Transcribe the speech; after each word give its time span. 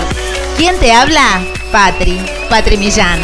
¿Quién 0.57 0.77
te 0.79 0.91
habla? 0.91 1.39
Patri, 1.71 2.19
Patri 2.49 2.75
Millán. 2.75 3.21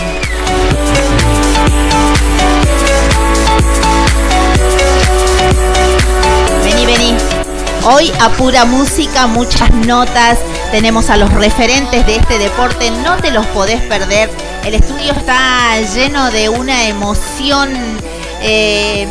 Vení, 6.64 6.86
vení. 6.86 7.18
Hoy 7.84 8.14
a 8.20 8.30
pura 8.30 8.64
música, 8.66 9.28
muchas 9.28 9.70
notas. 9.72 10.40
Tenemos 10.72 11.10
a 11.10 11.16
los 11.16 11.34
referentes 11.34 12.06
de 12.06 12.18
este 12.18 12.38
deporte, 12.40 12.92
no 12.92 13.16
te 13.18 13.32
los 13.32 13.46
podés 13.48 13.82
perder. 13.84 14.30
El 14.66 14.74
estudio 14.74 15.14
está 15.14 15.80
lleno 15.96 16.30
de 16.30 16.50
una 16.50 16.90
emoción 16.90 17.70
eh, 18.42 19.08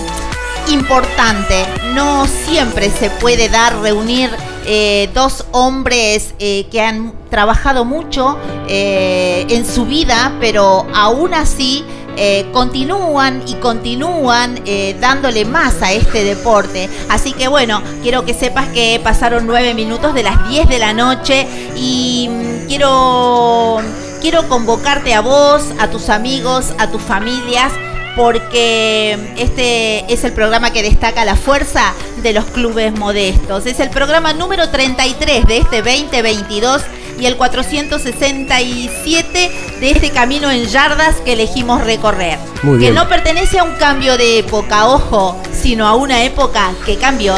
importante. 0.68 1.64
No 1.94 2.26
siempre 2.26 2.90
se 2.90 3.08
puede 3.08 3.48
dar 3.48 3.78
reunir 3.78 4.30
eh, 4.66 5.08
dos 5.14 5.46
hombres 5.52 6.34
eh, 6.38 6.66
que 6.70 6.82
han 6.82 7.14
trabajado 7.30 7.86
mucho 7.86 8.38
en 8.68 9.66
su 9.66 9.86
vida, 9.86 10.36
pero 10.40 10.86
aún 10.94 11.32
así 11.32 11.84
eh, 12.16 12.46
continúan 12.52 13.42
y 13.46 13.54
continúan 13.54 14.60
eh, 14.64 14.96
dándole 15.00 15.44
más 15.44 15.82
a 15.82 15.92
este 15.92 16.24
deporte. 16.24 16.88
Así 17.08 17.32
que 17.32 17.48
bueno, 17.48 17.82
quiero 18.02 18.24
que 18.24 18.34
sepas 18.34 18.68
que 18.68 19.00
pasaron 19.02 19.46
nueve 19.46 19.74
minutos 19.74 20.14
de 20.14 20.22
las 20.22 20.48
10 20.48 20.68
de 20.68 20.78
la 20.78 20.92
noche 20.92 21.46
y 21.76 22.28
mm, 22.30 22.66
quiero, 22.68 23.78
quiero 24.20 24.48
convocarte 24.48 25.14
a 25.14 25.20
vos, 25.20 25.62
a 25.78 25.88
tus 25.88 26.08
amigos, 26.08 26.72
a 26.78 26.90
tus 26.90 27.02
familias 27.02 27.72
porque 28.16 29.16
este 29.36 30.12
es 30.12 30.24
el 30.24 30.32
programa 30.32 30.72
que 30.72 30.82
destaca 30.82 31.24
la 31.24 31.36
fuerza 31.36 31.94
de 32.22 32.32
los 32.32 32.46
clubes 32.46 32.92
modestos. 32.98 33.66
Es 33.66 33.78
el 33.78 33.90
programa 33.90 34.32
número 34.32 34.70
33 34.70 35.46
de 35.46 35.58
este 35.58 35.82
2022 35.82 36.82
y 37.18 37.26
el 37.26 37.36
467 37.36 39.52
de 39.80 39.90
este 39.90 40.10
camino 40.10 40.50
en 40.50 40.64
yardas 40.66 41.16
que 41.16 41.34
elegimos 41.34 41.84
recorrer. 41.84 42.38
Muy 42.62 42.80
que 42.80 42.90
no 42.90 43.06
pertenece 43.08 43.58
a 43.58 43.64
un 43.64 43.74
cambio 43.74 44.16
de 44.16 44.38
época, 44.38 44.88
ojo, 44.88 45.36
sino 45.52 45.86
a 45.86 45.94
una 45.94 46.24
época 46.24 46.72
que 46.84 46.96
cambió. 46.96 47.34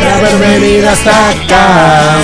de 0.00 0.10
haber 0.10 0.36
venido 0.38 0.90
hasta 0.90 1.30
acá, 1.30 2.18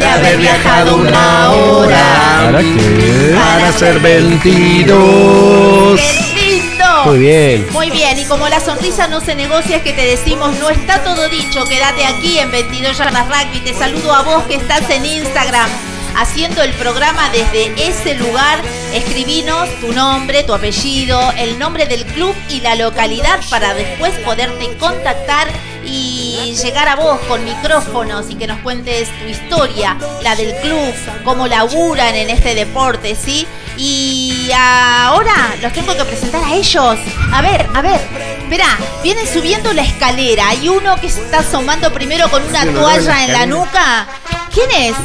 de 0.00 0.06
haber 0.06 0.38
viajado 0.38 0.96
una 0.96 1.52
hora 1.52 2.40
¿Para 2.44 2.60
qué? 2.60 3.34
para 3.36 3.72
ser 3.72 4.00
22. 4.00 6.00
¡Qué 6.00 6.12
lindo! 6.34 7.04
Muy 7.04 7.18
bien. 7.18 7.66
Muy 7.70 7.90
bien, 7.90 8.18
y 8.18 8.24
como 8.24 8.48
la 8.48 8.60
sonrisa 8.60 9.08
no 9.08 9.20
se 9.20 9.34
negocia, 9.34 9.76
es 9.76 9.82
que 9.82 9.92
te 9.92 10.06
decimos, 10.06 10.58
no 10.58 10.70
está 10.70 11.04
todo 11.04 11.28
dicho, 11.28 11.64
quédate 11.66 12.06
aquí 12.06 12.38
en 12.38 12.50
22 12.50 12.96
Yardas 12.96 13.26
Rugby. 13.28 13.60
Te 13.60 13.74
saludo 13.74 14.14
a 14.14 14.22
vos 14.22 14.44
que 14.44 14.54
estás 14.54 14.88
en 14.90 15.04
Instagram 15.04 15.68
haciendo 16.16 16.62
el 16.62 16.72
programa 16.72 17.28
desde 17.30 17.72
ese 17.88 18.14
lugar. 18.14 18.58
Escribinos 18.94 19.68
tu 19.80 19.92
nombre, 19.92 20.42
tu 20.44 20.54
apellido, 20.54 21.20
el 21.36 21.58
nombre 21.58 21.84
del 21.86 22.04
club 22.06 22.34
y 22.48 22.60
la 22.60 22.74
localidad 22.74 23.38
para 23.50 23.74
después 23.74 24.12
poderte 24.24 24.66
contactar 24.78 25.46
y 25.84 26.19
llegar 26.46 26.88
a 26.88 26.96
vos 26.96 27.18
con 27.28 27.44
micrófonos 27.44 28.30
y 28.30 28.34
que 28.34 28.46
nos 28.46 28.58
cuentes 28.60 29.08
tu 29.18 29.26
historia, 29.26 29.96
la 30.22 30.34
del 30.36 30.54
club, 30.60 30.94
cómo 31.24 31.46
laburan 31.46 32.14
en 32.14 32.30
este 32.30 32.54
deporte, 32.54 33.14
¿sí? 33.14 33.46
Y 33.76 34.50
ahora 34.54 35.54
los 35.62 35.72
tengo 35.72 35.96
que 35.96 36.04
presentar 36.04 36.42
a 36.44 36.54
ellos. 36.54 36.98
A 37.32 37.40
ver, 37.42 37.66
a 37.74 37.80
ver. 37.80 38.00
Espera, 38.42 38.76
vienen 39.02 39.26
subiendo 39.26 39.72
la 39.72 39.82
escalera. 39.82 40.48
Hay 40.48 40.68
uno 40.68 40.96
que 41.00 41.08
se 41.08 41.22
está 41.22 41.38
asomando 41.38 41.92
primero 41.92 42.28
con 42.30 42.42
una 42.46 42.64
toalla 42.66 43.24
en 43.24 43.32
la 43.32 43.46
nuca. 43.46 44.06
¿Quién 44.52 44.70
es? 44.72 44.96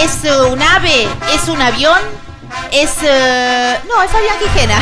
¿Es 0.00 0.24
eh, 0.24 0.36
un 0.40 0.62
ave? 0.62 1.08
¿Es 1.34 1.48
un 1.48 1.60
avión? 1.60 1.98
¿Es... 2.70 2.92
eh, 3.02 3.78
No, 3.88 4.00
es 4.02 4.10
Fabián 4.10 4.36
Quijena. 4.38 4.80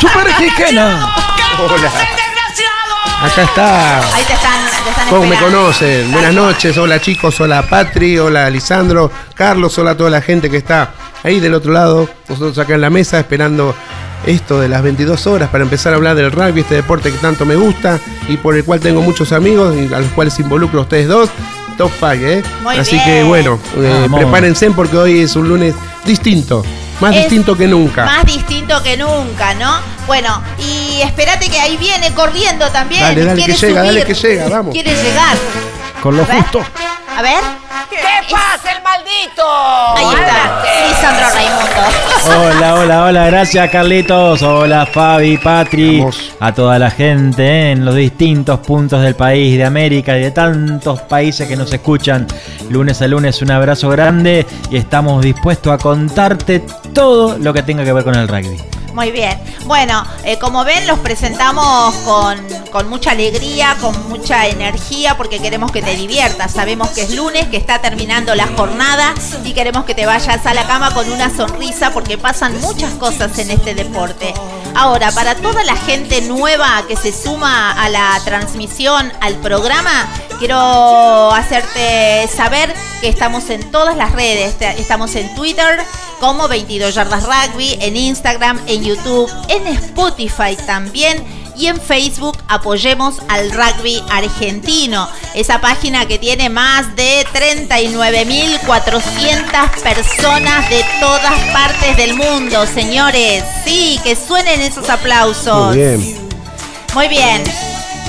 ¡Super 0.00 0.34
Quijena! 0.36 1.14
Hola. 1.58 1.92
Acá 3.20 3.42
está. 3.42 3.98
Ahí 4.14 4.24
te 4.24 4.32
están, 4.32 4.52
te 4.84 4.90
están 4.90 5.08
¿Cómo 5.10 5.26
me 5.26 5.36
conocen? 5.36 6.10
Buenas 6.10 6.32
noches, 6.34 6.76
hola 6.78 7.00
chicos, 7.00 7.38
hola 7.40 7.62
Patri, 7.62 8.18
hola 8.18 8.48
Lisandro, 8.48 9.10
Carlos, 9.34 9.76
hola 9.78 9.90
a 9.90 9.96
toda 9.96 10.08
la 10.10 10.22
gente 10.22 10.48
que 10.48 10.56
está 10.56 10.92
ahí 11.22 11.38
del 11.38 11.52
otro 11.54 11.72
lado, 11.72 12.08
nosotros 12.28 12.56
acá 12.58 12.74
en 12.74 12.80
la 12.80 12.88
mesa 12.88 13.18
esperando 13.18 13.74
esto 14.26 14.58
de 14.60 14.68
las 14.68 14.82
22 14.82 15.26
horas 15.26 15.50
para 15.50 15.64
empezar 15.64 15.92
a 15.92 15.96
hablar 15.96 16.16
del 16.16 16.32
rugby, 16.32 16.60
este 16.60 16.76
deporte 16.76 17.12
que 17.12 17.18
tanto 17.18 17.44
me 17.44 17.56
gusta 17.56 18.00
y 18.28 18.38
por 18.38 18.56
el 18.56 18.64
cual 18.64 18.80
tengo 18.80 19.02
muchos 19.02 19.32
amigos 19.32 19.74
y 19.76 19.92
a 19.92 19.98
los 19.98 20.10
cuales 20.12 20.38
involucro 20.40 20.80
a 20.80 20.82
ustedes 20.82 21.08
dos. 21.08 21.28
Top 21.76 21.90
5, 21.98 22.12
¿eh? 22.12 22.42
Muy 22.62 22.76
Así 22.76 22.92
bien. 22.96 23.04
que 23.06 23.22
bueno, 23.22 23.58
eh, 23.78 24.00
Vamos. 24.02 24.20
prepárense 24.20 24.70
porque 24.72 24.98
hoy 24.98 25.20
es 25.20 25.34
un 25.34 25.48
lunes 25.48 25.74
distinto. 26.04 26.62
Más 27.00 27.14
Es 27.14 27.22
distinto 27.22 27.56
que 27.56 27.66
nunca. 27.66 28.04
Más 28.04 28.26
distinto 28.26 28.82
que 28.82 28.96
nunca, 28.96 29.54
¿no? 29.54 29.80
Bueno, 30.06 30.42
y 30.58 31.00
espérate 31.00 31.48
que 31.48 31.58
ahí 31.58 31.76
viene 31.78 32.12
corriendo 32.12 32.68
también. 32.70 33.00
Dale, 33.00 33.24
dale, 33.24 33.44
que 33.44 33.52
llega, 33.52 33.82
dale, 33.82 34.04
que 34.04 34.14
llega, 34.14 34.48
vamos. 34.48 34.72
Quiere 34.72 34.90
llegar. 34.90 35.36
Con 36.02 36.16
lo 36.16 36.22
A 36.22 36.26
ver. 36.26 36.36
justo. 36.36 36.60
A 37.16 37.22
ver. 37.22 37.40
¿Qué 37.90 37.96
pasa, 38.30 38.72
el 38.76 38.82
maldito? 38.82 39.42
Ahí 39.96 40.06
está. 40.14 40.62
Lisandro 40.88 41.26
Raimundo. 41.34 42.56
Hola, 42.58 42.74
hola, 42.74 43.04
hola, 43.04 43.26
gracias 43.26 43.70
Carlitos, 43.70 44.42
hola 44.42 44.86
Fabi, 44.86 45.36
Patri, 45.38 45.98
Vamos. 46.00 46.32
a 46.38 46.52
toda 46.52 46.78
la 46.78 46.90
gente 46.90 47.42
eh, 47.42 47.72
en 47.72 47.84
los 47.84 47.94
distintos 47.94 48.60
puntos 48.60 49.02
del 49.02 49.14
país, 49.16 49.56
de 49.58 49.64
América 49.64 50.16
y 50.16 50.22
de 50.22 50.30
tantos 50.30 51.00
países 51.02 51.48
que 51.48 51.56
nos 51.56 51.72
escuchan 51.72 52.26
lunes 52.68 53.02
a 53.02 53.06
lunes. 53.08 53.40
Un 53.42 53.50
abrazo 53.50 53.88
grande 53.88 54.46
y 54.70 54.76
estamos 54.76 55.22
dispuestos 55.22 55.72
a 55.72 55.78
contarte 55.78 56.64
todo 56.94 57.36
lo 57.38 57.52
que 57.52 57.62
tenga 57.62 57.84
que 57.84 57.92
ver 57.92 58.04
con 58.04 58.14
el 58.14 58.28
rugby. 58.28 58.58
Muy 58.92 59.12
bien. 59.12 59.38
Bueno, 59.66 60.04
eh, 60.24 60.38
como 60.38 60.64
ven, 60.64 60.86
los 60.86 60.98
presentamos 60.98 61.94
con, 62.04 62.38
con 62.72 62.88
mucha 62.88 63.12
alegría, 63.12 63.76
con 63.80 64.08
mucha 64.08 64.46
energía, 64.46 65.16
porque 65.16 65.38
queremos 65.38 65.70
que 65.70 65.80
te 65.80 65.94
diviertas. 65.94 66.52
Sabemos 66.52 66.88
que 66.90 67.02
es 67.02 67.14
lunes, 67.14 67.46
que 67.48 67.56
está 67.56 67.80
terminando 67.80 68.34
la 68.34 68.48
jornada 68.56 69.14
y 69.44 69.52
queremos 69.52 69.84
que 69.84 69.94
te 69.94 70.06
vayas 70.06 70.44
a 70.44 70.54
la 70.54 70.66
cama 70.66 70.92
con 70.92 71.10
una 71.10 71.34
sonrisa, 71.34 71.92
porque 71.92 72.18
pasan 72.18 72.60
muchas 72.60 72.92
cosas 72.94 73.38
en 73.38 73.50
este 73.50 73.74
deporte. 73.74 74.34
Ahora, 74.74 75.10
para 75.12 75.34
toda 75.34 75.62
la 75.64 75.76
gente 75.76 76.20
nueva 76.22 76.84
que 76.88 76.96
se 76.96 77.12
suma 77.12 77.72
a 77.72 77.88
la 77.88 78.20
transmisión, 78.24 79.12
al 79.20 79.36
programa, 79.36 80.08
quiero 80.38 81.32
hacerte 81.32 82.28
saber 82.28 82.74
que 83.00 83.08
estamos 83.08 83.50
en 83.50 83.70
todas 83.70 83.96
las 83.96 84.12
redes. 84.12 84.56
Estamos 84.78 85.14
en 85.14 85.34
Twitter 85.34 85.80
como 86.20 86.48
22 86.48 86.94
Yardas 86.94 87.24
Rugby, 87.24 87.78
en 87.80 87.96
Instagram, 87.96 88.60
en 88.66 88.79
YouTube, 88.84 89.28
en 89.48 89.66
Spotify 89.66 90.56
también. 90.66 91.40
Y 91.56 91.66
en 91.66 91.80
Facebook 91.80 92.38
apoyemos 92.48 93.16
al 93.28 93.50
rugby 93.50 94.00
argentino, 94.10 95.08
esa 95.34 95.60
página 95.60 96.06
que 96.06 96.18
tiene 96.18 96.48
más 96.48 96.96
de 96.96 97.26
39.400 97.34 99.82
personas 99.82 100.70
de 100.70 100.82
todas 101.00 101.38
partes 101.52 101.98
del 101.98 102.14
mundo, 102.14 102.66
señores. 102.66 103.44
Sí, 103.64 104.00
que 104.02 104.16
suenen 104.16 104.62
esos 104.62 104.88
aplausos. 104.88 105.66
Muy 105.66 105.76
bien. 105.76 106.30
Muy 106.94 107.08
bien. 107.08 107.42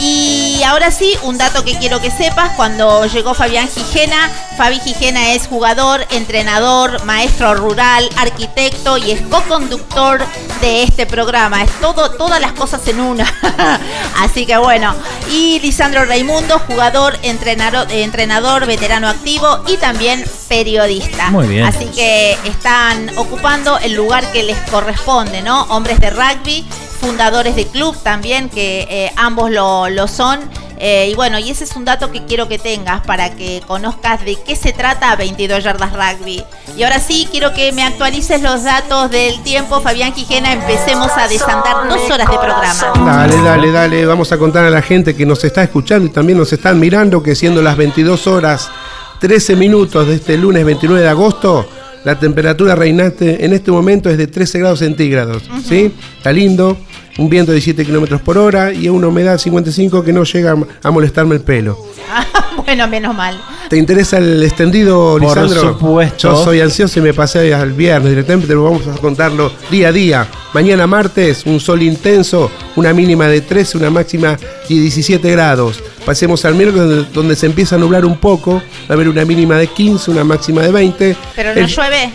Y 0.03 0.63
ahora 0.63 0.89
sí, 0.89 1.13
un 1.21 1.38
dato 1.38 1.63
que 1.63 1.77
quiero 1.77 2.01
que 2.01 2.09
sepas, 2.09 2.53
cuando 2.56 3.06
llegó 3.06 3.36
Fabián 3.36 3.69
Gijena, 3.69 4.31
Fabi 4.57 4.80
Gijena 4.80 5.33
es 5.33 5.45
jugador, 5.45 6.07
entrenador, 6.09 7.06
maestro 7.06 7.53
rural, 7.53 8.09
arquitecto 8.18 8.98
y 8.98 9.12
es 9.12 9.21
co-conductor 9.21 10.25
de 10.59 10.81
este 10.81 11.06
programa. 11.06 11.62
Es 11.62 11.71
todo, 11.80 12.09
todas 12.09 12.42
las 12.42 12.53
cosas 12.53 12.88
en 12.88 13.00
una. 13.00 13.31
Así 14.18 14.48
que 14.48 14.57
bueno. 14.57 14.95
Y 15.31 15.59
Lisandro 15.59 16.06
Raimundo, 16.06 16.57
jugador, 16.57 17.19
entrenador, 17.21 17.86
entrenador, 17.92 18.65
veterano 18.65 19.07
activo 19.07 19.63
y 19.68 19.77
también 19.77 20.25
periodista. 20.50 21.30
Muy 21.30 21.48
bien. 21.48 21.63
Así 21.63 21.86
que 21.86 22.39
están 22.45 23.15
ocupando 23.19 23.77
el 23.77 23.94
lugar 23.94 24.31
que 24.31 24.42
les 24.42 24.57
corresponde, 24.71 25.44
¿no? 25.44 25.62
Hombres 25.65 26.00
de 26.00 26.09
rugby, 26.09 26.65
fundadores 27.01 27.56
de 27.56 27.65
club 27.65 27.98
también, 28.03 28.48
que 28.48 28.88
eh, 28.89 29.12
ambos 29.18 29.51
lo, 29.51 29.89
lo 29.89 30.07
son. 30.07 30.39
Eh, 30.83 31.09
y 31.12 31.15
bueno, 31.15 31.38
y 31.38 31.50
ese 31.51 31.63
es 31.63 31.75
un 31.75 31.86
dato 31.86 32.12
que 32.12 32.25
quiero 32.25 32.48
que 32.48 32.57
tengas 32.57 33.01
para 33.01 33.36
que 33.36 33.62
conozcas 33.68 34.24
de 34.25 34.36
qué 34.44 34.56
se 34.56 34.74
trata 34.74 35.15
22 35.15 35.63
Yardas 35.63 35.92
Rugby. 35.94 36.44
Y 36.75 36.83
ahora 36.83 37.00
sí, 37.00 37.27
quiero 37.30 37.53
que 37.53 37.71
me 37.71 37.83
actualices 37.83 38.42
los 38.42 38.63
datos 38.63 39.12
del 39.12 39.44
tiempo. 39.44 39.81
Fabián 39.81 40.12
Quijena, 40.13 40.53
empecemos 40.53 41.12
a 41.15 41.27
desandar 41.27 41.88
dos 41.88 42.09
horas 42.09 42.27
de 42.27 42.38
programa. 42.38 42.94
Dale, 43.06 43.42
dale, 43.44 43.71
dale. 43.71 44.06
Vamos 44.06 44.31
a 44.31 44.38
contar 44.39 44.65
a 44.65 44.71
la 44.71 44.81
gente 44.81 45.15
que 45.15 45.25
nos 45.25 45.44
está 45.44 45.62
escuchando 45.62 46.07
y 46.07 46.09
también 46.09 46.38
nos 46.38 46.51
están 46.51 46.80
mirando 46.80 47.21
que 47.21 47.36
siendo 47.36 47.62
las 47.62 47.77
22 47.77 48.25
horas 48.27 48.71
13 49.19 49.56
minutos 49.56 50.07
de 50.07 50.15
este 50.15 50.36
lunes 50.36 50.65
29 50.65 51.03
de 51.03 51.09
agosto, 51.09 51.68
la 52.03 52.18
temperatura 52.18 52.74
reinante 52.74 53.45
en 53.45 53.53
este 53.53 53.71
momento 53.71 54.09
es 54.09 54.18
de 54.18 54.25
13 54.25 54.57
grados 54.57 54.80
centígrados. 54.80 55.44
¿Sí? 55.63 55.94
Está 56.18 56.31
lindo. 56.31 56.75
Un 57.18 57.30
viento 57.30 57.52
de 57.52 57.58
17 57.58 57.86
kilómetros 57.86 58.22
por 58.22 58.38
hora 58.38 58.72
y 58.74 58.88
una 58.90 59.08
humedad 59.08 59.38
55 59.38 60.04
que 60.04 60.13
no 60.13 60.24
llega 60.24 60.56
a 60.84 60.92
molestarme 60.92 61.36
el 61.36 61.42
pelo. 61.42 61.78
bueno, 62.66 62.88
menos 62.88 63.13
mal. 63.16 63.40
¿Te 63.69 63.78
interesa 63.78 64.18
el 64.18 64.42
extendido, 64.44 65.13
Por 65.19 65.22
Lisandro? 65.24 65.62
supuesto. 65.74 66.18
Yo 66.34 66.44
soy 66.44 66.62
ansioso 66.62 67.00
y 67.00 67.02
me 67.02 67.13
pasé 67.13 67.54
al 67.54 67.72
viernes 67.74 68.10
directamente, 68.12 68.48
pero 68.48 68.63
vamos 68.63 68.88
a 68.88 68.92
contarlo 69.00 69.52
día 69.69 69.90
a 69.90 69.92
día. 69.92 70.28
Mañana 70.54 70.88
martes, 70.88 71.46
un 71.46 71.60
sol 71.60 71.81
intenso, 71.81 72.52
una 72.75 72.94
mínima 72.94 73.28
de 73.28 73.42
13, 73.42 73.78
una 73.78 73.90
máxima 73.90 74.38
de 74.68 74.75
17 74.75 75.31
grados. 75.31 75.81
Pasemos 76.06 76.44
al 76.46 76.56
miércoles, 76.56 76.88
donde, 76.90 77.10
donde 77.13 77.36
se 77.36 77.46
empieza 77.46 77.75
a 77.75 77.80
nublar 77.80 78.06
un 78.06 78.18
poco, 78.18 78.56
va 78.56 78.62
a 78.90 78.94
haber 78.94 79.08
una 79.08 79.24
mínima 79.24 79.58
de 79.58 79.68
15, 79.68 80.12
una 80.12 80.24
máxima 80.24 80.62
de 80.63 80.72
20. 80.72 81.16
Pero 81.36 81.54
no 81.56 81.62
El- 81.62 81.68
llueve. 81.68 82.12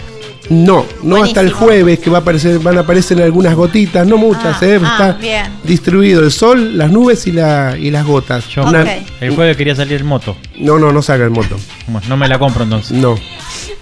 No, 0.50 0.84
no 1.02 1.22
hasta 1.22 1.40
el 1.40 1.52
jueves 1.52 1.98
que 1.98 2.10
va 2.10 2.18
a 2.18 2.20
aparecer, 2.20 2.58
van 2.60 2.76
a 2.78 2.80
aparecer 2.80 3.20
algunas 3.22 3.54
gotitas, 3.54 4.06
no 4.06 4.16
muchas, 4.16 4.62
Ah, 4.62 4.66
¿eh? 4.66 4.80
ah, 4.82 4.86
está 4.92 5.12
bien. 5.20 5.44
distribuido 5.64 6.22
el 6.24 6.30
sol, 6.30 6.76
las 6.78 6.90
nubes 6.90 7.26
y, 7.26 7.32
la, 7.32 7.76
y 7.78 7.90
las 7.90 8.06
gotas. 8.06 8.48
Yo 8.48 8.64
Una- 8.64 8.84
el 9.20 9.34
jueves 9.34 9.56
quería 9.56 9.74
salir 9.74 10.00
en 10.00 10.06
moto. 10.06 10.36
No, 10.58 10.78
no, 10.78 10.92
no 10.92 11.02
saca 11.02 11.24
el 11.24 11.30
moto. 11.30 11.56
Bueno, 11.86 12.06
no 12.08 12.16
me 12.16 12.28
la 12.28 12.38
compro 12.38 12.64
entonces. 12.64 12.96
No. 12.96 13.14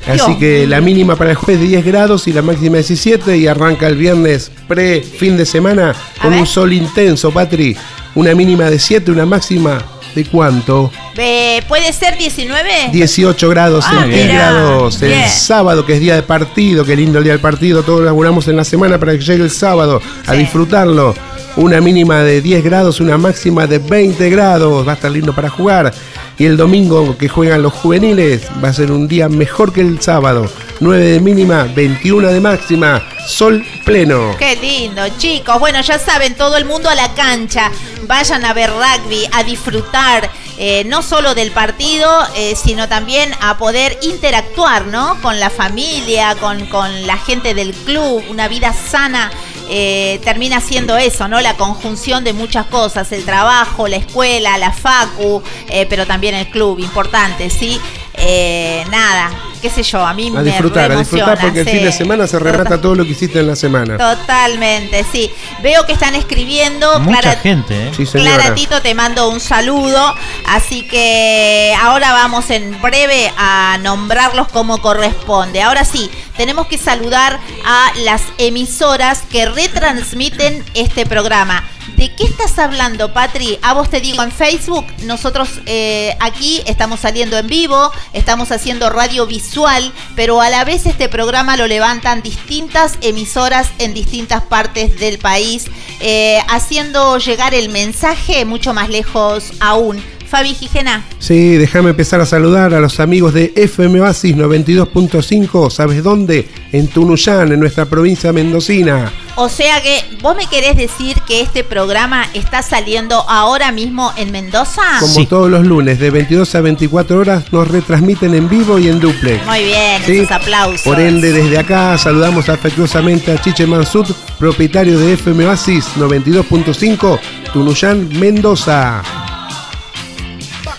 Así 0.07 0.27
Dios 0.27 0.37
que 0.39 0.67
la 0.67 0.81
mínima 0.83 1.17
para 1.17 1.31
el 1.31 1.37
jueves 1.37 1.63
de 1.63 1.69
10 1.69 1.85
grados 1.87 2.29
y 2.29 2.33
la 2.35 2.43
máxima 2.43 2.77
17 2.77 3.39
y 3.39 3.47
arranca 3.47 3.87
el 3.87 3.97
viernes 3.97 4.51
pre 4.69 5.01
fin 5.03 5.37
de 5.39 5.47
semana 5.47 5.95
con 6.21 6.31
ver. 6.33 6.41
un 6.41 6.47
sol 6.47 6.73
intenso, 6.75 7.31
Patri. 7.31 7.75
Una 8.15 8.35
mínima 8.35 8.69
de 8.71 8.79
7, 8.79 9.11
una 9.11 9.25
máxima 9.27 9.79
de 10.15 10.25
cuánto? 10.25 10.91
Eh, 11.17 11.63
¿Puede 11.69 11.93
ser 11.93 12.17
19? 12.17 12.91
18 12.93 13.49
grados 13.49 13.85
Ah, 13.89 14.01
centígrados. 14.01 15.03
El 15.03 15.09
bien. 15.11 15.29
sábado, 15.29 15.85
que 15.85 15.95
es 15.95 16.01
día 16.01 16.15
de 16.15 16.23
partido, 16.23 16.85
qué 16.85 16.97
lindo 16.97 17.19
el 17.19 17.25
día 17.25 17.33
del 17.33 17.41
partido, 17.43 17.83
todos 17.83 18.05
laburamos 18.05 18.47
en 18.49 18.57
la 18.57 18.65
semana 18.65 18.99
para 18.99 19.13
que 19.13 19.19
llegue 19.25 19.43
el 19.45 19.51
sábado 19.51 20.01
a 20.27 20.33
disfrutarlo. 20.33 21.15
Una 21.57 21.81
mínima 21.81 22.23
de 22.25 22.41
10 22.43 22.65
grados, 22.65 23.01
una 23.01 23.17
máxima 23.17 23.67
de 23.69 23.79
20 23.79 24.29
grados. 24.31 24.87
Va 24.87 24.93
a 24.93 24.95
estar 24.97 25.11
lindo 25.11 25.33
para 25.35 25.49
jugar. 25.49 25.93
Y 26.37 26.47
el 26.47 26.57
domingo 26.57 27.17
que 27.17 27.29
juegan 27.29 27.63
los 27.63 27.73
juveniles 27.73 28.43
va 28.63 28.69
a 28.69 28.73
ser 28.73 28.91
un 28.91 29.07
día 29.07 29.29
mejor 29.29 29.73
que 29.73 29.81
el 29.81 30.01
sábado. 30.01 30.51
9 30.81 31.05
de 31.05 31.21
mínima, 31.21 31.65
21 31.75 32.29
de 32.29 32.41
máxima. 32.41 33.03
Sol 33.27 33.65
pleno. 33.85 34.37
Qué 34.39 34.57
lindo, 34.57 35.03
chicos. 35.19 35.59
Bueno, 35.61 35.81
ya 35.81 35.99
saben, 35.99 36.35
todo 36.35 36.57
el 36.57 36.65
mundo 36.65 36.89
a 36.89 36.95
la 36.95 37.15
cancha. 37.15 37.71
Vayan 38.09 38.45
a 38.45 38.53
ver 38.53 38.71
rugby, 38.71 39.27
a 39.33 39.45
disfrutar 39.45 40.29
eh, 40.59 40.85
no 40.87 41.03
solo 41.03 41.35
del 41.35 41.51
partido, 41.51 42.09
eh, 42.37 42.55
sino 42.55 42.89
también 42.89 43.33
a 43.41 43.57
poder 43.57 43.99
interactuar, 44.03 44.87
¿no? 44.87 45.21
Con 45.21 45.41
la 45.41 45.51
familia, 45.51 46.37
con, 46.37 46.67
con 46.67 47.07
la 47.07 47.17
gente 47.17 47.55
del 47.55 47.73
club, 47.73 48.23
una 48.29 48.49
vida 48.49 48.73
sana. 48.73 49.31
Eh, 49.69 50.21
termina 50.25 50.61
siendo 50.61 50.97
eso, 50.97 51.29
¿no? 51.29 51.41
La 51.41 51.57
conjunción 51.57 52.25
de 52.25 52.33
muchas 52.33 52.67
cosas, 52.67 53.11
el 53.13 53.25
trabajo, 53.25 53.89
la 53.89 53.97
escuela, 53.97 54.59
la 54.59 54.73
facu, 54.73 55.43
eh, 55.69 55.87
pero 55.89 56.07
también 56.07 56.35
el 56.35 56.49
club, 56.49 56.79
importante, 56.79 57.51
¿sí? 57.51 57.81
Eh, 58.27 58.85
nada, 58.91 59.31
qué 59.61 59.69
sé 59.69 59.83
yo, 59.83 60.05
a 60.05 60.15
mí 60.15 60.29
A 60.29 60.31
me 60.41 60.45
disfrutar, 60.45 60.91
a 60.91 60.97
disfrutar 60.97 61.39
porque 61.39 61.61
el 61.61 61.67
sí. 61.67 61.73
fin 61.73 61.85
de 61.85 61.93
semana 61.93 62.27
se 62.27 62.39
remata 62.39 62.81
todo 62.81 62.95
lo 62.95 63.05
que 63.05 63.11
hiciste 63.11 63.41
en 63.41 63.47
la 63.49 63.55
semana. 63.57 63.99
Totalmente, 63.99 65.05
sí. 65.13 65.31
Veo 65.63 65.85
que 65.85 65.93
están 65.93 66.15
escribiendo. 66.15 67.01
Mucha 67.01 67.21
Clara- 67.21 67.41
gente, 67.41 67.89
¿eh? 67.89 67.93
Sí, 67.95 68.07
señora. 68.07 68.35
Clara 68.37 68.55
Tito, 68.55 68.81
te 68.81 68.95
mando 68.95 69.29
un 69.29 69.41
saludo. 69.41 70.15
Así 70.47 70.83
que 70.89 71.75
ahora 71.83 72.13
vamos 72.13 72.49
en 72.51 72.81
breve 72.81 73.31
a 73.37 73.79
nombrarlos 73.83 74.49
como 74.49 74.79
corresponde. 74.79 75.61
Ahora 75.63 75.85
sí, 75.85 76.11
tenemos 76.39 76.67
que 76.67 76.79
saludar 76.79 77.39
a 77.67 77.93
las 78.05 78.23
emisoras 78.39 79.23
que 79.31 79.47
retransmiten 79.47 80.65
este 80.75 81.05
programa. 81.07 81.69
¿De 82.05 82.15
qué 82.15 82.25
estás 82.25 82.59
hablando, 82.59 83.15
Patri? 83.15 83.59
A 83.63 83.73
vos 83.73 83.89
te 83.89 83.99
digo 83.99 84.23
en 84.23 84.31
Facebook, 84.31 84.85
nosotros 85.05 85.49
eh, 85.65 86.15
aquí 86.21 86.63
estamos 86.67 87.01
saliendo 87.01 87.39
en 87.39 87.47
vivo, 87.47 87.91
estamos 88.13 88.53
haciendo 88.53 88.91
radio 88.91 89.27
visual, 89.27 89.91
pero 90.15 90.43
a 90.43 90.51
la 90.51 90.65
vez 90.65 90.85
este 90.85 91.09
programa 91.09 91.57
lo 91.57 91.67
levantan 91.67 92.21
distintas 92.21 92.99
emisoras 93.01 93.71
en 93.79 93.95
distintas 93.95 94.43
partes 94.43 95.01
del 95.01 95.17
país, 95.17 95.65
eh, 96.01 96.41
haciendo 96.51 97.17
llegar 97.17 97.55
el 97.55 97.71
mensaje 97.71 98.45
mucho 98.45 98.75
más 98.75 98.91
lejos 98.91 99.55
aún. 99.61 100.05
Fabi 100.35 100.53
Gijena. 100.53 101.05
Sí, 101.21 101.51
déjame 101.55 101.91
empezar 101.91 102.21
a 102.21 102.27
saludar 102.27 102.75
a 102.75 102.81
los 102.81 102.99
amigos 102.99 103.33
de 103.35 103.53
FM 103.55 104.01
Basis 104.01 104.35
92.5. 104.37 105.71
¿Sabes 105.71 106.03
dónde? 106.03 106.49
En 106.73 106.89
Tunuyán, 106.89 107.53
en 107.53 107.61
nuestra 107.61 107.85
provincia 107.85 108.33
mendocina. 108.33 109.13
O 109.37 109.49
sea 109.49 109.81
que 109.81 110.03
vos 110.23 110.37
me 110.37 110.49
querés 110.49 110.77
decir 110.77 111.17
que 111.25 111.41
este 111.41 111.63
programa 111.63 112.27
está 112.35 112.63
saliendo 112.63 113.25
ahora 113.29 113.71
mismo 113.71 114.13
en 114.17 114.33
Mendoza. 114.33 114.83
Como 114.99 115.25
todos 115.29 115.49
los 115.49 115.65
lunes, 115.65 116.01
de 116.01 116.11
22 116.11 116.53
a 116.57 116.61
24 116.63 117.17
horas, 117.17 117.53
nos 117.53 117.69
retransmiten 117.69 118.35
en 118.35 118.49
vivo 118.49 118.81
y 118.81 118.89
en 118.89 118.99
duplex. 118.99 119.47
Muy 119.47 119.63
bien, 119.63 120.03
Sí. 120.05 120.17
esos 120.19 120.33
aplausos. 120.33 120.83
Por 120.83 120.99
ende, 120.99 121.31
desde 121.33 121.59
acá 121.59 121.97
saludamos 121.97 122.49
afectuosamente 122.49 123.31
a 123.31 123.41
Chiche 123.41 123.69
Mansud, 123.69 124.07
propietario 124.41 124.99
de 124.99 125.13
FM 125.13 125.47
Oasis 125.47 125.85
92.5, 125.97 127.21
Tunuyán, 127.53 128.09
Mendoza. 128.19 129.01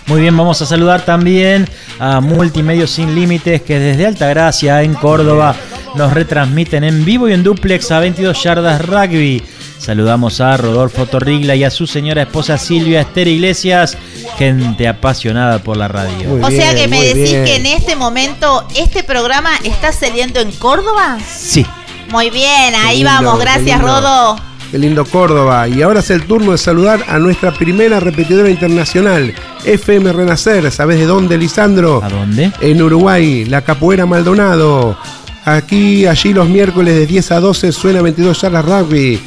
Muy 0.08 0.22
bien, 0.22 0.38
vamos 0.38 0.62
a 0.62 0.68
saludar 0.68 1.04
también 1.04 1.68
a 2.00 2.22
Multimedios 2.22 2.92
Sin 2.92 3.16
Límites 3.16 3.64
que 3.64 3.80
desde 3.80 4.06
Altagracia 4.06 4.84
en 4.84 4.94
Córdoba 4.94 5.56
nos 5.96 6.14
retransmiten 6.14 6.84
en 6.84 7.04
vivo 7.06 7.28
y 7.28 7.34
en 7.34 7.44
duplex 7.44 7.90
a 7.92 8.00
22 8.00 8.44
yardas 8.44 8.86
rugby. 8.86 9.42
Saludamos 9.80 10.42
a 10.42 10.58
Rodolfo 10.58 11.08
Torrigla 11.08 11.56
y 11.56 11.64
a 11.64 11.72
su 11.72 11.88
señora 11.88 12.22
esposa 12.24 12.58
Silvia 12.58 13.02
Esther 13.02 13.28
Iglesias, 13.28 13.98
gente 14.38 14.88
apasionada 14.88 15.60
por 15.60 15.76
la 15.76 15.88
radio. 15.88 16.30
Muy 16.30 16.42
o 16.44 16.50
sea 16.50 16.76
que 16.76 16.88
me 16.88 17.02
decís 17.04 17.32
bien. 17.32 17.46
que 17.46 17.56
en 17.56 17.66
este 17.66 17.96
momento 17.96 18.68
este 18.76 19.04
programa 19.04 19.52
está 19.64 19.92
saliendo 19.92 20.40
en 20.40 20.52
Córdoba. 20.52 21.18
Sí, 21.28 21.66
Muy 22.10 22.30
bien, 22.30 22.76
ahí 22.76 22.98
lindo, 22.98 23.12
vamos, 23.12 23.40
gracias. 23.40 23.82
Rodo. 23.82 24.55
Qué 24.76 24.80
lindo 24.80 25.06
Córdoba. 25.06 25.70
Y 25.70 25.82
ahora 25.84 26.02
es 26.02 26.10
el 26.10 26.24
turno 26.24 26.52
de 26.52 26.58
saludar 26.58 27.06
a 27.08 27.18
nuestra 27.18 27.54
primera 27.54 28.02
repetidora 28.02 28.50
internacional, 28.50 29.34
FM 29.64 30.12
Renacer. 30.12 30.70
¿Sabes 30.70 31.00
de 31.00 31.06
dónde, 31.06 31.38
Lisandro? 31.38 32.04
¿a 32.04 32.10
dónde? 32.10 32.52
En 32.60 32.82
Uruguay, 32.82 33.46
la 33.46 33.62
Capoeira 33.62 34.06
Maldonado. 34.06 34.98
Aquí, 35.46 36.06
allí 36.06 36.34
los 36.34 36.50
miércoles 36.50 36.94
de 36.94 37.08
10 37.08 37.32
a 37.32 37.40
12 37.40 37.72
suena 37.72 38.02
22 38.02 38.38
charlas 38.38 38.66
rugby. 38.66 39.18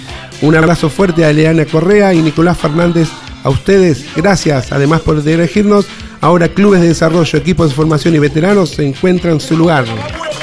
Un 0.42 0.54
abrazo 0.54 0.90
fuerte 0.90 1.24
a 1.24 1.32
Leana 1.32 1.64
Correa 1.64 2.12
y 2.12 2.20
Nicolás 2.20 2.58
Fernández. 2.58 3.08
A 3.42 3.48
ustedes, 3.48 4.04
gracias 4.14 4.70
además 4.70 5.00
por 5.00 5.16
elegirnos. 5.26 5.86
Ahora 6.20 6.48
clubes 6.48 6.82
de 6.82 6.88
desarrollo, 6.88 7.38
equipos 7.38 7.70
de 7.70 7.74
formación 7.74 8.14
y 8.14 8.18
veteranos 8.18 8.68
se 8.68 8.86
encuentran 8.86 9.40
su 9.40 9.56
lugar. 9.56 9.86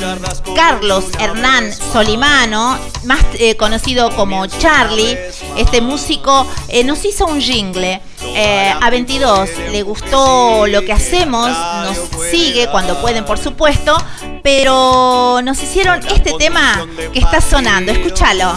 Carlos 0.55 1.05
Hernán 1.19 1.71
Solimano, 1.93 2.77
más 3.03 3.23
eh, 3.33 3.55
conocido 3.55 4.15
como 4.15 4.47
Charlie, 4.47 5.17
este 5.57 5.81
músico, 5.81 6.47
nos 6.85 7.05
hizo 7.05 7.25
un 7.25 7.41
jingle. 7.41 8.01
Eh, 8.35 8.73
a 8.79 8.89
22 8.89 9.49
le 9.71 9.83
gustó 9.83 10.67
lo 10.67 10.83
que 10.85 10.93
hacemos, 10.93 11.49
nos 11.49 11.97
sigue 12.29 12.67
cuando 12.71 12.99
pueden, 13.01 13.25
por 13.25 13.37
supuesto, 13.37 13.97
pero 14.43 15.41
nos 15.43 15.61
hicieron 15.61 15.99
este 16.07 16.33
tema 16.37 16.87
que 17.13 17.19
está 17.19 17.41
sonando. 17.41 17.91
Escúchalo. 17.91 18.53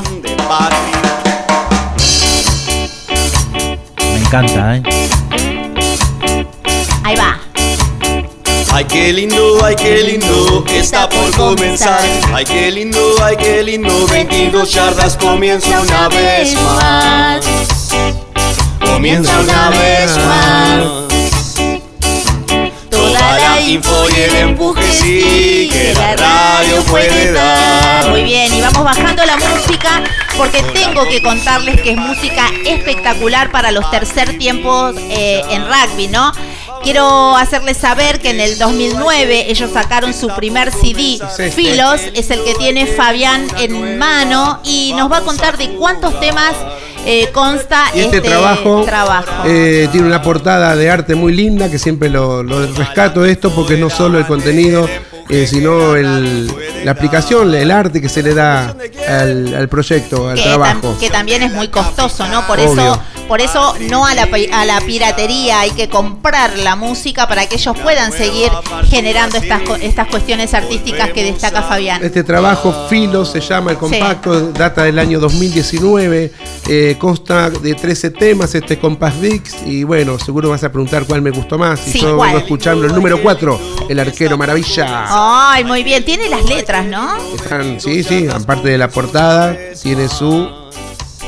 Me 3.99 4.19
encanta, 4.19 4.77
¿eh? 4.77 4.83
Ahí 7.05 7.17
va. 7.17 7.39
Ay, 8.75 8.85
qué 8.87 9.13
lindo, 9.13 9.63
ay, 9.63 9.77
qué 9.77 10.03
lindo, 10.03 10.65
está 10.69 11.07
por 11.09 11.31
comenzar. 11.37 12.01
Ay, 12.33 12.45
qué 12.45 12.71
lindo, 12.71 13.17
ay, 13.23 13.37
qué 13.37 13.63
lindo, 13.63 14.07
22 14.07 14.73
yardas 14.73 15.17
comienza 15.19 15.81
una 15.81 16.09
vez 16.09 16.55
más. 16.55 17.72
Comienza 18.93 19.41
una 19.41 19.71
vez 19.71 20.17
más. 20.19 20.85
Toda 22.91 23.39
la 23.39 23.61
info 23.63 24.07
y 24.11 24.21
el 24.21 24.37
empuje 24.37 24.93
sí 24.93 25.71
que 25.73 25.95
la 25.95 26.15
radio 26.15 26.83
puede 26.85 27.33
dar. 27.33 28.11
Muy 28.11 28.23
bien, 28.23 28.53
y 28.55 28.61
vamos 28.61 28.85
bajando 28.85 29.25
la 29.25 29.39
música 29.39 30.03
porque 30.37 30.63
tengo 30.75 31.09
que 31.09 31.23
contarles 31.23 31.81
que 31.81 31.93
es 31.93 31.97
música 31.97 32.51
espectacular 32.67 33.51
para 33.51 33.73
los 33.73 33.91
tercer 33.91 34.37
tiempos 34.39 34.95
eh, 34.99 35.43
en 35.51 35.65
rugby, 35.67 36.09
¿no? 36.09 36.33
Quiero 36.83 37.37
hacerles 37.37 37.79
saber 37.79 38.21
que 38.21 38.31
en 38.31 38.41
el 38.41 38.59
2009 38.59 39.51
ellos 39.51 39.71
sacaron 39.73 40.13
su 40.13 40.29
primer 40.29 40.71
CD. 40.71 41.19
Filos, 41.55 42.01
es 42.15 42.31
el 42.31 42.45
que 42.45 42.55
tiene 42.55 42.87
Fabián 42.87 43.47
en 43.59 43.99
mano 43.99 44.61
y 44.65 44.93
nos 44.97 45.11
va 45.11 45.19
a 45.19 45.21
contar 45.23 45.57
de 45.57 45.71
cuántos 45.77 46.19
temas 46.21 46.55
eh, 47.07 47.29
consta 47.33 47.85
Y 47.95 48.01
este, 48.01 48.21
trabajo, 48.21 48.83
trabajo. 48.85 49.43
eh, 49.47 49.89
tiene 49.93 50.07
una 50.07 50.23
portada 50.23 50.77
de 50.77 50.91
arte 50.91 51.15
muy 51.15 51.33
linda, 51.35 51.71
que 51.71 51.79
siempre 51.79 52.09
lo, 52.09 52.43
lo 52.43 52.67
rescato 52.75 53.25
esto, 53.25 53.51
porque 53.55 53.77
no 53.77 53.91
solo 53.91 54.19
el 54.19 54.27
contenido, 54.27 54.89
eh, 55.29 55.47
sino 55.49 55.95
el- 55.97 56.53
la 56.85 56.91
aplicación, 56.93 57.55
el 57.55 57.71
arte 57.71 58.01
que 58.01 58.09
se 58.09 58.23
le 58.23 58.35
da 58.35 58.75
al, 59.09 59.55
al 59.55 59.69
proyecto, 59.69 60.29
al 60.29 60.37
que, 60.37 60.43
trabajo. 60.43 60.95
tam- 60.95 60.99
que 60.99 61.11
también 61.11 61.43
es 61.43 61.53
muy 61.53 61.69
costoso, 61.69 62.27
¿no? 62.29 62.47
Por 62.47 62.59
Obvio. 62.59 62.73
eso, 62.73 63.03
por 63.29 63.41
eso 63.41 63.75
no 63.89 64.05
a 64.05 64.15
la, 64.15 64.29
a 64.53 64.65
la 64.65 64.81
piratería, 64.81 65.61
hay 65.61 65.71
que 65.71 65.89
comprar 65.89 66.59
la 66.59 66.75
música 66.77 67.29
para 67.29 67.47
que 67.47 67.55
ellos 67.55 67.77
puedan 67.83 68.11
seguir 68.13 68.51
generando 68.91 69.39
estas, 69.39 69.63
estas 69.81 70.09
cuestiones 70.09 70.53
artísticas 70.55 71.11
que 71.13 71.23
destaca 71.25 71.63
Fabián. 71.63 72.03
Este 72.05 72.25
trabajo, 72.25 72.89
Filo, 72.91 73.25
se 73.25 73.41
llama 73.41 73.71
el 73.71 73.79
compacto, 73.79 74.51
data 74.51 74.83
del 74.83 74.99
año 74.99 75.21
2019, 75.21 76.33
eh, 76.69 76.92
consta 76.99 77.51
de 77.51 77.75
13 77.75 78.11
temas, 78.11 78.55
este 78.55 78.79
Compass 78.79 79.21
Dix, 79.21 79.63
y 79.67 79.85
bueno, 79.85 80.19
seguro 80.19 80.51
vas 80.51 80.65
a 80.65 80.71
preguntar 80.71 81.05
cuál 81.07 81.23
me 81.23 81.31
gustó 81.31 81.59
más, 81.59 81.87
y 81.89 81.93
Sí, 81.93 82.01
yo 82.01 82.19
vengo 82.19 82.39
escuchando 82.39 82.87
el 82.87 82.95
número 82.95 83.21
4, 83.23 83.61
el 83.89 84.01
arquero 84.01 84.37
maravilla. 84.37 85.07
Ay, 85.09 85.65
muy 85.65 85.83
bien, 85.83 86.05
tiene 86.05 86.29
las 86.29 86.45
letras, 86.47 86.87
¿no? 86.87 87.17
Están, 87.35 87.81
sí, 87.81 88.03
sí, 88.03 88.27
aparte 88.29 88.69
de 88.69 88.79
la 88.79 88.89
portada, 88.89 89.57
tiene 89.83 90.09
su 90.09 90.49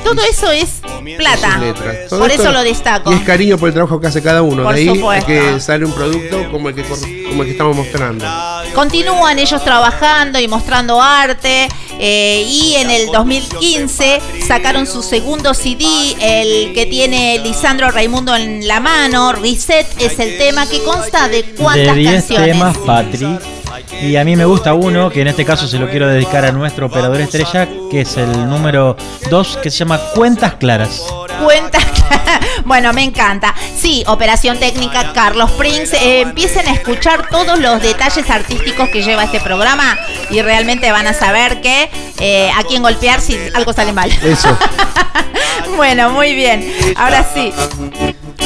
Todo 0.05 0.21
eso 0.23 0.51
es 0.53 0.69
plata. 1.17 1.59
letras. 1.59 1.97
Por 2.11 2.31
esto- 2.31 2.43
eso 2.43 2.53
lo 2.53 2.63
destaco. 2.63 3.11
Y 3.13 3.17
es 3.17 3.23
cariño 3.23 3.59
por 3.59 3.69
el 3.69 3.75
trabajo 3.75 4.01
que 4.01 4.07
hace 4.07 4.23
cada 4.23 4.43
uno. 4.43 4.63
Por 4.63 4.75
de 4.75 4.81
ahí 4.81 5.03
es 5.19 5.25
que 5.25 5.61
sale 5.61 5.85
un 5.85 5.93
producto 5.93 6.51
como 6.51 6.69
el 6.69 6.75
que, 6.75 6.83
como 6.85 7.43
el 7.43 7.47
que 7.47 7.53
estamos 7.53 7.77
mostrando. 7.77 8.25
Continúan 8.75 9.39
ellos 9.39 9.63
trabajando 9.65 10.39
y 10.39 10.49
mostrando 10.49 11.01
arte 11.01 11.69
eh, 11.99 12.45
y 12.47 12.75
en 12.77 12.91
el 12.91 13.07
2015 13.13 14.21
sacaron 14.47 14.87
su 14.87 15.03
segundo 15.03 15.55
CD, 15.55 15.85
el 16.21 16.73
que 16.75 16.87
tiene 16.87 17.39
Lisandro 17.39 17.91
Raimundo 17.91 18.35
en 18.37 18.67
la 18.67 18.81
mano. 18.81 19.33
Reset 19.33 19.87
es 20.01 20.19
el 20.19 20.37
tema 20.39 20.67
que 20.69 20.83
consta 20.83 21.29
de 21.29 21.43
De 21.43 21.55
cuántas 21.55 21.95
10 21.97 22.13
canciones. 22.15 22.53
temas, 22.53 22.79
Patri. 22.79 23.39
Y 24.03 24.17
a 24.17 24.25
mí 24.25 24.37
me 24.37 24.45
gusta 24.45 24.75
uno, 24.75 25.11
que 25.11 25.23
en 25.23 25.29
este 25.29 25.45
caso 25.45 25.67
se 25.67 25.79
lo 25.79 25.89
quiero 25.89 26.09
dedicar 26.09 26.45
a 26.45 26.53
nuestro 26.53 26.87
operador 26.87 27.21
estrella, 27.21 27.69
que 27.91 28.03
es 28.03 28.17
el 28.17 28.49
número 28.49 28.97
2, 29.31 29.59
que 29.63 29.71
se 29.71 29.79
llama 29.79 30.01
Cuentas 30.15 30.55
Claras. 30.55 31.03
Cuentas, 31.43 31.85
Bueno, 32.65 32.93
me 32.93 33.03
encanta. 33.03 33.55
Sí, 33.77 34.05
operación 34.07 34.59
técnica 34.59 35.13
Carlos 35.13 35.51
Prince. 35.53 35.97
Eh, 35.97 36.21
empiecen 36.23 36.67
a 36.69 36.73
escuchar 36.73 37.29
todos 37.29 37.59
los 37.59 37.83
detalles 37.83 38.29
artísticos 38.31 38.89
que 38.89 39.03
lleva 39.03 39.25
este 39.25 39.41
programa 39.41 39.99
y 40.31 40.41
realmente 40.43 40.91
van 40.93 41.07
a 41.07 41.15
saber 41.15 41.61
que 41.61 41.91
eh, 42.21 42.51
a 42.57 42.63
quién 42.65 42.83
golpear 42.83 43.21
si 43.21 43.39
algo 43.55 43.73
sale 43.73 43.93
mal. 43.93 44.11
Eso. 44.23 44.57
bueno, 45.77 46.11
muy 46.11 46.35
bien. 46.35 46.73
Ahora 46.97 47.25
sí. 47.35 47.53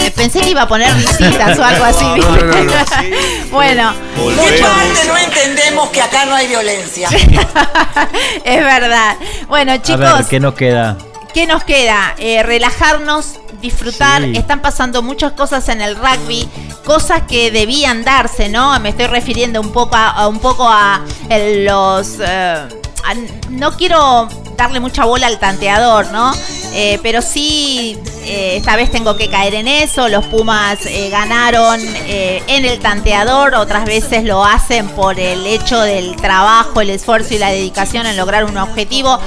Eh, 0.08 0.12
Pensé 0.16 0.40
que 0.40 0.50
iba 0.50 0.62
a 0.62 0.68
poner 0.68 0.92
visitas 0.94 1.58
o 1.58 1.64
algo 1.64 1.84
así. 1.84 2.04
No, 2.04 2.16
no, 2.16 2.36
no, 2.36 2.64
no. 2.64 2.72
bueno, 3.50 3.92
¿Qué 4.14 4.62
parte 4.62 5.06
no 5.06 5.16
entendemos 5.18 5.90
que 5.90 6.00
acá 6.00 6.24
no 6.24 6.34
hay 6.34 6.46
violencia? 6.46 7.08
es 8.44 8.64
verdad. 8.64 9.16
Bueno, 9.48 9.72
A 9.72 9.82
chicos. 9.82 10.00
ver, 10.00 10.24
¿qué 10.28 10.40
nos 10.40 10.54
queda? 10.54 10.96
¿Qué 11.38 11.46
nos 11.46 11.62
queda? 11.62 12.16
Eh, 12.18 12.42
relajarnos, 12.42 13.34
disfrutar. 13.62 14.22
Sí. 14.24 14.32
Están 14.36 14.60
pasando 14.60 15.02
muchas 15.04 15.30
cosas 15.34 15.68
en 15.68 15.80
el 15.80 15.94
rugby, 15.94 16.48
cosas 16.84 17.22
que 17.28 17.52
debían 17.52 18.02
darse, 18.02 18.48
¿no? 18.48 18.76
Me 18.80 18.88
estoy 18.88 19.06
refiriendo 19.06 19.60
un 19.60 19.70
poco 19.70 19.94
a, 19.94 20.08
a 20.10 20.26
un 20.26 20.40
poco 20.40 20.68
a 20.68 21.00
los. 21.30 22.14
eh, 22.18 22.68
a- 23.04 23.14
no 23.50 23.70
quiero 23.76 24.28
darle 24.56 24.80
mucha 24.80 25.04
bola 25.04 25.28
al 25.28 25.38
tanteador, 25.38 26.08
¿no? 26.10 26.34
Eh, 26.72 26.98
pero 27.04 27.22
sí, 27.22 27.96
eh, 28.24 28.56
esta 28.56 28.74
vez 28.74 28.90
tengo 28.90 29.16
que 29.16 29.28
caer 29.30 29.54
en 29.54 29.68
eso. 29.68 30.08
Los 30.08 30.24
Pumas 30.26 30.84
eh, 30.86 31.08
ganaron 31.08 31.80
eh, 31.80 32.42
en 32.48 32.64
el 32.64 32.80
tanteador, 32.80 33.54
otras 33.54 33.84
veces 33.84 34.24
lo 34.24 34.44
hacen 34.44 34.88
por 34.88 35.20
el 35.20 35.46
hecho 35.46 35.80
del 35.82 36.16
trabajo, 36.16 36.80
el 36.80 36.90
esfuerzo 36.90 37.34
y 37.34 37.38
la 37.38 37.50
dedicación 37.50 38.06
en 38.06 38.16
lograr 38.16 38.42
un 38.44 38.56
objetivo 38.58 39.20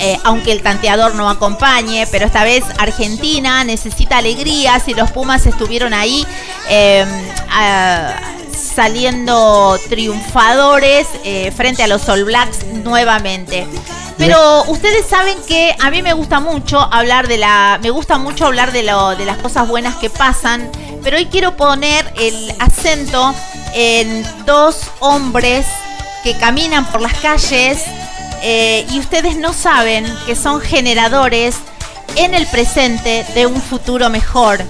eh, 0.00 0.18
aunque 0.24 0.52
el 0.52 0.62
tanteador 0.62 1.14
no 1.14 1.28
acompañe, 1.28 2.06
pero 2.10 2.26
esta 2.26 2.44
vez 2.44 2.64
Argentina 2.78 3.64
necesita 3.64 4.18
alegrías 4.18 4.86
y 4.88 4.94
los 4.94 5.10
Pumas 5.10 5.46
estuvieron 5.46 5.94
ahí 5.94 6.26
eh, 6.68 7.04
saliendo 8.60 9.78
triunfadores 9.88 11.06
eh, 11.24 11.52
frente 11.56 11.82
a 11.82 11.86
los 11.86 12.08
All 12.08 12.24
Blacks 12.24 12.64
nuevamente. 12.66 13.66
Pero 14.16 14.64
ustedes 14.64 15.06
saben 15.06 15.36
que 15.48 15.74
a 15.80 15.90
mí 15.90 16.02
me 16.02 16.12
gusta 16.12 16.40
mucho 16.40 16.78
hablar 16.78 17.26
de 17.26 17.38
la, 17.38 17.78
me 17.82 17.90
gusta 17.90 18.18
mucho 18.18 18.46
hablar 18.46 18.70
de, 18.70 18.82
lo, 18.82 19.16
de 19.16 19.24
las 19.24 19.38
cosas 19.38 19.66
buenas 19.66 19.96
que 19.96 20.10
pasan, 20.10 20.70
pero 21.02 21.16
hoy 21.16 21.26
quiero 21.26 21.56
poner 21.56 22.12
el 22.18 22.52
acento 22.58 23.34
en 23.72 24.26
dos 24.44 24.90
hombres 25.00 25.66
que 26.22 26.36
caminan 26.36 26.84
por 26.86 27.00
las 27.00 27.14
calles 27.14 27.82
eh, 28.42 28.86
y 28.90 28.98
ustedes 28.98 29.36
no 29.36 29.52
saben 29.52 30.06
que 30.26 30.34
son 30.34 30.60
generadores 30.60 31.56
en 32.16 32.34
el 32.34 32.46
presente 32.46 33.24
de 33.34 33.46
un 33.46 33.60
futuro 33.60 34.10
mejor. 34.10 34.60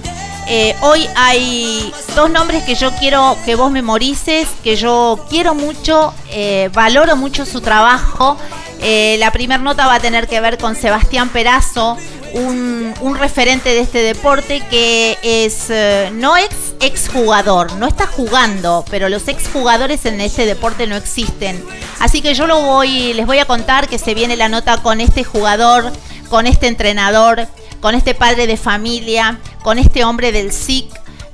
Eh, 0.47 0.75
hoy 0.81 1.07
hay 1.15 1.93
dos 2.15 2.29
nombres 2.29 2.63
que 2.63 2.75
yo 2.75 2.91
quiero 2.99 3.37
que 3.45 3.55
vos 3.55 3.71
memorices, 3.71 4.47
que 4.63 4.75
yo 4.75 5.25
quiero 5.29 5.55
mucho, 5.55 6.13
eh, 6.29 6.69
valoro 6.73 7.15
mucho 7.15 7.45
su 7.45 7.61
trabajo. 7.61 8.37
La 8.81 9.31
primera 9.31 9.61
nota 9.61 9.85
va 9.85 9.95
a 9.95 9.99
tener 9.99 10.27
que 10.27 10.41
ver 10.41 10.57
con 10.57 10.75
Sebastián 10.75 11.29
Perazo, 11.29 11.97
un, 12.33 12.93
un 13.01 13.15
referente 13.15 13.69
de 13.69 13.79
este 13.79 13.99
deporte 13.99 14.61
que 14.69 15.17
es 15.21 15.69
eh, 15.69 16.09
no 16.13 16.37
ex 16.37 16.55
exjugador, 16.79 17.73
no 17.73 17.87
está 17.87 18.07
jugando, 18.07 18.83
pero 18.89 19.09
los 19.09 19.27
exjugadores 19.27 20.05
en 20.05 20.19
este 20.21 20.45
deporte 20.45 20.87
no 20.87 20.95
existen. 20.95 21.63
Así 21.99 22.21
que 22.21 22.33
yo 22.33 22.47
lo 22.47 22.61
voy, 22.61 23.13
les 23.13 23.25
voy 23.25 23.39
a 23.39 23.45
contar 23.45 23.87
que 23.87 23.99
se 23.99 24.13
viene 24.13 24.35
la 24.35 24.49
nota 24.49 24.81
con 24.81 25.01
este 25.01 25.23
jugador, 25.23 25.91
con 26.29 26.47
este 26.47 26.67
entrenador, 26.67 27.47
con 27.79 27.95
este 27.95 28.13
padre 28.15 28.47
de 28.47 28.57
familia, 28.57 29.39
con 29.63 29.77
este 29.77 30.03
hombre 30.03 30.31
del 30.31 30.51
SIC, 30.51 30.87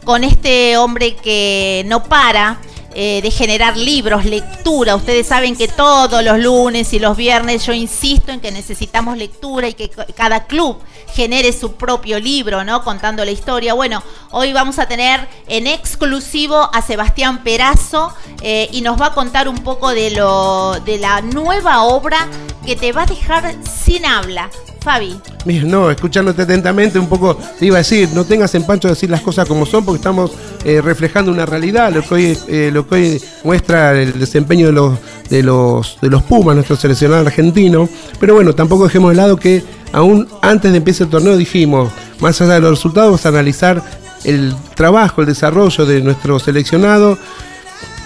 con 0.03 0.23
este 0.23 0.77
hombre 0.77 1.15
que 1.15 1.83
no 1.87 2.03
para 2.03 2.59
eh, 2.99 3.21
de 3.21 3.29
generar 3.29 3.77
libros, 3.77 4.25
lectura. 4.25 4.95
Ustedes 4.95 5.27
saben 5.27 5.55
que 5.55 5.67
todos 5.67 6.23
los 6.23 6.39
lunes 6.39 6.93
y 6.93 6.99
los 6.99 7.15
viernes 7.15 7.63
yo 7.63 7.71
insisto 7.71 8.31
en 8.31 8.39
que 8.39 8.51
necesitamos 8.51 9.19
lectura 9.19 9.67
y 9.67 9.75
que 9.75 9.91
cada 10.15 10.47
club 10.47 10.79
genere 11.13 11.53
su 11.53 11.73
propio 11.73 12.19
libro, 12.19 12.63
¿no? 12.63 12.83
Contando 12.83 13.23
la 13.23 13.29
historia. 13.29 13.75
Bueno, 13.75 14.01
hoy 14.31 14.51
vamos 14.51 14.79
a 14.79 14.87
tener 14.87 15.27
en 15.47 15.67
exclusivo 15.67 16.71
a 16.73 16.81
Sebastián 16.81 17.43
Perazo 17.43 18.15
eh, 18.41 18.67
y 18.71 18.81
nos 18.81 18.99
va 18.99 19.05
a 19.05 19.13
contar 19.13 19.47
un 19.47 19.59
poco 19.59 19.91
de, 19.91 20.09
lo, 20.09 20.79
de 20.79 20.97
la 20.97 21.21
nueva 21.21 21.83
obra 21.83 22.27
que 22.65 22.75
te 22.75 22.93
va 22.93 23.03
a 23.03 23.05
dejar 23.05 23.53
sin 23.63 24.07
habla. 24.07 24.49
Fabi. 24.87 25.19
No, 25.65 25.91
escuchándote 25.91 26.43
atentamente 26.43 26.97
un 26.97 27.09
poco, 27.09 27.37
te 27.59 27.65
iba 27.65 27.75
a 27.75 27.79
decir, 27.79 28.07
no 28.13 28.23
tengas 28.23 28.55
empacho 28.55 28.87
de 28.87 28.93
decir 28.93 29.09
las 29.09 29.19
cosas 29.19 29.45
como 29.45 29.65
son, 29.65 29.83
porque 29.83 29.97
estamos 29.97 30.31
eh, 30.63 30.79
reflejando 30.79 31.29
una 31.29 31.45
realidad, 31.45 31.91
lo 31.91 32.01
que 32.03 32.13
hoy, 32.13 32.37
eh, 32.47 32.69
lo 32.71 32.87
que 32.87 33.21
muestra 33.43 34.01
el 34.01 34.17
desempeño 34.17 34.67
de 34.67 34.71
los, 34.71 34.97
de 35.29 35.43
los, 35.43 35.97
de 36.01 36.09
los 36.09 36.23
Pumas, 36.23 36.55
nuestro 36.55 36.77
seleccionado 36.77 37.27
argentino. 37.27 37.89
Pero 38.17 38.35
bueno, 38.35 38.55
tampoco 38.55 38.85
dejemos 38.85 39.11
de 39.11 39.17
lado 39.17 39.35
que 39.35 39.61
aún 39.91 40.25
antes 40.41 40.71
de 40.71 40.77
empezar 40.77 41.07
el 41.07 41.11
torneo 41.11 41.35
dijimos, 41.35 41.91
más 42.21 42.39
allá 42.39 42.53
de 42.53 42.61
los 42.61 42.69
resultados, 42.69 43.09
vamos 43.09 43.25
a 43.25 43.29
analizar 43.29 43.83
el 44.23 44.55
trabajo, 44.73 45.19
el 45.19 45.27
desarrollo 45.27 45.85
de 45.85 45.99
nuestro 45.99 46.39
seleccionado 46.39 47.17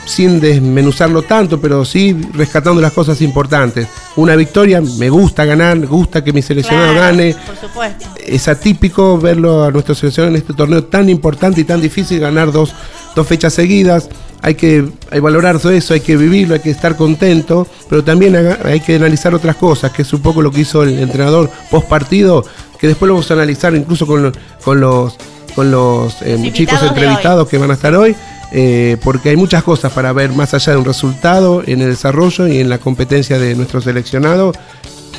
sin 0.05 0.39
desmenuzarlo 0.39 1.21
tanto, 1.21 1.59
pero 1.59 1.85
sí 1.85 2.15
rescatando 2.33 2.81
las 2.81 2.93
cosas 2.93 3.21
importantes. 3.21 3.87
Una 4.15 4.35
victoria, 4.35 4.81
me 4.81 5.09
gusta 5.09 5.45
ganar, 5.45 5.77
me 5.77 5.85
gusta 5.85 6.23
que 6.23 6.33
mi 6.33 6.41
seleccionado 6.41 6.93
Claro, 6.93 7.17
gane. 7.17 7.35
Por 7.45 7.57
supuesto. 7.57 8.05
Es 8.25 8.47
atípico 8.47 9.17
verlo 9.17 9.63
a 9.63 9.71
nuestro 9.71 9.95
seleccionado 9.95 10.35
en 10.35 10.41
este 10.41 10.53
torneo 10.53 10.83
tan 10.83 11.09
importante 11.09 11.61
y 11.61 11.63
tan 11.63 11.81
difícil, 11.81 12.19
ganar 12.19 12.51
dos, 12.51 12.73
dos 13.15 13.27
fechas 13.27 13.53
seguidas. 13.53 14.09
Hay 14.43 14.55
que, 14.55 14.83
valorar 15.21 15.59
todo 15.59 15.71
eso, 15.71 15.93
hay 15.93 15.99
que 15.99 16.17
vivirlo, 16.17 16.55
hay 16.55 16.61
que 16.61 16.71
estar 16.71 16.95
contento, 16.95 17.67
pero 17.89 18.03
también 18.03 18.35
hay 18.63 18.79
que 18.79 18.95
analizar 18.95 19.35
otras 19.35 19.55
cosas, 19.55 19.91
que 19.91 20.01
es 20.01 20.11
un 20.13 20.21
poco 20.21 20.41
lo 20.41 20.49
que 20.51 20.61
hizo 20.61 20.81
el 20.83 20.97
entrenador 20.99 21.49
post 21.69 21.87
partido, 21.87 22.43
que 22.79 22.87
después 22.87 23.07
lo 23.07 23.13
vamos 23.13 23.29
a 23.29 23.35
analizar 23.35 23.75
incluso 23.75 24.07
con, 24.07 24.23
lo- 24.23 24.31
con 24.63 24.79
los, 24.79 25.15
con 25.55 25.69
los 25.69 26.21
eh, 26.23 26.39
Los 26.43 26.53
chicos 26.53 26.81
de 26.81 26.87
entrevistados 26.87 27.47
que 27.47 27.57
van 27.59 27.69
a 27.69 27.75
estar 27.75 27.93
hoy, 27.93 28.15
eh, 28.51 28.97
porque 29.03 29.29
hay 29.29 29.35
muchas 29.37 29.63
cosas 29.63 29.91
para 29.93 30.11
ver 30.11 30.31
más 30.31 30.53
allá 30.55 30.73
de 30.73 30.79
un 30.79 30.85
resultado 30.85 31.61
en 31.65 31.81
el 31.81 31.89
desarrollo 31.91 32.47
y 32.47 32.57
en 32.59 32.67
la 32.69 32.79
competencia 32.79 33.37
de 33.37 33.53
nuestro 33.55 33.79
seleccionado, 33.79 34.53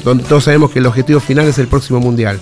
donde 0.04 0.24
todos 0.24 0.44
sabemos 0.44 0.72
que 0.72 0.80
el 0.80 0.86
objetivo 0.86 1.20
final 1.20 1.46
es 1.46 1.58
el 1.58 1.68
próximo 1.68 2.00
mundial. 2.00 2.40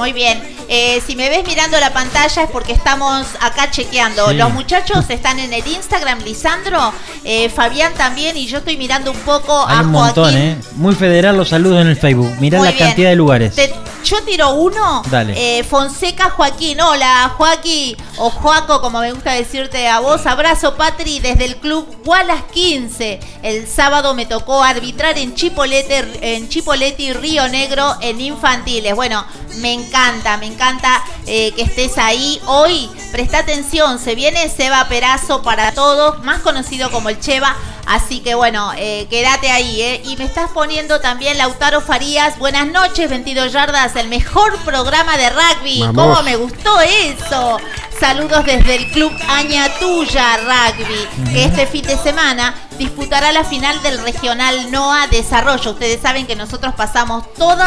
Muy 0.00 0.14
bien. 0.14 0.42
Eh, 0.66 1.02
si 1.06 1.14
me 1.14 1.28
ves 1.28 1.46
mirando 1.46 1.78
la 1.78 1.92
pantalla 1.92 2.44
es 2.44 2.48
porque 2.50 2.72
estamos 2.72 3.26
acá 3.38 3.70
chequeando. 3.70 4.30
Sí. 4.30 4.36
Los 4.36 4.50
muchachos 4.50 5.04
están 5.10 5.38
en 5.38 5.52
el 5.52 5.66
Instagram, 5.66 6.20
Lisandro, 6.20 6.90
eh, 7.22 7.50
Fabián 7.50 7.92
también, 7.92 8.34
y 8.34 8.46
yo 8.46 8.58
estoy 8.58 8.78
mirando 8.78 9.10
un 9.10 9.18
poco 9.18 9.52
a 9.68 9.80
Hay 9.80 9.84
un 9.84 9.92
Joaquín. 9.92 10.22
montón, 10.22 10.36
¿eh? 10.38 10.56
Muy 10.76 10.94
federal 10.94 11.36
los 11.36 11.50
saludos 11.50 11.82
en 11.82 11.88
el 11.88 11.96
Facebook. 11.96 12.34
Mirá 12.40 12.56
Muy 12.60 12.68
la 12.68 12.72
bien. 12.72 12.86
cantidad 12.86 13.10
de 13.10 13.16
lugares. 13.16 13.54
Te- 13.54 13.74
yo 14.02 14.22
tiro 14.24 14.54
uno. 14.54 15.02
Dale. 15.10 15.58
Eh, 15.58 15.64
Fonseca 15.64 16.30
Joaquín. 16.30 16.80
Hola, 16.80 17.34
Joaquín. 17.36 17.94
O 18.16 18.30
Joaco, 18.30 18.80
como 18.80 19.00
me 19.00 19.12
gusta 19.12 19.32
decirte 19.32 19.86
a 19.86 20.00
vos. 20.00 20.24
Abrazo, 20.24 20.76
Patri, 20.76 21.20
desde 21.20 21.44
el 21.44 21.56
club 21.56 21.86
Wallace 22.06 22.44
15. 22.54 23.20
El 23.42 23.66
sábado 23.66 24.14
me 24.14 24.24
tocó 24.24 24.62
arbitrar 24.64 25.18
en 25.18 25.34
Chipolete, 25.34 26.06
en 26.22 26.48
Chipolete 26.48 27.02
y 27.02 27.12
Río 27.12 27.46
Negro 27.48 27.96
en 28.00 28.18
infantiles. 28.20 28.94
Bueno, 28.94 29.26
me 29.56 29.72
encanta, 29.74 29.89
me 30.38 30.46
encanta 30.46 31.02
eh, 31.26 31.52
que 31.52 31.62
estés 31.62 31.98
ahí. 31.98 32.40
Hoy, 32.46 32.88
presta 33.12 33.38
atención, 33.38 33.98
se 33.98 34.14
viene 34.14 34.48
Seba 34.48 34.88
Perazo 34.88 35.42
para 35.42 35.72
todos, 35.72 36.22
más 36.24 36.40
conocido 36.40 36.90
como 36.90 37.08
el 37.08 37.18
Cheva. 37.18 37.56
Así 37.86 38.20
que 38.20 38.34
bueno, 38.34 38.72
eh, 38.76 39.08
quédate 39.10 39.50
ahí, 39.50 39.82
¿eh? 39.82 40.02
Y 40.04 40.16
me 40.16 40.24
estás 40.24 40.50
poniendo 40.52 41.00
también 41.00 41.38
Lautaro 41.38 41.80
Farías. 41.80 42.38
Buenas 42.38 42.68
noches, 42.68 43.10
22 43.10 43.52
yardas, 43.52 43.96
el 43.96 44.08
mejor 44.08 44.56
programa 44.58 45.16
de 45.16 45.30
rugby. 45.30 45.80
Vamos. 45.80 45.94
¿Cómo 45.96 46.22
me 46.22 46.36
gustó 46.36 46.80
eso? 46.80 47.58
Saludos 48.00 48.46
desde 48.46 48.76
el 48.76 48.90
club 48.92 49.12
Añatuya 49.28 50.38
Rugby, 50.38 51.32
que 51.34 51.44
este 51.44 51.66
fin 51.66 51.84
de 51.84 51.98
semana 51.98 52.54
disputará 52.78 53.30
la 53.30 53.44
final 53.44 53.82
del 53.82 54.00
regional 54.00 54.70
NOA 54.70 55.08
Desarrollo. 55.08 55.72
Ustedes 55.72 56.00
saben 56.00 56.26
que 56.26 56.34
nosotros 56.34 56.74
pasamos 56.74 57.30
todo, 57.34 57.62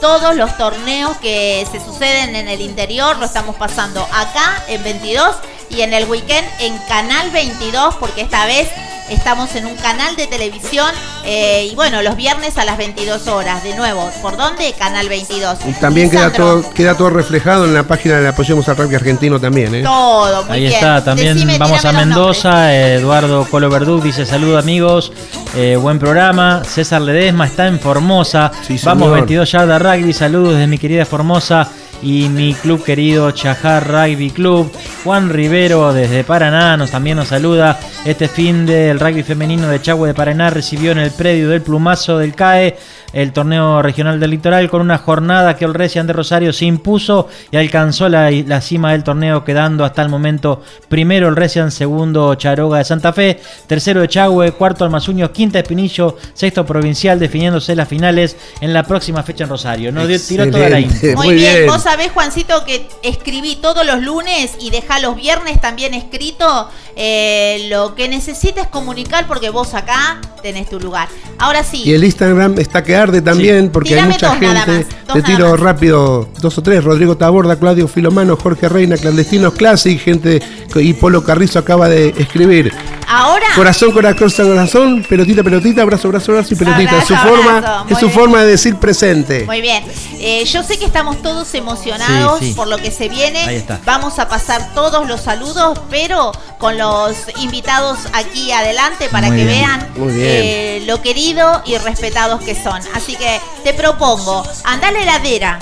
todos 0.00 0.36
los 0.36 0.56
torneos 0.56 1.16
que 1.18 1.66
se 1.70 1.80
suceden 1.84 2.36
en 2.36 2.48
el 2.48 2.60
interior, 2.60 3.16
lo 3.16 3.26
estamos 3.26 3.56
pasando 3.56 4.02
acá 4.12 4.62
en 4.68 4.82
22 4.82 5.36
y 5.70 5.82
en 5.82 5.92
el 5.92 6.08
weekend 6.08 6.48
en 6.60 6.76
Canal 6.88 7.30
22, 7.30 7.96
porque 7.96 8.22
esta 8.22 8.46
vez 8.46 8.68
estamos 9.10 9.54
en 9.54 9.66
un 9.66 9.76
canal 9.76 10.16
de 10.16 10.26
televisión 10.26 10.88
eh, 11.24 11.68
y 11.70 11.74
bueno, 11.74 12.02
los 12.02 12.16
viernes 12.16 12.56
a 12.58 12.64
las 12.64 12.78
22 12.78 13.26
horas. 13.28 13.62
De 13.62 13.74
nuevo, 13.74 14.10
¿por 14.22 14.36
dónde? 14.36 14.72
Canal 14.78 15.08
22. 15.08 15.58
Y 15.66 15.72
también 15.74 16.10
queda 16.10 16.32
todo, 16.32 16.68
queda 16.72 16.96
todo 16.96 17.10
reflejado 17.10 17.64
en 17.64 17.74
la 17.74 17.82
página 17.84 18.18
de 18.20 18.28
Apoyemos 18.28 18.68
al 18.68 18.76
Rugby 18.76 18.94
Argentino 18.96 19.40
también, 19.40 19.74
¿eh? 19.74 19.82
Todo, 19.82 20.44
muy 20.44 20.52
Ahí 20.54 20.60
bien. 20.62 20.72
está, 20.72 21.02
también 21.04 21.34
Decime, 21.34 21.58
vamos 21.58 21.84
a 21.84 21.92
Mendoza, 21.92 22.74
Eduardo 22.74 23.44
Colo 23.50 23.68
Verduc 23.70 24.02
dice 24.02 24.24
saludos 24.26 24.62
amigos, 24.62 25.12
eh, 25.54 25.76
buen 25.80 25.98
programa, 25.98 26.62
César 26.64 27.00
Ledesma 27.02 27.46
está 27.46 27.66
en 27.66 27.78
Formosa, 27.80 28.50
Sí, 28.66 28.78
vamos 28.84 29.04
señor. 29.04 29.14
22 29.20 29.52
yardas 29.52 29.82
rugby, 29.82 30.12
saludos 30.12 30.54
desde 30.54 30.66
mi 30.66 30.78
querida 30.78 31.04
Formosa 31.04 31.68
y 32.02 32.28
mi 32.28 32.54
club 32.54 32.84
querido 32.84 33.30
Chajar 33.30 33.86
Rugby 33.86 34.30
Club. 34.30 34.70
Juan 35.04 35.30
Rivero 35.30 35.92
desde 35.92 36.24
Paraná 36.24 36.76
nos 36.76 36.90
también 36.90 37.16
nos 37.16 37.28
saluda. 37.28 37.78
Este 38.04 38.28
fin 38.28 38.66
del 38.66 39.00
rugby 39.00 39.22
femenino 39.22 39.68
de 39.68 39.80
Chagüe 39.80 40.08
de 40.08 40.14
Paraná 40.14 40.50
recibió 40.50 40.92
en 40.92 40.98
el 40.98 41.10
predio 41.10 41.48
del 41.48 41.62
Plumazo 41.62 42.18
del 42.18 42.34
CAE 42.34 42.76
el 43.12 43.32
torneo 43.32 43.80
regional 43.82 44.20
del 44.20 44.30
litoral 44.30 44.68
con 44.68 44.80
una 44.80 44.98
jornada 44.98 45.56
que 45.56 45.64
el 45.64 45.74
Recian 45.74 46.06
de 46.06 46.12
Rosario 46.12 46.52
se 46.52 46.66
impuso 46.66 47.28
y 47.50 47.56
alcanzó 47.56 48.08
la, 48.08 48.30
la 48.30 48.60
cima 48.60 48.92
del 48.92 49.04
torneo 49.04 49.44
quedando 49.44 49.84
hasta 49.84 50.02
el 50.02 50.08
momento 50.08 50.62
primero 50.88 51.28
el 51.28 51.36
Recian, 51.36 51.70
segundo 51.70 52.34
Charoga 52.34 52.78
de 52.78 52.84
Santa 52.84 53.12
Fe, 53.12 53.40
tercero 53.66 54.00
de 54.00 54.08
Chagüe, 54.08 54.52
cuarto 54.52 54.84
Almazuño, 54.84 55.32
quinta 55.32 55.58
Espinillo, 55.58 56.16
sexto 56.34 56.66
provincial 56.66 57.18
definiéndose 57.18 57.74
las 57.74 57.88
finales 57.88 58.36
en 58.60 58.72
la 58.72 58.82
próxima 58.82 59.22
fecha 59.22 59.44
en 59.44 59.50
Rosario. 59.50 59.92
Nos 59.92 60.08
dio, 60.08 60.18
tiró 60.20 60.50
toda 60.50 60.68
la 60.68 60.80
info. 60.80 61.06
Muy, 61.16 61.34
bien. 61.34 61.66
vos 61.66 61.86
sabés, 61.88 62.12
Juancito, 62.12 62.66
que 62.66 62.86
escribí 63.02 63.56
todos 63.56 63.86
los 63.86 64.02
lunes 64.02 64.56
y 64.60 64.68
dejá 64.68 65.00
los 65.00 65.16
viernes 65.16 65.58
también 65.58 65.94
escrito 65.94 66.68
eh, 66.96 67.66
lo 67.70 67.94
que 67.94 68.08
necesites 68.10 68.66
comunicar 68.66 69.26
porque 69.26 69.48
vos 69.48 69.72
acá 69.72 70.20
tenés 70.42 70.68
tu 70.68 70.78
lugar. 70.78 71.08
Ahora 71.38 71.64
sí. 71.64 71.84
Y 71.86 71.94
el 71.94 72.04
Instagram 72.04 72.58
está 72.58 72.84
que 72.84 72.94
arde 72.94 73.22
también 73.22 73.70
porque 73.70 73.98
hay 73.98 74.06
mucha 74.06 74.36
gente. 74.36 74.86
Te 75.10 75.22
tiro 75.22 75.56
rápido 75.56 76.28
dos 76.40 76.58
o 76.58 76.62
tres. 76.62 76.84
Rodrigo 76.84 77.16
Taborda, 77.16 77.58
Claudio 77.58 77.88
Filomano, 77.88 78.36
Jorge 78.36 78.68
Reina, 78.68 78.98
Clandestinos 78.98 79.54
Classic, 79.54 79.98
gente 79.98 80.42
y 80.74 80.92
Polo 80.92 81.24
Carrizo 81.24 81.58
acaba 81.58 81.88
de 81.88 82.10
escribir. 82.18 82.70
Ahora. 83.08 83.46
Corazón, 83.54 83.92
corazón, 83.92 84.48
corazón, 84.48 85.02
pelotita, 85.08 85.42
pelotita, 85.42 85.82
abrazo, 85.82 86.08
abrazo, 86.08 86.32
abrazo 86.32 86.54
y 86.54 86.56
pelotita. 86.56 86.98
es 86.98 87.06
su 87.06 87.14
Abrazo, 87.14 87.34
forma, 87.36 87.56
abrazo. 87.58 87.86
es 87.88 87.98
su 87.98 88.06
bien. 88.06 88.18
forma 88.18 88.40
de 88.42 88.46
decir 88.46 88.76
presente. 88.76 89.44
Muy 89.46 89.60
bien. 89.62 89.84
Eh, 90.20 90.44
yo 90.44 90.62
sé 90.62 90.78
que 90.78 90.84
estamos 90.84 91.22
todos 91.22 91.54
emocionados 91.54 92.38
Sí, 92.40 92.48
sí. 92.48 92.54
por 92.54 92.68
lo 92.68 92.76
que 92.78 92.90
se 92.90 93.08
viene. 93.08 93.38
Ahí 93.44 93.56
está. 93.56 93.80
Vamos 93.84 94.18
a 94.18 94.28
pasar 94.28 94.74
todos 94.74 95.08
los 95.08 95.20
saludos, 95.22 95.78
pero 95.90 96.32
con 96.58 96.76
los 96.76 97.16
invitados 97.40 97.98
aquí 98.12 98.52
adelante 98.52 99.08
para 99.10 99.28
Muy 99.28 99.38
que 99.38 99.44
bien. 99.44 99.58
vean 99.60 99.88
Muy 99.96 100.12
bien. 100.12 100.26
eh, 100.28 100.82
lo 100.86 101.00
querido 101.00 101.62
y 101.64 101.78
respetados 101.78 102.42
que 102.42 102.54
son. 102.54 102.80
Así 102.94 103.16
que 103.16 103.40
te 103.64 103.72
propongo, 103.74 104.44
anda 104.64 104.88
a 104.88 104.92
la 104.92 105.00
heladera, 105.02 105.58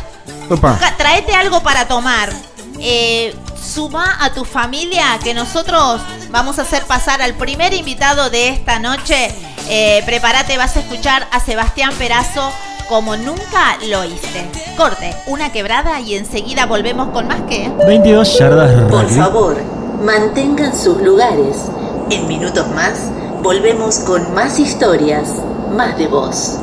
Opa. 0.50 0.78
traete 0.96 1.34
algo 1.34 1.62
para 1.62 1.86
tomar. 1.86 2.32
Eh, 2.80 3.34
suma 3.66 4.16
a 4.24 4.32
tu 4.32 4.44
familia 4.44 5.18
que 5.22 5.34
nosotros 5.34 6.00
vamos 6.30 6.58
a 6.58 6.62
hacer 6.62 6.84
pasar 6.84 7.20
al 7.20 7.34
primer 7.34 7.74
invitado 7.74 8.30
de 8.30 8.48
esta 8.48 8.78
noche. 8.78 9.34
Eh, 9.68 10.02
prepárate, 10.06 10.56
vas 10.56 10.76
a 10.76 10.80
escuchar 10.80 11.26
a 11.32 11.40
Sebastián 11.40 11.92
Perazo 11.98 12.52
como 12.88 13.16
nunca 13.16 13.76
lo 13.88 14.04
hice. 14.04 14.48
Corte, 14.76 15.14
una 15.26 15.50
quebrada 15.50 16.00
y 16.00 16.14
enseguida 16.14 16.66
volvemos 16.66 17.08
con 17.08 17.26
más 17.26 17.42
que. 17.42 17.68
22 17.86 18.38
yardas 18.38 18.90
Por 18.90 19.08
favor, 19.08 19.56
mantengan 20.02 20.76
sus 20.78 21.00
lugares. 21.02 21.56
En 22.10 22.28
minutos 22.28 22.68
más, 22.68 23.10
volvemos 23.42 23.98
con 24.00 24.32
más 24.34 24.60
historias, 24.60 25.28
más 25.72 25.98
de 25.98 26.06
voz. 26.06 26.58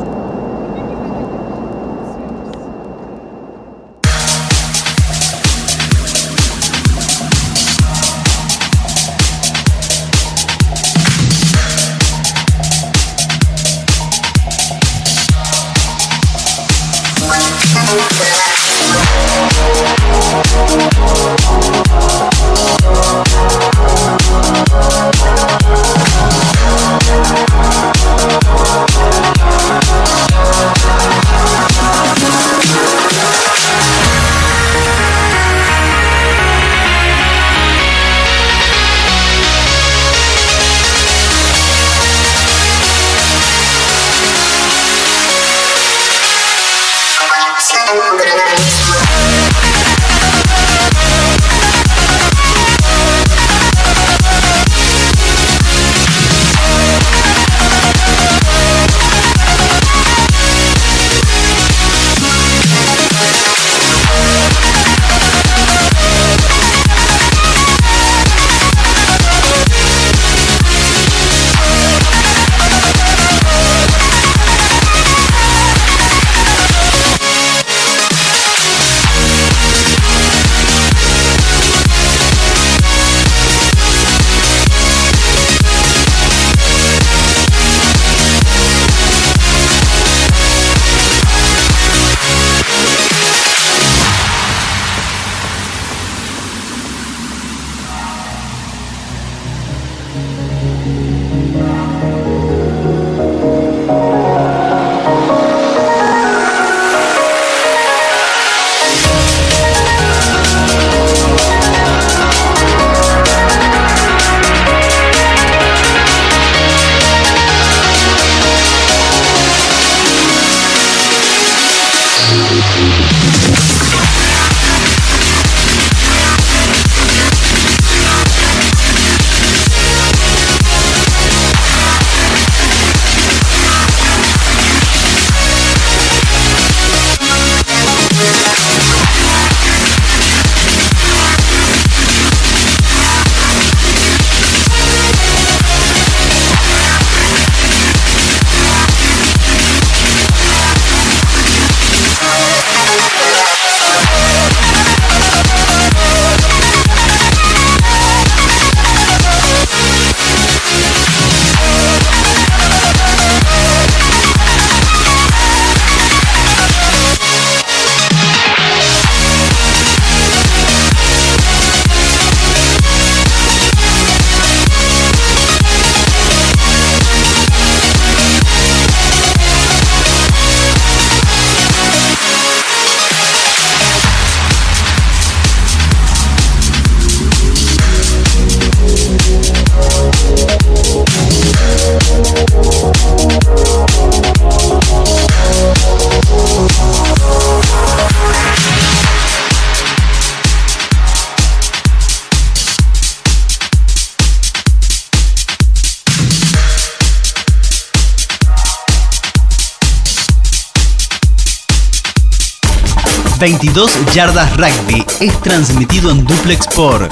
22 213.43 213.91
Yardas 214.13 214.55
Rugby 214.55 215.03
es 215.19 215.37
transmitido 215.41 216.09
en 216.11 216.23
duplex 216.23 216.65
por 216.67 217.09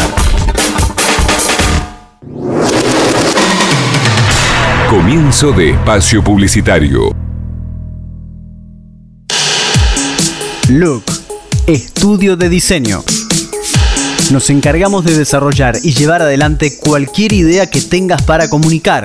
Comienzo 4.90 5.52
de 5.52 5.70
espacio 5.70 6.24
publicitario. 6.24 7.14
Look, 10.68 11.04
estudio 11.68 12.36
de 12.36 12.48
diseño. 12.48 13.04
Nos 14.32 14.50
encargamos 14.50 15.04
de 15.04 15.16
desarrollar 15.16 15.76
y 15.82 15.92
llevar 15.92 16.22
adelante 16.22 16.78
cualquier 16.78 17.34
idea 17.34 17.68
que 17.68 17.82
tengas 17.82 18.22
para 18.22 18.48
comunicar, 18.48 19.04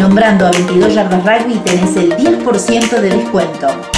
Nombrando 0.00 0.46
a 0.46 0.50
22 0.52 0.94
Yardas 0.94 1.24
Rugby 1.24 1.58
tenés 1.58 1.96
el 1.96 2.16
10% 2.16 3.00
de 3.00 3.10
descuento. 3.10 3.97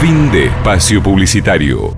Fin 0.00 0.32
de 0.32 0.46
espacio 0.46 1.02
publicitario. 1.02 1.94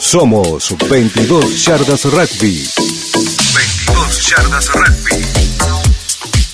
Somos 0.00 0.74
22 0.90 1.64
Yardas 1.64 2.04
Rugby. 2.06 2.68
22 2.74 4.30
Yardas 4.30 4.72
Rugby. 4.72 5.24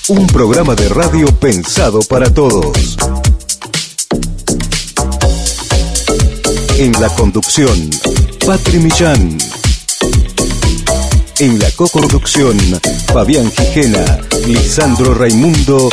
Un 0.08 0.26
programa 0.26 0.74
de 0.74 0.86
radio 0.90 1.28
pensado 1.36 2.00
para 2.00 2.28
todos. 2.34 2.98
En 6.76 6.92
la 7.00 7.08
conducción, 7.08 7.88
Patri 8.44 8.80
Millán. 8.80 9.38
En 11.38 11.58
la 11.58 11.70
coconducción, 11.70 12.58
Fabián 13.14 13.50
Gijena, 13.50 14.20
Lisandro 14.46 15.14
Raimundo 15.14 15.88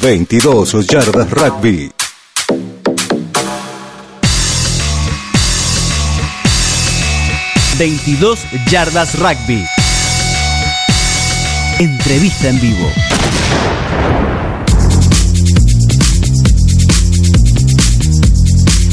22 0.00 0.86
Yardas 0.86 1.30
Rugby. 1.30 1.92
...22 7.78 8.38
Yardas 8.70 9.18
Rugby. 9.18 9.64
Entrevista 11.78 12.48
en 12.48 12.60
vivo. 12.60 12.90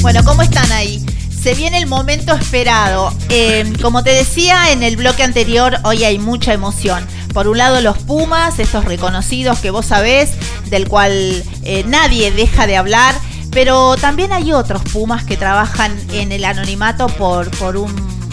Bueno, 0.01 0.21
¿cómo 0.25 0.41
están 0.41 0.69
ahí? 0.71 1.03
Se 1.41 1.53
viene 1.55 1.77
el 1.77 1.87
momento 1.87 2.33
esperado. 2.33 3.13
Eh, 3.29 3.71
como 3.81 4.03
te 4.03 4.11
decía 4.11 4.71
en 4.71 4.83
el 4.83 4.97
bloque 4.97 5.23
anterior, 5.23 5.77
hoy 5.83 6.03
hay 6.03 6.19
mucha 6.19 6.53
emoción. 6.53 7.05
Por 7.33 7.47
un 7.47 7.57
lado 7.57 7.81
los 7.81 7.97
Pumas, 7.99 8.59
estos 8.59 8.85
reconocidos 8.85 9.59
que 9.59 9.71
vos 9.71 9.87
sabés, 9.87 10.31
del 10.69 10.87
cual 10.87 11.43
eh, 11.63 11.83
nadie 11.87 12.31
deja 12.31 12.67
de 12.67 12.77
hablar, 12.77 13.15
pero 13.51 13.95
también 13.97 14.31
hay 14.31 14.53
otros 14.53 14.81
Pumas 14.83 15.23
que 15.23 15.37
trabajan 15.37 15.95
en 16.11 16.31
el 16.31 16.45
anonimato 16.45 17.07
por, 17.07 17.49
por 17.57 17.77
un 17.77 17.91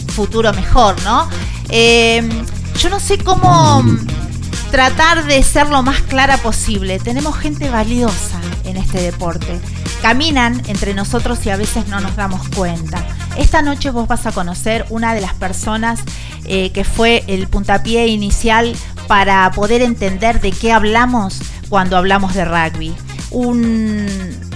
futuro 0.08 0.52
mejor, 0.52 1.00
¿no? 1.02 1.28
Eh, 1.68 2.28
yo 2.78 2.90
no 2.90 3.00
sé 3.00 3.18
cómo 3.18 3.84
tratar 4.70 5.26
de 5.26 5.42
ser 5.42 5.68
lo 5.68 5.82
más 5.82 6.02
clara 6.02 6.36
posible. 6.38 6.98
Tenemos 6.98 7.36
gente 7.36 7.68
valiosa 7.70 8.40
en 8.64 8.76
este 8.76 9.00
deporte. 9.00 9.60
Caminan 10.02 10.62
entre 10.66 10.94
nosotros 10.94 11.44
y 11.44 11.50
a 11.50 11.56
veces 11.56 11.88
no 11.88 12.00
nos 12.00 12.16
damos 12.16 12.48
cuenta. 12.50 13.04
Esta 13.36 13.62
noche 13.62 13.90
vos 13.90 14.08
vas 14.08 14.26
a 14.26 14.32
conocer 14.32 14.86
una 14.90 15.14
de 15.14 15.20
las 15.20 15.34
personas 15.34 16.00
eh, 16.44 16.70
que 16.70 16.84
fue 16.84 17.24
el 17.26 17.48
puntapié 17.48 18.08
inicial 18.08 18.74
para 19.06 19.50
poder 19.52 19.82
entender 19.82 20.40
de 20.40 20.52
qué 20.52 20.72
hablamos 20.72 21.40
cuando 21.68 21.96
hablamos 21.96 22.34
de 22.34 22.44
rugby. 22.44 22.94
Un, 23.30 24.50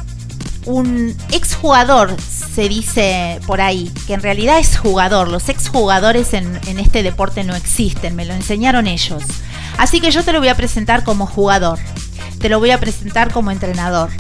exjugador 1.31 2.17
se 2.21 2.69
dice 2.69 3.41
por 3.47 3.61
ahí, 3.61 3.93
que 4.07 4.15
en 4.15 4.23
realidad 4.23 4.59
es 4.59 4.79
jugador. 4.79 5.29
Los 5.29 5.49
exjugadores 5.49 6.33
en 6.33 6.79
este 6.79 7.03
deporte 7.03 7.45
no 7.45 7.55
existen, 7.55 8.17
me 8.17 8.25
lo 8.25 8.35
enseñaron 8.35 8.87
ellos. 8.87 9.23
Así 9.77 10.01
que 10.01 10.11
yo 10.11 10.23
te 10.23 10.33
lo 10.33 10.39
voy 10.39 10.49
a 10.49 10.55
presentar 10.55 11.05
como 11.05 11.27
jugador, 11.27 11.79
te 12.41 12.49
lo 12.49 12.61
voy 12.61 12.71
a 12.71 12.79
presentar 12.79 13.33
como 13.33 13.51
entrenador, 13.51 14.11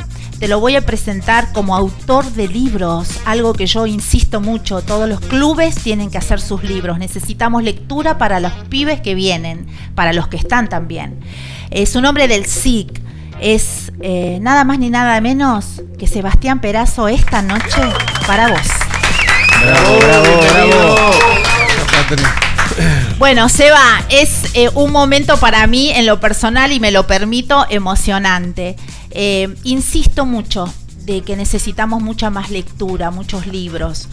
te 0.45 0.49
lo 0.49 0.61
voy 0.61 0.77
a 0.77 0.83
presentar 0.83 1.55
como 1.55 1.75
autor 1.75 2.27
de 2.33 2.49
libros, 2.49 3.09
algo 3.25 3.55
que 3.55 3.65
yo 3.65 3.87
insisto 3.87 4.43
mucho, 4.43 4.83
todos 4.83 5.09
los 5.09 5.19
clubes 5.21 5.75
tienen 5.77 6.11
que 6.11 6.19
hacer 6.19 6.39
sus 6.39 6.63
libros, 6.63 6.99
necesitamos 6.99 7.63
lectura 7.63 8.19
para 8.19 8.41
los 8.41 8.53
pibes 8.69 9.01
que 9.01 9.15
vienen, 9.15 9.67
para 9.95 10.13
los 10.13 10.29
que 10.29 10.37
están 10.37 10.69
también. 10.69 11.19
Es 11.71 11.97
un 11.97 12.05
hombre 12.05 12.29
del 12.29 12.45
SIC, 12.45 13.01
es 13.41 13.91
eh, 14.03 14.37
nada 14.43 14.65
más 14.65 14.79
ni 14.79 14.91
nada 14.91 15.19
menos 15.23 15.81
que 15.99 16.07
Sebastián 16.07 16.61
Perazo 16.61 17.09
esta 17.09 17.41
noche 17.41 17.81
para 18.27 18.49
vos. 18.49 18.69
Bravo, 19.63 19.99
bravo, 19.99 20.41
bravo. 20.53 20.97
Bueno, 23.19 23.49
Seba, 23.49 24.03
es 24.11 24.55
eh, 24.55 24.69
un 24.75 24.93
momento 24.93 25.39
para 25.39 25.67
mí 25.67 25.91
en 25.91 26.05
lo 26.05 26.21
personal 26.21 26.73
y 26.73 26.81
me 26.81 26.91
lo 26.91 27.07
permito 27.07 27.65
emocionante. 27.71 28.77
Eh, 29.15 29.55
insisto 29.65 30.27
mucho 30.27 30.73
de 31.05 31.23
que 31.23 31.37
necesitamos 31.37 32.03
mucha 32.03 32.31
más 32.31 32.51
lectura, 32.51 33.11
muchos 33.11 33.47
libros. 33.47 34.09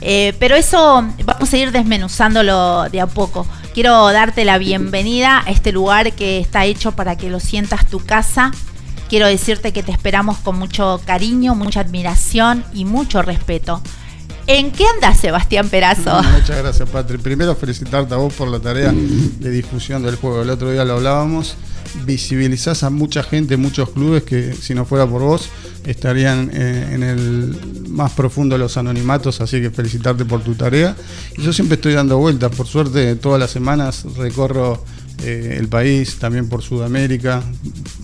Eh, 0.00 0.34
pero 0.38 0.56
eso 0.56 1.06
vamos 1.24 1.52
a 1.52 1.56
ir 1.56 1.72
desmenuzándolo 1.72 2.88
de 2.90 3.00
a 3.00 3.06
poco. 3.06 3.46
Quiero 3.74 4.10
darte 4.12 4.44
la 4.44 4.58
bienvenida 4.58 5.42
a 5.46 5.50
este 5.50 5.72
lugar 5.72 6.12
que 6.12 6.38
está 6.38 6.64
hecho 6.64 6.92
para 6.92 7.16
que 7.16 7.30
lo 7.30 7.40
sientas 7.40 7.86
tu 7.86 8.00
casa. 8.00 8.50
Quiero 9.08 9.26
decirte 9.26 9.72
que 9.72 9.82
te 9.82 9.92
esperamos 9.92 10.38
con 10.38 10.58
mucho 10.58 11.00
cariño, 11.04 11.54
mucha 11.54 11.80
admiración 11.80 12.64
y 12.74 12.84
mucho 12.84 13.22
respeto. 13.22 13.82
¿En 14.48 14.70
qué 14.70 14.84
andas, 14.86 15.18
Sebastián 15.18 15.68
Perazo? 15.68 16.22
Muchas 16.32 16.58
gracias, 16.58 16.88
Patri. 16.88 17.18
Primero 17.18 17.56
felicitarte 17.56 18.14
a 18.14 18.16
vos 18.16 18.32
por 18.32 18.46
la 18.46 18.60
tarea 18.60 18.92
de 18.92 19.50
difusión 19.50 20.04
del 20.04 20.14
juego. 20.16 20.42
El 20.42 20.50
otro 20.50 20.70
día 20.70 20.84
lo 20.84 20.94
hablábamos. 20.94 21.56
Visibilizás 22.04 22.82
a 22.84 22.90
mucha 22.90 23.22
gente, 23.22 23.56
muchos 23.56 23.90
clubes 23.90 24.22
que 24.22 24.52
si 24.52 24.74
no 24.74 24.84
fuera 24.84 25.06
por 25.06 25.22
vos 25.22 25.48
estarían 25.84 26.50
eh, 26.52 26.90
en 26.92 27.02
el 27.02 27.58
más 27.88 28.12
profundo 28.12 28.54
de 28.54 28.58
los 28.58 28.76
anonimatos, 28.76 29.40
así 29.40 29.60
que 29.60 29.70
felicitarte 29.70 30.24
por 30.24 30.42
tu 30.42 30.54
tarea. 30.54 30.94
Y 31.36 31.42
yo 31.42 31.52
siempre 31.52 31.76
estoy 31.76 31.94
dando 31.94 32.18
vueltas, 32.18 32.54
por 32.54 32.66
suerte 32.66 33.16
todas 33.16 33.40
las 33.40 33.50
semanas 33.50 34.04
recorro 34.16 34.84
eh, 35.24 35.56
el 35.58 35.68
país, 35.68 36.16
también 36.16 36.48
por 36.48 36.62
Sudamérica, 36.62 37.42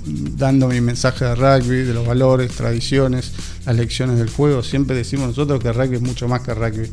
dando 0.07 0.69
mi 0.69 0.81
mensaje 0.81 1.25
de 1.25 1.35
rugby, 1.35 1.83
de 1.83 1.95
los 1.95 2.07
valores, 2.07 2.53
tradiciones, 2.53 3.33
las 3.67 3.77
lecciones 3.77 4.19
del 4.19 4.31
juego. 4.31 4.63
Siempre 4.63 4.97
decimos 4.97 5.29
nosotros 5.29 5.61
que 5.61 5.73
rugby 5.73 5.97
es 5.97 6.03
mucho 6.03 6.29
más 6.29 6.43
que 6.43 6.55
rugby. 6.55 6.91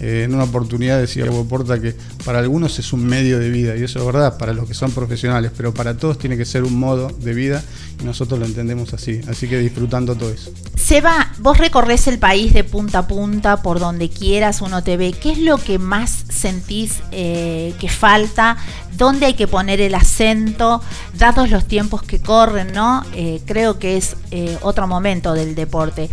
Eh, 0.00 0.22
en 0.24 0.34
una 0.34 0.44
oportunidad 0.44 0.98
decía 0.98 1.26
Evo 1.26 1.44
Porta 1.44 1.78
que 1.78 1.94
para 2.24 2.38
algunos 2.38 2.78
es 2.78 2.92
un 2.92 3.04
medio 3.04 3.38
de 3.38 3.50
vida, 3.50 3.76
y 3.76 3.82
eso 3.82 3.98
es 3.98 4.06
verdad, 4.06 4.38
para 4.38 4.54
los 4.54 4.66
que 4.66 4.72
son 4.72 4.92
profesionales, 4.92 5.52
pero 5.54 5.74
para 5.74 5.96
todos 5.96 6.18
tiene 6.18 6.38
que 6.38 6.46
ser 6.46 6.64
un 6.64 6.78
modo 6.78 7.08
de 7.08 7.34
vida, 7.34 7.62
y 8.00 8.04
nosotros 8.04 8.40
lo 8.40 8.46
entendemos 8.46 8.94
así. 8.94 9.20
Así 9.28 9.46
que 9.46 9.58
disfrutando 9.58 10.16
todo 10.16 10.30
eso. 10.30 10.52
Seba, 10.76 11.32
vos 11.38 11.58
recorres 11.58 12.06
el 12.06 12.18
país 12.18 12.54
de 12.54 12.64
punta 12.64 13.00
a 13.00 13.06
punta, 13.06 13.62
por 13.62 13.78
donde 13.78 14.08
quieras 14.08 14.62
uno 14.62 14.82
te 14.82 14.96
ve. 14.96 15.12
¿Qué 15.12 15.32
es 15.32 15.38
lo 15.38 15.58
que 15.58 15.78
más 15.78 16.24
sentís 16.30 17.00
eh, 17.12 17.74
que 17.78 17.88
falta? 17.88 18.56
¿Dónde 18.96 19.26
hay 19.26 19.34
que 19.34 19.48
poner 19.48 19.82
el 19.82 19.94
acento? 19.94 20.82
Dados 21.18 21.50
los 21.50 21.66
tiempos 21.66 22.02
que 22.02 22.20
corren, 22.20 22.72
¿no? 22.72 23.04
Eh, 23.14 23.40
creo 23.44 23.78
que 23.78 23.98
es 23.98 24.16
otro 24.62 24.86
momento 24.86 25.34
del 25.34 25.54
deporte. 25.54 26.08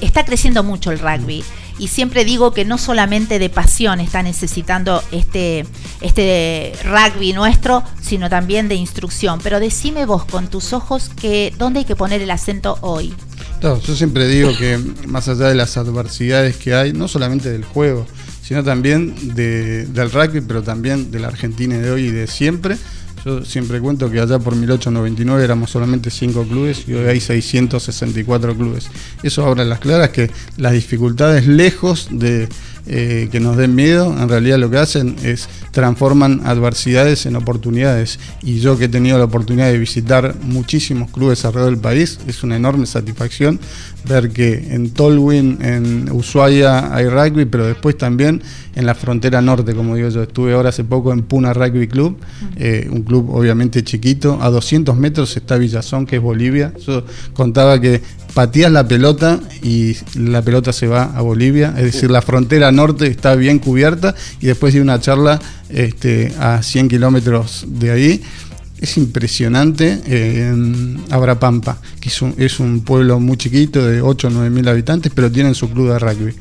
Está 0.00 0.24
creciendo 0.24 0.62
mucho 0.62 0.92
el 0.92 0.98
rugby 1.00 1.44
y 1.78 1.88
siempre 1.88 2.24
digo 2.24 2.52
que 2.52 2.64
no 2.64 2.76
solamente 2.78 3.38
de 3.38 3.48
pasión 3.50 4.00
está 4.00 4.22
necesitando 4.22 5.02
este, 5.12 5.64
este 6.00 6.72
rugby 6.84 7.32
nuestro, 7.32 7.82
sino 8.00 8.28
también 8.28 8.68
de 8.68 8.74
instrucción. 8.74 9.40
Pero 9.42 9.60
decime 9.60 10.04
vos 10.06 10.24
con 10.24 10.48
tus 10.48 10.72
ojos 10.72 11.10
que 11.20 11.52
dónde 11.58 11.80
hay 11.80 11.84
que 11.84 11.96
poner 11.96 12.20
el 12.22 12.30
acento 12.30 12.78
hoy. 12.80 13.14
No, 13.62 13.80
yo 13.80 13.94
siempre 13.96 14.26
digo 14.28 14.56
que 14.56 14.78
más 15.06 15.28
allá 15.28 15.48
de 15.48 15.54
las 15.54 15.76
adversidades 15.76 16.56
que 16.56 16.74
hay, 16.74 16.92
no 16.92 17.08
solamente 17.08 17.50
del 17.50 17.64
juego, 17.64 18.06
sino 18.42 18.62
también 18.64 19.34
de- 19.34 19.84
del 19.86 20.10
rugby, 20.10 20.40
pero 20.40 20.62
también 20.62 21.10
de 21.10 21.18
la 21.18 21.28
Argentina 21.28 21.76
de 21.78 21.90
hoy 21.90 22.04
y 22.06 22.10
de 22.10 22.26
siempre. 22.26 22.76
Yo 23.24 23.44
siempre 23.44 23.80
cuento 23.80 24.10
que 24.10 24.20
allá 24.20 24.38
por 24.38 24.54
1899 24.54 25.44
éramos 25.44 25.70
solamente 25.70 26.10
5 26.10 26.44
clubes 26.44 26.84
y 26.86 26.94
hoy 26.94 27.06
hay 27.06 27.20
664 27.20 28.56
clubes. 28.56 28.88
Eso 29.22 29.44
ahora 29.44 29.64
las 29.64 29.80
claras 29.80 30.10
que 30.10 30.30
las 30.56 30.72
dificultades 30.72 31.46
lejos 31.46 32.08
de 32.10 32.48
eh, 32.88 33.28
que 33.30 33.38
nos 33.40 33.56
den 33.56 33.74
miedo, 33.74 34.14
en 34.18 34.28
realidad 34.28 34.58
lo 34.58 34.70
que 34.70 34.78
hacen 34.78 35.16
es 35.22 35.48
transforman 35.72 36.40
adversidades 36.44 37.26
en 37.26 37.36
oportunidades. 37.36 38.18
Y 38.42 38.60
yo 38.60 38.78
que 38.78 38.86
he 38.86 38.88
tenido 38.88 39.18
la 39.18 39.24
oportunidad 39.24 39.66
de 39.70 39.78
visitar 39.78 40.34
muchísimos 40.42 41.10
clubes 41.10 41.44
alrededor 41.44 41.72
del 41.72 41.80
país, 41.80 42.18
es 42.26 42.42
una 42.42 42.56
enorme 42.56 42.86
satisfacción 42.86 43.60
ver 44.08 44.30
que 44.30 44.74
en 44.74 44.90
Tolwyn, 44.90 45.58
en 45.60 46.10
Ushuaia 46.10 46.94
hay 46.94 47.08
rugby, 47.08 47.44
pero 47.44 47.66
después 47.66 47.96
también 47.96 48.42
en 48.74 48.86
la 48.86 48.94
frontera 48.94 49.40
norte, 49.42 49.74
como 49.74 49.96
digo 49.96 50.08
yo. 50.08 50.22
Estuve 50.22 50.54
ahora 50.54 50.70
hace 50.70 50.84
poco 50.84 51.12
en 51.12 51.22
Puna 51.22 51.52
Rugby 51.52 51.88
Club, 51.88 52.18
eh, 52.56 52.88
un 52.90 53.02
club 53.02 53.30
obviamente 53.30 53.82
chiquito. 53.82 54.38
A 54.40 54.50
200 54.50 54.96
metros 54.96 55.36
está 55.36 55.56
Villazón, 55.56 56.06
que 56.06 56.16
es 56.16 56.22
Bolivia. 56.22 56.72
Yo 56.86 57.04
contaba 57.34 57.80
que 57.80 58.02
pateas 58.38 58.70
la 58.70 58.86
pelota 58.86 59.40
y 59.64 59.96
la 60.14 60.42
pelota 60.42 60.72
se 60.72 60.86
va 60.86 61.10
a 61.16 61.22
Bolivia, 61.22 61.74
es 61.76 61.82
decir, 61.82 62.08
la 62.08 62.22
frontera 62.22 62.70
norte 62.70 63.08
está 63.08 63.34
bien 63.34 63.58
cubierta 63.58 64.14
y 64.40 64.46
después 64.46 64.72
de 64.74 64.80
una 64.80 65.00
charla 65.00 65.40
este, 65.70 66.32
a 66.38 66.62
100 66.62 66.88
kilómetros 66.88 67.64
de 67.66 67.90
ahí. 67.90 68.22
Es 68.80 68.96
impresionante 68.96 70.00
eh, 70.06 70.50
en 70.52 71.00
Abrapampa, 71.10 71.78
que 72.00 72.10
es 72.10 72.22
un, 72.22 72.36
es 72.38 72.60
un 72.60 72.82
pueblo 72.82 73.18
muy 73.18 73.36
chiquito 73.36 73.84
de 73.84 74.02
8 74.02 74.28
o 74.28 74.30
9 74.30 74.50
mil 74.50 74.68
habitantes, 74.68 75.10
pero 75.12 75.32
tienen 75.32 75.56
su 75.56 75.68
club 75.68 75.88
de 75.88 75.98
rugby. 75.98 76.32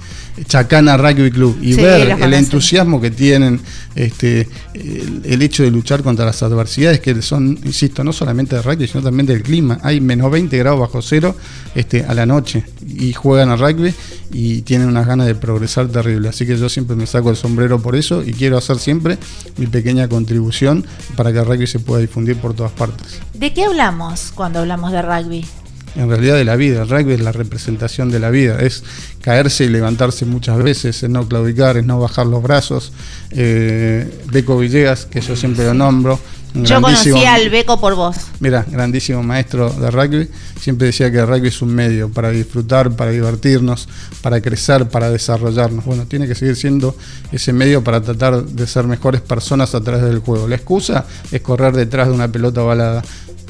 Chacana 0.45 0.97
Rugby 0.97 1.32
Club. 1.32 1.58
Y 1.62 1.73
Sí, 1.73 1.82
ver 1.82 2.17
el 2.21 2.34
entusiasmo 2.34 3.00
que 3.02 3.12
tienen, 3.12 3.60
este, 3.95 4.47
el, 4.73 5.21
el 5.26 5.41
hecho 5.41 5.63
de 5.63 5.71
luchar 5.71 6.04
contra 6.04 6.26
las 6.26 6.41
adversidades 6.43 7.00
que 7.00 7.21
son, 7.21 7.60
insisto, 7.63 8.04
no 8.04 8.13
solamente 8.13 8.56
de 8.56 8.62
rugby, 8.62 8.88
sino 8.88 9.04
también 9.04 9.26
del 9.26 9.43
clima. 9.43 9.80
Hay 9.84 10.02
menos 10.02 10.32
20 10.32 10.58
grados 10.58 10.80
bajo 10.80 11.02
cero 11.02 11.36
este, 11.76 12.04
a 12.06 12.13
la 12.13 12.26
noche 12.26 12.63
y 12.88 13.13
juegan 13.13 13.50
a 13.50 13.56
rugby 13.56 13.93
y 14.32 14.62
tienen 14.62 14.88
unas 14.88 15.08
ganas 15.08 15.28
de 15.28 15.36
progresar 15.36 15.88
terrible. 15.88 16.30
Así 16.30 16.45
que 16.45 16.58
yo 16.58 16.69
siempre 16.69 16.95
me 16.95 17.08
saco 17.08 17.30
el 17.30 17.36
sombrero 17.36 17.82
por 17.82 17.95
eso 17.95 18.23
y 18.23 18.34
quiero 18.34 18.58
hacer 18.58 18.80
siempre 18.80 19.17
mi 19.58 19.67
pequeña 19.67 20.08
contribución 20.08 20.86
para 21.15 21.32
que 21.32 21.39
el 21.39 21.45
rugby 21.45 21.67
se 21.67 21.80
pueda 21.80 22.02
difundir 22.02 22.38
por 22.38 22.54
todas 22.54 22.71
partes. 22.71 23.19
¿De 23.34 23.54
qué 23.54 23.65
hablamos 23.65 24.32
cuando 24.34 24.60
hablamos 24.60 24.91
de 24.91 25.02
rugby? 25.02 25.45
En 25.98 26.08
realidad 26.10 26.36
de 26.36 26.46
la 26.46 26.56
vida, 26.56 26.84
el 26.84 26.90
rugby 26.90 27.14
es 27.14 27.22
la 27.22 27.32
representación 27.32 28.12
de 28.12 28.20
la 28.20 28.30
vida, 28.30 28.60
es 28.62 28.84
caerse 29.22 29.66
y 29.66 29.70
levantarse 29.70 30.26
muchas 30.26 30.62
veces, 30.62 31.02
es 31.02 31.10
no 31.10 31.28
claudicar, 31.28 31.76
es 31.76 31.86
no 31.86 32.00
bajar 32.00 32.28
los 32.28 32.44
brazos. 32.44 32.94
Eh, 33.32 34.08
Beco 34.32 34.60
Villegas, 34.60 35.08
que 35.08 35.22
yo 35.22 35.36
siempre 35.36 35.66
lo 35.66 35.74
nombro. 35.74 36.20
Yo 36.54 36.82
conocí 36.82 37.12
al 37.26 37.50
Beco 37.50 37.80
por 37.80 37.96
vos. 37.96 38.16
Mira, 38.40 38.66
grandísimo 38.70 39.22
maestro 39.24 39.70
de 39.70 39.92
rugby, 39.92 40.30
siempre 40.60 40.88
decía 40.88 41.12
que 41.12 41.18
el 41.18 41.28
rugby 41.28 41.48
es 41.48 41.62
un 41.62 41.74
medio 41.74 42.10
para 42.10 42.30
disfrutar, 42.30 42.96
para 42.96 43.12
divertirnos, 43.12 43.88
para 44.22 44.40
crecer, 44.40 44.88
para 44.88 45.10
desarrollarnos. 45.10 45.86
Bueno, 45.86 46.06
tiene 46.06 46.28
que 46.28 46.36
seguir 46.36 46.56
siendo 46.56 46.96
ese 47.32 47.54
medio 47.54 47.84
para 47.84 48.02
tratar 48.02 48.44
de 48.44 48.68
ser 48.68 48.86
mejores 48.86 49.22
personas 49.22 49.76
a 49.76 49.82
través 49.82 50.04
del 50.04 50.20
juego. 50.20 50.48
La 50.48 50.56
excusa 50.56 51.06
es 51.32 51.42
correr 51.42 51.74
detrás 51.74 52.08
de 52.08 52.14
una 52.14 52.28
pelota 52.28 52.62
balada. 52.62 53.04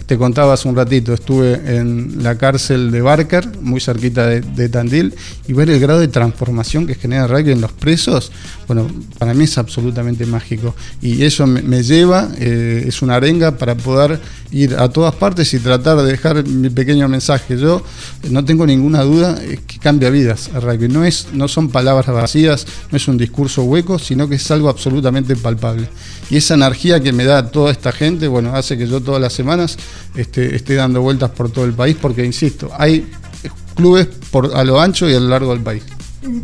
Te 0.08 0.18
contaba 0.18 0.54
hace 0.54 0.70
un 0.70 0.76
ratito, 0.78 1.14
estuve 1.14 1.56
en 1.66 2.24
la 2.24 2.38
cárcel 2.38 2.92
de 2.92 3.02
Barker, 3.02 3.46
muy 3.60 3.82
cerquita 3.82 4.26
de, 4.26 4.70
Tandil, 4.70 5.14
y 5.50 5.52
ver 5.52 5.70
el 5.70 5.82
grado 5.82 6.00
de 6.00 6.08
transformación 6.08 6.88
que 6.88 6.96
genera 6.96 7.26
el 7.26 7.30
rugby 7.30 7.52
en 7.52 7.60
los 7.60 7.74
presos, 7.74 8.32
bueno, 8.68 8.88
para 9.18 9.34
mí 9.34 9.44
es 9.44 9.58
absolutamente 9.58 10.26
mágico. 10.26 10.74
Y 11.02 11.24
eso 11.24 11.46
me, 11.46 11.84
lleva, 11.84 12.30
eh, 12.40 12.86
es 12.88 13.02
una 13.02 13.16
arenga 13.16 13.58
para 13.58 13.76
poder 13.76 14.22
ir 14.52 14.76
a 14.76 14.88
todas 14.88 15.14
partes 15.16 15.54
y 15.54 15.60
tratar 15.60 15.98
de 15.98 16.06
dejar 16.06 16.46
mi 16.48 16.70
pequeño 16.70 17.10
mensaje. 17.10 17.58
Yo 17.58 17.84
eh, 18.24 18.30
no 18.30 18.46
tengo 18.46 18.66
ninguna 18.66 19.04
duda 19.04 19.38
que 19.68 19.78
cambia 19.80 20.10
vidas 20.10 20.50
el 20.56 20.62
rugby. 20.62 20.88
No, 20.88 21.04
es, 21.04 21.28
no 21.34 21.50
son 21.50 21.68
palabras 21.68 22.08
vacías, 22.08 22.66
no 22.92 22.98
es 22.98 23.08
un 23.10 23.18
discurso 23.18 23.64
hueco, 23.64 24.00
sino 24.00 24.30
que 24.30 24.36
es 24.36 24.52
algo 24.52 24.70
absolutamente 24.70 25.36
palpable. 25.36 25.90
Y 26.30 26.38
esa 26.38 26.54
energía 26.54 27.02
que 27.02 27.12
me 27.12 27.26
da 27.26 27.52
toda 27.52 27.72
esta 27.72 27.92
gente, 27.92 28.28
bueno, 28.28 28.56
hace 28.56 28.78
que 28.78 28.88
yo 28.88 29.02
todas 29.02 29.22
las 29.22 29.34
semanas 29.34 29.78
este, 30.16 30.56
esté 30.56 30.76
dando 30.76 31.02
vueltas 31.02 31.32
por 31.32 31.52
todo 31.52 31.66
el 31.66 31.74
país, 31.74 31.98
porque 32.00 32.26
insisto, 32.26 32.70
hay 32.78 33.10
clubes 33.76 34.08
por, 34.32 34.56
a 34.56 34.64
lo 34.64 34.82
ancho 34.82 35.10
y 35.10 35.14
a 35.14 35.20
lo 35.20 35.30
largo 35.30 35.54
del 35.54 35.64
país. 35.64 35.84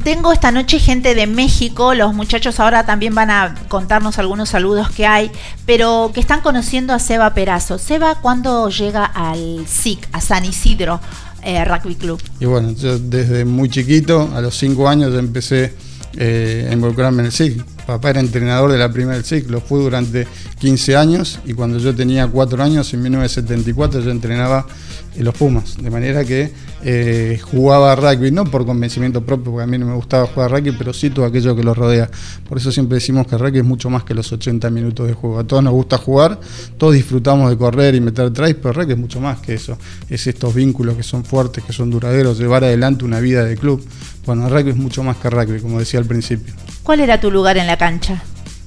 Tengo 0.04 0.32
esta 0.32 0.52
noche 0.52 0.80
gente 0.80 1.14
de 1.16 1.28
México, 1.28 1.94
los 1.94 2.14
muchachos 2.14 2.60
ahora 2.60 2.86
también 2.86 3.16
van 3.16 3.30
a 3.32 3.56
contarnos 3.68 4.18
algunos 4.18 4.50
saludos 4.50 4.90
que 4.92 5.06
hay, 5.06 5.32
pero 5.66 6.12
que 6.14 6.20
están 6.20 6.42
conociendo 6.42 6.94
a 6.94 7.00
Seba 7.00 7.34
Perazo. 7.34 7.78
Seba, 7.80 8.16
¿cuándo 8.22 8.70
llega 8.70 9.04
al 9.04 9.66
SIC, 9.68 10.08
a 10.14 10.22
San 10.22 10.46
Isidro 10.46 11.02
eh, 11.42 11.66
Rugby 11.66 11.96
Club? 11.96 12.22
Y 12.40 12.46
bueno, 12.46 12.72
yo 12.72 12.98
desde 12.98 13.44
muy 13.44 13.68
chiquito, 13.68 14.30
a 14.34 14.42
los 14.42 14.56
5 14.58 14.88
años, 14.88 15.12
ya 15.12 15.20
empecé 15.20 15.74
eh, 16.18 16.70
involucrarme 16.72 17.22
en 17.22 17.26
el 17.28 17.32
SIC. 17.32 17.64
Papá 17.86 18.12
era 18.12 18.20
entrenador 18.20 18.72
de 18.72 18.78
la 18.78 18.92
primera 18.92 19.16
del 19.16 19.26
SIC, 19.26 19.50
lo 19.50 19.60
fue 19.60 19.80
durante 19.82 20.28
15 20.60 20.96
años 20.96 21.40
y 21.46 21.54
cuando 21.54 21.80
yo 21.80 21.94
tenía 21.94 22.28
4 22.28 22.64
años, 22.64 22.94
en 22.94 23.02
1974, 23.02 24.02
yo 24.02 24.12
entrenaba 24.12 24.66
en 24.66 25.03
los 25.22 25.36
Pumas. 25.36 25.78
De 25.78 25.90
manera 25.90 26.24
que 26.24 26.52
eh, 26.84 27.40
jugaba 27.42 27.96
rugby, 27.96 28.32
no 28.32 28.46
por 28.46 28.66
convencimiento 28.66 29.24
propio, 29.24 29.52
porque 29.52 29.64
a 29.64 29.68
mí 29.68 29.78
no 29.78 29.86
me 29.86 29.96
gustaba 29.96 30.28
jugar 30.28 30.52
rugby, 30.52 30.72
pero 30.72 30.94
sí 30.94 31.10
todo 31.10 31.26
aquello 31.26 31.56
que 31.56 31.64
lo 31.64 31.74
rodea. 31.74 32.10
Por 32.48 32.58
eso 32.58 32.72
siempre 32.72 32.96
decimos 32.96 33.28
que 33.28 33.38
rugby 33.38 33.60
es 33.60 33.66
mucho 33.66 33.90
más 33.90 34.04
que 34.04 34.14
los 34.14 34.32
80 34.32 34.70
minutos 34.70 35.08
de 35.08 35.14
juego. 35.14 35.40
A 35.40 35.44
todos 35.44 35.64
nos 35.64 35.74
gusta 35.74 35.98
jugar, 35.98 36.40
todos 36.78 36.94
disfrutamos 36.94 37.50
de 37.50 37.58
correr 37.58 37.96
y 37.96 38.02
meter 38.02 38.32
tries, 38.32 38.56
pero 38.56 38.74
rugby 38.74 38.94
es 38.94 39.00
mucho 39.00 39.20
más 39.20 39.40
que 39.40 39.54
eso. 39.54 39.78
Es 40.10 40.26
estos 40.28 40.54
vínculos 40.54 40.96
que 40.96 41.04
son 41.04 41.24
fuertes, 41.24 41.64
que 41.64 41.74
son 41.74 41.90
duraderos, 41.90 42.40
llevar 42.40 42.64
adelante 42.64 43.06
una 43.06 43.20
vida 43.20 43.44
de 43.46 43.56
club. 43.56 43.86
Bueno, 44.26 44.50
rugby 44.50 44.72
es 44.72 44.78
mucho 44.78 45.04
más 45.04 45.18
que 45.18 45.30
rugby, 45.30 45.60
como 45.60 45.80
decía 45.80 46.00
al 46.00 46.06
principio. 46.06 46.54
¿Cuál 46.84 47.02
era 47.02 47.20
tu 47.20 47.32
lugar 47.32 47.58
en 47.58 47.68
la 47.68 47.78
cancha? 47.78 48.24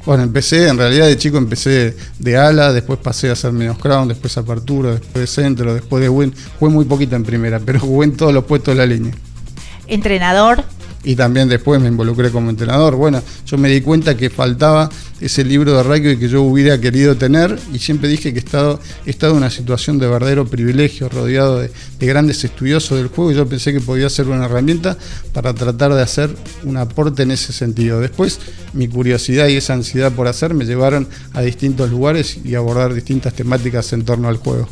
Bueno, 0.07 0.23
empecé, 0.23 0.69
en 0.69 0.79
realidad 0.79 1.09
de 1.09 1.19
chico 1.19 1.37
empecé 1.37 1.97
de 2.21 2.37
ala, 2.37 2.73
después 2.73 2.97
pasé 3.01 3.29
a 3.29 3.33
hacer 3.33 3.51
menos 3.51 3.77
crown, 3.77 4.07
después 4.07 4.39
apertura, 4.39 4.93
después 4.93 5.15
de 5.15 5.27
centro, 5.27 5.75
después 5.75 6.01
de 6.01 6.09
win. 6.09 6.33
Jugué 6.61 6.73
muy 6.73 6.85
poquito 6.85 7.17
en 7.17 7.25
primera, 7.25 7.59
pero 7.59 7.81
jugué 7.81 8.07
en 8.07 8.17
todos 8.17 8.33
los 8.33 8.45
puestos 8.45 8.77
de 8.77 8.79
la 8.79 8.87
línea. 8.87 9.13
Entrenador, 9.89 10.63
y 11.07 11.15
también 11.15 11.49
después 11.49 11.81
me 11.81 11.87
involucré 11.87 12.31
como 12.33 12.51
entrenador. 12.51 12.97
Bueno, 12.97 13.23
yo 13.47 13.57
me 13.57 13.69
di 13.69 13.81
cuenta 13.81 14.17
que 14.17 14.29
faltaba 14.29 14.91
ese 15.21 15.45
libro 15.45 15.77
de 15.77 15.83
rugby 15.85 16.19
que 16.19 16.29
yo 16.29 16.43
hubiera 16.43 16.81
querido 16.81 17.17
tener 17.17 17.57
y 17.73 17.79
siempre 17.79 18.09
dije 18.09 18.33
que 18.33 18.41
he 18.41 18.43
estado, 18.43 18.81
en 19.07 19.37
una 19.37 19.49
situación 19.49 20.01
de 20.01 20.09
verdadero 20.09 20.47
privilegio, 20.47 21.09
rodeado 21.09 21.61
de, 21.61 21.71
de 22.01 22.07
grandes 22.07 22.43
estudiosos 22.43 22.99
del 22.99 23.07
juego 23.07 23.31
y 23.31 23.37
yo 23.37 23.47
pensé 23.49 23.73
que 23.73 23.81
podía 23.81 24.11
ser 24.11 24.27
una 24.27 24.47
herramienta 24.47 24.99
para 25.33 25.55
tratar 25.55 25.95
de 25.95 26.03
hacer 26.03 26.35
un 26.65 26.77
aporte 26.77 27.23
en 27.23 27.31
ese 27.31 27.53
sentido. 27.53 28.01
Después 28.01 28.41
mi 28.73 28.89
curiosidad 28.89 29.47
y 29.47 29.55
esa 29.55 29.75
ansiedad 29.75 30.11
por 30.11 30.27
hacer 30.27 30.55
me 30.55 30.65
llevaron 30.65 31.07
a 31.35 31.41
distintos 31.43 31.89
lugares 31.89 32.37
y 32.45 32.57
abordar 32.57 32.93
distintas 32.95 33.33
temáticas 33.33 33.93
en 33.93 34.05
torno 34.05 34.27
al 34.27 34.39
juego. 34.39 34.69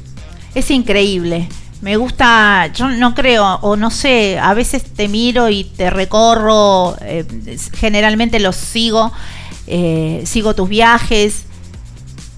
Es 0.57 0.73
increíble. 0.73 1.49
Me 1.85 1.99
gusta, 1.99 2.73
yo 2.73 2.89
no 2.89 3.15
creo, 3.15 3.57
o 3.61 3.77
no 3.77 3.91
sé, 3.91 4.39
a 4.39 4.55
veces 4.55 4.85
te 4.85 5.07
miro 5.07 5.51
y 5.51 5.65
te 5.65 5.91
recorro, 5.91 6.97
eh, 7.03 7.27
generalmente 7.75 8.41
los 8.41 8.57
sigo, 8.57 9.13
eh, 9.67 10.23
sigo 10.25 10.55
tus 10.55 10.67
viajes, 10.67 11.43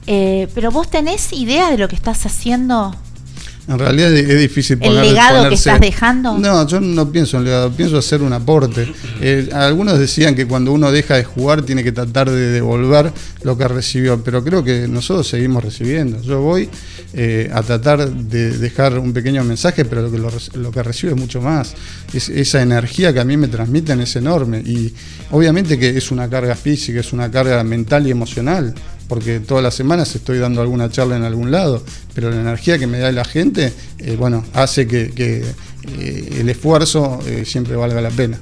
eh, 0.08 0.48
pero 0.52 0.72
vos 0.72 0.90
tenés 0.90 1.32
idea 1.32 1.70
de 1.70 1.78
lo 1.78 1.86
que 1.86 1.94
estás 1.94 2.26
haciendo, 2.26 2.92
En 3.68 3.78
realidad 3.78 4.12
es 4.12 4.28
es 4.28 4.40
difícil 4.40 4.78
el 4.80 4.90
poner- 4.90 5.04
legado 5.06 5.48
que 5.48 5.54
estás 5.54 5.80
dejando. 5.80 6.36
No, 6.38 6.66
yo 6.66 6.80
no 6.80 7.10
pienso 7.12 7.36
en 7.36 7.44
legado, 7.44 7.70
pienso 7.70 7.98
hacer 7.98 8.22
un 8.22 8.32
aporte. 8.32 8.92
Eh, 9.20 9.48
algunos 9.52 9.96
decían 9.98 10.34
que 10.34 10.46
cuando 10.46 10.72
uno 10.72 10.90
deja 10.92 11.14
de 11.14 11.22
jugar 11.24 11.62
tiene 11.62 11.82
que 11.84 11.90
tratar 11.92 12.30
de 12.30 12.50
devolver 12.50 13.12
lo 13.42 13.56
que 13.56 13.66
recibió, 13.68 14.22
pero 14.24 14.42
creo 14.44 14.62
que 14.64 14.86
nosotros 14.88 15.26
seguimos 15.28 15.62
recibiendo. 15.64 16.20
Yo 16.22 16.40
voy 16.40 16.68
eh, 17.14 17.50
a 17.52 17.62
tratar 17.62 18.08
de 18.10 18.58
dejar 18.58 18.98
un 18.98 19.12
pequeño 19.12 19.42
mensaje, 19.44 19.84
pero 19.84 20.02
lo 20.02 20.10
que, 20.10 20.18
lo, 20.18 20.30
lo 20.62 20.70
que 20.70 20.82
recibo 20.82 21.14
es 21.14 21.20
mucho 21.20 21.40
más. 21.40 21.74
Es- 22.12 22.28
esa 22.28 22.62
energía 22.62 23.12
que 23.12 23.20
a 23.20 23.24
mí 23.24 23.36
me 23.36 23.48
transmiten 23.48 24.00
es 24.00 24.16
enorme 24.16 24.60
y 24.60 24.92
obviamente 25.30 25.78
que 25.78 25.96
es 25.96 26.10
una 26.10 26.28
carga 26.28 26.54
física, 26.56 27.00
es 27.00 27.12
una 27.12 27.30
carga 27.30 27.62
mental 27.64 28.06
y 28.06 28.10
emocional 28.10 28.74
porque 29.08 29.38
todas 29.38 29.62
las 29.62 29.74
semanas 29.74 30.12
estoy 30.16 30.38
dando 30.38 30.60
alguna 30.60 30.90
charla 30.90 31.16
en 31.16 31.22
algún 31.22 31.52
lado, 31.52 31.84
pero 32.12 32.28
la 32.30 32.40
energía 32.40 32.76
que 32.76 32.88
me 32.88 32.98
da 32.98 33.12
la 33.12 33.24
gente, 33.24 33.72
eh, 33.98 34.16
bueno, 34.18 34.44
hace 34.52 34.88
que, 34.88 35.12
eh, 35.16 36.34
el 36.40 36.48
esfuerzo 36.48 37.20
siempre 37.44 37.76
valga 37.76 38.00
la 38.00 38.10
pena. 38.10 38.40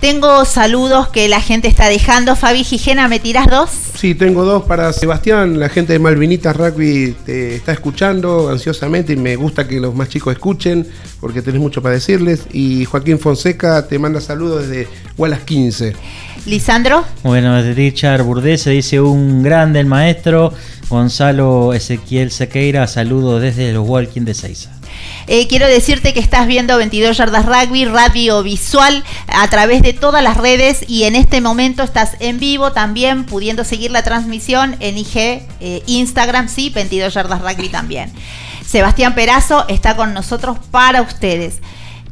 Tengo 0.00 0.44
saludos 0.44 1.08
que 1.08 1.28
la 1.28 1.40
gente 1.40 1.66
está 1.66 1.88
dejando. 1.88 2.36
Fabi 2.36 2.62
Gijena, 2.62 3.08
¿me 3.08 3.18
tirás 3.18 3.48
dos? 3.48 3.68
Sí, 3.96 4.14
tengo 4.14 4.44
dos 4.44 4.62
para 4.62 4.92
Sebastián. 4.92 5.58
La 5.58 5.68
gente 5.68 5.92
de 5.92 5.98
Malvinitas 5.98 6.54
Rugby 6.54 7.16
te 7.26 7.56
está 7.56 7.72
escuchando 7.72 8.48
ansiosamente 8.48 9.14
y 9.14 9.16
me 9.16 9.34
gusta 9.34 9.66
que 9.66 9.80
los 9.80 9.96
más 9.96 10.08
chicos 10.08 10.34
escuchen 10.34 10.86
porque 11.20 11.42
tenés 11.42 11.60
mucho 11.60 11.82
para 11.82 11.96
decirles. 11.96 12.46
Y 12.52 12.84
Joaquín 12.84 13.18
Fonseca 13.18 13.88
te 13.88 13.98
manda 13.98 14.20
saludos 14.20 14.68
desde 14.68 14.88
Wallace 15.16 15.44
15. 15.44 15.96
Lisandro. 16.46 17.04
Bueno, 17.24 17.60
Richard 17.60 18.22
Burdese 18.22 18.70
dice 18.70 19.00
un 19.00 19.42
grande 19.42 19.80
el 19.80 19.86
maestro. 19.86 20.52
Gonzalo 20.88 21.74
Ezequiel 21.74 22.30
Sequeira, 22.30 22.86
saludos 22.86 23.42
desde 23.42 23.72
los 23.72 23.86
Walking 23.86 24.22
de 24.22 24.34
Seiza. 24.34 24.77
Eh, 25.30 25.46
quiero 25.46 25.66
decirte 25.66 26.14
que 26.14 26.20
estás 26.20 26.46
viendo 26.46 26.78
22 26.78 27.14
Yardas 27.14 27.44
Rugby, 27.44 27.84
radio 27.84 28.42
visual, 28.42 29.04
a 29.26 29.46
través 29.48 29.82
de 29.82 29.92
todas 29.92 30.22
las 30.24 30.38
redes 30.38 30.82
y 30.88 31.04
en 31.04 31.14
este 31.14 31.42
momento 31.42 31.82
estás 31.82 32.16
en 32.20 32.40
vivo 32.40 32.72
también, 32.72 33.24
pudiendo 33.24 33.62
seguir 33.62 33.90
la 33.90 34.02
transmisión 34.02 34.76
en 34.80 34.96
IG, 34.96 35.42
eh, 35.60 35.82
Instagram, 35.86 36.48
sí, 36.48 36.70
22 36.70 37.12
Yardas 37.12 37.42
Rugby 37.42 37.68
también. 37.68 38.10
Sebastián 38.64 39.14
Perazo 39.14 39.68
está 39.68 39.96
con 39.96 40.14
nosotros 40.14 40.56
para 40.70 41.02
ustedes. 41.02 41.60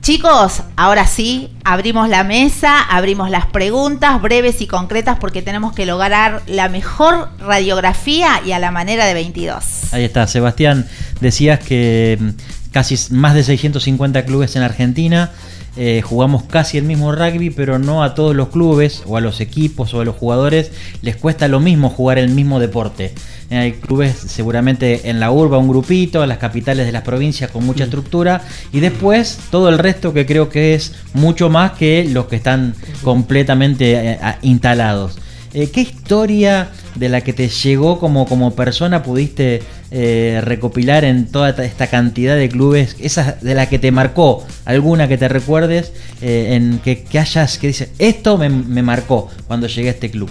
Chicos, 0.02 0.62
ahora 0.76 1.06
sí, 1.06 1.48
abrimos 1.64 2.08
la 2.10 2.22
mesa, 2.22 2.80
abrimos 2.80 3.30
las 3.30 3.46
preguntas 3.46 4.20
breves 4.20 4.60
y 4.60 4.66
concretas 4.66 5.18
porque 5.18 5.42
tenemos 5.42 5.74
que 5.74 5.84
lograr 5.84 6.42
la 6.46 6.68
mejor 6.68 7.30
radiografía 7.40 8.40
y 8.44 8.52
a 8.52 8.58
la 8.58 8.70
manera 8.70 9.06
de 9.06 9.14
22. 9.14 9.92
Ahí 9.92 10.04
está, 10.04 10.26
Sebastián, 10.28 10.86
decías 11.20 11.58
que 11.58 12.34
casi 12.72 12.96
más 13.10 13.34
de 13.34 13.44
650 13.44 14.24
clubes 14.24 14.56
en 14.56 14.62
Argentina, 14.62 15.30
eh, 15.78 16.00
jugamos 16.02 16.44
casi 16.44 16.78
el 16.78 16.84
mismo 16.84 17.12
rugby, 17.12 17.50
pero 17.50 17.78
no 17.78 18.02
a 18.02 18.14
todos 18.14 18.34
los 18.34 18.48
clubes 18.48 19.02
o 19.04 19.18
a 19.18 19.20
los 19.20 19.42
equipos 19.42 19.92
o 19.92 20.00
a 20.00 20.06
los 20.06 20.16
jugadores 20.16 20.72
les 21.02 21.16
cuesta 21.16 21.48
lo 21.48 21.60
mismo 21.60 21.90
jugar 21.90 22.18
el 22.18 22.30
mismo 22.30 22.58
deporte. 22.60 23.12
Eh, 23.50 23.56
Hay 23.58 23.72
clubes 23.72 24.16
seguramente 24.16 25.10
en 25.10 25.20
la 25.20 25.30
urba, 25.30 25.58
un 25.58 25.68
grupito, 25.68 26.22
en 26.22 26.30
las 26.30 26.38
capitales 26.38 26.86
de 26.86 26.92
las 26.92 27.02
provincias 27.02 27.50
con 27.50 27.66
mucha 27.66 27.84
estructura 27.84 28.40
y 28.72 28.80
después 28.80 29.38
todo 29.50 29.68
el 29.68 29.76
resto 29.76 30.14
que 30.14 30.24
creo 30.24 30.48
que 30.48 30.74
es 30.74 30.94
mucho 31.12 31.50
más 31.50 31.72
que 31.72 32.08
los 32.10 32.24
que 32.24 32.36
están 32.36 32.74
completamente 33.02 34.12
eh, 34.12 34.18
instalados. 34.42 35.18
¿Qué 35.52 35.80
historia 35.80 36.68
de 36.96 37.08
la 37.08 37.22
que 37.22 37.32
te 37.32 37.48
llegó 37.48 37.98
como, 37.98 38.26
como 38.26 38.54
persona 38.54 39.02
pudiste 39.02 39.62
eh, 39.98 40.42
recopilar 40.44 41.04
en 41.04 41.24
toda 41.24 41.48
esta- 41.64 41.86
cantidad 41.86 42.36
de 42.36 42.50
clubes? 42.50 42.96
Esa 43.00 43.38
de 43.40 43.54
la 43.54 43.66
que 43.70 43.78
te 43.78 43.90
marcó, 43.90 44.46
alguna 44.66 45.08
que 45.08 45.16
te 45.16 45.26
recuerdes, 45.26 45.90
eh, 46.20 46.52
en 46.52 46.80
que, 46.80 47.02
hayas, 47.18 47.56
que 47.56 47.68
dices, 47.68 47.88
esto 47.98 48.36
me, 48.36 48.50
marcó 48.82 49.30
cuando 49.46 49.68
llegué 49.68 49.88
a 49.88 49.92
este 49.92 50.10
club. 50.10 50.28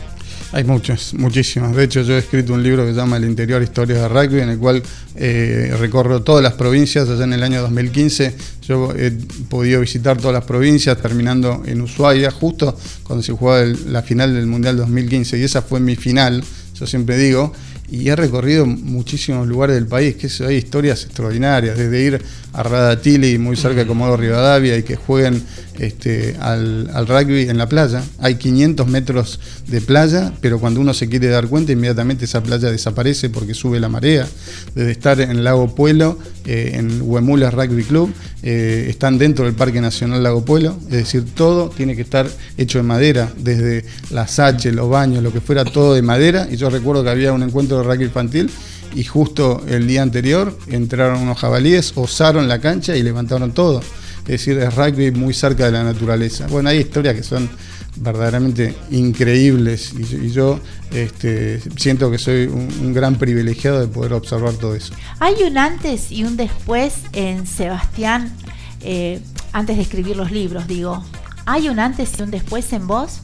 Hay 0.51 0.63
muchas, 0.65 1.15
muchísimas. 1.15 1.75
De 1.75 1.83
hecho, 1.83 2.03
yo 2.03 2.13
he 2.13 2.19
escrito 2.19 2.53
un 2.53 2.61
libro 2.61 2.85
que 2.85 2.91
se 2.91 2.95
llama 2.95 3.17
El 3.17 3.25
interior 3.25 3.63
historias 3.63 4.01
de 4.01 4.07
rugby, 4.07 4.39
en 4.39 4.49
el 4.49 4.59
cual 4.59 4.83
eh, 5.15 5.73
recorro 5.79 6.21
todas 6.21 6.43
las 6.43 6.53
provincias. 6.53 7.09
Allá 7.09 7.23
en 7.23 7.33
el 7.33 7.41
año 7.41 7.63
2015 7.63 8.35
yo 8.67 8.93
he 8.95 9.11
podido 9.49 9.81
visitar 9.81 10.17
todas 10.17 10.35
las 10.35 10.45
provincias, 10.45 10.95
terminando 11.01 11.63
en 11.65 11.81
Ushuaia, 11.81 12.29
justo 12.29 12.77
cuando 13.01 13.23
se 13.23 13.33
jugaba 13.33 13.65
la 13.87 14.03
final 14.03 14.35
del 14.35 14.45
Mundial 14.45 14.77
2015. 14.77 15.39
Y 15.39 15.43
esa 15.43 15.63
fue 15.63 15.79
mi 15.79 15.95
final, 15.95 16.43
yo 16.75 16.85
siempre 16.85 17.17
digo. 17.17 17.51
Y 17.89 18.09
he 18.09 18.15
recorrido 18.15 18.65
muchísimos 18.65 19.47
lugares 19.47 19.75
del 19.75 19.87
país, 19.87 20.15
que 20.15 20.27
eso, 20.27 20.47
hay 20.47 20.55
historias 20.57 21.03
extraordinarias, 21.03 21.77
desde 21.77 22.01
ir 22.01 22.21
a 22.55 22.63
Radatili, 22.63 23.37
muy 23.37 23.57
cerca 23.57 23.81
de 23.81 23.87
Comodoro 23.87 24.17
Rivadavia, 24.17 24.77
y 24.77 24.83
que 24.83 24.95
jueguen 24.95 25.43
este, 25.77 26.37
al, 26.39 27.05
rugby 27.05 27.49
en 27.49 27.57
la 27.57 27.67
playa. 27.67 28.01
Hay 28.19 28.35
500 28.35 28.87
metros 28.87 29.39
de 29.67 29.81
playa, 29.81 30.31
pero 30.39 30.59
cuando 30.59 30.79
uno 30.79 30.93
se 30.93 31.09
quiere 31.09 31.27
dar 31.27 31.47
cuenta, 31.47 31.73
inmediatamente 31.73 32.25
esa 32.25 32.41
playa 32.41 32.71
desaparece 32.71 33.29
porque 33.29 33.53
sube 33.53 33.79
la 33.79 33.89
marea. 33.89 34.25
Desde 34.73 34.91
estar 34.91 35.19
en 35.19 35.43
Lago 35.43 35.75
Pueblo, 35.75 36.17
eh, 36.45 36.71
en 36.75 37.01
Huemulas 37.01 37.53
Rugby 37.53 37.83
Club, 37.83 38.13
eh, 38.41 38.85
están 38.89 39.17
dentro 39.17 39.45
del 39.45 39.53
Parque 39.53 39.81
Nacional 39.81 40.23
Lago 40.23 40.45
Pueblo, 40.45 40.77
es 40.85 40.97
decir, 40.97 41.25
todo 41.35 41.69
tiene 41.69 41.95
que 41.95 42.03
estar 42.03 42.27
hecho 42.57 42.77
de 42.77 42.83
madera, 42.83 43.31
desde 43.37 43.83
las 44.11 44.39
H, 44.39 44.71
los 44.71 44.89
baños, 44.89 45.21
lo 45.21 45.33
que 45.33 45.41
fuera, 45.41 45.65
todo 45.65 45.93
de 45.93 46.01
madera. 46.01 46.47
Y 46.49 46.55
yo 46.55 46.69
recuerdo 46.69 47.03
que 47.03 47.09
había 47.09 47.33
un 47.33 47.43
encuentro 47.43 47.77
de 47.77 47.83
rugby 47.83 48.05
infantil 48.05 48.49
y 48.93 49.03
justo 49.03 49.63
el 49.67 49.87
día 49.87 50.01
anterior 50.01 50.57
entraron 50.67 51.21
unos 51.21 51.37
jabalíes, 51.39 51.93
osaron 51.95 52.47
la 52.47 52.59
cancha 52.61 52.95
y 52.95 53.03
levantaron 53.03 53.51
todo. 53.53 53.79
Es 54.19 54.25
decir, 54.31 54.57
es 54.57 54.73
rugby 54.73 55.11
muy 55.11 55.33
cerca 55.33 55.65
de 55.65 55.71
la 55.71 55.83
naturaleza. 55.83 56.47
Bueno, 56.47 56.69
hay 56.69 56.79
historias 56.79 57.15
que 57.15 57.23
son 57.23 57.49
verdaderamente 57.97 58.75
increíbles 58.91 59.93
y, 59.97 60.03
yo- 60.03 60.17
y 60.17 60.31
yo 60.31 60.59
este, 60.91 61.61
siento 61.77 62.09
que 62.11 62.17
soy 62.17 62.47
un, 62.47 62.67
un 62.81 62.93
gran 62.93 63.15
privilegiado 63.15 63.79
de 63.79 63.87
poder 63.87 64.13
observar 64.13 64.53
todo 64.53 64.75
eso. 64.75 64.93
Hay 65.19 65.35
un 65.47 65.57
antes 65.57 66.11
y 66.11 66.23
un 66.23 66.35
después 66.37 66.93
en 67.13 67.45
Sebastián, 67.47 68.33
eh, 68.81 69.19
antes 69.53 69.77
de 69.77 69.83
escribir 69.83 70.15
los 70.17 70.31
libros, 70.31 70.67
digo. 70.67 71.03
¿Hay 71.45 71.69
un 71.69 71.79
antes 71.79 72.09
y 72.17 72.23
un 72.23 72.31
después 72.31 72.73
en 72.73 72.87
vos? 72.87 73.19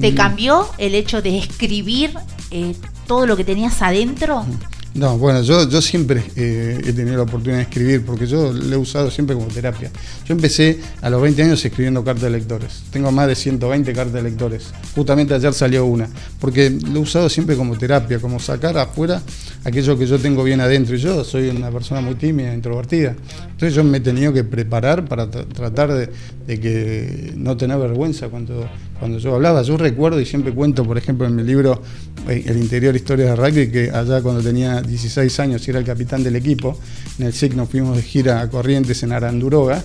¿Te 0.00 0.12
Mm, 0.12 0.14
cambió 0.14 0.68
el 0.78 0.94
hecho 0.94 1.20
de 1.20 1.36
escribir 1.38 2.12
eh, 2.52 2.74
todo 3.12 3.26
lo 3.26 3.36
que 3.36 3.44
tenías 3.44 3.82
adentro? 3.82 4.42
No, 4.94 5.16
bueno, 5.18 5.42
yo, 5.42 5.68
yo 5.68 5.80
siempre 5.82 6.22
eh, 6.36 6.78
he 6.86 6.92
tenido 6.94 7.16
la 7.18 7.22
oportunidad 7.24 7.58
de 7.58 7.62
escribir, 7.64 8.04
porque 8.06 8.26
yo 8.26 8.52
lo 8.54 8.74
he 8.74 8.76
usado 8.78 9.10
siempre 9.10 9.34
como 9.34 9.46
terapia. 9.48 9.90
Yo 10.26 10.34
empecé 10.34 10.78
a 11.02 11.08
los 11.10 11.20
20 11.20 11.42
años 11.42 11.62
escribiendo 11.64 12.02
cartas 12.04 12.24
de 12.24 12.30
lectores. 12.30 12.82
Tengo 12.90 13.10
más 13.12 13.26
de 13.26 13.34
120 13.34 13.92
cartas 13.92 14.14
de 14.14 14.22
lectores. 14.22 14.72
Justamente 14.94 15.34
ayer 15.34 15.52
salió 15.52 15.84
una, 15.86 16.08
porque 16.40 16.70
lo 16.70 16.98
he 17.00 17.02
usado 17.02 17.28
siempre 17.28 17.54
como 17.56 17.76
terapia, 17.76 18.18
como 18.18 18.38
sacar 18.40 18.76
afuera 18.78 19.20
aquello 19.64 19.98
que 19.98 20.06
yo 20.06 20.18
tengo 20.18 20.42
bien 20.44 20.60
adentro. 20.62 20.94
Y 20.94 20.98
yo 20.98 21.22
soy 21.24 21.48
una 21.48 21.70
persona 21.70 22.00
muy 22.02 22.14
tímida, 22.14 22.52
introvertida. 22.54 23.14
Entonces 23.50 23.74
yo 23.74 23.84
me 23.84 23.98
he 23.98 24.00
tenido 24.00 24.32
que 24.32 24.44
preparar 24.44 25.04
para 25.06 25.30
tra- 25.30 25.46
tratar 25.52 25.92
de, 25.92 26.10
de 26.46 26.60
que 26.60 27.32
no 27.36 27.56
tener 27.58 27.78
vergüenza 27.78 28.28
cuando, 28.28 28.66
cuando 29.02 29.18
yo 29.18 29.34
hablaba. 29.34 29.62
Yo 29.62 29.76
recuerdo 29.76 30.20
y 30.20 30.24
siempre 30.24 30.54
cuento, 30.54 30.84
por 30.84 30.96
ejemplo, 30.96 31.26
en 31.26 31.34
mi 31.34 31.42
libro 31.42 31.82
eh, 32.28 32.44
El 32.46 32.56
interior 32.56 32.94
historia 32.94 33.34
de 33.34 33.34
rugby, 33.34 33.68
que 33.68 33.90
allá 33.90 34.22
cuando 34.22 34.40
tenía 34.40 34.80
16 34.80 35.40
años 35.40 35.66
y 35.66 35.70
era 35.72 35.80
el 35.80 35.84
capitán 35.84 36.22
del 36.22 36.36
equipo, 36.36 36.78
en 37.18 37.26
el 37.26 37.32
SIC 37.32 37.54
nos 37.54 37.68
fuimos 37.68 37.96
de 37.96 38.04
gira 38.04 38.40
a 38.40 38.48
Corrientes 38.48 39.02
en 39.02 39.10
Aranduroga. 39.10 39.82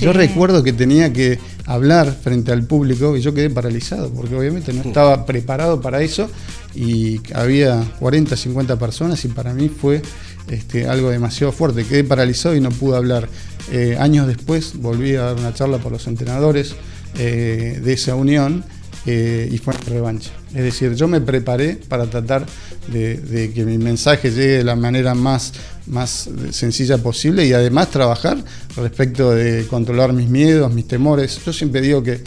Yo 0.00 0.12
recuerdo 0.12 0.64
que 0.64 0.72
tenía 0.72 1.12
que 1.12 1.38
hablar 1.64 2.12
frente 2.12 2.50
al 2.50 2.64
público 2.64 3.16
y 3.16 3.20
yo 3.20 3.32
quedé 3.32 3.50
paralizado, 3.50 4.10
porque 4.10 4.34
obviamente 4.34 4.72
no 4.72 4.82
estaba 4.82 5.26
preparado 5.26 5.80
para 5.80 6.02
eso 6.02 6.28
y 6.74 7.20
había 7.34 7.84
40, 8.00 8.36
50 8.36 8.80
personas 8.80 9.24
y 9.24 9.28
para 9.28 9.54
mí 9.54 9.68
fue 9.68 10.02
este, 10.50 10.88
algo 10.88 11.10
demasiado 11.10 11.52
fuerte. 11.52 11.84
Quedé 11.84 12.02
paralizado 12.02 12.56
y 12.56 12.60
no 12.60 12.70
pude 12.70 12.96
hablar. 12.96 13.28
Eh, 13.70 13.96
años 14.00 14.26
después 14.26 14.72
volví 14.74 15.14
a 15.14 15.22
dar 15.22 15.36
una 15.36 15.54
charla 15.54 15.78
por 15.78 15.92
los 15.92 16.08
entrenadores 16.08 16.74
eh, 17.18 17.80
de 17.82 17.92
esa 17.92 18.14
unión 18.14 18.64
eh, 19.06 19.48
y 19.52 19.58
fue 19.58 19.74
una 19.74 19.84
revancha. 19.84 20.30
Es 20.50 20.64
decir, 20.64 20.94
yo 20.94 21.06
me 21.06 21.20
preparé 21.20 21.76
para 21.76 22.06
tratar 22.06 22.44
de, 22.88 23.52
que 23.54 23.64
mi 23.64 23.78
mensaje 23.78 24.30
llegue 24.30 24.58
de 24.58 24.64
la 24.64 24.74
manera 24.74 25.14
más, 25.14 25.52
más 25.86 26.28
sencilla 26.50 26.98
posible 26.98 27.46
y 27.46 27.52
además 27.52 27.90
trabajar 27.90 28.36
respecto 28.76 29.30
de 29.30 29.66
controlar 29.68 30.12
mis 30.12 30.28
miedos, 30.28 30.72
mis 30.74 30.88
temores. 30.88 31.40
Yo 31.44 31.52
siempre 31.52 31.80
digo 31.80 32.02
que 32.02 32.22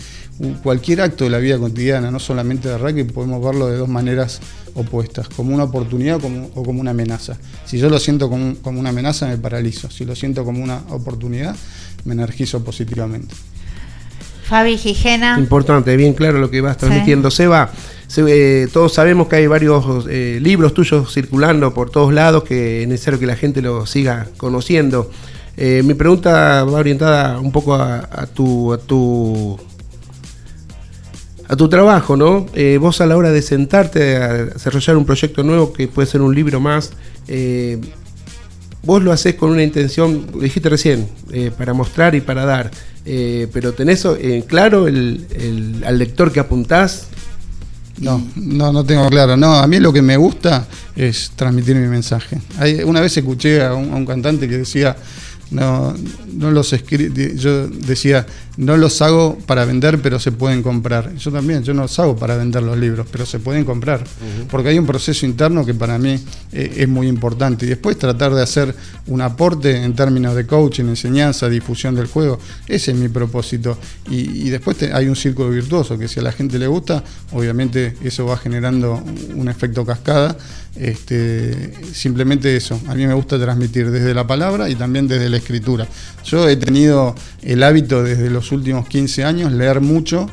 cualquier 0.64 1.02
acto 1.02 1.26
de 1.26 1.30
la 1.30 1.40
vida 1.40 1.58
cotidiana, 1.58 2.12
no 2.12 2.20
solamente 2.20 2.70
de 2.70 2.78
rugby, 2.78 3.04
podemos 3.04 3.44
verlo 3.44 3.68
de 3.68 3.78
dos 3.78 3.90
maneras 3.90 4.40
opuestas, 4.74 5.28
como 5.28 5.54
una 5.54 5.66
oportunidad 5.66 6.20
o 6.56 6.64
como 6.64 6.80
una 6.80 6.92
amenaza. 6.92 7.38
Si 7.66 7.78
yo 7.78 7.90
lo 7.90 8.00
siento 8.00 8.30
como, 8.30 8.56
como 8.56 8.80
una 8.80 8.90
amenaza, 8.90 9.28
me 9.28 9.38
paralizo. 9.38 9.92
Si 9.92 10.06
lo 10.06 10.16
siento 10.16 10.46
como 10.46 10.64
una 10.64 10.78
oportunidad, 10.90 11.56
me 12.06 12.14
energizo 12.14 12.64
positivamente. 12.64 13.36
Fabi 14.50 14.78
Gijena. 14.78 15.38
Importante, 15.40 15.96
bien 15.96 16.14
claro 16.14 16.40
lo 16.40 16.50
que 16.50 16.60
vas 16.62 16.76
transmitiendo. 16.78 17.30
Seba, 17.32 17.72
se- 18.08 18.24
eh, 18.64 18.68
todos 18.74 18.94
sabemos 18.94 19.28
que 19.28 19.36
hay 19.38 19.48
varios 19.48 20.06
eh, 20.10 20.40
libros 20.42 20.74
tuyos 20.74 21.14
circulando 21.14 21.74
por 21.74 21.90
todos 21.92 22.12
lados, 22.14 22.44
que 22.44 22.82
es 22.82 22.88
necesario 22.88 23.20
que 23.20 23.28
la 23.28 23.36
gente 23.36 23.62
lo 23.62 23.86
siga 23.86 24.28
conociendo. 24.38 25.12
Eh, 25.56 25.84
mi 25.86 25.94
pregunta 25.94 26.64
va 26.64 26.80
orientada 26.80 27.40
un 27.40 27.52
poco 27.52 27.76
a, 27.76 27.98
a 28.12 28.26
tu, 28.26 28.74
a 28.74 28.78
tu 28.80 29.60
a 31.48 31.56
tu 31.56 31.68
trabajo, 31.68 32.16
¿no? 32.16 32.46
Eh, 32.54 32.78
vos 32.80 33.02
a 33.02 33.08
la 33.08 33.18
hora 33.18 33.32
de 33.32 33.42
sentarte 33.42 34.18
a 34.18 34.46
desarrollar 34.46 34.96
un 34.98 35.06
proyecto 35.06 35.42
nuevo 35.44 35.74
que 35.74 35.88
puede 35.88 36.08
ser 36.08 36.22
un 36.22 36.34
libro 36.36 36.60
más, 36.60 36.92
eh, 37.28 37.80
vos 38.84 39.02
lo 39.04 39.12
haces 39.12 39.36
con 39.36 39.52
una 39.52 39.64
intención, 39.64 40.28
lo 40.34 40.40
dijiste 40.42 40.70
recién, 40.70 41.08
eh, 41.32 41.52
para 41.56 41.74
mostrar 41.74 42.16
y 42.16 42.22
para 42.22 42.46
dar, 42.46 42.72
eh, 43.06 43.48
pero 43.54 43.74
tenés 43.74 44.06
en 44.06 44.42
claro 44.44 44.88
el, 44.88 45.26
el- 45.32 45.84
al 45.86 45.98
lector 46.00 46.32
que 46.32 46.40
apuntás. 46.40 47.08
No, 48.00 48.26
no, 48.38 48.72
no 48.72 48.86
tengo 48.86 49.10
claro. 49.10 49.36
No, 49.36 49.56
a 49.56 49.68
mí 49.68 49.80
lo 49.80 49.92
que 49.92 50.02
me 50.02 50.16
gusta 50.16 50.66
es 50.96 51.32
transmitir 51.36 51.76
mi 51.76 51.88
mensaje. 51.88 52.38
Hay- 52.58 52.82
una 52.84 53.02
vez 53.02 53.18
escuché 53.18 53.62
a 53.62 53.74
un, 53.74 53.92
a 53.92 53.96
un 53.98 54.06
cantante 54.06 54.48
que 54.48 54.60
decía, 54.60 54.96
no, 55.52 55.94
no 56.34 56.52
los 56.52 56.72
escri- 56.72 57.12
yo 57.36 57.68
decía, 57.68 58.26
no 58.60 58.76
los 58.76 59.02
hago 59.02 59.38
para 59.46 59.64
vender, 59.64 60.02
pero 60.02 60.20
se 60.20 60.34
pueden 60.34 60.62
comprar. 60.62 61.16
Yo 61.16 61.32
también, 61.32 61.64
yo 61.64 61.74
no 61.74 61.84
los 61.84 61.98
hago 61.98 62.18
para 62.18 62.36
vender 62.36 62.62
los 62.62 62.78
libros, 62.78 63.08
pero 63.10 63.26
se 63.26 63.40
pueden 63.40 63.64
comprar. 63.64 64.04
Porque 64.52 64.68
hay 64.68 64.78
un 64.78 64.86
proceso 64.86 65.26
interno 65.26 65.66
que 65.66 65.74
para 65.74 65.98
mí 65.98 66.20
eh, 66.52 66.74
es 66.76 66.88
muy 66.90 67.08
importante. 67.08 67.66
Y 67.66 67.70
después 67.70 67.98
tratar 67.98 68.34
de 68.36 68.44
hacer 68.44 68.76
un 69.08 69.22
aporte 69.22 69.82
en 69.82 69.94
términos 69.96 70.36
de 70.36 70.46
coaching, 70.46 70.84
enseñanza, 70.90 71.48
difusión 71.48 71.96
del 71.96 72.08
juego. 72.08 72.38
Ese 72.68 72.92
es 72.92 72.98
mi 72.98 73.08
propósito. 73.08 73.78
Y, 74.10 74.48
y 74.48 74.50
después 74.50 74.76
te- 74.76 74.92
hay 74.92 75.08
un 75.08 75.16
círculo 75.16 75.50
virtuoso 75.52 75.98
que 75.98 76.10
si 76.10 76.20
a 76.20 76.24
la 76.24 76.34
gente 76.34 76.60
le 76.60 76.68
gusta, 76.68 77.02
obviamente 77.32 77.96
eso 78.04 78.26
va 78.26 78.36
generando 78.36 79.02
un 79.36 79.48
efecto 79.48 79.86
cascada. 79.86 80.36
Este, 80.76 81.74
simplemente 81.94 82.56
eso. 82.56 82.80
A 82.88 82.96
mí 82.96 83.06
me 83.06 83.14
gusta 83.14 83.40
transmitir 83.40 83.90
desde 83.92 84.14
la 84.14 84.26
palabra 84.28 84.70
y 84.70 84.76
también 84.76 85.08
desde 85.08 85.30
la 85.30 85.38
escritura. 85.38 85.88
Yo 86.26 86.48
he 86.48 86.56
tenido 86.56 87.16
el 87.42 87.64
hábito 87.64 88.04
desde 88.04 88.30
los 88.30 88.49
últimos 88.52 88.88
15 88.88 89.24
años 89.24 89.52
leer 89.52 89.82
mucho, 89.82 90.28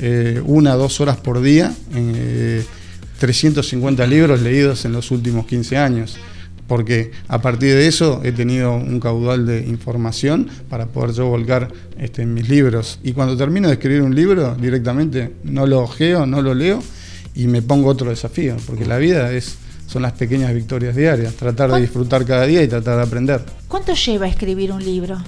eh, 0.00 0.40
una 0.44 0.74
dos 0.74 1.00
horas 1.00 1.16
por 1.16 1.40
día, 1.40 1.74
eh, 1.94 2.64
350 3.18 4.06
libros 4.06 4.40
leídos 4.40 4.84
en 4.84 4.92
los 4.92 5.10
últimos 5.10 5.46
15 5.46 5.76
años. 5.76 6.16
Porque 6.68 7.12
a 7.28 7.40
partir 7.40 7.74
de 7.74 7.88
eso 7.88 8.20
he 8.22 8.30
tenido 8.30 8.74
un 8.74 9.00
caudal 9.00 9.46
de 9.46 9.66
información 9.66 10.48
para 10.68 10.86
poder 10.86 11.14
yo 11.14 11.26
volcar 11.26 11.68
este, 11.98 12.22
en 12.22 12.34
mis 12.34 12.48
libros. 12.48 13.00
Y 13.02 13.12
cuando 13.12 13.36
termino 13.38 13.68
de 13.68 13.74
escribir 13.74 14.02
un 14.02 14.14
libro, 14.14 14.54
directamente 14.54 15.32
no 15.44 15.66
lo 15.66 15.80
ojeo, 15.80 16.26
no 16.26 16.42
lo 16.42 16.54
leo 16.54 16.82
y 17.34 17.46
me 17.46 17.62
pongo 17.62 17.88
otro 17.88 18.10
desafío. 18.10 18.56
Porque 18.66 18.84
la 18.84 18.98
vida 18.98 19.32
es, 19.32 19.56
son 19.86 20.02
las 20.02 20.12
pequeñas 20.12 20.52
victorias 20.54 20.94
diarias. 20.94 21.34
Tratar 21.34 21.72
de 21.72 21.80
disfrutar 21.80 22.26
cada 22.26 22.44
día 22.44 22.62
y 22.62 22.68
tratar 22.68 22.96
de 22.96 23.02
aprender. 23.02 23.40
¿Cuánto 23.66 23.94
lleva 23.94 24.28
escribir 24.28 24.70
un 24.70 24.84
libro? 24.84 25.18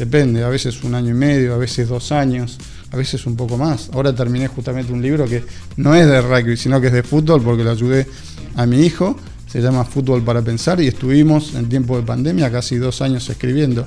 Depende, 0.00 0.42
a 0.42 0.48
veces 0.48 0.82
un 0.82 0.94
año 0.94 1.10
y 1.10 1.12
medio, 1.12 1.52
a 1.52 1.58
veces 1.58 1.86
dos 1.86 2.10
años, 2.10 2.56
a 2.90 2.96
veces 2.96 3.26
un 3.26 3.36
poco 3.36 3.58
más. 3.58 3.90
Ahora 3.92 4.14
terminé 4.14 4.48
justamente 4.48 4.94
un 4.94 5.02
libro 5.02 5.26
que 5.26 5.44
no 5.76 5.94
es 5.94 6.06
de 6.06 6.22
rugby, 6.22 6.56
sino 6.56 6.80
que 6.80 6.86
es 6.86 6.94
de 6.94 7.02
fútbol 7.02 7.42
porque 7.42 7.62
lo 7.62 7.70
ayudé 7.70 8.06
a 8.56 8.64
mi 8.64 8.80
hijo. 8.80 9.14
Se 9.46 9.60
llama 9.60 9.84
Fútbol 9.84 10.22
para 10.22 10.40
Pensar 10.40 10.80
y 10.80 10.86
estuvimos 10.86 11.54
en 11.54 11.68
tiempo 11.68 11.98
de 11.98 12.02
pandemia 12.04 12.50
casi 12.50 12.76
dos 12.76 13.02
años 13.02 13.28
escribiendo. 13.28 13.86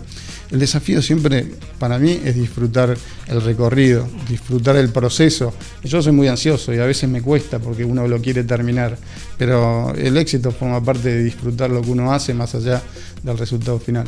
El 0.51 0.59
desafío 0.59 1.01
siempre 1.01 1.53
para 1.79 1.97
mí 1.97 2.19
es 2.23 2.35
disfrutar 2.35 2.95
el 3.27 3.41
recorrido, 3.41 4.07
disfrutar 4.29 4.75
el 4.75 4.89
proceso. 4.89 5.51
Yo 5.83 5.99
soy 6.03 6.11
muy 6.11 6.27
ansioso 6.27 6.75
y 6.75 6.77
a 6.77 6.85
veces 6.85 7.09
me 7.09 7.23
cuesta 7.23 7.57
porque 7.57 7.85
uno 7.85 8.07
lo 8.07 8.21
quiere 8.21 8.43
terminar, 8.43 8.99
pero 9.35 9.95
el 9.95 10.15
éxito 10.17 10.51
forma 10.51 10.83
parte 10.83 11.09
de 11.09 11.23
disfrutar 11.23 11.71
lo 11.71 11.81
que 11.81 11.89
uno 11.89 12.13
hace 12.13 12.35
más 12.35 12.53
allá 12.53 12.83
del 13.23 13.35
resultado 13.35 13.79
final. 13.79 14.05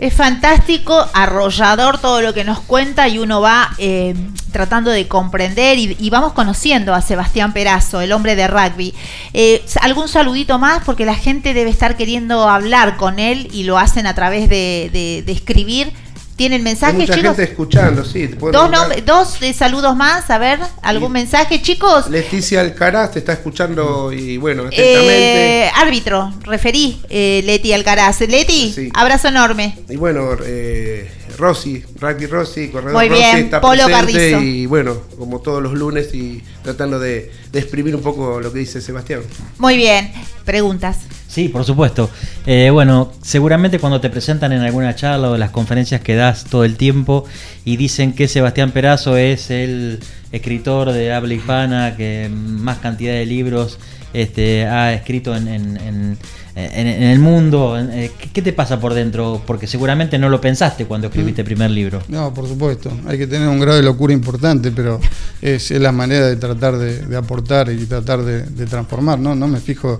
Es 0.00 0.14
fantástico, 0.14 1.06
arrollador 1.12 1.98
todo 1.98 2.22
lo 2.22 2.32
que 2.32 2.42
nos 2.42 2.60
cuenta 2.60 3.06
y 3.06 3.18
uno 3.18 3.42
va 3.42 3.68
eh, 3.76 4.14
tratando 4.50 4.90
de 4.90 5.06
comprender 5.06 5.76
y, 5.76 5.94
y 6.00 6.08
vamos 6.08 6.32
conociendo 6.32 6.94
a 6.94 7.02
Sebastián 7.02 7.52
Perazo, 7.52 8.00
el 8.00 8.12
hombre 8.12 8.34
de 8.34 8.48
rugby. 8.48 8.94
Eh, 9.34 9.62
¿Algún 9.82 10.08
saludito 10.08 10.58
más? 10.58 10.82
Porque 10.86 11.04
la 11.04 11.14
gente 11.14 11.52
debe 11.52 11.68
estar 11.68 11.98
queriendo 11.98 12.48
hablar 12.48 12.96
con 12.96 13.18
él 13.18 13.48
y 13.52 13.64
lo 13.64 13.76
hacen 13.78 14.06
a 14.06 14.14
través 14.14 14.48
de, 14.48 14.88
de- 14.90 15.22
de 15.24 15.32
escribir. 15.32 15.92
¿Tienen 16.40 16.66
Hay 16.66 16.72
mucha 16.72 17.14
chicos? 17.16 17.36
gente 17.36 17.42
escuchando, 17.42 18.02
sí. 18.02 18.26
Dos, 18.26 18.70
dos 19.04 19.42
eh, 19.42 19.52
saludos 19.52 19.94
más, 19.94 20.30
a 20.30 20.38
ver, 20.38 20.58
¿algún 20.80 21.12
mensaje, 21.12 21.60
chicos? 21.60 22.08
Leticia 22.08 22.62
Alcaraz 22.62 23.10
te 23.12 23.18
está 23.18 23.34
escuchando 23.34 24.10
y 24.10 24.38
bueno, 24.38 24.62
atentamente. 24.62 25.66
Eh, 25.66 25.70
árbitro, 25.74 26.32
referí, 26.44 26.98
eh, 27.10 27.42
Leti 27.44 27.74
Alcaraz. 27.74 28.22
Leti, 28.22 28.90
abrazo 28.94 29.28
enorme. 29.28 29.80
Y 29.90 29.96
bueno, 29.96 30.30
eh, 30.42 31.12
Rossi, 31.36 31.84
Rugby 32.00 32.24
Rossi, 32.24 32.68
corredor 32.68 32.94
Muy 32.94 33.10
Rossi 33.10 33.20
bien, 33.22 33.36
está 33.36 33.60
Polo 33.60 33.84
presente 33.84 34.12
Carrizo. 34.30 34.40
y 34.40 34.64
bueno, 34.64 34.96
como 35.18 35.40
todos 35.40 35.62
los 35.62 35.74
lunes 35.74 36.14
y 36.14 36.42
tratando 36.62 36.98
de, 36.98 37.30
de 37.52 37.58
exprimir 37.58 37.94
un 37.94 38.00
poco 38.00 38.40
lo 38.40 38.50
que 38.50 38.60
dice 38.60 38.80
Sebastián. 38.80 39.20
Muy 39.58 39.76
bien, 39.76 40.10
preguntas. 40.46 41.00
Sí, 41.30 41.48
por 41.48 41.64
supuesto. 41.64 42.10
Eh, 42.44 42.70
bueno, 42.72 43.12
seguramente 43.22 43.78
cuando 43.78 44.00
te 44.00 44.10
presentan 44.10 44.50
en 44.50 44.62
alguna 44.62 44.96
charla 44.96 45.30
o 45.30 45.36
las 45.36 45.50
conferencias 45.50 46.00
que 46.00 46.16
das 46.16 46.44
todo 46.44 46.64
el 46.64 46.76
tiempo 46.76 47.24
y 47.64 47.76
dicen 47.76 48.14
que 48.14 48.26
Sebastián 48.26 48.72
Perazo 48.72 49.16
es 49.16 49.48
el 49.52 50.00
escritor 50.32 50.90
de 50.90 51.12
habla 51.12 51.34
hispana 51.34 51.96
que 51.96 52.28
más 52.32 52.78
cantidad 52.78 53.12
de 53.12 53.26
libros 53.26 53.78
este, 54.12 54.66
ha 54.66 54.92
escrito 54.92 55.36
en, 55.36 55.46
en- 55.46 56.18
el 56.56 57.18
mundo, 57.20 57.78
eh, 57.78 58.10
¿qué, 58.34 58.42
te 58.42 58.52
pasa 58.52 58.78
por 58.80 58.92
dentro? 58.92 59.40
Porque 59.46 59.66
seguramente 59.66 60.18
no 60.18 60.28
lo 60.28 60.40
pensaste 60.40 60.84
cuando 60.84 61.06
escribiste 61.06 61.40
el 61.42 61.46
primer 61.46 61.70
libro. 61.70 62.02
No, 62.08 62.34
por 62.34 62.46
supuesto. 62.46 62.92
Hay 63.06 63.16
que 63.16 63.26
tener 63.26 63.48
un 63.48 63.60
grado 63.60 63.76
de 63.76 63.84
locura 63.84 64.12
importante, 64.12 64.70
pero 64.72 65.00
es, 65.40 65.70
la 65.70 65.92
manera 65.92 66.26
de 66.26 66.36
tratar 66.36 66.76
de, 66.76 67.06
de 67.06 67.16
aportar 67.16 67.70
y 67.70 67.86
tratar 67.86 68.22
de, 68.22 68.42
de 68.42 68.66
transformar. 68.66 69.18
¿no? 69.18 69.34
no 69.34 69.46
me 69.48 69.60
fijo 69.60 69.98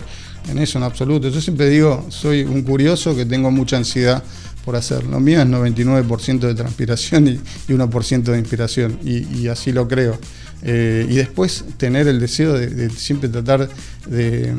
en 0.49 0.59
eso 0.59 0.79
en 0.79 0.85
absoluto. 0.85 1.29
Yo 1.29 1.41
siempre 1.41 1.69
digo, 1.69 2.07
soy 2.09 2.43
un 2.43 2.63
curioso 2.63 3.15
que 3.15 3.25
tengo 3.25 3.51
mucha 3.51 3.77
ansiedad 3.77 4.23
por 4.65 4.77
hacer. 4.77 5.05
Lo 5.05 5.21
mío 5.21 5.41
es 5.41 5.47
99% 5.47 6.41
de 6.41 6.55
transpiración 6.55 7.29
y, 7.29 7.31
y 7.69 7.77
1% 7.77 8.23
de 8.23 8.39
inspiración, 8.39 8.99
y, 9.03 9.49
así 9.49 9.73
lo 9.73 9.89
creo. 9.89 10.19
Eh, 10.63 11.07
y 11.09 11.15
después 11.15 11.65
tener 11.79 12.07
el 12.07 12.21
deseo 12.21 12.53
de, 12.53 12.91
siempre 12.91 13.29
tratar 13.29 13.69
de, 14.07 14.53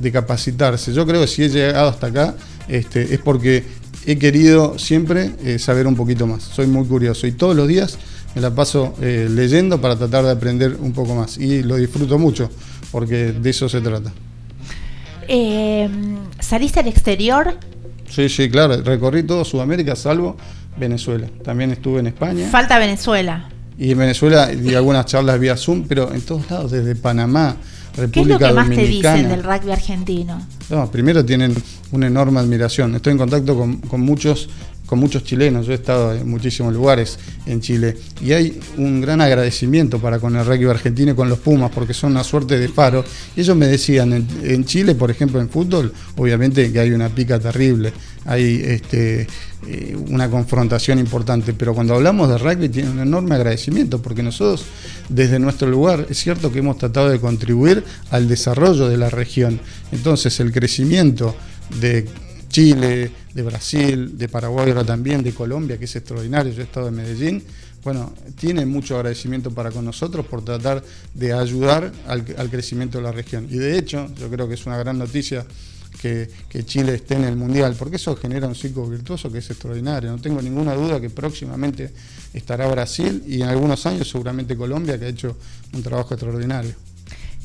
de 0.00 0.12
capacitarse. 0.12 0.92
Yo 0.92 1.06
creo 1.06 1.20
que 1.20 1.26
si 1.26 1.42
he 1.42 1.48
llegado 1.48 1.88
hasta 1.88 2.06
acá 2.06 2.36
este, 2.68 3.14
es 3.14 3.20
porque 3.20 3.64
he 4.06 4.18
querido 4.18 4.78
siempre 4.78 5.32
eh, 5.44 5.58
saber 5.58 5.86
un 5.86 5.96
poquito 5.96 6.26
más. 6.26 6.42
Soy 6.42 6.66
muy 6.66 6.86
curioso 6.86 7.26
y 7.26 7.32
todos 7.32 7.56
los 7.56 7.68
días 7.68 7.98
me 8.34 8.40
la 8.40 8.54
paso 8.54 8.94
eh, 9.00 9.28
leyendo 9.30 9.80
para 9.80 9.96
tratar 9.96 10.24
de 10.24 10.30
aprender 10.30 10.76
un 10.80 10.92
poco 10.92 11.14
más. 11.14 11.38
Y 11.38 11.62
lo 11.62 11.76
disfruto 11.76 12.18
mucho 12.18 12.50
porque 12.90 13.32
de 13.32 13.50
eso 13.50 13.68
se 13.68 13.80
trata. 13.80 14.12
Eh, 15.28 15.88
¿Saliste 16.40 16.80
al 16.80 16.88
exterior? 16.88 17.56
Sí, 18.08 18.28
sí, 18.28 18.50
claro. 18.50 18.82
Recorrí 18.82 19.22
todo 19.22 19.44
Sudamérica 19.44 19.96
salvo 19.96 20.36
Venezuela. 20.76 21.28
También 21.42 21.70
estuve 21.70 22.00
en 22.00 22.08
España. 22.08 22.48
Falta 22.50 22.78
Venezuela. 22.78 23.48
Y 23.78 23.92
en 23.92 23.98
Venezuela 23.98 24.48
di 24.48 24.74
algunas 24.74 25.06
charlas 25.06 25.40
vía 25.40 25.56
Zoom, 25.56 25.86
pero 25.88 26.12
en 26.12 26.20
todos 26.20 26.50
lados, 26.50 26.70
desde 26.70 26.94
Panamá, 26.94 27.56
¿Qué 27.94 28.00
es 28.00 28.06
República 28.06 28.48
lo 28.48 28.48
que 28.48 28.52
más 28.54 28.70
te 28.70 28.86
dicen 28.86 29.28
del 29.28 29.42
rugby 29.42 29.70
argentino? 29.70 30.46
No, 30.70 30.90
primero 30.90 31.24
tienen 31.24 31.54
una 31.90 32.06
enorme 32.06 32.40
admiración. 32.40 32.94
Estoy 32.94 33.12
en 33.12 33.18
contacto 33.18 33.56
con, 33.56 33.78
con 33.78 34.00
muchos 34.00 34.48
con 34.86 34.98
muchos 34.98 35.24
chilenos. 35.24 35.66
Yo 35.66 35.72
he 35.72 35.76
estado 35.76 36.14
en 36.14 36.28
muchísimos 36.28 36.72
lugares 36.72 37.18
en 37.46 37.60
Chile 37.60 37.96
y 38.20 38.32
hay 38.32 38.60
un 38.76 39.00
gran 39.00 39.20
agradecimiento 39.20 39.98
para 39.98 40.18
con 40.18 40.36
el 40.36 40.44
rugby 40.44 40.66
argentino 40.66 41.12
y 41.12 41.14
con 41.14 41.28
los 41.28 41.38
Pumas 41.38 41.70
porque 41.70 41.94
son 41.94 42.12
una 42.12 42.24
suerte 42.24 42.58
de 42.58 42.68
faro. 42.68 43.04
Ellos 43.36 43.56
me 43.56 43.66
decían, 43.66 44.12
en, 44.12 44.28
en 44.42 44.64
Chile, 44.64 44.94
por 44.94 45.10
ejemplo, 45.10 45.40
en 45.40 45.48
fútbol, 45.48 45.92
obviamente 46.16 46.70
que 46.72 46.80
hay 46.80 46.90
una 46.90 47.08
pica 47.08 47.38
terrible, 47.38 47.92
hay 48.24 48.62
este, 48.64 49.26
eh, 49.66 49.96
una 50.08 50.28
confrontación 50.28 50.98
importante, 50.98 51.52
pero 51.52 51.72
cuando 51.72 51.94
hablamos 51.94 52.28
de 52.28 52.36
rugby 52.38 52.68
tiene 52.68 52.90
un 52.90 52.98
enorme 52.98 53.36
agradecimiento 53.36 54.02
porque 54.02 54.22
nosotros 54.22 54.64
desde 55.08 55.38
nuestro 55.38 55.68
lugar 55.68 56.06
es 56.10 56.18
cierto 56.18 56.50
que 56.50 56.58
hemos 56.58 56.78
tratado 56.78 57.08
de 57.08 57.20
contribuir 57.20 57.84
al 58.10 58.28
desarrollo 58.28 58.88
de 58.88 58.96
la 58.96 59.08
región. 59.08 59.60
Entonces 59.92 60.40
el 60.40 60.50
crecimiento 60.50 61.36
de 61.80 62.08
Chile, 62.52 63.10
de 63.32 63.42
Brasil, 63.42 64.16
de 64.16 64.28
Paraguay 64.28 64.68
ahora 64.68 64.84
también, 64.84 65.22
de 65.22 65.32
Colombia, 65.32 65.78
que 65.78 65.86
es 65.86 65.96
extraordinario, 65.96 66.52
yo 66.52 66.60
he 66.60 66.64
estado 66.64 66.88
en 66.88 66.94
Medellín, 66.94 67.42
bueno, 67.82 68.12
tiene 68.38 68.64
mucho 68.64 68.94
agradecimiento 68.94 69.50
para 69.50 69.70
con 69.72 69.84
nosotros 69.84 70.24
por 70.26 70.44
tratar 70.44 70.84
de 71.14 71.32
ayudar 71.32 71.90
al, 72.06 72.24
crecimiento 72.50 72.98
de 72.98 73.04
la 73.04 73.10
región. 73.10 73.48
Y 73.50 73.56
de 73.56 73.76
hecho, 73.76 74.08
yo 74.20 74.30
creo 74.30 74.46
que 74.46 74.54
es 74.54 74.66
una 74.66 74.76
gran 74.76 74.98
noticia 74.98 75.44
que, 76.00 76.30
que 76.48 76.64
Chile 76.64 76.94
esté 76.94 77.14
en 77.14 77.24
el 77.24 77.36
Mundial, 77.36 77.74
porque 77.76 77.96
eso 77.96 78.14
genera 78.14 78.46
un 78.46 78.54
ciclo 78.54 78.86
virtuoso 78.86 79.32
que 79.32 79.38
es 79.38 79.50
extraordinario. 79.50 80.12
No 80.12 80.18
tengo 80.18 80.40
ninguna 80.40 80.74
duda 80.74 81.00
que 81.00 81.10
próximamente 81.10 81.90
estará 82.34 82.68
Brasil 82.68 83.24
y 83.26 83.42
en 83.42 83.48
algunos 83.48 83.84
años 83.86 84.08
seguramente 84.08 84.56
Colombia, 84.56 84.96
que 84.98 85.06
ha 85.06 85.08
hecho 85.08 85.36
un 85.72 85.82
trabajo 85.82 86.14
extraordinario. 86.14 86.74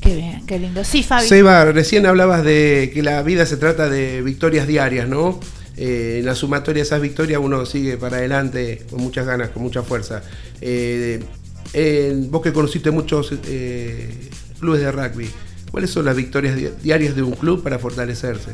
Qué 0.00 0.14
bien, 0.16 0.46
qué 0.46 0.58
lindo. 0.58 0.84
Sí, 0.84 1.02
Fabi. 1.02 1.26
Seba, 1.26 1.64
recién 1.66 2.06
hablabas 2.06 2.44
de 2.44 2.90
que 2.94 3.02
la 3.02 3.22
vida 3.22 3.44
se 3.46 3.56
trata 3.56 3.88
de 3.88 4.22
victorias 4.22 4.66
diarias, 4.66 5.08
¿no? 5.08 5.40
Eh, 5.76 6.16
en 6.20 6.26
la 6.26 6.34
sumatoria 6.34 6.82
de 6.82 6.86
esas 6.86 7.00
victorias 7.00 7.40
uno 7.42 7.64
sigue 7.66 7.96
para 7.96 8.16
adelante 8.18 8.84
con 8.90 9.00
muchas 9.02 9.26
ganas, 9.26 9.50
con 9.50 9.62
mucha 9.62 9.82
fuerza. 9.82 10.22
Eh, 10.60 11.20
eh, 11.72 12.14
vos 12.30 12.42
que 12.42 12.52
conociste 12.52 12.90
muchos 12.90 13.32
eh, 13.46 14.08
clubes 14.60 14.80
de 14.80 14.90
rugby, 14.92 15.28
¿cuáles 15.70 15.90
son 15.90 16.04
las 16.04 16.16
victorias 16.16 16.56
di- 16.56 16.70
diarias 16.82 17.14
de 17.14 17.22
un 17.22 17.32
club 17.32 17.62
para 17.62 17.78
fortalecerse? 17.78 18.52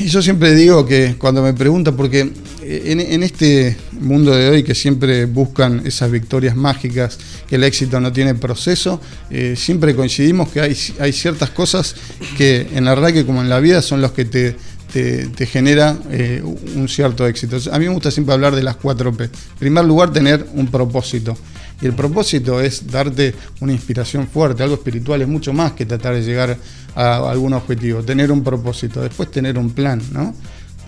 Y 0.00 0.06
yo 0.06 0.20
siempre 0.22 0.54
digo 0.54 0.84
que 0.86 1.16
cuando 1.18 1.42
me 1.42 1.52
preguntan, 1.54 1.96
porque 1.96 2.30
en, 2.68 3.00
en 3.00 3.22
este 3.22 3.76
mundo 3.92 4.34
de 4.34 4.48
hoy 4.50 4.62
que 4.62 4.74
siempre 4.74 5.24
buscan 5.24 5.82
esas 5.86 6.10
victorias 6.10 6.54
mágicas, 6.54 7.18
que 7.48 7.56
el 7.56 7.64
éxito 7.64 7.98
no 8.00 8.12
tiene 8.12 8.34
proceso, 8.34 9.00
eh, 9.30 9.54
siempre 9.56 9.94
coincidimos 9.94 10.50
que 10.50 10.60
hay, 10.60 11.12
ciertas 11.12 11.50
cosas 11.50 11.94
que 12.36 12.68
en 12.74 12.84
la 12.84 12.94
rugby 12.94 13.24
como 13.24 13.40
en 13.40 13.48
la 13.48 13.60
vida 13.60 13.80
son 13.80 14.02
los 14.02 14.12
que 14.12 14.26
te, 14.26 14.56
te, 14.92 15.46
genera 15.46 15.96
eh, 16.10 16.42
un 16.44 16.88
cierto 16.88 17.26
éxito. 17.26 17.56
A 17.72 17.78
mí 17.78 17.86
me 17.86 17.94
gusta 17.94 18.10
siempre 18.10 18.34
hablar 18.34 18.54
de 18.54 18.62
las 18.62 18.76
4 18.76 19.12
P. 19.12 19.24
En 19.24 19.30
primer 19.58 19.84
lugar, 19.84 20.12
tener 20.12 20.46
un 20.54 20.66
propósito. 20.68 21.36
Y 21.80 21.86
el 21.86 21.92
propósito 21.92 22.60
es 22.60 22.90
darte 22.90 23.34
una 23.60 23.72
inspiración 23.72 24.26
fuerte, 24.26 24.62
algo 24.62 24.74
espiritual, 24.74 25.22
es 25.22 25.28
mucho 25.28 25.52
más 25.52 25.72
que 25.72 25.86
tratar 25.86 26.14
de 26.14 26.22
llegar 26.22 26.56
a 26.94 27.30
algún 27.30 27.54
objetivo. 27.54 28.02
Tener 28.02 28.32
un 28.32 28.42
propósito, 28.42 29.00
después 29.00 29.30
tener 29.30 29.56
un 29.56 29.70
plan, 29.70 30.02
¿no? 30.12 30.34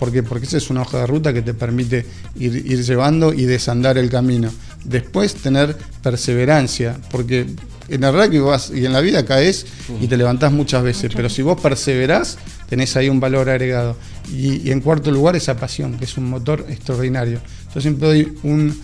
¿Por 0.01 0.11
qué? 0.11 0.23
Porque 0.23 0.47
esa 0.47 0.57
es 0.57 0.71
una 0.71 0.81
hoja 0.81 1.01
de 1.01 1.05
ruta 1.05 1.31
que 1.31 1.43
te 1.43 1.53
permite 1.53 2.07
ir, 2.35 2.55
ir 2.55 2.83
llevando 2.83 3.33
y 3.33 3.43
desandar 3.43 3.99
el 3.99 4.09
camino. 4.09 4.49
Después 4.83 5.35
tener 5.35 5.77
perseverancia, 6.01 6.97
porque 7.11 7.45
en 7.87 8.03
el 8.03 8.11
rugby 8.11 8.39
vas 8.39 8.71
y 8.73 8.83
en 8.83 8.93
la 8.93 9.01
vida 9.01 9.23
caes 9.23 9.67
y 10.01 10.07
te 10.07 10.17
levantás 10.17 10.51
muchas 10.51 10.81
veces, 10.81 11.11
pero 11.15 11.29
si 11.29 11.43
vos 11.43 11.61
perseverás, 11.61 12.39
tenés 12.67 12.95
ahí 12.97 13.09
un 13.09 13.19
valor 13.19 13.47
agregado. 13.47 13.95
Y, 14.33 14.67
y 14.67 14.71
en 14.71 14.81
cuarto 14.81 15.11
lugar, 15.11 15.35
esa 15.35 15.55
pasión, 15.55 15.95
que 15.99 16.05
es 16.05 16.17
un 16.17 16.31
motor 16.31 16.65
extraordinario. 16.67 17.39
Yo 17.71 17.79
siempre 17.79 18.07
doy 18.07 18.33
un, 18.41 18.75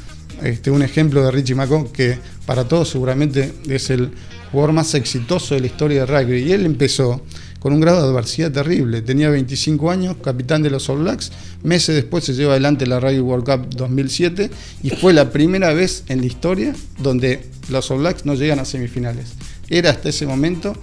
este, 0.44 0.70
un 0.70 0.84
ejemplo 0.84 1.24
de 1.24 1.32
Richie 1.32 1.56
Macon, 1.56 1.88
que 1.88 2.20
para 2.46 2.68
todos 2.68 2.90
seguramente 2.90 3.56
es 3.68 3.90
el 3.90 4.12
jugador 4.52 4.72
más 4.72 4.94
exitoso 4.94 5.56
de 5.56 5.62
la 5.62 5.66
historia 5.66 6.06
de 6.06 6.06
rugby. 6.06 6.44
Y 6.44 6.52
él 6.52 6.64
empezó 6.64 7.24
con 7.60 7.74
un 7.74 7.80
grado 7.80 8.02
de 8.02 8.10
adversidad 8.10 8.52
terrible. 8.52 9.02
Tenía 9.02 9.30
25 9.30 9.92
años, 9.92 10.18
capitán 10.24 10.64
de 10.64 10.70
los 10.70 10.90
All 10.90 11.00
Blacks. 11.00 11.32
Meses 11.64 11.96
después 11.96 12.24
se 12.24 12.34
lleva 12.34 12.54
adelante 12.54 12.86
la 12.86 13.00
Rugby 13.00 13.20
World 13.20 13.46
Cup 13.46 13.76
2007 13.76 14.50
y 14.84 14.90
fue 14.92 15.14
la 15.14 15.32
primera 15.32 15.74
vez 15.74 16.04
en 16.08 16.22
la 16.22 16.28
historia 16.28 16.76
donde 17.00 17.50
los 17.70 17.90
All 17.92 18.00
Blacks 18.00 18.26
no 18.26 18.36
llegan 18.36 18.60
a 18.60 18.66
semifinales. 18.66 19.34
Era 19.70 19.90
hasta 19.90 20.10
ese 20.10 20.26
momento 20.26 20.74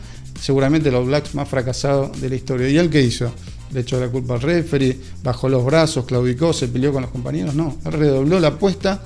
seguramente 0.41 0.89
el 0.89 0.95
All 0.95 1.07
Blacks 1.07 1.35
más 1.35 1.49
fracasado 1.49 2.13
de 2.21 2.29
la 2.29 2.35
historia. 2.35 2.69
¿Y 2.69 2.77
él 2.77 2.91
qué 2.91 3.03
hizo? 3.03 3.33
Le 3.73 3.81
echó 3.81 3.99
la 3.99 4.09
culpa 4.09 4.35
al 4.35 4.43
referee, 4.43 4.97
bajó 5.23 5.49
los 5.49 5.65
brazos, 5.65 6.05
claudicó, 6.05 6.53
se 6.53 6.69
peleó 6.69 6.93
con 6.93 7.03
los 7.03 7.11
compañeros. 7.11 7.55
No, 7.55 7.79
redobló 7.85 8.39
la 8.39 8.49
apuesta, 8.49 9.03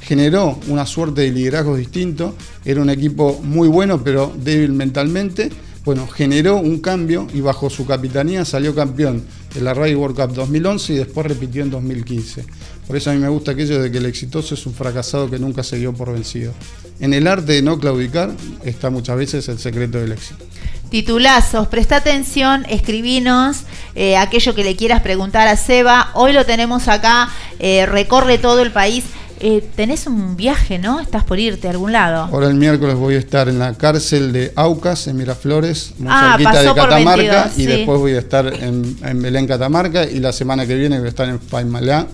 generó 0.00 0.58
una 0.68 0.86
suerte 0.86 1.22
de 1.22 1.32
liderazgo 1.32 1.76
distinto. 1.76 2.34
Era 2.64 2.82
un 2.82 2.90
equipo 2.90 3.40
muy 3.42 3.68
bueno, 3.68 4.02
pero 4.04 4.32
débil 4.36 4.72
mentalmente. 4.72 5.50
Bueno, 5.84 6.06
generó 6.06 6.58
un 6.58 6.78
cambio 6.78 7.26
y 7.34 7.40
bajo 7.40 7.68
su 7.68 7.86
capitanía 7.86 8.44
salió 8.44 8.72
campeón 8.72 9.24
de 9.52 9.60
la 9.60 9.74
Rugby 9.74 9.96
World 9.96 10.16
Cup 10.16 10.34
2011 10.34 10.92
y 10.92 10.96
después 10.96 11.26
repitió 11.26 11.62
en 11.62 11.70
2015. 11.70 12.44
Por 12.86 12.96
eso 12.96 13.10
a 13.10 13.14
mí 13.14 13.18
me 13.18 13.28
gusta 13.28 13.52
aquello 13.52 13.82
de 13.82 13.90
que 13.90 13.98
el 13.98 14.06
exitoso 14.06 14.54
es 14.54 14.64
un 14.64 14.74
fracasado 14.74 15.28
que 15.28 15.40
nunca 15.40 15.64
se 15.64 15.78
dio 15.78 15.92
por 15.92 16.12
vencido. 16.12 16.52
En 17.00 17.12
el 17.14 17.26
arte 17.26 17.54
de 17.54 17.62
no 17.62 17.80
claudicar 17.80 18.30
está 18.64 18.90
muchas 18.90 19.16
veces 19.16 19.48
el 19.48 19.58
secreto 19.58 19.98
del 19.98 20.12
éxito. 20.12 20.44
Titulazos, 20.88 21.68
presta 21.68 21.96
atención, 21.96 22.64
escribinos 22.68 23.62
eh, 23.94 24.16
aquello 24.16 24.54
que 24.54 24.62
le 24.62 24.76
quieras 24.76 25.02
preguntar 25.02 25.48
a 25.48 25.56
Seba. 25.56 26.10
Hoy 26.14 26.32
lo 26.32 26.46
tenemos 26.46 26.86
acá, 26.86 27.28
eh, 27.58 27.86
recorre 27.86 28.38
todo 28.38 28.60
el 28.60 28.72
país. 28.72 29.04
Eh, 29.44 29.68
tenés 29.74 30.06
un 30.06 30.36
viaje, 30.36 30.78
¿no? 30.78 31.00
Estás 31.00 31.24
por 31.24 31.40
irte 31.40 31.66
a 31.66 31.72
algún 31.72 31.90
lado. 31.90 32.28
Ahora 32.32 32.46
el 32.46 32.54
miércoles 32.54 32.94
voy 32.94 33.16
a 33.16 33.18
estar 33.18 33.48
en 33.48 33.58
la 33.58 33.74
cárcel 33.74 34.32
de 34.32 34.52
Aucas, 34.54 35.08
en 35.08 35.16
Miraflores, 35.16 35.94
muy 35.98 36.08
Ah, 36.12 36.36
cerquita 36.38 36.60
de 36.60 36.66
Catamarca, 36.74 37.14
22, 37.16 37.46
y 37.58 37.60
sí. 37.62 37.66
después 37.66 37.98
voy 37.98 38.12
a 38.12 38.18
estar 38.20 38.46
en, 38.46 38.96
en 39.02 39.20
Belén, 39.20 39.48
Catamarca, 39.48 40.04
y 40.04 40.20
la 40.20 40.32
semana 40.32 40.64
que 40.64 40.76
viene 40.76 40.96
voy 40.98 41.06
a 41.06 41.10
estar 41.10 41.28
en 41.28 41.40
Paimalá, 41.40 42.06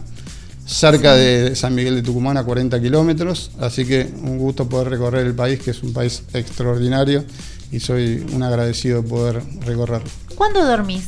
cerca 0.64 1.14
de 1.14 1.55
San 1.55 1.74
Miguel 1.74 1.97
de 1.97 2.03
Tucumán, 2.03 2.39
a 2.39 2.45
40 2.45 2.81
kilómetros. 2.81 3.51
Así 3.61 3.85
que 3.85 4.09
un 4.22 4.39
gusto 4.39 4.66
poder 4.66 4.89
recorrer 4.89 5.26
el 5.26 5.35
país, 5.35 5.61
que 5.61 5.72
es 5.72 5.83
un 5.83 5.93
país 5.93 6.22
extraordinario, 6.33 7.24
y 7.70 7.81
soy 7.81 8.24
un 8.33 8.43
agradecido 8.43 9.03
de 9.03 9.09
poder 9.09 9.43
recorrerlo. 9.66 10.09
¿Cuándo 10.35 10.64
dormís? 10.64 11.05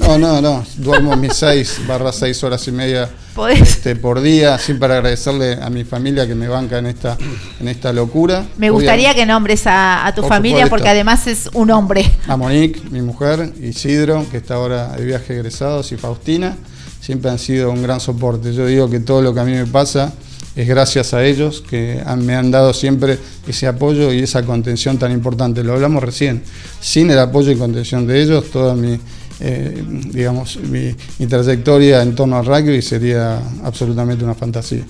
No, 0.00 0.18
no, 0.18 0.40
no. 0.40 0.64
Duermo 0.78 1.16
mis 1.16 1.34
6 1.34 1.82
barra 1.86 2.10
6 2.12 2.42
horas 2.42 2.66
y 2.66 2.72
media 2.72 3.08
Podés. 3.38 3.60
este, 3.60 3.94
por 3.96 4.20
día, 4.20 4.58
siempre 4.58 4.92
agradecerle 4.92 5.54
a 5.62 5.70
mi 5.70 5.84
familia 5.84 6.26
que 6.26 6.34
me 6.34 6.48
banca 6.48 6.78
en 6.78 6.86
esta, 6.86 7.16
en 7.60 7.68
esta 7.68 7.92
locura. 7.92 8.44
Me 8.58 8.68
gustaría 8.70 9.14
que 9.14 9.24
nombres 9.24 9.66
a, 9.66 10.06
a 10.06 10.14
tu 10.14 10.22
Por 10.22 10.28
familia 10.30 10.64
supuesto. 10.64 10.70
porque 10.74 10.88
además 10.88 11.26
es 11.28 11.48
un 11.54 11.70
hombre. 11.70 12.04
A 12.26 12.36
Monique, 12.36 12.80
mi 12.90 13.00
mujer, 13.00 13.52
Isidro, 13.62 14.26
que 14.30 14.38
está 14.38 14.54
ahora 14.54 14.88
de 14.96 15.04
viaje 15.04 15.34
egresados, 15.34 15.92
y 15.92 15.96
Faustina, 15.96 16.56
siempre 17.00 17.30
han 17.30 17.38
sido 17.38 17.70
un 17.70 17.80
gran 17.82 18.00
soporte. 18.00 18.52
Yo 18.52 18.66
digo 18.66 18.90
que 18.90 18.98
todo 19.00 19.22
lo 19.22 19.32
que 19.32 19.40
a 19.40 19.44
mí 19.44 19.52
me 19.52 19.66
pasa 19.66 20.12
es 20.56 20.66
gracias 20.66 21.14
a 21.14 21.24
ellos, 21.24 21.62
que 21.62 22.02
han- 22.04 22.26
me 22.26 22.34
han 22.34 22.50
dado 22.50 22.74
siempre 22.74 23.16
ese 23.46 23.68
apoyo 23.68 24.12
y 24.12 24.18
esa 24.20 24.42
contención 24.42 24.98
tan 24.98 25.12
importante. 25.12 25.62
Lo 25.62 25.74
hablamos 25.74 26.02
recién. 26.02 26.42
Sin 26.80 27.08
el 27.12 27.18
apoyo 27.20 27.52
y 27.52 27.56
contención 27.56 28.04
de 28.08 28.20
ellos, 28.20 28.50
toda 28.50 28.74
mi, 28.74 28.98
eh, 29.40 29.82
digamos, 30.10 30.56
mi, 30.56 30.94
mi 31.18 31.26
trayectoria 31.26 32.02
en 32.02 32.14
torno 32.14 32.36
al 32.38 32.46
rugby 32.46 32.82
sería 32.82 33.40
absolutamente 33.64 34.24
una 34.24 34.34
fantasía. 34.34 34.84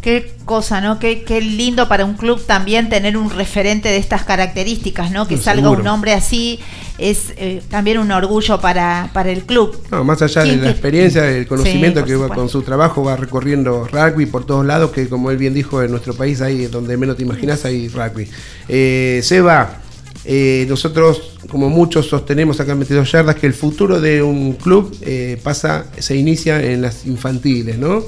Qué 0.00 0.36
cosa, 0.44 0.80
¿no? 0.80 1.00
Qué, 1.00 1.24
qué 1.24 1.40
lindo 1.40 1.88
para 1.88 2.04
un 2.04 2.14
club 2.14 2.40
también 2.46 2.88
tener 2.88 3.16
un 3.16 3.28
referente 3.28 3.88
de 3.88 3.96
estas 3.96 4.22
características, 4.22 5.10
¿no? 5.10 5.26
Que 5.26 5.36
Sí, 5.36 5.42
salga 5.42 5.62
seguro. 5.62 5.80
un 5.80 5.88
hombre 5.88 6.12
así 6.12 6.60
es 6.98 7.32
eh, 7.36 7.60
también 7.68 7.98
un 7.98 8.12
orgullo 8.12 8.60
para, 8.60 9.10
para 9.12 9.30
el 9.32 9.42
club. 9.42 9.76
No, 9.90 10.04
más 10.04 10.22
allá 10.22 10.42
de 10.42 10.50
¿Quién 10.50 10.62
la 10.62 10.70
experiencia, 10.70 11.22
del 11.22 11.48
conocimiento 11.48 12.00
Sí, 12.00 12.06
que 12.06 12.12
va 12.14 12.26
supuesto. 12.26 12.40
con 12.40 12.48
su 12.48 12.62
trabajo, 12.62 13.02
va 13.02 13.16
recorriendo 13.16 13.88
rugby 13.90 14.26
por 14.26 14.46
todos 14.46 14.64
lados, 14.64 14.92
que 14.92 15.08
como 15.08 15.32
él 15.32 15.38
bien 15.38 15.54
dijo, 15.54 15.82
en 15.82 15.90
nuestro 15.90 16.14
país 16.14 16.40
hay 16.40 16.66
donde 16.66 16.96
menos 16.96 17.16
te 17.16 17.24
imaginas 17.24 17.64
hay 17.64 17.88
rugby. 17.88 18.28
Eh, 18.68 19.20
Seba, 19.24 19.80
eh, 20.26 20.66
nosotros 20.68 21.38
como 21.48 21.68
muchos 21.68 22.08
sostenemos 22.08 22.58
acá 22.60 22.72
en 22.72 22.80
22 22.80 23.12
yardas 23.12 23.36
que 23.36 23.46
el 23.46 23.54
futuro 23.54 24.00
de 24.00 24.22
un 24.22 24.54
club 24.54 24.94
eh, 25.02 25.38
pasa, 25.42 25.86
se 25.98 26.16
inicia 26.16 26.62
en 26.62 26.82
las 26.82 27.06
infantiles, 27.06 27.78
¿no? 27.78 28.04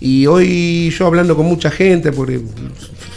Y 0.00 0.26
hoy 0.26 0.90
yo 0.90 1.06
hablando 1.06 1.34
con 1.36 1.46
mucha 1.46 1.70
gente, 1.70 2.12
porque 2.12 2.40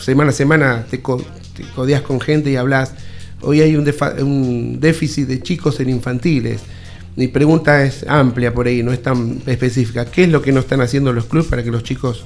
semana 0.01 0.29
a 0.29 0.33
semana 0.33 0.85
te, 0.89 1.01
co- 1.01 1.23
te 1.55 1.63
codeas 1.75 2.01
con 2.01 2.21
gente 2.21 2.49
y 2.49 2.55
hablas, 2.55 2.93
hoy 3.41 3.59
hay 3.61 3.75
un, 3.75 3.85
un 4.21 4.79
déficit 4.79 5.27
de 5.27 5.41
chicos 5.41 5.79
en 5.81 5.89
infantiles. 5.89 6.61
Mi 7.17 7.27
pregunta 7.27 7.83
es 7.83 8.05
amplia 8.07 8.53
por 8.53 8.67
ahí, 8.67 8.81
no 8.81 8.93
es 8.93 9.03
tan 9.03 9.41
específica. 9.45 10.05
¿Qué 10.05 10.23
es 10.23 10.29
lo 10.29 10.41
que 10.41 10.53
no 10.53 10.61
están 10.61 10.79
haciendo 10.79 11.11
los 11.11 11.25
clubes 11.25 11.49
para 11.49 11.63
que 11.63 11.71
los 11.71 11.83
chicos 11.83 12.23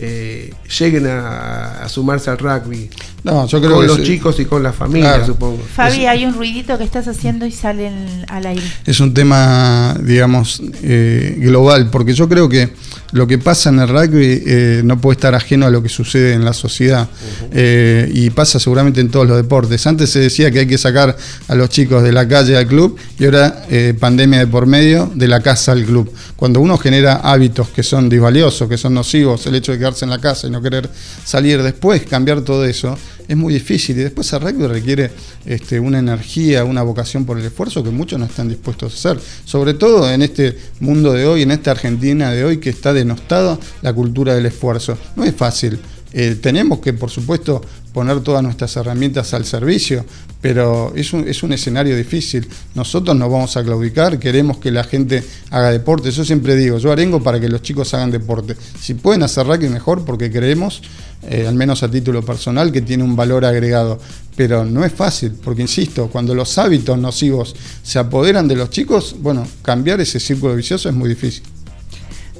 eh, 0.00 0.52
lleguen 0.78 1.06
a, 1.06 1.82
a 1.84 1.88
sumarse 1.88 2.30
al 2.30 2.38
rugby. 2.38 2.88
No, 3.24 3.46
yo 3.46 3.60
creo 3.60 3.72
con 3.72 3.80
que 3.82 3.86
los 3.88 3.96
sí. 3.98 4.04
chicos 4.04 4.38
y 4.40 4.44
con 4.44 4.62
la 4.62 4.72
familia, 4.72 5.10
Claro. 5.14 5.26
supongo. 5.26 5.62
Fabi, 5.74 6.06
hay 6.06 6.24
un 6.24 6.34
ruidito 6.34 6.78
que 6.78 6.84
estás 6.84 7.08
haciendo 7.08 7.46
y 7.46 7.50
sale 7.52 7.88
en- 7.88 8.24
al 8.28 8.46
aire. 8.46 8.62
Es 8.86 9.00
un 9.00 9.12
tema, 9.12 9.96
digamos, 10.02 10.62
eh, 10.82 11.34
global, 11.38 11.90
porque 11.90 12.14
yo 12.14 12.28
creo 12.28 12.48
que 12.48 12.70
lo 13.12 13.26
que 13.26 13.38
pasa 13.38 13.70
en 13.70 13.80
el 13.80 13.88
rugby 13.88 14.42
eh, 14.46 14.82
no 14.84 15.00
puede 15.00 15.16
estar 15.16 15.34
ajeno 15.34 15.66
a 15.66 15.70
lo 15.70 15.82
que 15.82 15.88
sucede 15.88 16.34
en 16.34 16.44
la 16.44 16.52
sociedad 16.52 17.08
Eh, 17.52 18.10
y 18.12 18.30
pasa 18.30 18.58
seguramente 18.58 19.00
en 19.00 19.10
todos 19.10 19.26
los 19.26 19.36
deportes. 19.36 19.86
Antes 19.86 20.10
se 20.10 20.20
decía 20.20 20.50
que 20.50 20.60
hay 20.60 20.66
que 20.66 20.78
sacar 20.78 21.16
a 21.48 21.54
los 21.54 21.68
chicos 21.70 22.02
de 22.02 22.12
la 22.12 22.28
calle 22.28 22.56
al 22.56 22.66
club 22.66 22.96
y 23.18 23.24
ahora 23.24 23.64
eh, 23.70 23.94
pandemia 23.98 24.40
de 24.40 24.46
por 24.46 24.66
medio 24.66 25.10
de 25.14 25.28
la 25.28 25.40
casa 25.40 25.72
al 25.72 25.84
club. 25.84 26.12
Cuando 26.36 26.60
uno 26.60 26.76
genera 26.76 27.16
hábitos 27.16 27.68
que 27.68 27.82
son 27.82 28.08
disvaliosos, 28.08 28.68
que 28.68 28.76
son 28.76 28.94
nocivos, 28.94 29.46
el 29.46 29.54
hecho 29.54 29.72
de 29.72 29.78
quedarse 29.78 30.04
en 30.04 30.10
la 30.10 30.18
casa 30.18 30.46
y 30.46 30.50
no 30.50 30.60
querer 30.60 30.88
salir 31.24 31.62
después, 31.62 32.02
cambiar 32.04 32.42
todo 32.42 32.64
eso, 32.64 32.96
es 33.28 33.36
muy 33.36 33.52
difícil 33.52 33.98
y 33.98 34.02
después 34.02 34.32
el 34.32 34.40
rugby 34.40 34.66
requiere 34.66 35.10
este, 35.44 35.78
una 35.78 35.98
energía, 35.98 36.64
una 36.64 36.82
vocación 36.82 37.26
por 37.26 37.38
el 37.38 37.44
esfuerzo 37.44 37.84
que 37.84 37.90
muchos 37.90 38.18
no 38.18 38.24
están 38.24 38.48
dispuestos 38.48 38.92
a 38.92 38.96
hacer. 38.96 39.22
Sobre 39.44 39.74
todo 39.74 40.10
en 40.10 40.22
este 40.22 40.56
mundo 40.80 41.12
de 41.12 41.26
hoy, 41.26 41.42
en 41.42 41.50
esta 41.50 41.72
Argentina 41.72 42.32
de 42.32 42.44
hoy 42.44 42.56
que 42.56 42.70
está 42.70 42.94
denostada 42.94 43.58
la 43.82 43.92
cultura 43.92 44.34
del 44.34 44.46
esfuerzo. 44.46 44.96
No 45.14 45.24
es 45.24 45.34
fácil. 45.34 45.78
Eh, 46.12 46.36
tenemos 46.40 46.78
que, 46.80 46.92
por 46.94 47.10
supuesto, 47.10 47.60
poner 47.92 48.20
todas 48.20 48.42
nuestras 48.42 48.74
herramientas 48.76 49.34
al 49.34 49.44
servicio, 49.44 50.04
pero 50.40 50.92
es 50.96 51.12
un, 51.12 51.28
es 51.28 51.42
un 51.42 51.52
escenario 51.52 51.96
difícil. 51.96 52.48
Nosotros 52.74 53.14
no 53.16 53.28
vamos 53.28 53.56
a 53.56 53.64
claudicar, 53.64 54.18
queremos 54.18 54.58
que 54.58 54.70
la 54.70 54.84
gente 54.84 55.22
haga 55.50 55.70
deporte. 55.70 56.10
Yo 56.10 56.24
siempre 56.24 56.56
digo, 56.56 56.78
yo 56.78 56.92
arengo 56.92 57.22
para 57.22 57.38
que 57.40 57.48
los 57.48 57.60
chicos 57.62 57.92
hagan 57.94 58.10
deporte. 58.10 58.56
Si 58.80 58.94
pueden 58.94 59.22
hacer 59.22 59.46
rugby 59.46 59.68
mejor, 59.68 60.04
porque 60.04 60.30
creemos, 60.30 60.80
eh, 61.28 61.46
al 61.46 61.54
menos 61.56 61.82
a 61.82 61.90
título 61.90 62.24
personal, 62.24 62.72
que 62.72 62.80
tiene 62.82 63.02
un 63.04 63.14
valor 63.16 63.44
agregado. 63.44 63.98
Pero 64.36 64.64
no 64.64 64.84
es 64.84 64.92
fácil, 64.92 65.32
porque 65.42 65.62
insisto, 65.62 66.08
cuando 66.08 66.34
los 66.34 66.56
hábitos 66.58 66.96
nocivos 66.98 67.54
se 67.82 67.98
apoderan 67.98 68.46
de 68.48 68.54
los 68.56 68.70
chicos, 68.70 69.16
bueno, 69.18 69.46
cambiar 69.62 70.00
ese 70.00 70.20
círculo 70.20 70.54
vicioso 70.54 70.88
es 70.88 70.94
muy 70.94 71.08
difícil. 71.08 71.42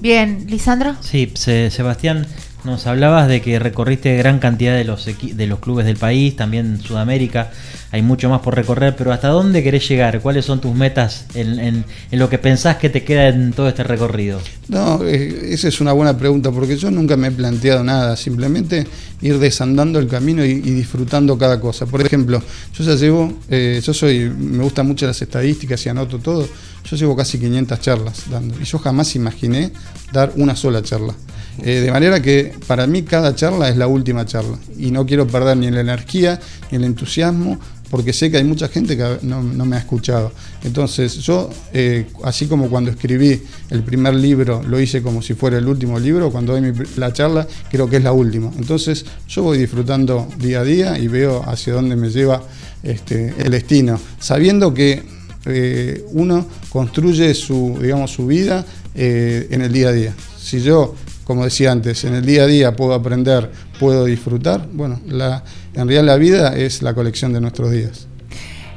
Bien, 0.01 0.47
Lisandro. 0.49 0.95
Sí, 1.01 1.33
Se- 1.35 1.71
Sebastián, 1.73 2.25
nos 2.64 2.86
hablabas 2.86 3.28
de 3.28 3.40
que 3.40 3.59
recorriste 3.59 4.16
gran 4.16 4.38
cantidad 4.40 4.74
de 4.76 4.84
los, 4.84 5.06
de 5.06 5.46
los 5.46 5.59
clubes 5.61 5.86
del 5.86 5.96
país, 5.96 6.34
también 6.36 6.80
Sudamérica. 6.80 7.50
Hay 7.92 8.02
mucho 8.02 8.28
más 8.28 8.40
por 8.40 8.54
recorrer, 8.56 8.94
pero 8.96 9.12
¿hasta 9.12 9.28
dónde 9.28 9.62
querés 9.62 9.88
llegar? 9.88 10.20
¿Cuáles 10.20 10.44
son 10.44 10.61
tus 10.61 10.74
metas 10.74 11.24
en, 11.34 11.59
en- 11.59 11.84
en 12.11 12.18
lo 12.18 12.28
que 12.28 12.38
pensás 12.38 12.76
que 12.76 12.90
te 12.90 13.04
queda 13.04 13.28
en 13.28 13.52
todo 13.52 13.68
este 13.68 13.84
recorrido? 13.84 14.40
No, 14.68 15.02
eh, 15.04 15.50
esa 15.54 15.68
es 15.68 15.80
una 15.80 15.92
buena 15.92 16.18
pregunta, 16.18 16.50
porque 16.50 16.76
yo 16.76 16.90
nunca 16.90 17.16
me 17.16 17.28
he 17.28 17.30
planteado 17.30 17.82
nada, 17.84 18.16
simplemente 18.16 18.86
ir 19.22 19.38
desandando 19.38 19.98
el 19.98 20.09
camino 20.09 20.44
y, 20.44 20.50
y 20.50 20.61
disfrutando 20.61 21.38
cada 21.38 21.61
cosa. 21.61 21.86
Por 21.86 22.02
ejemplo, 22.04 22.42
yo 22.76 22.84
ya 22.84 22.94
llevo, 22.96 23.32
eh, 23.48 23.80
yo 23.82 23.94
soy, 23.94 24.28
me 24.30 24.62
gustan 24.64 24.86
mucho 24.86 25.06
las 25.06 25.22
estadísticas 25.22 25.84
y 25.86 25.88
anoto 25.88 26.18
todo, 26.18 26.46
yo 26.90 26.96
llevo 26.96 27.16
casi 27.16 27.38
500 27.38 27.80
charlas 27.80 28.24
dando, 28.30 28.54
y 28.61 28.64
yo 28.64 28.78
jamás 28.78 29.14
imaginé 29.16 29.70
dar 30.12 30.32
una 30.36 30.54
sola 30.56 30.82
charla. 30.82 31.14
Eh, 31.62 31.80
de 31.80 31.90
manera 31.90 32.22
que 32.22 32.52
para 32.66 32.86
mí 32.86 33.02
cada 33.02 33.34
charla 33.34 33.68
es 33.68 33.76
la 33.76 33.88
última 33.88 34.24
charla, 34.24 34.59
y 34.76 34.90
no 34.90 35.04
quiero 35.06 35.26
perder 35.26 35.56
ni 35.56 35.70
la 35.70 35.80
energía, 35.80 36.38
ni 36.70 36.76
el 36.76 36.84
entusiasmo, 36.84 37.59
porque 37.90 38.12
sé 38.12 38.30
que 38.30 38.36
hay 38.36 38.44
mucha 38.44 38.68
gente 38.68 38.96
que 38.96 39.18
no, 39.22 39.42
me 39.42 39.76
ha 39.76 39.78
escuchado. 39.78 40.30
Entonces 40.62 41.16
yo, 41.18 41.50
eh, 41.72 42.06
así 42.22 42.46
como 42.46 42.68
cuando 42.68 42.90
escribí 42.90 43.42
el 43.70 43.82
primer 43.82 44.14
libro, 44.14 44.62
lo 44.62 44.78
hice 44.78 45.02
como 45.02 45.22
si 45.22 45.34
fuera 45.34 45.59
el 45.59 45.66
último 45.66 45.98
libro, 45.98 46.30
cuando 46.30 46.52
doy 46.52 46.61
mi 46.61 46.72
la 46.96 47.12
charla, 47.12 47.46
creo 47.70 47.88
que 47.88 47.96
es 47.96 48.04
la 48.04 48.12
última. 48.12 48.52
Entonces 48.59 49.04
yo 49.26 49.42
voy 49.42 49.59
disfrutando 49.59 50.28
día 50.38 50.61
a 50.61 50.64
día 50.64 50.98
y 50.98 51.09
veo 51.09 51.42
hacia 51.48 51.72
dónde 51.72 51.96
me 51.96 52.11
lleva 52.11 52.42
este, 52.82 53.34
el 53.38 53.50
destino, 53.50 53.98
sabiendo 54.20 54.74
que 54.74 55.02
eh, 55.46 56.04
uno 56.12 56.46
construye 56.68 57.32
su, 57.32 57.78
digamos, 57.80 58.11
su 58.11 58.26
vida 58.26 58.66
en 58.94 59.62
el 59.62 59.72
día 59.72 59.90
a 59.90 59.92
día. 59.92 60.14
Si 60.36 60.61
yo, 60.61 60.96
como 61.29 61.45
decía 61.45 61.70
antes, 61.70 62.05
en 62.05 62.14
el 62.14 62.24
día 62.24 62.45
a 62.45 62.47
día 62.47 62.74
puedo 62.74 62.95
aprender, 62.95 63.53
puedo 63.79 64.07
disfrutar, 64.07 64.66
bueno, 64.72 64.99
la, 65.07 65.45
en 65.74 65.87
realidad 65.87 66.03
la 66.03 66.16
vida 66.16 66.57
es 66.57 66.83
la 66.83 66.95
colección 66.95 67.35
de 67.35 67.41
nuestros 67.43 67.70
días. 67.70 68.09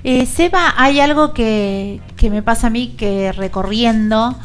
Eh, 0.03 0.25
Seba, 0.25 0.73
hay 0.75 0.99
algo 0.99 1.33
que, 1.33 2.01
que 2.17 2.29
me 2.29 2.43
pasa 2.43 2.67
a 2.67 2.69
mí 2.69 2.95
que 2.97 3.31
recorriendo 3.31 4.35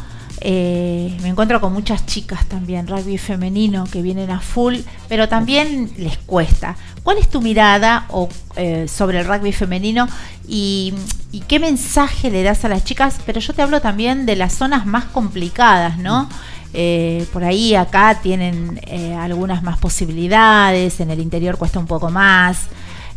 eh, 0.41 1.17
me 1.23 1.29
encuentro 1.29 1.61
con 1.61 1.73
muchas 1.73 2.05
chicas 2.07 2.47
también, 2.47 2.87
rugby 2.87 3.19
femenino, 3.19 3.85
que 3.91 4.03
vienen 4.03 4.31
a 4.31 4.41
full, 4.41 4.77
pero 5.09 5.29
también 5.29 5.91
les 5.97 6.19
cuesta. 6.19 6.77
¿Cuál 7.03 7.19
es 7.19 7.29
tu 7.29 7.41
mirada 7.41 8.07
o, 8.11 8.29
eh, 8.57 8.87
sobre 8.89 9.21
el 9.21 9.27
rugby 9.27 9.53
femenino 9.53 10.09
y, 10.47 10.95
y 11.33 11.41
qué 11.41 11.59
mensaje 11.59 12.31
le 12.31 12.43
das 12.43 12.65
a 12.65 12.69
las 12.69 12.85
chicas? 12.85 13.19
Pero 13.25 13.41
yo 13.41 13.55
te 13.55 13.63
hablo 13.63 13.81
también 13.81 14.27
de 14.27 14.37
las 14.37 14.55
zonas 14.55 14.87
más 14.87 15.05
complicadas, 15.07 15.99
¿no? 15.99 16.29
Eh, 16.75 17.25
por 17.33 17.45
ahí 17.45 17.75
acá 17.75 18.21
tienen 18.23 18.81
eh, 18.87 19.15
algunas 19.15 19.63
más 19.63 19.79
posibilidades, 19.79 21.01
en 21.01 21.11
el 21.11 21.21
interior 21.21 21.57
cuesta 21.57 21.79
un 21.79 21.87
poco 21.87 22.11
más. 22.11 22.59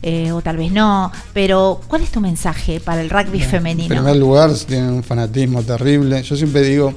eh, 0.01 0.31
o 0.31 0.41
tal 0.41 0.55
vez 0.55 0.71
no, 0.71 1.11
pero 1.33 1.81
¿cuál 1.89 2.03
es 2.03 2.09
tu 2.11 2.21
mensaje 2.21 2.79
para 2.79 3.01
el 3.01 3.09
rugby 3.09 3.41
En 3.43 3.49
femenino? 3.49 3.89
primer 3.95 4.15
lugar, 4.15 4.49
tienen 4.65 4.91
un 4.91 5.03
fanatismo 5.03 5.61
terrible. 5.63 6.23
Yo 6.23 6.37
siempre 6.37 6.61
digo 6.61 6.93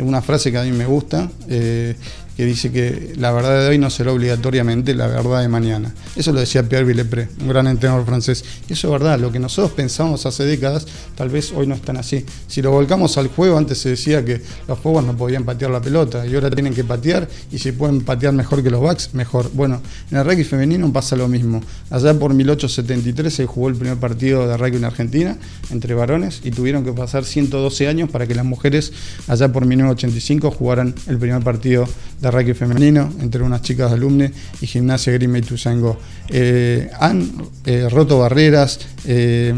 una 0.00 0.22
frase 0.22 0.50
que 0.50 0.56
a 0.58 0.62
mí 0.62 0.72
me 0.72 0.86
gusta, 0.86 1.28
eh, 1.48 1.94
que 2.38 2.46
dice 2.46 2.70
que 2.70 3.14
la 3.16 3.32
verdad 3.32 3.62
de 3.62 3.68
hoy 3.70 3.78
no 3.78 3.90
será 3.90 4.12
obligatoriamente 4.12 4.94
la 4.94 5.08
verdad 5.08 5.40
de 5.40 5.48
mañana. 5.48 5.92
Eso 6.14 6.30
lo 6.32 6.38
decía 6.38 6.62
Pierre 6.62 6.84
Villepré, 6.84 7.28
un 7.40 7.48
gran 7.48 7.66
entrenador 7.66 8.06
francés. 8.06 8.44
Y 8.68 8.74
eso 8.74 8.86
es 8.86 8.92
verdad, 8.92 9.18
lo 9.18 9.32
que 9.32 9.40
nosotros 9.40 9.72
pensamos 9.72 10.24
hace 10.24 10.44
décadas, 10.44 10.86
tal 11.16 11.30
vez 11.30 11.50
hoy 11.50 11.66
no 11.66 11.74
están 11.74 11.96
así. 11.96 12.24
Si 12.46 12.62
lo 12.62 12.70
volcamos 12.70 13.18
al 13.18 13.26
juego, 13.26 13.58
antes 13.58 13.78
se 13.78 13.88
decía 13.88 14.24
que 14.24 14.40
los 14.68 14.78
juegos 14.78 15.04
no 15.04 15.16
podían 15.16 15.42
patear 15.42 15.72
la 15.72 15.80
pelota 15.80 16.24
y 16.28 16.36
ahora 16.36 16.48
tienen 16.48 16.74
que 16.74 16.84
patear 16.84 17.28
y 17.50 17.58
si 17.58 17.72
pueden 17.72 18.02
patear 18.02 18.32
mejor 18.32 18.62
que 18.62 18.70
los 18.70 18.82
backs, 18.82 19.14
mejor. 19.14 19.50
Bueno, 19.52 19.82
en 20.12 20.18
el 20.18 20.24
rugby 20.24 20.44
femenino 20.44 20.92
pasa 20.92 21.16
lo 21.16 21.26
mismo. 21.26 21.60
Allá 21.90 22.14
por 22.14 22.34
1873 22.34 23.34
se 23.34 23.46
jugó 23.46 23.68
el 23.68 23.74
primer 23.74 23.96
partido 23.96 24.46
de 24.46 24.56
rugby 24.56 24.76
en 24.76 24.84
Argentina 24.84 25.36
entre 25.72 25.92
varones 25.92 26.40
y 26.44 26.52
tuvieron 26.52 26.84
que 26.84 26.92
pasar 26.92 27.24
112 27.24 27.88
años 27.88 28.10
para 28.10 28.28
que 28.28 28.36
las 28.36 28.44
mujeres 28.44 28.92
allá 29.26 29.52
por 29.52 29.66
1985 29.66 30.52
jugaran 30.52 30.94
el 31.08 31.18
primer 31.18 31.42
partido 31.42 31.84
de 32.20 32.27
rugby 32.30 32.54
femenino 32.54 33.10
entre 33.20 33.42
unas 33.42 33.62
chicas 33.62 33.90
de 33.90 33.96
alumne 33.96 34.32
y 34.60 34.66
Gimnasia 34.66 35.12
Grima 35.12 35.38
y 35.38 35.42
Tuzangó. 35.42 35.98
Eh, 36.28 36.90
han 36.98 37.30
eh, 37.64 37.88
roto 37.88 38.18
barreras, 38.18 38.80
eh, 39.06 39.54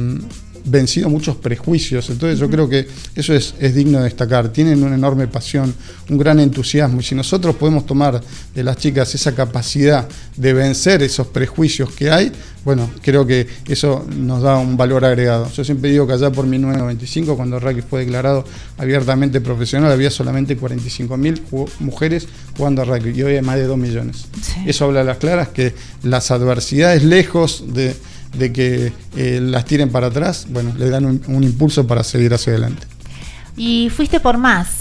vencido 0.65 1.09
muchos 1.09 1.37
prejuicios, 1.37 2.09
entonces 2.11 2.39
yo 2.39 2.49
creo 2.51 2.69
que 2.69 2.87
eso 3.15 3.35
es, 3.35 3.55
es 3.59 3.75
digno 3.75 3.99
de 3.99 4.05
destacar. 4.05 4.49
Tienen 4.51 4.83
una 4.83 4.95
enorme 4.95 5.27
pasión, 5.29 5.75
un 6.09 6.19
gran 6.19 6.41
entusiasmo 6.41 7.01
y 7.01 7.03
si 7.05 7.15
nosotros 7.15 7.57
podemos 7.57 7.87
tomar 7.87 8.21
de 8.55 8.65
las 8.65 8.77
chicas 8.77 9.15
esa 9.15 9.35
capacidad 9.35 10.09
de 10.37 10.53
vencer 10.53 11.03
esos 11.03 11.27
prejuicios 11.29 11.91
que 11.93 12.11
hay, 12.11 12.33
bueno, 12.65 12.91
creo 13.03 13.27
que 13.27 13.47
eso 13.69 14.05
nos 14.15 14.43
da 14.43 14.59
un 14.59 14.77
valor 14.77 15.05
agregado. 15.05 15.51
Yo 15.53 15.65
siempre 15.65 15.91
digo 15.91 16.07
que 16.07 16.13
allá 16.13 16.31
por 16.31 16.47
1995, 16.47 17.35
cuando 17.37 17.57
el 17.57 17.63
rugby 17.63 17.81
fue 17.83 18.01
declarado 18.01 18.45
abiertamente 18.77 19.41
profesional, 19.41 19.91
había 19.91 20.11
solamente 20.11 20.59
45.000 20.59 21.41
ju- 21.51 21.69
mujeres 21.81 22.29
jugando 22.57 22.83
a 22.83 22.85
rugby 22.85 23.13
y 23.19 23.23
hoy 23.23 23.37
hay 23.37 23.43
más 23.43 23.57
de 23.57 23.65
2 23.65 23.79
millones. 23.79 24.27
Eso 24.67 24.85
habla 24.85 25.01
a 25.01 25.05
las 25.05 25.17
claras 25.17 25.49
que 25.49 25.75
las 26.03 26.31
adversidades, 26.31 27.03
lejos 27.03 27.65
de, 27.73 27.95
de 28.33 28.53
que 28.53 28.93
eh, 29.17 29.41
las 29.43 29.65
tiren 29.65 29.91
para 29.91 30.09
atrás, 30.09 30.47
bueno, 30.51 30.73
le 30.77 30.91
dan 30.91 31.05
un, 31.05 31.23
un 31.27 31.45
impulso 31.45 31.87
para 31.87 32.05
seguir 32.05 32.33
hacia 32.35 32.53
adelante. 32.53 32.87
Y 33.57 33.91
fuiste 33.91 34.21
por 34.21 34.39
más, 34.39 34.81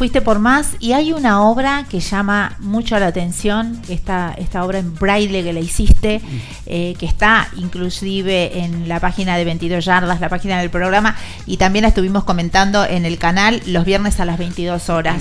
fuiste 0.00 0.22
por 0.22 0.38
más 0.38 0.76
y 0.80 0.92
hay 0.92 1.12
una 1.12 1.42
obra 1.42 1.84
que 1.90 2.00
llama 2.00 2.56
mucho 2.60 2.98
la 2.98 3.08
atención, 3.08 3.78
esta, 3.90 4.34
esta 4.38 4.64
obra 4.64 4.78
en 4.78 4.94
braille 4.94 5.42
que 5.42 5.52
le 5.52 5.60
hiciste, 5.60 6.22
eh, 6.64 6.94
que 6.98 7.04
está 7.04 7.48
inclusive 7.58 8.60
en 8.60 8.88
la 8.88 8.98
página 8.98 9.36
de 9.36 9.44
22 9.44 9.84
yardas, 9.84 10.18
la 10.18 10.30
página 10.30 10.58
del 10.58 10.70
programa, 10.70 11.16
y 11.44 11.58
también 11.58 11.82
la 11.82 11.88
estuvimos 11.88 12.24
comentando 12.24 12.82
en 12.86 13.04
el 13.04 13.18
canal 13.18 13.60
los 13.66 13.84
viernes 13.84 14.20
a 14.20 14.24
las 14.24 14.38
22 14.38 14.88
horas. 14.88 15.20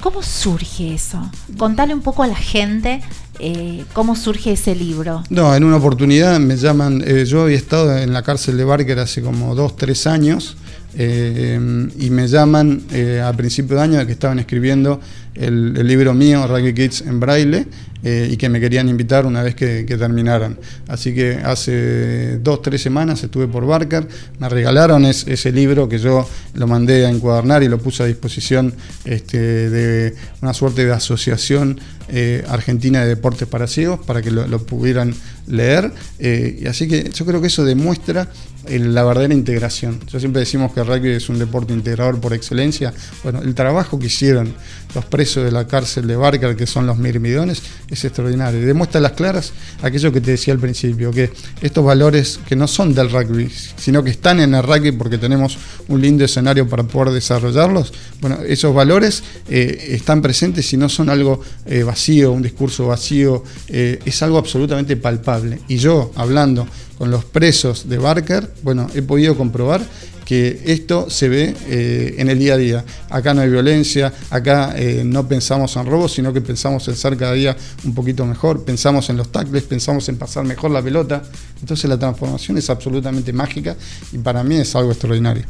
¿Cómo 0.00 0.22
surge 0.22 0.94
eso? 0.94 1.20
Contale 1.58 1.92
un 1.92 2.00
poco 2.00 2.22
a 2.22 2.26
la 2.26 2.36
gente 2.36 3.02
eh, 3.38 3.84
cómo 3.92 4.16
surge 4.16 4.52
ese 4.52 4.74
libro. 4.74 5.22
No, 5.30 5.54
en 5.54 5.64
una 5.64 5.76
oportunidad 5.76 6.38
me 6.40 6.56
llaman, 6.56 7.02
eh, 7.06 7.24
yo 7.24 7.42
había 7.42 7.56
estado 7.56 7.96
en 7.96 8.12
la 8.12 8.22
cárcel 8.22 8.56
de 8.56 8.64
Barker 8.64 8.98
hace 8.98 9.22
como 9.22 9.54
dos, 9.54 9.76
tres 9.76 10.06
años, 10.06 10.56
eh, 10.98 11.88
y 11.98 12.10
me 12.10 12.26
llaman 12.26 12.82
a 13.22 13.32
principio 13.34 13.76
de 13.76 13.82
año 13.82 13.98
de 13.98 14.06
que 14.06 14.12
estaban 14.12 14.38
escribiendo 14.38 15.00
el, 15.36 15.86
libro 15.86 16.14
mío, 16.14 16.46
Rugby 16.46 16.74
Kids 16.74 17.02
en 17.02 17.20
Braille, 17.20 17.66
eh, 18.02 18.28
y 18.30 18.36
que 18.36 18.48
me 18.48 18.60
querían 18.60 18.88
invitar 18.88 19.26
una 19.26 19.42
vez 19.42 19.54
que, 19.54 19.84
que 19.86 19.96
terminaran. 19.96 20.58
Así 20.88 21.14
que 21.14 21.40
hace 21.42 22.38
dos, 22.38 22.62
tres 22.62 22.82
semanas 22.82 23.22
estuve 23.22 23.48
por 23.48 23.66
Barker, 23.66 24.06
me 24.38 24.48
regalaron 24.48 25.04
es- 25.04 25.26
ese 25.26 25.50
libro 25.52 25.88
que 25.88 25.98
yo 25.98 26.28
lo 26.54 26.66
mandé 26.66 27.06
a 27.06 27.10
encuadernar 27.10 27.62
y 27.62 27.68
lo 27.68 27.78
puse 27.78 28.02
a 28.02 28.06
disposición 28.06 28.74
este, 29.04 29.70
de 29.70 30.14
una 30.42 30.54
suerte 30.54 30.84
de 30.84 30.92
asociación 30.92 31.80
eh, 32.08 32.44
argentina 32.48 33.00
de 33.00 33.08
deportes 33.08 33.48
para 33.48 33.66
ciegos 33.66 33.98
para 34.06 34.22
que 34.22 34.30
lo, 34.30 34.46
pudieran 34.64 35.14
leer. 35.48 35.92
Eh, 36.18 36.60
y 36.62 36.66
así 36.66 36.86
que 36.86 37.10
yo 37.10 37.26
creo 37.26 37.40
que 37.40 37.48
eso 37.48 37.64
demuestra 37.64 38.28
la 38.68 39.04
verdadera 39.04 39.34
integración. 39.34 40.00
Yo 40.06 40.18
siempre 40.18 40.40
decimos 40.40 40.72
que 40.72 40.80
el 40.80 40.86
rugby 40.86 41.10
es 41.10 41.28
un 41.28 41.38
deporte 41.38 41.72
integrador 41.72 42.20
por 42.20 42.32
excelencia. 42.32 42.92
Bueno, 43.22 43.40
el 43.42 43.54
trabajo 43.54 43.98
que 43.98 44.06
hicieron 44.06 44.54
los 44.96 45.04
presos 45.04 45.44
de 45.44 45.52
la 45.52 45.66
cárcel 45.66 46.06
de 46.06 46.16
Barker, 46.16 46.56
que 46.56 46.66
son 46.66 46.86
los 46.86 46.96
mirmidones, 46.96 47.62
es 47.90 48.02
extraordinario. 48.02 48.66
Demuestra 48.66 48.98
las 48.98 49.12
claras 49.12 49.52
aquello 49.82 50.10
que 50.10 50.22
te 50.22 50.30
decía 50.30 50.54
al 50.54 50.58
principio, 50.58 51.10
que 51.10 51.30
estos 51.60 51.84
valores 51.84 52.40
que 52.48 52.56
no 52.56 52.66
son 52.66 52.94
del 52.94 53.10
rugby, 53.10 53.52
sino 53.76 54.02
que 54.02 54.08
están 54.08 54.40
en 54.40 54.54
el 54.54 54.62
rugby 54.62 54.92
porque 54.92 55.18
tenemos 55.18 55.58
un 55.88 56.00
lindo 56.00 56.24
escenario 56.24 56.66
para 56.66 56.82
poder 56.84 57.12
desarrollarlos, 57.12 57.92
bueno, 58.22 58.38
esos 58.46 58.74
valores 58.74 59.22
eh, 59.50 59.88
están 59.90 60.22
presentes 60.22 60.72
y 60.72 60.78
no 60.78 60.88
son 60.88 61.10
algo 61.10 61.42
eh, 61.66 61.82
vacío, 61.82 62.32
un 62.32 62.40
discurso 62.40 62.86
vacío, 62.86 63.44
eh, 63.68 63.98
es 64.02 64.22
algo 64.22 64.38
absolutamente 64.38 64.96
palpable. 64.96 65.60
Y 65.68 65.76
yo, 65.76 66.10
hablando 66.16 66.66
con 66.96 67.10
los 67.10 67.26
presos 67.26 67.86
de 67.86 67.98
Barker, 67.98 68.50
bueno, 68.62 68.86
he 68.94 69.02
podido 69.02 69.36
comprobar 69.36 69.82
que 70.26 70.60
esto 70.66 71.08
se 71.08 71.28
ve 71.28 71.54
eh, 71.68 72.16
en 72.18 72.28
el 72.28 72.38
día 72.38 72.54
a 72.54 72.56
día. 72.56 72.84
Acá 73.08 73.32
no 73.32 73.42
hay 73.42 73.48
violencia, 73.48 74.12
acá 74.28 74.74
eh, 74.76 75.02
no 75.06 75.26
pensamos 75.26 75.76
en 75.76 75.86
robos, 75.86 76.12
sino 76.12 76.32
que 76.32 76.40
pensamos 76.40 76.86
en 76.88 76.96
ser 76.96 77.16
cada 77.16 77.32
día 77.32 77.56
un 77.84 77.94
poquito 77.94 78.26
mejor, 78.26 78.64
pensamos 78.64 79.08
en 79.08 79.16
los 79.16 79.30
tackles, 79.30 79.62
pensamos 79.62 80.08
en 80.08 80.18
pasar 80.18 80.44
mejor 80.44 80.72
la 80.72 80.82
pelota. 80.82 81.22
Entonces 81.60 81.88
la 81.88 81.96
transformación 81.96 82.58
es 82.58 82.68
absolutamente 82.68 83.32
mágica 83.32 83.76
y 84.12 84.18
para 84.18 84.42
mí 84.42 84.56
es 84.56 84.74
algo 84.74 84.90
extraordinario. 84.90 85.44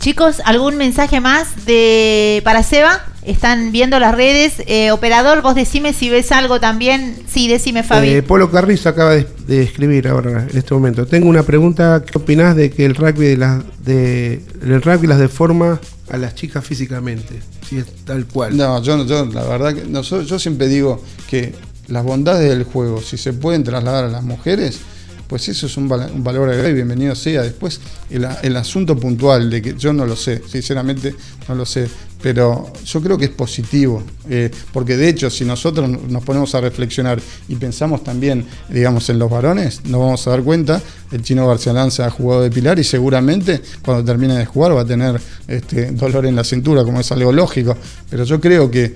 Chicos, 0.00 0.42
¿algún 0.44 0.76
mensaje 0.76 1.20
más 1.20 1.64
de 1.64 2.42
para 2.44 2.64
Seba? 2.64 3.06
Están 3.26 3.72
viendo 3.72 3.98
las 3.98 4.14
redes. 4.14 4.62
Eh, 4.66 4.92
operador, 4.92 5.42
vos 5.42 5.54
decime 5.54 5.92
si 5.92 6.08
ves 6.08 6.30
algo 6.32 6.60
también. 6.60 7.16
Sí, 7.26 7.48
decime, 7.48 7.82
Fabi. 7.82 8.08
Eh, 8.08 8.22
Polo 8.22 8.50
Carrizo 8.50 8.88
acaba 8.88 9.14
de, 9.14 9.26
de 9.46 9.62
escribir 9.62 10.08
ahora 10.08 10.46
en 10.48 10.56
este 10.56 10.72
momento. 10.72 11.06
Tengo 11.06 11.28
una 11.28 11.42
pregunta. 11.42 12.04
¿Qué 12.06 12.16
opinás 12.18 12.54
de 12.54 12.70
que 12.70 12.86
el 12.86 12.94
rugby 12.94 13.26
de 13.26 13.36
las 13.36 13.62
de 13.84 14.40
el 14.62 14.80
rugby 14.80 15.08
las 15.08 15.18
deforma 15.18 15.80
a 16.08 16.16
las 16.16 16.34
chicas 16.36 16.64
físicamente? 16.64 17.40
Si 17.68 17.78
es 17.78 17.86
tal 18.04 18.26
cual. 18.26 18.56
No, 18.56 18.80
yo, 18.80 19.04
yo 19.04 19.26
la 19.26 19.44
verdad 19.44 19.74
que 19.74 19.84
no, 19.84 20.02
yo, 20.02 20.22
yo 20.22 20.38
siempre 20.38 20.68
digo 20.68 21.02
que 21.28 21.52
las 21.88 22.04
bondades 22.04 22.48
del 22.48 22.64
juego, 22.64 23.00
si 23.00 23.16
se 23.16 23.32
pueden 23.32 23.64
trasladar 23.64 24.04
a 24.04 24.08
las 24.08 24.22
mujeres, 24.22 24.80
pues 25.28 25.48
eso 25.48 25.66
es 25.66 25.76
un, 25.76 25.88
val- 25.88 26.10
un 26.14 26.22
valor 26.22 26.48
agregado 26.48 26.70
y 26.70 26.74
bienvenido 26.74 27.14
sea. 27.14 27.42
Después, 27.42 27.80
el, 28.10 28.56
asunto 28.56 28.96
puntual 28.96 29.50
de 29.50 29.60
que 29.62 29.74
yo 29.76 29.92
no 29.92 30.06
lo 30.06 30.16
sé, 30.16 30.42
sinceramente 30.46 31.14
no 31.48 31.54
lo 31.54 31.66
sé, 31.66 31.88
pero 32.22 32.72
yo 32.84 33.00
creo 33.02 33.18
que 33.18 33.26
es 33.26 33.30
positivo, 33.30 34.02
eh, 34.30 34.50
porque 34.72 34.96
de 34.96 35.08
hecho, 35.08 35.28
si 35.30 35.44
nosotros 35.44 35.88
nos 35.88 36.24
ponemos 36.24 36.54
a 36.54 36.60
reflexionar 36.60 37.20
y 37.48 37.54
pensamos 37.56 38.02
también, 38.02 38.44
digamos, 38.68 39.08
en 39.10 39.18
los 39.18 39.30
varones, 39.30 39.84
nos 39.84 40.00
vamos 40.00 40.26
a 40.26 40.30
dar 40.30 40.42
cuenta, 40.42 40.80
el 41.12 41.22
chino 41.22 41.46
Barcelona 41.46 41.90
se 41.90 42.02
ha 42.02 42.10
jugado 42.10 42.42
de 42.42 42.50
pilar 42.50 42.78
y 42.78 42.84
seguramente 42.84 43.60
cuando 43.84 44.04
termine 44.04 44.36
de 44.38 44.46
jugar 44.46 44.74
va 44.76 44.80
a 44.82 44.86
tener 44.86 45.20
este, 45.46 45.90
dolor 45.92 46.26
en 46.26 46.34
la 46.36 46.44
cintura, 46.44 46.84
como 46.84 47.00
es 47.00 47.12
algo 47.12 47.32
lógico, 47.32 47.76
pero 48.08 48.24
yo 48.24 48.40
creo 48.40 48.70
que 48.70 48.94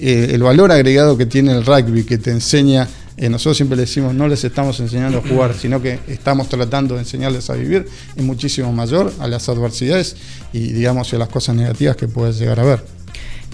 eh, 0.00 0.30
el 0.32 0.42
valor 0.42 0.72
agregado 0.72 1.16
que 1.16 1.26
tiene 1.26 1.52
el 1.52 1.64
rugby, 1.64 2.04
que 2.04 2.18
te 2.18 2.30
enseña, 2.30 2.88
eh, 3.16 3.28
nosotros 3.28 3.56
siempre 3.56 3.76
le 3.76 3.82
decimos, 3.82 4.14
no 4.14 4.26
les 4.28 4.42
estamos 4.44 4.80
enseñando 4.80 5.18
a 5.18 5.22
jugar, 5.22 5.54
sino 5.54 5.82
que 5.82 5.98
estamos 6.08 6.48
tratando 6.48 6.94
de 6.94 7.00
enseñarles 7.00 7.50
a 7.50 7.54
vivir, 7.54 7.86
es 8.16 8.22
muchísimo 8.22 8.72
mayor 8.72 9.12
a 9.18 9.28
las 9.28 9.48
adversidades 9.48 10.16
y, 10.52 10.72
digamos, 10.72 11.12
y 11.12 11.16
a 11.16 11.18
las 11.18 11.28
cosas 11.28 11.54
negativas 11.56 11.96
que 11.96 12.08
puedes 12.08 12.38
llegar 12.38 12.60
a 12.60 12.64
ver. 12.64 13.02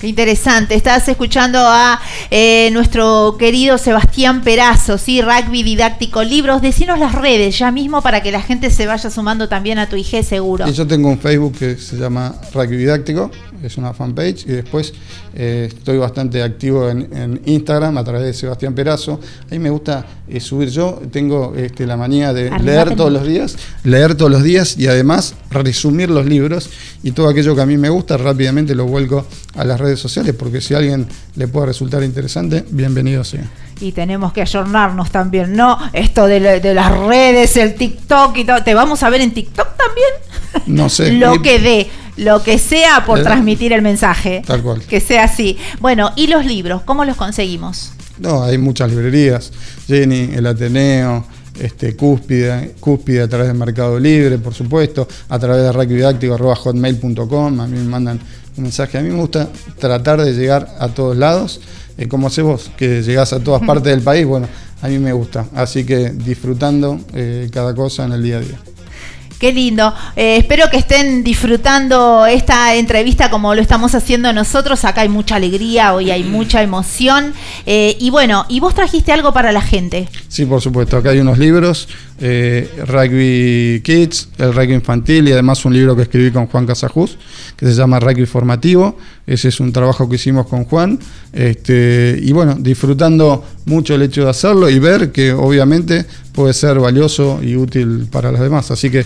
Qué 0.00 0.06
interesante. 0.06 0.76
Estás 0.76 1.08
escuchando 1.08 1.58
a 1.58 2.00
eh, 2.30 2.70
nuestro 2.72 3.34
querido 3.36 3.78
Sebastián 3.78 4.42
Perazo, 4.42 4.96
¿sí? 4.96 5.20
Rugby 5.20 5.64
didáctico, 5.64 6.22
libros. 6.22 6.62
Decinos 6.62 7.00
las 7.00 7.16
redes 7.16 7.58
ya 7.58 7.72
mismo 7.72 8.00
para 8.00 8.22
que 8.22 8.30
la 8.30 8.40
gente 8.40 8.70
se 8.70 8.86
vaya 8.86 9.10
sumando 9.10 9.48
también 9.48 9.80
a 9.80 9.88
tu 9.88 9.96
IG 9.96 10.22
seguro. 10.22 10.68
Y 10.68 10.72
yo 10.72 10.86
tengo 10.86 11.08
un 11.08 11.18
Facebook 11.18 11.58
que 11.58 11.76
se 11.76 11.96
llama 11.96 12.36
Rugby 12.54 12.76
Didáctico, 12.76 13.32
es 13.62 13.76
una 13.76 13.92
fanpage, 13.92 14.44
y 14.46 14.50
después 14.52 14.92
eh, 15.34 15.68
estoy 15.68 15.98
bastante 15.98 16.42
activo 16.42 16.88
en, 16.88 17.08
en 17.16 17.40
Instagram 17.44 17.96
a 17.98 18.04
través 18.04 18.22
de 18.22 18.32
Sebastián 18.34 18.74
Perazo. 18.74 19.20
Ahí 19.50 19.58
me 19.58 19.70
gusta 19.70 20.04
eh, 20.28 20.40
subir 20.40 20.68
yo, 20.70 21.00
tengo 21.10 21.54
este, 21.56 21.86
la 21.86 21.96
manía 21.96 22.32
de 22.32 22.48
Arriba 22.50 22.58
leer 22.58 22.96
todos 22.96 23.12
los 23.12 23.26
días, 23.26 23.56
leer 23.84 24.14
todos 24.14 24.30
los 24.30 24.42
días 24.42 24.76
y 24.78 24.86
además 24.86 25.34
resumir 25.50 26.10
los 26.10 26.26
libros 26.26 26.70
y 27.02 27.12
todo 27.12 27.28
aquello 27.28 27.54
que 27.54 27.62
a 27.62 27.66
mí 27.66 27.76
me 27.76 27.88
gusta 27.88 28.16
rápidamente 28.16 28.74
lo 28.74 28.86
vuelco 28.86 29.26
a 29.54 29.64
las 29.64 29.80
redes 29.80 29.98
sociales 30.00 30.34
porque 30.38 30.60
si 30.60 30.74
a 30.74 30.78
alguien 30.78 31.06
le 31.36 31.48
puede 31.48 31.66
resultar 31.66 32.02
interesante, 32.02 32.64
bienvenido 32.70 33.24
sea. 33.24 33.44
Y 33.80 33.92
tenemos 33.92 34.32
que 34.32 34.40
ayornarnos 34.42 35.10
también, 35.12 35.54
¿no? 35.54 35.78
Esto 35.92 36.26
de, 36.26 36.40
la- 36.40 36.58
de 36.58 36.74
las 36.74 36.98
redes, 36.98 37.56
el 37.56 37.76
TikTok 37.76 38.36
y 38.38 38.44
todo. 38.44 38.64
¿Te 38.64 38.74
vamos 38.74 39.04
a 39.04 39.10
ver 39.10 39.20
en 39.20 39.32
TikTok 39.32 39.68
también? 39.76 40.74
No 40.76 40.88
sé. 40.88 41.12
lo 41.12 41.40
que 41.40 41.60
dé, 41.60 41.88
lo 42.18 42.42
que 42.42 42.58
sea 42.58 43.04
por 43.06 43.20
Eh, 43.20 43.22
transmitir 43.22 43.72
el 43.72 43.82
mensaje. 43.82 44.42
Tal 44.46 44.62
cual. 44.62 44.82
Que 44.82 45.00
sea 45.00 45.24
así. 45.24 45.56
Bueno, 45.80 46.12
¿y 46.16 46.26
los 46.26 46.44
libros? 46.44 46.82
¿Cómo 46.82 47.04
los 47.04 47.16
conseguimos? 47.16 47.92
No, 48.18 48.42
hay 48.42 48.58
muchas 48.58 48.90
librerías. 48.90 49.52
Jenny, 49.86 50.30
el 50.34 50.46
Ateneo, 50.46 51.24
este, 51.60 51.96
Cúspide, 51.96 52.74
Cúspide 52.80 53.22
a 53.22 53.28
través 53.28 53.48
de 53.48 53.54
Mercado 53.54 53.98
Libre, 53.98 54.38
por 54.38 54.54
supuesto, 54.54 55.06
a 55.28 55.38
través 55.38 55.62
de 55.62 55.70
hotmail.com, 56.54 57.60
a 57.60 57.66
mí 57.66 57.78
me 57.78 57.84
mandan 57.84 58.20
un 58.56 58.62
mensaje. 58.62 58.98
A 58.98 59.00
mí 59.00 59.10
me 59.10 59.16
gusta 59.16 59.48
tratar 59.78 60.22
de 60.22 60.32
llegar 60.34 60.76
a 60.78 60.88
todos 60.88 61.16
lados. 61.16 61.60
Eh, 61.96 62.06
como 62.06 62.28
haces 62.28 62.44
vos, 62.44 62.70
que 62.76 63.02
llegás 63.02 63.32
a 63.32 63.40
todas 63.40 63.62
partes 63.66 63.92
del 63.92 64.02
país, 64.02 64.26
bueno, 64.26 64.48
a 64.82 64.88
mí 64.88 64.98
me 64.98 65.12
gusta. 65.12 65.46
Así 65.54 65.84
que 65.84 66.10
disfrutando 66.10 67.00
eh, 67.14 67.48
cada 67.52 67.74
cosa 67.74 68.04
en 68.04 68.12
el 68.12 68.22
día 68.22 68.38
a 68.38 68.40
día. 68.40 68.58
Qué 69.38 69.52
lindo. 69.52 69.94
Eh, 70.16 70.38
espero 70.38 70.68
que 70.68 70.78
estén 70.78 71.22
disfrutando 71.22 72.26
esta 72.26 72.74
entrevista 72.74 73.30
como 73.30 73.54
lo 73.54 73.62
estamos 73.62 73.94
haciendo 73.94 74.32
nosotros. 74.32 74.84
Acá 74.84 75.02
hay 75.02 75.08
mucha 75.08 75.36
alegría, 75.36 75.94
hoy 75.94 76.10
hay 76.10 76.24
mucha 76.24 76.60
emoción. 76.60 77.32
Eh, 77.64 77.96
y 78.00 78.10
bueno, 78.10 78.46
y 78.48 78.58
vos 78.58 78.74
trajiste 78.74 79.12
algo 79.12 79.32
para 79.32 79.52
la 79.52 79.62
gente. 79.62 80.08
Sí, 80.26 80.44
por 80.44 80.60
supuesto. 80.60 80.96
Acá 80.96 81.10
hay 81.10 81.20
unos 81.20 81.38
libros, 81.38 81.88
eh, 82.20 82.68
Rugby 82.86 83.80
Kids, 83.82 84.28
el 84.38 84.52
rugby 84.52 84.74
infantil 84.74 85.28
y 85.28 85.32
además 85.32 85.64
un 85.64 85.72
libro 85.72 85.94
que 85.94 86.02
escribí 86.02 86.30
con 86.30 86.46
Juan 86.46 86.66
Casajus, 86.66 87.16
que 87.56 87.66
se 87.66 87.74
llama 87.74 88.00
Rugby 88.00 88.26
Formativo. 88.26 88.98
Ese 89.26 89.48
es 89.48 89.60
un 89.60 89.72
trabajo 89.72 90.08
que 90.08 90.16
hicimos 90.16 90.46
con 90.46 90.64
Juan. 90.64 90.98
Este, 91.32 92.18
y 92.20 92.32
bueno, 92.32 92.56
disfrutando 92.58 93.44
mucho 93.66 93.94
el 93.94 94.02
hecho 94.02 94.24
de 94.24 94.30
hacerlo 94.30 94.68
y 94.68 94.78
ver 94.78 95.12
que 95.12 95.32
obviamente 95.32 96.06
puede 96.32 96.54
ser 96.54 96.78
valioso 96.78 97.40
y 97.42 97.56
útil 97.56 98.08
para 98.10 98.32
los 98.32 98.40
demás. 98.40 98.70
Así 98.70 98.90
que 98.90 99.04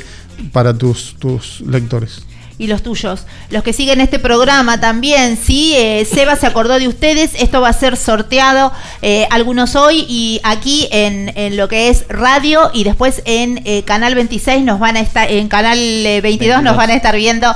para 0.53 0.73
tus, 0.73 1.17
tus 1.19 1.61
lectores. 1.63 2.23
Y 2.63 2.69
los 2.69 2.83
tuyos. 2.85 3.27
Los 3.51 3.65
que 3.65 3.73
siguen 3.73 4.01
este 4.01 4.21
programa 4.21 4.81
también, 4.81 5.37
sí, 5.37 5.75
eh, 5.77 6.05
Seba 6.05 6.37
se 6.37 6.47
acordó 6.47 6.79
de 6.79 6.87
ustedes, 6.87 7.33
esto 7.35 7.61
va 7.61 7.71
a 7.71 7.73
ser 7.73 7.97
sorteado, 7.97 8.73
eh, 9.03 9.27
algunos 9.31 9.75
hoy 9.75 10.07
y 10.09 10.41
aquí 10.45 10.87
en, 10.93 11.33
en 11.37 11.57
lo 11.57 11.67
que 11.67 11.89
es 11.89 12.05
radio 12.09 12.71
y 12.73 12.85
después 12.85 13.21
en 13.25 13.61
eh, 13.65 13.83
Canal 13.83 14.15
26 14.15 14.63
nos 14.63 14.79
van 14.79 14.97
a 14.97 15.01
estar, 15.01 15.29
en 15.29 15.49
Canal 15.49 15.77
eh, 15.79 16.21
22 16.21 16.63
nos 16.63 16.77
van 16.77 16.91
a 16.91 16.95
estar 16.95 17.17
viendo 17.17 17.53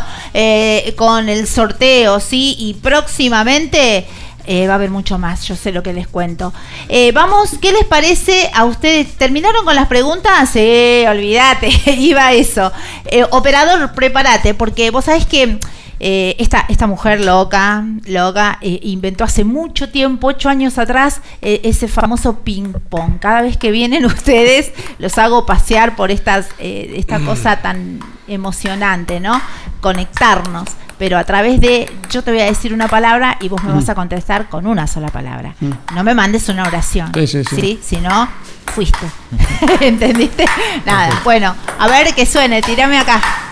con 0.97 1.29
el 1.29 1.47
sorteo, 1.47 2.19
sí, 2.19 2.57
y 2.59 2.75
próximamente... 2.75 4.07
eh, 4.47 4.67
va 4.67 4.75
a 4.75 4.77
haber 4.77 4.91
mucho 4.91 5.19
más, 5.19 5.47
yo 5.47 5.57
sé 5.57 5.73
lo 5.73 5.83
que 5.83 5.93
les 5.93 6.07
cuento. 6.07 6.53
Eh, 6.89 7.13
vamos, 7.13 7.57
¿qué 7.61 7.73
les 7.73 7.85
parece 7.85 8.51
a 8.55 8.65
ustedes? 8.65 9.15
¿Terminaron 9.17 9.65
con 9.65 9.75
las 9.75 9.89
preguntas? 9.89 10.49
Sí, 10.51 11.05
olvídate, 11.09 11.71
iba 11.99 12.33
eso. 12.33 12.73
Eh, 13.07 13.25
operador, 13.31 13.93
prepárate, 13.93 14.55
porque 14.55 14.91
vos 14.91 15.07
sabés 15.07 15.27
que 15.27 15.59
eh, 16.01 16.37
esta, 16.39 16.67
esta 16.69 16.87
mujer 16.87 17.25
loca, 17.25 17.85
loca, 18.07 18.59
eh, 18.61 18.81
inventó 18.83 19.25
hace 19.25 19.45
mucho 19.45 19.89
tiempo, 19.89 20.29
ocho 20.29 20.49
años 20.49 20.79
atrás, 20.79 21.21
eh, 21.43 21.61
ese 21.65 21.89
famoso 21.89 22.41
ping-pong. 22.41 23.19
Cada 23.19 23.43
vez 23.43 23.57
que 23.57 23.71
vienen 23.71 24.05
ustedes, 24.07 24.73
los 24.99 25.17
hago 25.19 25.47
pasear 25.47 25.97
por 25.97 26.11
estas, 26.11 26.49
eh, 26.59 26.95
esta 26.97 27.21
cosa 27.21 27.61
tan 27.63 28.01
emocionante, 28.29 29.21
¿no? 29.21 29.41
Conectarnos. 29.81 30.69
Pero 30.99 31.19
a 31.19 31.25
través 31.25 31.61
de, 31.61 31.91
yo 32.11 32.23
te 32.23 32.31
voy 32.31 32.41
a 32.41 32.47
decir 32.47 32.73
una 32.73 32.89
palabra 32.89 33.37
y 33.41 33.51
vos 33.51 33.63
me 33.63 33.73
vas 33.73 33.89
a 33.91 33.95
contestar 33.95 34.49
con 34.49 34.67
una 34.67 34.87
sola 34.87 35.09
palabra. 35.09 35.55
No 35.95 36.03
me 36.03 36.15
mandes 36.15 36.49
una 36.49 36.63
oración. 36.63 37.13
Sí, 37.13 37.27
sí, 37.27 37.45
sí. 37.45 37.79
Si 37.83 37.97
no, 37.99 38.27
fuiste. 38.73 39.07
¿Entendiste? 39.81 40.47
Nada. 40.87 41.21
Bueno, 41.23 41.55
a 41.79 41.87
ver 41.89 42.15
que 42.15 42.25
suene, 42.25 42.63
tírame 42.63 42.99
acá. 42.99 43.46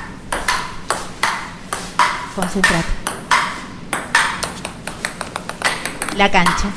Concentrate. 2.35 2.85
La 6.17 6.31
cancha. 6.31 6.69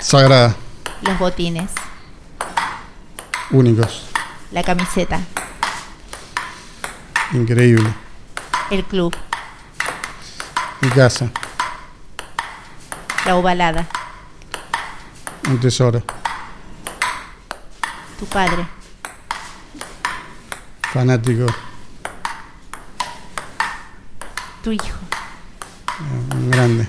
Sagrada. 0.00 0.56
Los 1.02 1.18
botines. 1.18 1.70
Únicos. 3.50 4.06
La 4.52 4.62
camiseta. 4.62 5.20
Increíble. 7.32 7.92
El 8.70 8.84
club. 8.84 9.14
Mi 10.80 10.88
casa. 10.88 11.30
La 13.26 13.36
ovalada. 13.36 13.86
Un 15.46 15.60
tesoro. 15.60 16.02
Tu 18.18 18.26
padre. 18.26 18.66
Fanático. 20.92 21.46
Tu 24.62 24.72
hijo. 24.72 24.98
Un 26.34 26.50
grande. 26.50 26.88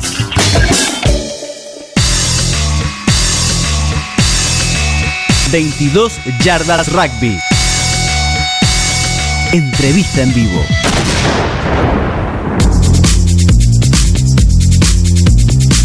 ...22 5.51 6.11
yardas 6.43 6.91
rugby. 6.91 7.39
Entrevista 9.51 10.21
en 10.21 10.33
vivo. 10.35 10.63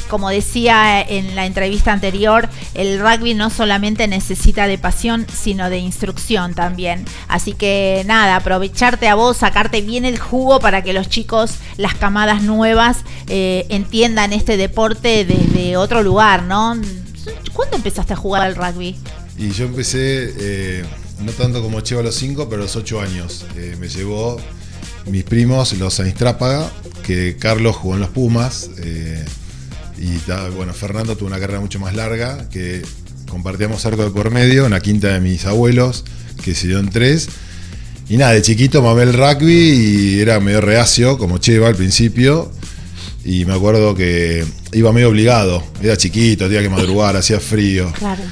como 0.09 0.29
decía 0.29 0.99
en 1.01 1.35
la 1.35 1.45
entrevista 1.45 1.91
anterior, 1.93 2.49
el 2.73 2.99
rugby 2.99 3.35
no 3.35 3.51
solamente 3.51 4.07
necesita 4.07 4.65
de 4.65 4.79
pasión, 4.79 5.27
sino 5.31 5.69
de 5.69 5.77
instrucción 5.77 6.55
también. 6.55 7.05
Así 7.27 7.53
que 7.53 8.01
nada, 8.07 8.35
aprovecharte 8.37 9.07
a 9.07 9.13
vos, 9.13 9.37
sacarte 9.37 9.81
bien 9.81 10.05
el 10.05 10.17
jugo 10.17 10.59
para 10.59 10.81
que 10.81 10.93
los 10.93 11.09
chicos, 11.09 11.51
las 11.77 11.93
camadas 11.93 12.41
nuevas, 12.41 12.97
eh, 13.27 13.67
entiendan 13.69 14.33
este 14.33 14.57
deporte 14.57 15.25
desde 15.25 15.77
otro 15.77 16.01
lugar, 16.01 16.41
¿no? 16.41 16.75
¿Cuándo 17.59 17.75
empezaste 17.75 18.13
a 18.13 18.15
jugar 18.15 18.41
al 18.41 18.55
rugby? 18.55 18.95
Y 19.37 19.51
yo 19.51 19.65
empecé, 19.65 20.33
eh, 20.39 20.85
no 21.19 21.33
tanto 21.33 21.61
como 21.61 21.81
Cheva 21.81 21.99
a 21.99 22.05
los 22.05 22.15
cinco, 22.15 22.47
pero 22.47 22.61
a 22.61 22.63
los 22.63 22.77
ocho 22.77 23.01
años. 23.01 23.45
Eh, 23.57 23.75
me 23.77 23.89
llevó 23.89 24.39
mis 25.07 25.25
primos, 25.25 25.73
los 25.73 25.99
Anistrápaga, 25.99 26.71
que 27.05 27.35
Carlos 27.37 27.75
jugó 27.75 27.95
en 27.95 27.99
los 27.99 28.11
Pumas. 28.11 28.69
eh, 28.77 29.25
y 29.97 30.21
bueno, 30.55 30.73
Fernando 30.73 31.17
tuvo 31.17 31.27
una 31.27 31.37
carrera 31.37 31.59
mucho 31.59 31.81
más 31.81 31.93
larga, 31.93 32.47
que 32.47 32.81
compartíamos 33.29 33.85
arco 33.85 34.05
de 34.05 34.11
por 34.11 34.31
medio 34.31 34.63
en 34.63 34.71
la 34.71 34.79
quinta 34.79 35.09
de 35.09 35.19
mis 35.19 35.43
abuelos, 35.43 36.05
que 36.41 36.55
se 36.55 36.67
dio 36.67 36.79
en 36.79 36.89
tres. 36.89 37.27
Y 38.07 38.15
nada, 38.15 38.31
de 38.31 38.41
chiquito 38.41 38.81
mamé 38.81 39.03
el 39.03 39.13
rugby 39.13 39.51
y 39.51 40.19
era 40.21 40.39
medio 40.39 40.61
reacio, 40.61 41.17
como 41.17 41.39
Cheva 41.39 41.67
al 41.67 41.75
principio. 41.75 42.53
Y 43.29 43.45
me 43.45 43.53
acuerdo 43.53 43.93
que 43.93 44.43
iba 44.73 44.91
medio 44.91 45.09
obligado. 45.09 45.63
Era 45.83 45.95
chiquito, 45.95 46.45
tenía 46.45 46.63
que 46.63 46.69
madrugar, 46.69 47.15
hacía 47.15 47.39
frío. 47.39 47.93
Claro. 47.93 48.23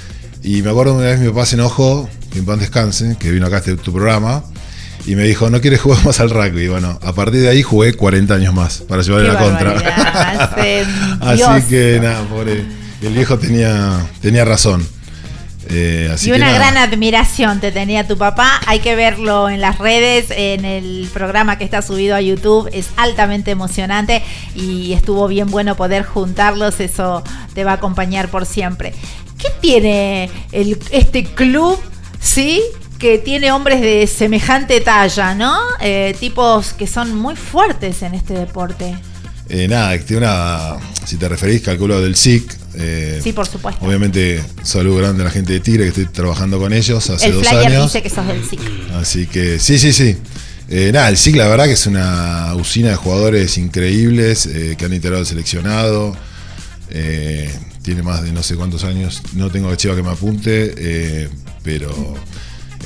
Y 0.41 0.63
me 0.63 0.71
acuerdo 0.71 0.95
una 0.95 1.05
vez 1.05 1.19
mi 1.19 1.27
papá 1.27 1.45
se 1.45 1.55
enojó, 1.55 2.09
en 2.33 2.45
paz 2.45 2.59
descanse, 2.59 3.15
que 3.19 3.29
vino 3.29 3.45
acá 3.45 3.57
a 3.57 3.59
este 3.59 3.77
tu 3.77 3.93
programa, 3.93 4.43
y 5.05 5.13
me 5.13 5.23
dijo, 5.25 5.51
no 5.51 5.61
quieres 5.61 5.81
jugar 5.81 6.03
más 6.03 6.19
al 6.19 6.31
rugby. 6.31 6.63
Y 6.63 6.67
bueno, 6.69 6.97
a 7.03 7.13
partir 7.13 7.41
de 7.41 7.49
ahí 7.49 7.61
jugué 7.61 7.93
40 7.93 8.33
años 8.33 8.55
más 8.55 8.79
para 8.87 9.03
llevarle 9.03 9.27
la 9.27 9.37
contra. 9.37 9.75
Así 11.21 11.67
que 11.69 11.99
nada, 12.01 12.27
pobre. 12.27 12.65
El 13.03 13.13
viejo 13.13 13.37
tenía, 13.37 14.03
tenía 14.23 14.45
razón. 14.45 14.83
Eh, 15.70 16.09
así 16.13 16.30
y 16.30 16.32
una 16.32 16.47
nada. 16.47 16.57
gran 16.59 16.78
admiración 16.78 17.59
te 17.59 17.72
tenía 17.72 18.07
tu 18.07 18.18
papá. 18.18 18.61
Hay 18.68 18.80
que 18.80 18.95
verlo 18.95 19.49
en 19.49 19.59
las 19.61 19.78
redes, 19.80 20.28
en 20.30 20.65
el 20.65 21.09
programa 21.13 21.57
que 21.57 21.63
está 21.65 21.82
subido 21.82 22.15
a 22.15 22.22
YouTube. 22.22 22.70
Es 22.72 22.89
altamente 22.97 23.51
emocionante 23.51 24.24
y 24.55 24.93
estuvo 24.93 25.28
bien 25.28 25.49
bueno 25.51 25.76
poder 25.76 26.03
juntarlos. 26.03 26.80
Eso 26.80 27.24
te 27.53 27.63
va 27.63 27.72
a 27.72 27.76
acompañar 27.76 28.30
por 28.30 28.45
siempre. 28.45 28.93
¿Qué 29.38 29.49
tiene 29.61 30.30
el- 30.51 30.80
este 30.91 31.24
club? 31.26 31.80
¿Sí? 32.20 32.61
Que 32.97 33.20
tiene 33.20 33.51
hombres 33.51 33.80
de 33.82 34.07
semejante 34.07 34.82
talla, 34.82 35.36
¿no? 35.36 35.55
Eh, 35.82 36.15
tipos 36.20 36.74
que 36.74 36.88
son 36.88 37.13
muy 37.15 37.36
fuertes 37.36 38.01
en 38.01 38.15
este 38.15 38.34
deporte. 38.34 38.95
Eh, 39.49 39.68
nada, 39.68 39.97
tiene 39.99 40.26
una. 40.26 40.78
Si 41.05 41.15
te 41.18 41.30
referís, 41.30 41.61
calculo 41.61 42.01
del 42.01 42.15
SIC. 42.15 42.51
Eh, 42.78 43.19
Sí, 43.23 43.34
por 43.34 43.47
supuesto. 43.47 43.84
Obviamente, 43.86 44.43
saludo 44.63 44.97
grande 44.97 45.23
a 45.23 45.25
la 45.25 45.32
gente 45.32 45.53
de 45.53 45.59
Tigre, 45.59 45.84
que 45.84 45.89
estoy 45.89 46.05
trabajando 46.05 46.59
con 46.59 46.73
ellos 46.73 47.09
hace 47.09 47.28
el 47.28 47.34
dos 47.34 47.47
años. 47.47 47.86
dice 47.86 48.01
que 48.01 48.09
sos 48.09 48.28
del 48.28 48.43
SIC. 48.43 48.59
Así 48.93 49.28
que 49.28 49.59
sí, 49.59 49.80
sí, 49.80 49.93
sí. 49.93 50.17
Eh, 50.69 50.91
nada, 50.93 51.09
el 51.09 51.17
SIC 51.17 51.36
la 51.36 51.47
verdad 51.47 51.65
que 51.65 51.73
es 51.73 51.88
una 51.88 52.53
usina 52.55 52.89
de 52.89 52.95
jugadores 52.95 53.57
increíbles 53.57 54.45
eh, 54.47 54.75
que 54.78 54.86
han 54.86 54.93
integrado 54.93 55.21
el 55.21 55.28
seleccionado. 55.28 56.15
Tiene 57.82 58.03
más 58.03 58.21
de 58.21 58.34
no 58.34 58.43
sé 58.43 58.55
cuántos 58.55 58.84
años, 58.84 59.21
no 59.34 59.49
tengo 59.49 59.73
chiva 59.75 59.95
que 59.95 60.03
me 60.03 60.09
apunte, 60.11 61.30
pero 61.63 62.15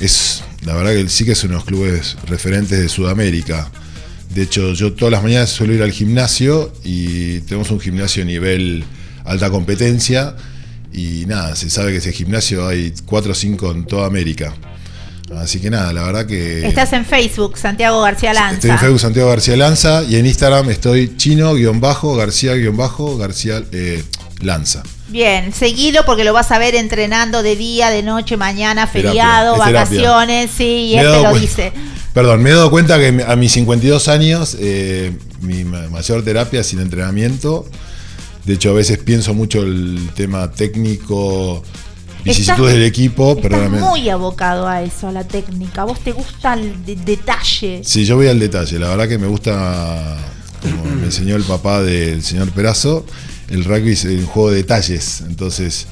es 0.00 0.44
la 0.64 0.74
verdad 0.76 0.92
que 0.92 1.00
el 1.00 1.10
SIC 1.10 1.28
es 1.30 1.42
uno 1.44 1.54
de 1.54 1.56
los 1.56 1.64
clubes 1.64 2.16
referentes 2.28 2.78
de 2.78 2.88
Sudamérica. 2.88 3.68
De 4.32 4.42
hecho, 4.42 4.72
yo 4.72 4.92
todas 4.92 5.12
las 5.12 5.22
mañanas 5.22 5.50
suelo 5.50 5.74
ir 5.74 5.82
al 5.82 5.92
gimnasio 5.92 6.72
y 6.84 7.40
tenemos 7.40 7.70
un 7.70 7.80
gimnasio 7.80 8.22
a 8.22 8.26
nivel 8.26 8.84
alta 9.24 9.50
competencia. 9.50 10.34
Y 10.92 11.24
nada, 11.26 11.56
se 11.56 11.70
sabe 11.70 11.90
que 11.92 11.98
ese 11.98 12.12
gimnasio 12.12 12.66
hay 12.68 12.92
4 13.06 13.32
o 13.32 13.34
5 13.34 13.70
en 13.72 13.84
toda 13.86 14.06
América. 14.06 14.52
Así 15.38 15.60
que 15.60 15.70
nada, 15.70 15.92
la 15.94 16.02
verdad 16.04 16.26
que. 16.26 16.66
Estás 16.66 16.92
en 16.92 17.06
Facebook, 17.06 17.56
Santiago 17.56 18.02
García 18.02 18.34
Lanza. 18.34 18.54
Estoy 18.56 18.70
en 18.70 18.78
Facebook 18.78 19.00
Santiago 19.00 19.30
García 19.30 19.56
Lanza 19.56 20.02
y 20.04 20.16
en 20.16 20.26
Instagram 20.26 20.68
estoy 20.68 21.16
chino-garcía-garcía 21.16 23.62
eh, 23.72 24.02
Lanza. 24.40 24.82
Bien, 25.08 25.52
seguilo 25.52 26.04
porque 26.06 26.24
lo 26.24 26.32
vas 26.32 26.50
a 26.50 26.58
ver 26.58 26.74
entrenando 26.74 27.42
de 27.42 27.56
día, 27.56 27.90
de 27.90 28.02
noche, 28.02 28.36
mañana, 28.36 28.86
feriado, 28.86 29.54
terapia. 29.54 29.72
vacaciones, 29.80 30.50
sí, 30.56 30.92
y 30.92 30.96
Me 30.96 31.02
él 31.02 31.06
te 31.08 31.12
lo 31.14 31.20
cuenta- 31.30 31.40
dice. 31.40 31.72
Perdón, 32.14 32.42
me 32.42 32.50
he 32.50 32.52
dado 32.52 32.70
cuenta 32.70 32.98
que 32.98 33.24
a 33.26 33.36
mis 33.36 33.52
52 33.52 34.08
años 34.08 34.56
eh, 34.60 35.12
mi 35.40 35.64
ma- 35.64 35.88
mayor 35.88 36.22
terapia 36.24 36.60
es 36.60 36.66
sin 36.66 36.80
entrenamiento. 36.80 37.66
De 38.44 38.54
hecho, 38.54 38.70
a 38.70 38.72
veces 38.74 38.98
pienso 38.98 39.34
mucho 39.34 39.62
el 39.62 40.10
tema 40.16 40.50
técnico, 40.50 41.62
vicisitudes 42.24 42.74
del 42.74 42.82
equipo, 42.84 43.36
Estás 43.40 43.70
muy 43.70 44.08
abocado 44.08 44.66
a 44.66 44.82
eso, 44.82 45.08
a 45.08 45.12
la 45.12 45.24
técnica. 45.24 45.82
A 45.82 45.84
vos 45.84 46.00
te 46.00 46.12
gusta 46.12 46.54
el 46.54 46.84
de- 46.84 46.96
detalle. 46.96 47.82
Sí, 47.84 48.04
yo 48.04 48.16
voy 48.16 48.28
al 48.28 48.38
detalle. 48.40 48.78
La 48.78 48.88
verdad 48.88 49.08
que 49.08 49.18
me 49.18 49.26
gusta, 49.28 50.16
como 50.60 50.84
me 50.96 51.04
enseñó 51.06 51.36
el 51.36 51.44
papá 51.44 51.82
del 51.82 52.22
señor 52.22 52.50
Perazo, 52.50 53.04
el 53.48 53.64
rugby 53.64 53.92
es 53.92 54.04
un 54.04 54.26
juego 54.26 54.50
de 54.50 54.56
detalles. 54.56 55.22
Entonces, 55.26 55.86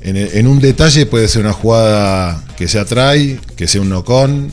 en, 0.00 0.16
en 0.16 0.46
un 0.46 0.60
detalle 0.60 1.04
puede 1.06 1.28
ser 1.28 1.42
una 1.42 1.52
jugada 1.52 2.42
que 2.56 2.66
sea 2.68 2.84
try, 2.86 3.38
que 3.56 3.66
sea 3.66 3.80
un 3.82 3.88
no-con, 3.90 4.52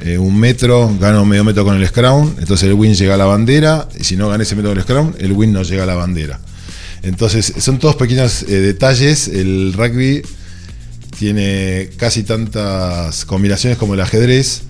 eh, 0.00 0.18
un 0.18 0.38
metro, 0.38 0.90
gano 1.00 1.24
medio 1.24 1.42
metro 1.44 1.64
con 1.64 1.76
el 1.76 1.86
scrum, 1.88 2.34
entonces 2.38 2.68
el 2.68 2.74
win 2.74 2.94
llega 2.94 3.14
a 3.14 3.16
la 3.16 3.24
bandera, 3.26 3.88
y 3.98 4.04
si 4.04 4.16
no 4.16 4.28
gané 4.28 4.44
ese 4.44 4.54
metro 4.56 4.70
con 4.70 4.78
el 4.78 4.84
scrum, 4.84 5.12
el 5.18 5.32
win 5.32 5.52
no 5.52 5.62
llega 5.62 5.82
a 5.82 5.86
la 5.86 5.94
bandera. 5.94 6.40
Entonces, 7.02 7.52
son 7.58 7.78
todos 7.78 7.96
pequeños 7.96 8.42
eh, 8.42 8.60
detalles. 8.60 9.28
El 9.28 9.72
rugby 9.72 10.22
tiene 11.18 11.90
casi 11.96 12.22
tantas 12.22 13.24
combinaciones 13.24 13.78
como 13.78 13.94
el 13.94 14.00
ajedrez. 14.00 14.62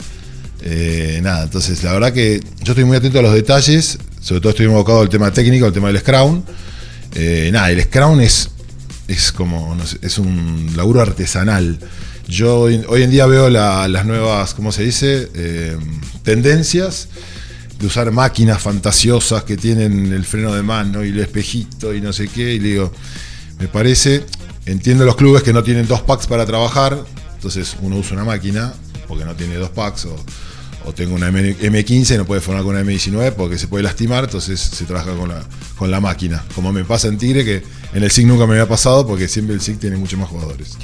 Eh, 0.63 1.21
nada, 1.23 1.45
entonces 1.45 1.83
la 1.83 1.93
verdad 1.93 2.13
que 2.13 2.41
yo 2.63 2.73
estoy 2.73 2.85
muy 2.85 2.97
atento 2.97 3.19
a 3.19 3.23
los 3.23 3.33
detalles, 3.33 3.99
sobre 4.21 4.41
todo 4.43 4.51
estoy 4.51 4.67
enfocado 4.67 5.01
al 5.01 5.09
tema 5.09 5.33
técnico, 5.33 5.65
al 5.67 5.73
tema 5.73 5.89
del 5.89 5.99
scrum. 6.01 6.43
Eh, 7.15 7.51
nada, 7.53 7.71
el 7.71 7.83
scrum 7.83 8.21
es, 8.21 8.51
es 9.09 9.33
como, 9.33 9.75
no 9.75 9.87
sé, 9.87 9.99
es 10.03 10.19
un 10.19 10.71
laburo 10.77 11.01
artesanal. 11.01 11.79
Yo 12.29 12.61
hoy, 12.61 13.03
en 13.03 13.11
día 13.11 13.27
veo 13.27 13.49
la- 13.51 13.89
las 13.89 14.05
nuevas, 14.07 14.55
¿cómo 14.55 14.71
se 14.71 14.85
dice? 14.85 15.29
Tendencias 16.23 17.09
de 17.81 17.87
usar 17.87 18.11
máquinas 18.13 18.61
fantasiosas 18.63 19.43
que 19.45 19.57
tienen 19.57 20.13
el 20.13 20.25
freno 20.25 20.55
de 20.55 20.63
mano 20.63 21.03
y 21.05 21.09
el 21.09 21.19
espejito 21.21 21.95
y 21.95 22.01
no 22.01 22.13
sé 22.13 22.29
qué. 22.29 22.55
Y 22.55 22.61
le 22.61 22.69
digo, 22.69 22.93
me 23.59 23.69
parece, 23.69 24.25
entiendo 24.67 25.05
los 25.05 25.17
clubes 25.17 25.43
que 25.43 25.53
no 25.53 25.63
tienen 25.63 25.87
dos 25.89 26.03
packs 26.03 26.27
para 26.27 26.45
trabajar, 26.47 27.03
entonces 27.35 27.77
uno 27.81 27.97
usa 27.97 28.15
una 28.15 28.25
máquina 28.25 28.75
porque 29.09 29.25
no 29.25 29.35
tiene 29.35 29.57
dos 29.57 29.71
packs 29.71 30.05
o, 30.07 30.17
tengo 30.95 31.15
una 31.15 31.29
M- 31.29 31.57
M15 31.57 32.15
y 32.15 32.19
no 32.19 32.25
puede 32.27 32.41
formar 32.41 32.65
con 32.65 32.75
una 32.75 32.83
M19 32.85 33.35
porque 33.35 33.57
se 33.59 33.69
puede 33.69 33.85
lastimar, 33.85 34.25
entonces 34.25 34.59
se 34.59 34.85
trabaja 34.87 35.15
con 35.15 35.29
la, 35.29 35.45
con 35.77 35.89
la 35.91 36.01
máquina. 36.01 36.43
Como 36.55 36.73
me 36.73 36.85
pasa 36.85 37.07
en 37.07 37.17
Tigre, 37.17 37.45
que 37.45 37.63
en 37.95 38.03
el 38.03 38.11
SIG 38.11 38.27
nunca 38.27 38.45
me 38.47 38.55
había 38.55 38.67
pasado 38.69 39.07
porque 39.07 39.29
siempre 39.29 39.55
el 39.55 39.61
SIG 39.61 39.79
tiene 39.79 39.97
muchos 39.97 40.19
más 40.19 40.29
jugadores. 40.29 40.77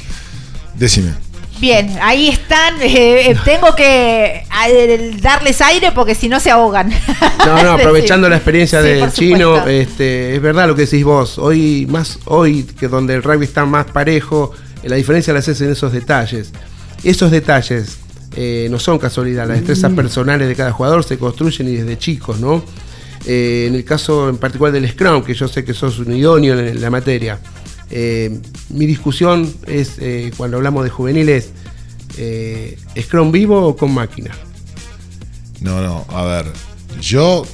Decime. 0.79 1.13
Bien, 1.59 1.91
ahí 2.03 2.29
están. 2.29 2.81
eh, 2.83 3.31
eh, 3.31 3.37
tengo 3.45 3.75
que 3.75 4.45
eh, 4.69 5.17
darles 5.21 5.61
aire 5.61 5.93
porque 5.93 6.15
si 6.15 6.29
no 6.29 6.41
se 6.41 6.51
ahogan. 6.51 6.91
No, 7.47 7.63
no, 7.63 7.71
aprovechando 7.73 8.29
la 8.29 8.37
experiencia 8.37 8.83
Sí, 8.83 8.89
del 8.89 9.13
chino, 9.13 9.69
este, 9.69 10.35
es 10.35 10.43
verdad 10.43 10.67
lo 10.67 10.75
que 10.75 10.83
decís 10.83 11.05
vos. 11.05 11.39
Hoy, 11.39 11.87
más 11.89 12.19
hoy, 12.25 12.65
que 12.65 12.89
donde 12.89 13.15
el 13.15 13.23
rugby 13.23 13.45
está 13.45 13.65
más 13.65 13.87
parejo, 13.87 14.51
eh, 14.83 14.89
la 14.89 14.97
diferencia 14.97 15.33
la 15.33 15.39
haces 15.39 15.61
en 15.61 15.71
esos 15.71 15.93
detalles. 15.93 16.51
Esos 17.05 17.31
detalles 17.31 17.99
no 18.69 18.81
son 18.81 18.99
casualidad, 18.99 19.47
las 19.47 19.59
destrezas 19.59 19.93
personales 19.93 20.49
de 20.49 20.57
cada 20.57 20.73
jugador 20.73 21.05
se 21.05 21.17
construyen 21.19 21.69
y 21.69 21.77
desde 21.77 21.97
chicos, 21.99 22.41
¿no? 22.41 22.65
En 23.25 23.75
el 23.77 23.85
caso 23.85 24.29
en 24.29 24.39
particular 24.39 24.73
del 24.73 24.91
Scrum, 24.91 25.23
que 25.23 25.33
yo 25.35 25.47
sé 25.47 25.65
que 25.65 25.73
sos 25.73 26.01
un 26.01 26.15
idóneo 26.15 26.59
en 26.59 26.81
la 26.81 26.91
materia, 26.91 27.39
eh, 27.91 28.41
mi 28.71 28.87
discusión 28.87 29.53
es, 29.67 29.95
eh, 29.99 30.33
cuando 30.37 30.57
hablamos 30.57 30.85
de 30.85 30.91
juveniles, 30.91 31.51
eh, 32.19 32.79
¿Scrum 33.01 33.31
vivo 33.31 33.67
o 33.67 33.77
con 33.77 33.93
máquina? 33.93 34.31
No, 35.61 35.83
no, 35.83 36.05
a 36.09 36.25
ver. 36.25 36.47
Yo, 37.01 37.47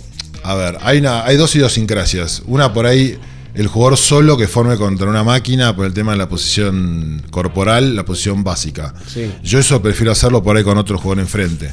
a 0.42 0.54
ver, 0.54 0.78
hay, 0.80 0.98
una, 0.98 1.24
hay 1.24 1.36
dos 1.36 1.54
idiosincrasias. 1.54 2.42
Una 2.46 2.72
por 2.72 2.86
ahí, 2.86 3.18
el 3.54 3.66
jugador 3.66 3.98
solo 3.98 4.36
que 4.36 4.48
forme 4.48 4.76
contra 4.76 5.08
una 5.08 5.24
máquina 5.24 5.74
por 5.76 5.86
el 5.86 5.92
tema 5.92 6.12
de 6.12 6.18
la 6.18 6.28
posición 6.28 7.22
corporal, 7.30 7.94
la 7.94 8.04
posición 8.04 8.44
básica. 8.44 8.94
Sí. 9.06 9.32
Yo 9.42 9.58
eso 9.58 9.82
prefiero 9.82 10.12
hacerlo 10.12 10.42
por 10.42 10.56
ahí 10.56 10.64
con 10.64 10.78
otro 10.78 10.98
jugador 10.98 11.20
enfrente. 11.20 11.72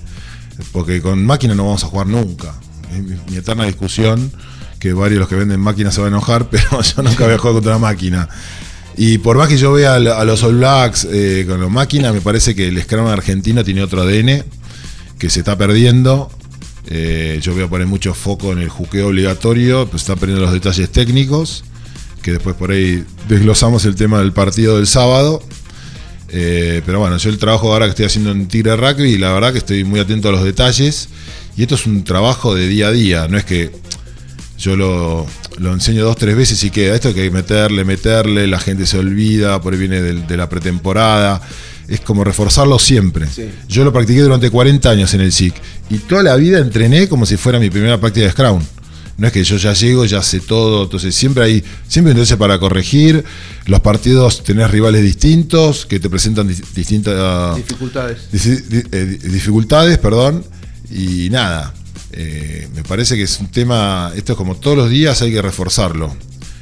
Porque 0.74 1.02
con 1.02 1.26
máquina 1.26 1.56
no 1.56 1.66
vamos 1.66 1.84
a 1.84 1.88
jugar 1.88 2.08
nunca. 2.08 2.54
Es 2.92 3.02
mi, 3.02 3.16
mi 3.30 3.38
eterna 3.38 3.66
discusión, 3.66 4.32
que 4.80 4.94
varios 4.94 5.18
de 5.18 5.20
los 5.20 5.30
que 5.30 5.36
venden 5.36 5.60
máquinas 5.60 5.94
se 5.94 6.02
van 6.02 6.14
a 6.14 6.18
enojar, 6.18 6.50
pero 6.52 6.82
yo 6.82 7.04
nunca 7.04 7.26
voy 7.26 7.34
a 7.34 7.38
jugar 7.38 7.54
contra 7.54 7.78
una 7.78 7.88
máquina. 7.88 8.30
Y 8.98 9.18
por 9.20 9.38
más 9.38 9.48
que 9.48 9.58
yo 9.58 9.72
vea 9.72 9.96
a, 9.96 10.26
los 10.26 10.44
All 10.44 10.58
Blacks 10.58 11.08
eh, 11.10 11.46
con 11.48 11.62
la 11.62 11.70
máquina, 11.70 12.12
me 12.12 12.22
parece 12.22 12.54
que 12.54 12.68
el 12.68 12.82
Scrum 12.82 13.08
argentino 13.08 13.64
tiene 13.64 13.82
otro 13.82 14.02
ADN 14.02 14.44
que 15.18 15.30
se 15.30 15.40
está 15.40 15.58
perdiendo. 15.58 16.30
Eh, 16.88 17.40
yo 17.42 17.54
voy 17.54 17.64
a 17.64 17.68
poner 17.68 17.88
mucho 17.88 18.14
foco 18.14 18.52
en 18.52 18.60
el 18.60 18.70
juqueo 18.70 19.08
obligatorio, 19.08 19.88
pues 19.88 20.02
está 20.02 20.16
perdiendo 20.16 20.44
los 20.44 20.52
detalles 20.52 20.90
técnicos, 20.92 21.64
que 22.22 22.32
después 22.34 22.56
por 22.56 22.72
ahí 22.72 23.06
desglosamos 23.28 23.86
el 23.86 23.96
tema 23.96 24.20
del 24.20 24.34
partido 24.34 24.78
del 24.78 24.88
sábado. 24.88 25.42
Eh, 26.32 26.82
pero 26.86 27.00
bueno, 27.00 27.18
yo 27.18 27.30
el 27.30 27.38
trabajo 27.38 27.72
ahora 27.72 27.86
que 27.86 27.92
estoy 27.92 28.06
haciendo 28.06 28.32
en 28.32 28.48
Tigre 28.48 28.76
Rugby, 28.76 29.18
la 29.18 29.32
verdad 29.32 29.52
que 29.52 29.60
estoy 29.60 29.84
muy 29.84 30.00
atento 30.00 30.30
a 30.30 30.32
los 30.32 30.44
detalles. 30.44 31.10
Y 31.56 31.62
esto 31.62 31.76
es 31.76 31.86
un 31.86 32.04
trabajo 32.04 32.56
de 32.56 32.68
día 32.68 32.88
a 32.88 32.92
día, 32.92 33.28
no 33.28 33.38
es 33.38 33.46
que 33.46 33.72
yo 34.60 34.76
lo, 34.76 35.26
lo 35.58 35.74
enseño 35.74 36.04
dos, 36.04 36.18
tres 36.18 36.36
veces 36.36 36.62
y 36.64 36.70
queda. 36.70 36.94
Esto 36.96 37.14
que 37.14 37.22
hay 37.22 37.28
que 37.30 37.34
meterle, 37.34 37.86
meterle, 37.86 38.46
la 38.46 38.60
gente 38.60 38.86
se 38.86 38.98
olvida, 38.98 39.62
por 39.62 39.74
ahí 39.74 39.80
viene 39.80 40.02
de, 40.02 40.38
la 40.38 40.50
pretemporada. 40.50 41.42
Es 41.88 42.02
como 42.02 42.24
reforzarlo 42.24 42.78
siempre. 42.78 43.28
Yo 43.68 43.84
lo 43.84 43.92
practiqué 43.94 44.22
durante 44.22 44.50
40 44.52 44.90
años 44.92 45.14
en 45.16 45.22
el 45.22 45.32
SIC 45.32 45.56
y 45.90 45.98
toda 46.00 46.22
la 46.22 46.36
vida 46.36 46.60
entrené 46.60 47.08
como 47.10 47.26
si 47.26 47.36
fuera 47.38 47.58
mi 47.60 47.70
primera 47.70 48.00
práctica 48.00 48.26
de 48.28 48.32
Scrum. 48.32 48.62
No 49.18 49.28
es 49.28 49.34
que 49.34 49.44
yo 49.44 49.58
ya 49.58 49.74
llego, 49.74 50.06
ya 50.06 50.22
sé 50.22 50.40
todo, 50.40 50.84
entonces 50.84 51.14
siempre 51.14 51.44
hay, 51.44 51.64
siempre 51.90 52.12
entonces 52.12 52.38
para 52.38 52.58
corregir, 52.58 53.26
los 53.66 53.80
partidos 53.82 54.44
tenés 54.44 54.72
rivales 54.72 55.02
distintos 55.04 55.86
que 55.86 56.00
te 56.00 56.10
presentan 56.10 56.48
dis- 56.48 56.64
distintas 56.74 57.58
Dificultades. 57.58 58.18
Eh, 58.34 59.06
di- 59.22 59.28
dificultades, 59.30 59.98
perdón, 59.98 60.46
y 60.92 61.30
nada. 61.32 61.74
Eh, 62.12 62.68
me 62.76 62.84
parece 62.84 63.16
que 63.16 63.24
es 63.24 63.40
un 63.40 63.48
tema, 63.48 64.12
esto 64.16 64.34
es 64.34 64.38
como 64.38 64.56
todos 64.56 64.78
los 64.78 64.90
días 64.90 65.22
hay 65.22 65.32
que 65.32 65.42
reforzarlo. 65.42 66.16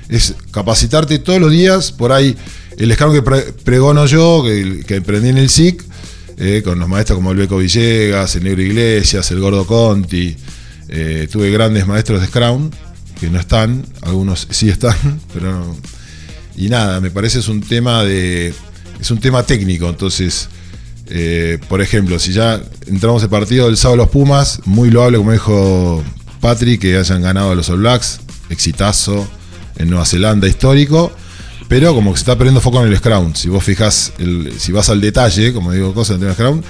Es 0.10 0.36
capacitarte 0.52 1.19
todos 1.19 1.40
los 1.41 1.52
días, 1.52 1.91
por 1.91 2.11
ahí 2.11 2.36
el 2.78 2.91
escano 2.91 3.11
que 3.11 3.22
pre- 3.22 3.53
pregono 3.64 4.06
yo, 4.06 4.44
que, 4.45 4.84
que 4.86 4.95
emprendí 4.95 5.30
en 5.30 5.38
el 5.38 5.49
SIC, 5.49 5.84
eh, 6.38 6.61
con 6.64 6.80
los 6.80 6.88
maestros 6.88 7.18
como 7.18 7.32
el 7.32 7.38
Beco 7.38 7.57
Villegas, 7.57 8.36
el 8.36 8.44
Negro 8.44 8.61
Iglesias, 8.61 9.30
el 9.32 9.40
Gordo 9.40 9.65
Conti, 9.65 10.36
eh, 10.90 11.28
tuve 11.32 11.49
grandes 11.52 11.86
maestros 11.88 12.22
de 12.22 12.28
Scrum, 12.28 12.69
que 13.19 13.30
no 13.30 13.40
están, 13.40 13.86
algunos 14.02 14.48
sí 14.52 14.69
están, 14.69 14.95
pero 15.34 15.52
no, 15.52 15.78
y 16.56 16.69
nada, 16.69 17.02
me 17.02 17.11
parece 17.11 17.40
es 17.40 17.48
un 17.49 17.61
tema 17.61 18.03
de. 18.03 18.53
Es 18.99 19.11
un 19.11 19.19
tema 19.19 19.44
técnico. 19.44 19.88
Entonces, 19.88 20.49
eh, 21.10 21.58
por 21.70 21.82
ejemplo, 21.82 22.20
si 22.20 22.34
ya 22.34 22.62
entramos 22.88 23.24
el 23.24 23.30
partido 23.30 23.68
del 23.68 23.78
sábado 23.78 23.98
los 23.98 24.10
Pumas, 24.10 24.62
muy 24.66 24.90
loable, 24.92 25.18
como 25.18 25.32
dijo 25.32 26.04
Patrick, 26.42 26.82
que 26.82 26.98
hayan 26.98 27.22
ganado 27.22 27.52
a 27.52 27.56
los 27.56 27.70
All 27.70 27.80
Blacks, 27.80 28.20
exitazo 28.50 29.28
en 29.78 29.90
Nueva 29.90 30.06
Zelanda, 30.06 30.48
histórico. 30.48 31.12
Pero 31.70 31.94
como 31.94 32.12
que 32.14 32.18
se 32.18 32.22
está 32.22 32.38
perdiendo 32.38 32.62
foco 32.62 32.82
en 32.82 32.90
el 32.90 32.98
Scrum. 32.98 33.34
Si 33.36 33.50
vos 33.50 33.62
fijás, 33.62 34.14
el- 34.20 34.54
si 34.58 34.72
vas 34.72 34.88
al 34.90 35.02
detalle, 35.02 35.52
como 35.52 35.74
digo 35.74 35.94
cosas 35.94 36.16
en 36.22 36.28
el 36.28 36.34
Scrum, 36.34 36.62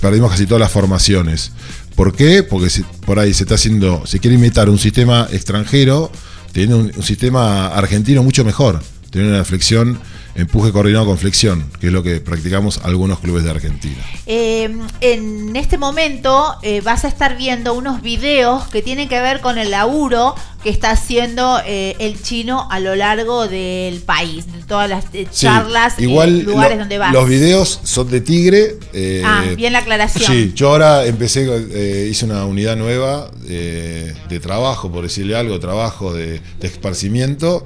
perdimos 0.00 0.32
casi 0.32 0.46
todas 0.46 0.60
las 0.60 0.72
formaciones. 0.72 1.52
¿Por 1.94 2.12
qué? 2.16 2.42
Porque 2.42 2.68
por 3.06 3.20
ahí 3.20 3.32
se 3.34 3.44
está 3.44 3.54
haciendo, 3.54 4.04
se 4.04 4.18
quiere 4.18 4.34
imitar 4.36 4.68
un 4.68 4.78
sistema 4.80 5.28
extranjero, 5.30 6.10
teniendo 6.50 6.78
un, 6.78 6.92
un 6.96 7.02
sistema 7.04 7.68
argentino 7.68 8.24
mucho 8.24 8.44
mejor, 8.44 8.82
teniendo 9.10 9.36
una 9.36 9.44
flexión, 9.44 10.00
empuje 10.34 10.72
coordinado 10.72 11.06
con 11.06 11.18
flexión, 11.18 11.64
que 11.80 11.88
es 11.88 11.92
lo 11.92 12.02
que 12.02 12.20
practicamos 12.20 12.80
algunos 12.84 13.18
clubes 13.20 13.44
de 13.44 13.50
Argentina. 13.50 14.02
Eh, 14.26 14.74
en 15.00 15.54
este 15.56 15.76
momento 15.78 16.54
eh, 16.62 16.80
vas 16.80 17.04
a 17.04 17.08
estar 17.08 17.36
viendo 17.36 17.74
unos 17.74 18.00
videos 18.02 18.64
que 18.68 18.80
tienen 18.82 19.08
que 19.08 19.20
ver 19.20 19.40
con 19.40 19.58
el 19.58 19.70
laburo 19.70 20.34
que 20.62 20.70
está 20.70 20.92
haciendo 20.92 21.60
eh, 21.66 21.96
el 21.98 22.22
chino 22.22 22.68
a 22.70 22.78
lo 22.80 22.94
largo 22.94 23.48
del 23.48 24.00
país, 24.00 24.50
de 24.52 24.62
todas 24.62 24.88
las 24.88 25.04
eh, 25.12 25.26
Sí, 25.30 25.46
charlas, 25.46 25.98
eh, 25.98 26.04
igual 26.04 26.40
lugares 26.44 26.76
lo- 26.78 26.82
donde 26.84 26.98
vas. 26.98 27.12
los 27.12 27.28
videos 27.28 27.80
son 27.82 28.08
de 28.10 28.20
Tigre. 28.20 28.76
Ah, 29.24 29.44
bien 29.56 29.72
la 29.72 29.80
aclaración. 29.80 30.24
Sí, 30.32 30.52
yo 30.54 30.68
ahora 30.70 31.04
empecé, 31.04 31.46
eh, 31.72 32.08
hice 32.10 32.24
una 32.26 32.44
unidad 32.46 32.76
nueva 32.76 33.30
de 33.42 34.40
trabajo, 34.40 34.90
por 34.90 35.02
decirle 35.02 35.36
algo, 35.36 35.58
trabajo 35.60 36.14
de, 36.14 36.40
de 36.60 36.66
esparcimiento. 36.68 37.64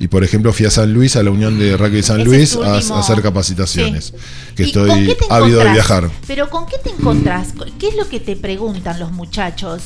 Y 0.00 0.06
por 0.08 0.22
ejemplo 0.22 0.52
fui 0.52 0.64
a 0.66 0.70
San 0.70 0.92
Luis, 0.92 1.16
a 1.16 1.22
la 1.24 1.30
Unión 1.30 1.58
de 1.58 1.76
Rugby 1.76 2.02
San 2.02 2.20
Ese 2.20 2.28
Luis, 2.28 2.56
a, 2.56 2.76
hacer 3.00 3.20
capacitaciones. 3.20 4.12
Que 4.54 4.64
¿Y 4.68 4.72
con 4.72 4.88
estoy 4.90 5.16
ávido 5.28 5.58
de 5.64 5.72
viajar. 5.72 6.08
Pero 6.26 6.48
¿con 6.50 6.66
qué 6.66 6.76
te 6.82 6.90
encontrás? 6.90 7.48
¿Qué 7.78 7.88
es 7.88 7.96
lo 7.96 8.08
que 8.08 8.20
te 8.20 8.36
preguntan 8.36 8.98
los 9.00 9.10
muchachos? 9.10 9.82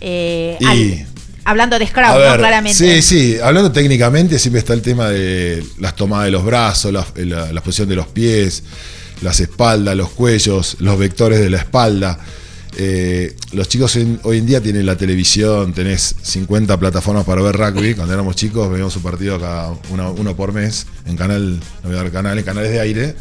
Eh, 0.00 0.56
Y- 0.60 0.64
al- 0.64 1.06
hablando 1.44 1.78
de 1.78 1.86
Scrum, 1.88 2.04
Claramente. 2.36 2.78
Sí, 2.78 3.02
sí, 3.02 3.36
hablando 3.42 3.72
técnicamente 3.72 4.38
siempre 4.38 4.60
está 4.60 4.74
el 4.74 4.82
tema 4.82 5.08
de 5.08 5.64
las 5.78 5.96
tomadas 5.96 6.26
de 6.26 6.30
los 6.30 6.44
brazos, 6.44 6.92
la, 6.92 7.04
la- 7.16 7.52
la 7.52 7.60
posición 7.60 7.88
de 7.88 7.96
los 7.96 8.06
pies, 8.06 8.62
las 9.22 9.40
espaldas, 9.40 9.96
los 9.96 10.10
cuellos, 10.10 10.76
los 10.78 10.96
vectores 10.98 11.40
de 11.40 11.50
la 11.50 11.58
espalda. 11.58 12.18
Eh, 12.76 13.34
los 13.52 13.68
chicos 13.68 13.96
en- 13.96 14.20
hoy 14.22 14.38
en 14.38 14.46
día 14.46 14.60
tienen 14.60 14.86
la 14.86 14.96
televisión, 14.96 15.72
tenés 15.72 16.14
50 16.22 16.76
plataformas 16.78 17.24
para 17.24 17.42
ver 17.42 17.56
rugby. 17.56 17.94
Cuando 17.96 18.14
éramos 18.14 18.36
chicos 18.36 18.70
veíamos 18.70 18.94
un 18.96 19.02
partido 19.02 19.40
cada 19.40 19.72
uno, 19.90 20.12
uno 20.16 20.36
por 20.36 20.52
mes 20.52 20.86
en 21.06 21.16
canal, 21.16 21.56
no 21.82 21.88
voy 21.88 21.94
a 21.98 22.02
dar 22.02 22.12
canal, 22.12 22.38
en 22.38 22.44
canales 22.44 22.70
de 22.70 22.80
aire. 22.80 23.16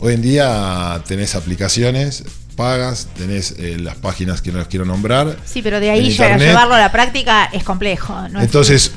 Hoy 0.00 0.14
en 0.14 0.22
día 0.22 1.02
tenés 1.06 1.34
aplicaciones 1.34 2.24
pagas, 2.56 3.08
tenés 3.16 3.54
eh, 3.58 3.78
las 3.80 3.94
páginas 3.96 4.42
que 4.42 4.52
no 4.52 4.58
les 4.58 4.68
quiero 4.68 4.84
nombrar. 4.84 5.38
Sí, 5.46 5.62
pero 5.62 5.80
de 5.80 5.88
ahí 5.90 6.10
ya 6.10 6.36
llevarlo 6.36 6.74
a 6.74 6.78
la 6.78 6.92
práctica 6.92 7.46
es 7.46 7.64
complejo. 7.64 8.14
Entonces, 8.38 8.92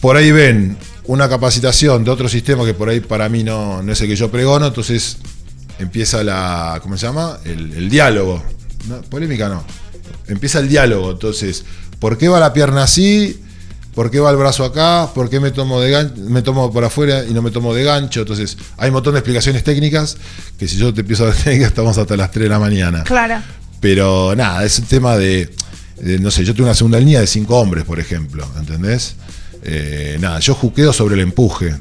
por 0.00 0.16
ahí 0.16 0.32
ven 0.32 0.76
una 1.04 1.28
capacitación 1.28 2.02
de 2.02 2.10
otro 2.10 2.28
sistema 2.28 2.64
que 2.64 2.74
por 2.74 2.88
ahí 2.88 2.98
para 2.98 3.28
mí 3.28 3.44
no, 3.44 3.82
no 3.84 3.92
es 3.92 4.00
el 4.00 4.08
que 4.08 4.16
yo 4.16 4.32
pregono, 4.32 4.66
entonces 4.66 5.18
empieza 5.78 6.24
la, 6.24 6.80
¿cómo 6.82 6.96
se 6.96 7.06
llama? 7.06 7.38
El, 7.44 7.72
el 7.74 7.88
diálogo. 7.88 8.42
No, 8.88 9.00
polémica 9.02 9.48
no. 9.48 9.64
Empieza 10.26 10.58
el 10.58 10.68
diálogo. 10.68 11.12
Entonces, 11.12 11.64
¿por 11.98 12.18
qué 12.18 12.28
va 12.28 12.40
la 12.40 12.52
pierna 12.52 12.84
así? 12.84 13.40
¿Por 13.94 14.10
qué 14.10 14.18
va 14.18 14.30
el 14.30 14.36
brazo 14.36 14.64
acá? 14.64 15.08
¿Por 15.14 15.30
qué 15.30 15.38
me 15.38 15.52
tomo, 15.52 15.80
de 15.80 16.10
me 16.16 16.42
tomo 16.42 16.72
por 16.72 16.84
afuera 16.84 17.24
y 17.24 17.32
no 17.32 17.42
me 17.42 17.50
tomo 17.50 17.72
de 17.74 17.84
gancho? 17.84 18.20
Entonces, 18.20 18.58
hay 18.76 18.88
un 18.88 18.94
montón 18.94 19.14
de 19.14 19.20
explicaciones 19.20 19.62
técnicas 19.62 20.16
que 20.58 20.66
si 20.66 20.76
yo 20.76 20.92
te 20.92 21.02
empiezo 21.02 21.24
a 21.24 21.28
dar 21.28 21.36
técnicas, 21.44 21.68
estamos 21.68 21.96
hasta 21.96 22.16
las 22.16 22.30
3 22.30 22.44
de 22.44 22.48
la 22.48 22.58
mañana. 22.58 23.04
Claro. 23.04 23.40
Pero 23.80 24.34
nada, 24.34 24.64
es 24.64 24.78
un 24.78 24.86
tema 24.86 25.16
de, 25.16 25.54
de, 26.00 26.18
no 26.18 26.30
sé, 26.30 26.44
yo 26.44 26.54
tengo 26.54 26.66
una 26.66 26.74
segunda 26.74 26.98
línea 26.98 27.20
de 27.20 27.26
cinco 27.26 27.56
hombres, 27.56 27.84
por 27.84 28.00
ejemplo, 28.00 28.46
¿entendés? 28.58 29.14
Eh, 29.62 30.16
nada, 30.20 30.40
yo 30.40 30.54
juqueo 30.54 30.92
sobre 30.92 31.14
el 31.14 31.20
empuje. 31.20 31.74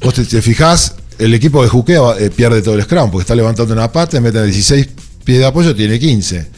Vos 0.00 0.14
te, 0.14 0.24
te 0.24 0.42
fijás, 0.42 0.96
el 1.18 1.32
equipo 1.34 1.62
de 1.62 1.68
juqueo 1.68 2.18
eh, 2.18 2.30
pierde 2.30 2.62
todo 2.62 2.74
el 2.74 2.82
scrum, 2.82 3.10
porque 3.10 3.22
está 3.22 3.34
levantando 3.36 3.72
una 3.72 3.92
pata, 3.92 4.18
vez 4.18 4.32
de 4.32 4.44
16 4.44 4.88
pies 5.24 5.38
de 5.38 5.46
apoyo, 5.46 5.74
tiene 5.74 5.98
15. 5.98 6.48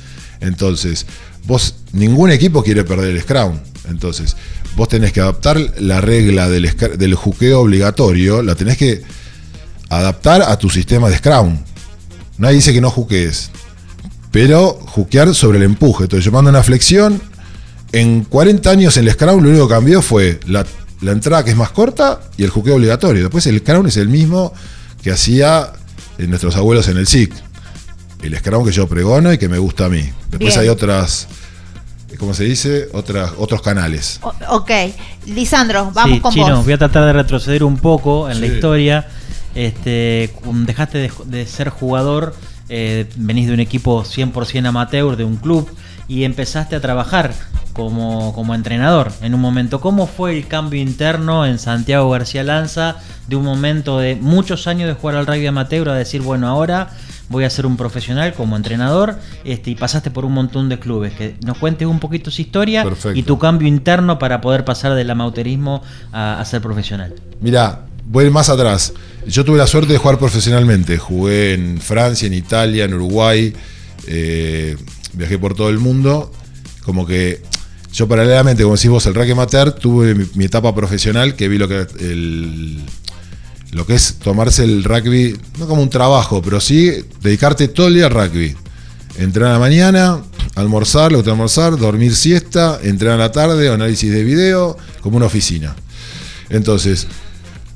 Entonces, 0.40 1.06
vos, 1.46 1.76
ningún 1.92 2.30
equipo 2.30 2.62
quiere 2.62 2.84
perder 2.84 3.10
el 3.10 3.22
scrum. 3.22 3.58
Entonces, 3.88 4.36
vos 4.76 4.88
tenés 4.88 5.12
que 5.12 5.20
adaptar 5.20 5.58
la 5.78 6.00
regla 6.00 6.48
del, 6.48 6.70
del 6.98 7.14
juqueo 7.14 7.60
obligatorio, 7.60 8.42
la 8.42 8.54
tenés 8.54 8.76
que 8.76 9.02
adaptar 9.88 10.42
a 10.42 10.58
tu 10.58 10.70
sistema 10.70 11.08
de 11.08 11.18
scrum. 11.18 11.58
Nadie 12.38 12.56
dice 12.56 12.72
que 12.72 12.80
no 12.80 12.90
juquees 12.90 13.50
pero 14.34 14.72
juquear 14.72 15.32
sobre 15.32 15.58
el 15.58 15.62
empuje. 15.62 16.02
Entonces, 16.02 16.24
yo 16.24 16.32
mando 16.32 16.50
una 16.50 16.64
flexión. 16.64 17.22
En 17.92 18.24
40 18.24 18.68
años 18.68 18.96
en 18.96 19.06
el 19.06 19.12
Scrum 19.12 19.40
lo 19.40 19.48
único 19.48 19.68
que 19.68 19.74
cambió 19.74 20.02
fue 20.02 20.40
la, 20.48 20.66
la 21.02 21.12
entrada 21.12 21.44
que 21.44 21.52
es 21.52 21.56
más 21.56 21.70
corta 21.70 22.20
y 22.36 22.42
el 22.42 22.50
juqueo 22.50 22.74
obligatorio. 22.74 23.22
Después 23.22 23.46
el 23.46 23.60
Scrum 23.60 23.86
es 23.86 23.96
el 23.96 24.08
mismo 24.08 24.52
que 25.04 25.12
hacía 25.12 25.72
eh, 26.18 26.26
nuestros 26.26 26.56
abuelos 26.56 26.88
en 26.88 26.96
el 26.96 27.06
SIC. 27.06 27.32
El 28.24 28.36
Scrum 28.38 28.64
que 28.64 28.72
yo 28.72 28.88
pregono 28.88 29.32
y 29.32 29.38
que 29.38 29.48
me 29.48 29.58
gusta 29.58 29.86
a 29.86 29.88
mí. 29.88 30.02
Después 30.30 30.54
Bien. 30.54 30.60
hay 30.60 30.68
otras, 30.68 31.28
¿cómo 32.18 32.32
se 32.34 32.44
dice? 32.44 32.88
Otras, 32.92 33.32
otros 33.38 33.60
canales. 33.60 34.18
O- 34.22 34.32
ok. 34.56 34.70
Lisandro, 35.26 35.90
vamos 35.92 36.16
sí, 36.16 36.20
con 36.20 36.32
Chino, 36.32 36.56
vos. 36.56 36.64
voy 36.64 36.72
a 36.74 36.78
tratar 36.78 37.04
de 37.04 37.12
retroceder 37.12 37.62
un 37.64 37.76
poco 37.76 38.30
en 38.30 38.40
la 38.40 38.46
historia. 38.46 39.06
Este, 39.54 40.34
dejaste 40.66 40.98
de, 40.98 41.12
de 41.26 41.46
ser 41.46 41.68
jugador, 41.68 42.34
eh, 42.68 43.08
venís 43.16 43.46
de 43.46 43.54
un 43.54 43.60
equipo 43.60 44.02
100% 44.04 44.66
amateur, 44.66 45.16
de 45.16 45.24
un 45.24 45.36
club, 45.36 45.68
y 46.08 46.24
empezaste 46.24 46.74
a 46.76 46.80
trabajar 46.80 47.32
como, 47.72 48.32
como 48.34 48.54
entrenador 48.54 49.12
en 49.20 49.34
un 49.34 49.40
momento. 49.40 49.80
¿Cómo 49.80 50.06
fue 50.06 50.36
el 50.36 50.46
cambio 50.48 50.80
interno 50.80 51.44
en 51.46 51.58
Santiago 51.58 52.08
García 52.10 52.42
Lanza 52.42 52.96
de 53.28 53.36
un 53.36 53.44
momento 53.44 53.98
de 53.98 54.16
muchos 54.16 54.66
años 54.66 54.88
de 54.88 54.94
jugar 54.94 55.16
al 55.16 55.26
rugby 55.26 55.46
amateur 55.46 55.88
a 55.88 55.94
decir, 55.94 56.22
bueno, 56.22 56.48
ahora 56.48 56.90
voy 57.28 57.44
a 57.44 57.50
ser 57.50 57.66
un 57.66 57.76
profesional 57.76 58.34
como 58.34 58.56
entrenador 58.56 59.16
este, 59.44 59.70
y 59.70 59.74
pasaste 59.74 60.10
por 60.10 60.24
un 60.24 60.32
montón 60.32 60.68
de 60.68 60.78
clubes? 60.78 61.14
Que 61.14 61.36
nos 61.44 61.58
cuentes 61.58 61.86
un 61.88 62.00
poquito 62.00 62.30
esa 62.30 62.42
historia 62.42 62.84
Perfecto. 62.84 63.18
y 63.18 63.22
tu 63.22 63.38
cambio 63.38 63.66
interno 63.68 64.18
para 64.18 64.40
poder 64.40 64.64
pasar 64.64 64.94
del 64.94 65.10
amateurismo 65.10 65.82
a, 66.12 66.40
a 66.40 66.44
ser 66.44 66.60
profesional. 66.60 67.14
Mira, 67.40 67.86
voy 68.06 68.30
más 68.30 68.48
atrás. 68.48 68.92
Yo 69.26 69.44
tuve 69.44 69.58
la 69.58 69.66
suerte 69.66 69.92
de 69.92 69.98
jugar 69.98 70.18
profesionalmente. 70.18 70.98
Jugué 70.98 71.54
en 71.54 71.80
Francia, 71.80 72.26
en 72.26 72.34
Italia, 72.34 72.84
en 72.84 72.94
Uruguay. 72.94 73.52
eh, 74.06 74.76
viajé 75.14 75.38
por 75.38 75.54
todo 75.54 75.70
el 75.70 75.78
mundo. 75.78 76.30
Como 76.84 77.06
que 77.06 77.42
yo 77.92 78.06
paralelamente, 78.08 78.62
como 78.64 78.74
decís 78.76 78.90
vos, 78.90 79.06
el 79.06 79.14
rugby 79.14 79.30
amateur, 79.30 79.72
tuve 79.72 80.14
mi, 80.14 80.26
mi 80.34 80.44
etapa 80.44 80.74
profesional 80.74 81.34
que 81.36 81.48
vi 81.48 81.56
lo 81.58 81.68
que 81.68 81.86
el, 82.00 82.82
lo 83.74 83.86
que 83.86 83.94
es 83.94 84.14
tomarse 84.14 84.64
el 84.64 84.84
rugby, 84.84 85.36
no 85.58 85.66
como 85.66 85.82
un 85.82 85.90
trabajo, 85.90 86.40
pero 86.42 86.60
sí 86.60 86.90
dedicarte 87.20 87.68
todo 87.68 87.88
el 87.88 87.94
día 87.94 88.06
al 88.06 88.12
rugby. 88.12 88.54
Entrenar 89.16 89.50
a 89.50 89.52
la 89.54 89.58
mañana, 89.58 90.22
almorzar, 90.54 91.10
te 91.22 91.30
almorzar, 91.30 91.76
dormir 91.76 92.14
siesta, 92.14 92.78
entrenar 92.82 93.16
a 93.16 93.24
la 93.24 93.32
tarde, 93.32 93.68
análisis 93.68 94.12
de 94.12 94.24
video, 94.24 94.76
como 95.00 95.16
una 95.16 95.26
oficina. 95.26 95.74
Entonces, 96.50 97.06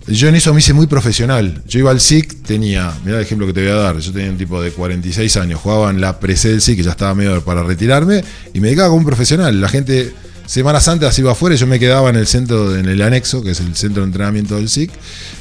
yo 0.06 0.28
en 0.28 0.36
eso 0.36 0.54
me 0.54 0.60
hice 0.60 0.72
muy 0.72 0.86
profesional. 0.86 1.62
Yo 1.66 1.80
iba 1.80 1.90
al 1.90 2.00
SIC, 2.00 2.42
tenía, 2.42 2.92
mirá 3.04 3.18
el 3.18 3.24
ejemplo 3.24 3.46
que 3.46 3.52
te 3.52 3.60
voy 3.60 3.70
a 3.70 3.74
dar, 3.74 3.98
yo 3.98 4.12
tenía 4.12 4.30
un 4.30 4.38
tipo 4.38 4.62
de 4.62 4.70
46 4.70 5.36
años, 5.36 5.60
jugaba 5.60 5.90
en 5.90 6.00
la 6.00 6.18
pre 6.18 6.34
del 6.34 6.62
SIC, 6.62 6.76
que 6.76 6.82
ya 6.82 6.92
estaba 6.92 7.14
medio 7.14 7.44
para 7.44 7.62
retirarme, 7.62 8.22
y 8.54 8.60
me 8.60 8.68
dedicaba 8.68 8.88
como 8.88 9.00
un 9.00 9.06
profesional. 9.06 9.60
La 9.60 9.68
gente, 9.68 10.14
semanas 10.48 10.88
antes 10.88 11.18
iba 11.18 11.32
afuera 11.32 11.54
y 11.54 11.58
yo 11.58 11.66
me 11.66 11.78
quedaba 11.78 12.08
en 12.08 12.16
el 12.16 12.26
centro, 12.26 12.74
en 12.74 12.86
el 12.86 13.00
anexo, 13.02 13.42
que 13.42 13.50
es 13.50 13.60
el 13.60 13.76
centro 13.76 14.02
de 14.02 14.06
entrenamiento 14.06 14.56
del 14.56 14.68
SIC, 14.68 14.90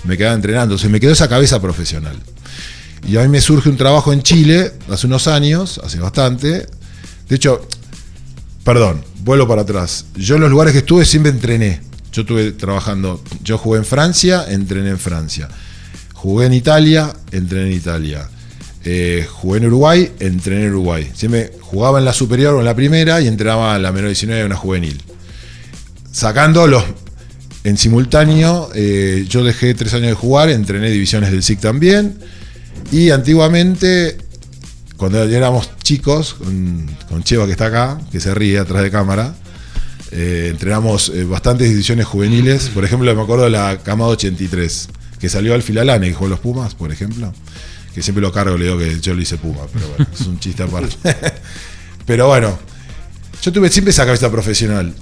me 0.04 0.18
quedaba 0.18 0.36
entrenando. 0.36 0.76
Entonces 0.76 0.92
me 0.92 1.00
quedó 1.00 1.14
esa 1.14 1.30
cabeza 1.30 1.62
profesional. 1.62 2.18
Y 3.08 3.18
a 3.18 3.22
mí 3.22 3.30
me 3.30 3.40
surge 3.40 3.70
un 3.70 3.78
trabajo 3.78 4.12
en 4.12 4.22
Chile, 4.22 4.74
hace 4.90 5.08
unos 5.08 5.28
años, 5.28 5.80
hace 5.84 5.98
bastante. 6.00 6.68
De 7.30 7.36
hecho, 7.36 7.66
perdón, 8.64 9.02
vuelvo 9.24 9.48
para 9.48 9.62
atrás. 9.62 10.06
Yo 10.16 10.36
en 10.36 10.42
los 10.42 10.52
lugares 10.52 10.74
que 10.74 10.80
estuve 10.80 11.06
siempre 11.06 11.32
entrené. 11.32 11.82
Yo 12.12 12.24
estuve 12.24 12.52
trabajando, 12.52 13.24
yo 13.44 13.58
jugué 13.58 13.80
en 13.80 13.86
Francia, 13.86 14.46
entrené 14.50 14.90
en 14.90 15.00
Francia. 15.00 15.48
Jugué 16.14 16.48
en 16.48 16.54
Italia, 16.54 17.14
entrené 17.32 17.68
en 17.68 17.78
Italia. 17.78 18.30
Eh, 18.90 19.28
jugué 19.30 19.58
en 19.58 19.66
Uruguay, 19.66 20.14
entrené 20.22 20.64
en 20.64 20.70
Uruguay. 20.70 21.12
Siempre 21.14 21.52
jugaba 21.60 22.00
en 22.00 22.06
la 22.06 22.14
superior 22.14 22.54
o 22.54 22.60
en 22.60 22.66
la 22.66 22.74
primera 22.74 23.20
y 23.20 23.28
entrenaba 23.28 23.76
en 23.76 23.84
la 23.84 23.92
menor 23.92 24.08
19 24.08 24.42
y 24.42 24.46
una 24.46 24.56
juvenil. 24.56 25.02
Sacando 26.10 26.68
los. 26.68 26.86
En 27.66 27.78
simultáneo, 27.78 28.70
eh, 28.76 29.26
yo 29.28 29.44
dejé 29.44 29.74
tres 29.74 29.94
años 29.94 30.08
de 30.08 30.14
jugar, 30.14 30.50
entrené 30.50 30.90
divisiones 30.90 31.32
del 31.32 31.44
SIC 31.44 31.60
también. 31.60 32.18
Y 32.90 33.10
antiguamente, 33.10 34.20
cuando 34.96 35.22
éramos 35.22 35.70
chicos, 35.84 36.36
con, 36.36 36.90
con 37.10 37.24
Cheva 37.24 37.46
que 37.46 37.52
está 37.52 37.66
acá, 37.66 38.00
que 38.10 38.22
se 38.22 38.34
ríe 38.34 38.58
atrás 38.58 38.84
de 38.84 38.90
cámara, 38.90 39.36
eh, 40.12 40.48
entrenamos 40.52 41.12
bastantes 41.28 41.68
divisiones 41.68 42.06
juveniles. 42.06 42.70
Por 42.70 42.86
ejemplo, 42.86 43.14
me 43.14 43.22
acuerdo 43.22 43.44
de 43.44 43.50
la 43.50 43.80
Camada 43.84 44.12
83, 44.12 44.88
que 45.20 45.28
salió 45.28 45.54
al 45.56 45.62
Filalane 45.62 46.08
y 46.08 46.14
jugó 46.14 46.30
los 46.30 46.40
Pumas, 46.40 46.74
por 46.74 46.94
ejemplo. 46.94 47.34
Que 47.98 48.04
siempre 48.04 48.22
lo 48.22 48.32
cargo, 48.32 48.56
le 48.60 48.66
digo 48.66 48.78
que 48.78 49.00
yo 49.00 49.16
lo 49.16 49.22
hice 49.24 49.38
Puma, 49.38 49.62
pero 49.74 49.88
bueno, 49.88 50.06
es 50.14 50.22
un 50.28 50.40
chiste 50.40 50.62
aparte. 50.62 50.96
pero 52.06 52.28
bueno, 52.28 52.56
yo 53.42 53.52
tuve 53.52 53.72
siempre 53.72 53.90
esa 53.90 54.06
cabeza 54.06 54.30
profesional. 54.30 54.94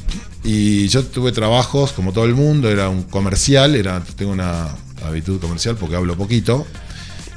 Y 0.45 0.87
yo 0.87 1.03
tuve 1.03 1.33
trabajos, 1.33 1.91
como 1.91 2.13
todo 2.13 2.23
el 2.23 2.35
mundo, 2.35 2.71
era 2.71 2.87
un 2.87 3.03
comercial, 3.03 3.75
era, 3.75 4.01
tengo 4.15 4.31
una 4.31 4.69
habitud 5.03 5.41
comercial 5.41 5.75
porque 5.75 5.97
hablo 5.97 6.15
poquito. 6.15 6.65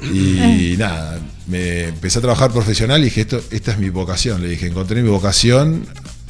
Y 0.01 0.75
nada, 0.77 1.19
me 1.47 1.89
empecé 1.89 2.19
a 2.19 2.21
trabajar 2.21 2.53
profesional 2.53 3.01
y 3.01 3.05
dije, 3.05 3.19
esto, 3.19 3.43
esta 3.51 3.73
es 3.73 3.79
mi 3.79 3.89
vocación. 3.89 4.41
Le 4.41 4.47
dije, 4.47 4.67
encontré 4.67 5.01
mi 5.01 5.09
vocación 5.09 5.85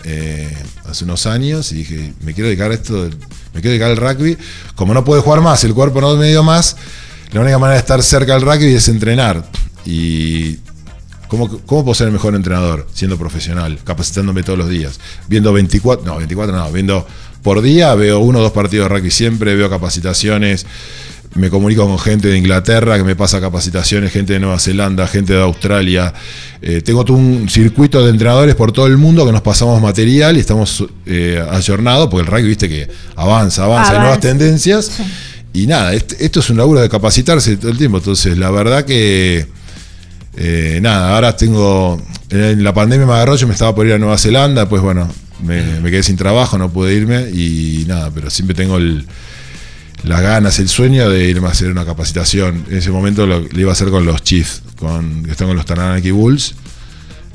eh, 0.05 0.51
hace 0.85 1.03
unos 1.03 1.27
años 1.27 1.71
y 1.71 1.75
dije, 1.75 2.13
me 2.21 2.33
quiero 2.33 2.47
dedicar 2.47 2.71
a 2.71 2.73
esto, 2.73 3.11
me 3.53 3.61
quiero 3.61 3.77
dedicar 3.77 3.91
al 3.91 3.97
rugby. 3.97 4.39
Como 4.73 4.95
no 4.95 5.05
puedo 5.05 5.21
jugar 5.21 5.41
más, 5.41 5.63
el 5.65 5.75
cuerpo 5.75 6.01
no 6.01 6.15
me 6.15 6.29
dio 6.29 6.41
más, 6.41 6.77
la 7.31 7.41
única 7.41 7.57
manera 7.59 7.75
de 7.75 7.79
estar 7.79 8.01
cerca 8.03 8.33
del 8.33 8.41
rugby 8.41 8.73
es 8.73 8.87
entrenar. 8.87 9.43
Y 9.85 10.57
¿cómo, 11.27 11.47
¿cómo 11.65 11.83
puedo 11.83 11.95
ser 11.95 12.07
el 12.07 12.13
mejor 12.13 12.35
entrenador 12.35 12.87
siendo 12.93 13.17
profesional, 13.17 13.79
capacitándome 13.83 14.43
todos 14.43 14.57
los 14.59 14.69
días? 14.69 14.99
Viendo 15.27 15.53
24, 15.53 16.05
no, 16.05 16.17
24 16.17 16.55
no, 16.55 16.71
viendo 16.71 17.07
por 17.43 17.61
día, 17.61 17.95
veo 17.95 18.19
uno 18.19 18.39
o 18.39 18.41
dos 18.41 18.51
partidos 18.51 18.89
de 18.89 18.95
rugby 18.95 19.11
siempre, 19.11 19.55
veo 19.55 19.69
capacitaciones 19.69 20.65
me 21.35 21.49
comunico 21.49 21.85
con 21.85 21.99
gente 21.99 22.27
de 22.27 22.37
Inglaterra 22.37 22.97
que 22.97 23.03
me 23.03 23.15
pasa 23.15 23.39
capacitaciones, 23.39 24.11
gente 24.11 24.33
de 24.33 24.39
Nueva 24.39 24.59
Zelanda, 24.59 25.05
gente 25.07 25.33
de 25.33 25.41
Australia. 25.41 26.13
Eh, 26.61 26.81
tengo 26.81 27.05
todo 27.05 27.17
un 27.17 27.47
circuito 27.49 28.03
de 28.03 28.11
entrenadores 28.11 28.55
por 28.55 28.71
todo 28.71 28.87
el 28.87 28.97
mundo 28.97 29.25
que 29.25 29.31
nos 29.31 29.41
pasamos 29.41 29.79
material 29.81 30.37
y 30.37 30.39
estamos 30.39 30.83
eh, 31.05 31.43
ayornados, 31.51 32.09
porque 32.09 32.25
el 32.25 32.31
rugby, 32.31 32.47
viste 32.47 32.67
que 32.67 32.87
avanza, 33.15 33.65
avanza, 33.65 33.91
hay 33.91 33.97
Avanza. 33.97 33.99
nuevas 33.99 34.19
tendencias. 34.19 34.91
Y 35.53 35.67
nada, 35.67 35.93
esto 35.93 36.39
es 36.39 36.49
un 36.49 36.57
laburo 36.57 36.79
de 36.79 36.89
capacitarse 36.89 37.57
todo 37.57 37.71
el 37.71 37.77
tiempo. 37.77 37.97
Entonces, 37.97 38.37
la 38.37 38.51
verdad 38.51 38.85
que. 38.85 39.47
eh, 40.35 40.79
nada, 40.81 41.15
ahora 41.15 41.35
tengo. 41.35 42.01
En 42.29 42.63
la 42.63 42.73
pandemia 42.73 43.07
me 43.07 43.13
agarró, 43.13 43.35
yo 43.35 43.47
me 43.47 43.53
estaba 43.53 43.73
por 43.73 43.87
ir 43.87 43.93
a 43.93 43.97
Nueva 43.97 44.17
Zelanda, 44.19 44.69
pues 44.69 44.83
bueno, 44.83 45.09
me, 45.43 45.81
quedé 45.89 46.03
sin 46.03 46.15
trabajo, 46.15 46.57
no 46.57 46.71
pude 46.71 46.93
irme 46.93 47.29
y 47.31 47.85
nada, 47.87 48.11
pero 48.13 48.29
siempre 48.29 48.55
tengo 48.55 48.77
el, 48.77 49.07
las 50.03 50.21
ganas, 50.21 50.59
el 50.59 50.69
sueño 50.69 51.09
de 51.09 51.27
irme 51.27 51.47
a 51.47 51.51
hacer 51.51 51.71
una 51.71 51.85
capacitación. 51.85 52.65
En 52.69 52.77
ese 52.77 52.91
momento 52.91 53.25
lo, 53.25 53.41
iba 53.57 53.71
a 53.71 53.73
hacer 53.73 53.89
con 53.89 54.05
los 54.05 54.23
Chiefs, 54.23 54.61
con, 54.77 55.23
que 55.23 55.31
están 55.31 55.47
con 55.47 55.57
los 55.57 55.65
Taranaki 55.65 56.11
Bulls. 56.11 56.55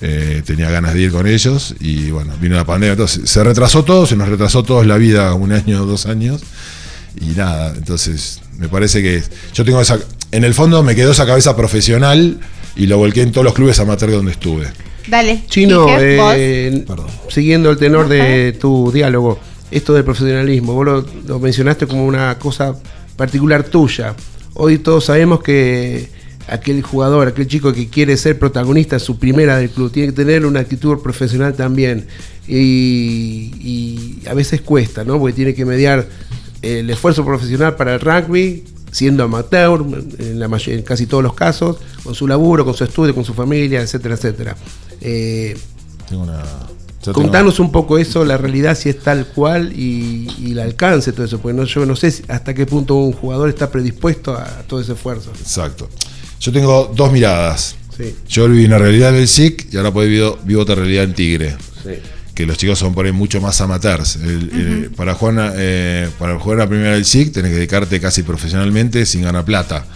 Eh, 0.00 0.42
tenía 0.44 0.70
ganas 0.70 0.92
de 0.92 1.02
ir 1.02 1.12
con 1.12 1.26
ellos 1.26 1.74
y 1.80 2.10
bueno, 2.10 2.34
vino 2.40 2.56
la 2.56 2.64
pandemia. 2.64 2.92
Entonces 2.92 3.28
se 3.28 3.42
retrasó 3.42 3.84
todo, 3.84 4.06
se 4.06 4.16
nos 4.16 4.28
retrasó 4.28 4.62
todos 4.62 4.86
la 4.86 4.96
vida 4.96 5.32
un 5.34 5.52
año, 5.52 5.86
dos 5.86 6.06
años. 6.06 6.42
Y 7.20 7.36
nada, 7.36 7.74
entonces 7.76 8.40
me 8.58 8.68
parece 8.68 9.02
que 9.02 9.22
yo 9.52 9.64
tengo 9.64 9.80
esa. 9.80 9.98
En 10.30 10.44
el 10.44 10.54
fondo 10.54 10.82
me 10.82 10.94
quedó 10.94 11.12
esa 11.12 11.26
cabeza 11.26 11.56
profesional 11.56 12.40
y 12.76 12.86
lo 12.86 12.98
volqué 12.98 13.22
en 13.22 13.32
todos 13.32 13.44
los 13.44 13.54
clubes 13.54 13.78
amateur 13.78 14.10
donde 14.10 14.32
estuve. 14.32 14.66
Dale. 15.06 15.42
Chino, 15.48 15.86
eh, 15.98 16.84
siguiendo 17.28 17.70
el 17.70 17.76
tenor 17.76 18.08
de 18.08 18.56
tu 18.58 18.90
diálogo, 18.90 19.38
esto 19.70 19.92
del 19.92 20.04
profesionalismo, 20.04 20.72
vos 20.72 20.84
lo, 20.84 21.06
lo 21.26 21.38
mencionaste 21.38 21.86
como 21.86 22.06
una 22.06 22.38
cosa 22.38 22.74
particular 23.16 23.64
tuya. 23.64 24.14
Hoy 24.54 24.78
todos 24.78 25.04
sabemos 25.04 25.42
que 25.42 26.08
aquel 26.48 26.82
jugador, 26.82 27.28
aquel 27.28 27.46
chico 27.46 27.72
que 27.72 27.88
quiere 27.88 28.16
ser 28.16 28.38
protagonista, 28.38 28.98
su 28.98 29.18
primera 29.18 29.58
del 29.58 29.70
club, 29.70 29.90
tiene 29.92 30.08
que 30.08 30.16
tener 30.16 30.46
una 30.46 30.60
actitud 30.60 30.98
profesional 31.00 31.54
también. 31.54 32.06
Y, 32.46 33.52
y 33.60 34.22
a 34.28 34.34
veces 34.34 34.60
cuesta, 34.60 35.04
¿no? 35.04 35.18
Porque 35.18 35.34
tiene 35.34 35.54
que 35.54 35.64
mediar 35.64 36.06
el 36.64 36.90
esfuerzo 36.90 37.24
profesional 37.24 37.76
para 37.76 37.94
el 37.94 38.00
rugby, 38.00 38.64
siendo 38.90 39.24
amateur 39.24 39.80
en, 40.18 40.38
la 40.38 40.48
may- 40.48 40.62
en 40.66 40.82
casi 40.82 41.06
todos 41.06 41.22
los 41.22 41.34
casos, 41.34 41.76
con 42.02 42.14
su 42.14 42.26
laburo, 42.26 42.64
con 42.64 42.74
su 42.74 42.84
estudio, 42.84 43.14
con 43.14 43.24
su 43.24 43.34
familia, 43.34 43.80
etcétera, 43.80 44.14
etcétera. 44.14 44.56
Eh, 45.00 45.56
Tengo 46.08 46.22
una. 46.22 46.42
tengo- 47.02 47.12
Contanos 47.20 47.58
un 47.60 47.72
poco 47.72 47.98
eso, 47.98 48.24
la 48.24 48.36
realidad 48.36 48.76
si 48.78 48.88
es 48.88 48.98
tal 49.00 49.26
cual 49.26 49.72
y, 49.74 50.28
y 50.38 50.52
el 50.52 50.58
alcance 50.60 51.10
de 51.10 51.16
todo 51.16 51.26
eso, 51.26 51.38
porque 51.40 51.56
no, 51.56 51.64
yo 51.64 51.84
no 51.86 51.96
sé 51.96 52.10
si- 52.10 52.22
hasta 52.28 52.54
qué 52.54 52.66
punto 52.66 52.94
un 52.96 53.12
jugador 53.12 53.48
está 53.48 53.70
predispuesto 53.70 54.34
a 54.36 54.44
todo 54.66 54.80
ese 54.80 54.92
esfuerzo. 54.92 55.30
Exacto. 55.40 55.88
Yo 56.40 56.52
tengo 56.52 56.92
dos 56.94 57.10
miradas. 57.12 57.76
Sí. 57.96 58.14
Yo 58.28 58.48
viví 58.48 58.64
una 58.64 58.78
realidad 58.78 59.10
en 59.10 59.16
el 59.22 59.28
SIC 59.28 59.72
y 59.72 59.76
ahora 59.76 59.92
pues 59.92 60.08
vivo, 60.08 60.38
vivo 60.44 60.62
otra 60.62 60.74
realidad 60.74 61.04
en 61.04 61.14
Tigre. 61.14 61.56
Sí. 61.82 61.90
Que 62.34 62.46
los 62.46 62.58
chicos 62.58 62.78
son 62.78 62.94
por 62.94 63.06
ahí 63.06 63.12
mucho 63.12 63.40
más 63.40 63.60
amateurs. 63.60 64.16
El- 64.16 64.50
el- 64.52 64.90
para, 64.96 65.14
jugar, 65.14 65.52
eh, 65.56 66.08
para 66.18 66.38
jugar 66.38 66.58
la 66.58 66.66
primera 66.68 66.92
del 66.94 67.04
SIC 67.04 67.32
tenés 67.32 67.50
que 67.50 67.56
dedicarte 67.56 68.00
casi 68.00 68.22
profesionalmente 68.24 69.06
sin 69.06 69.22
ganar 69.22 69.44
plata. 69.44 69.86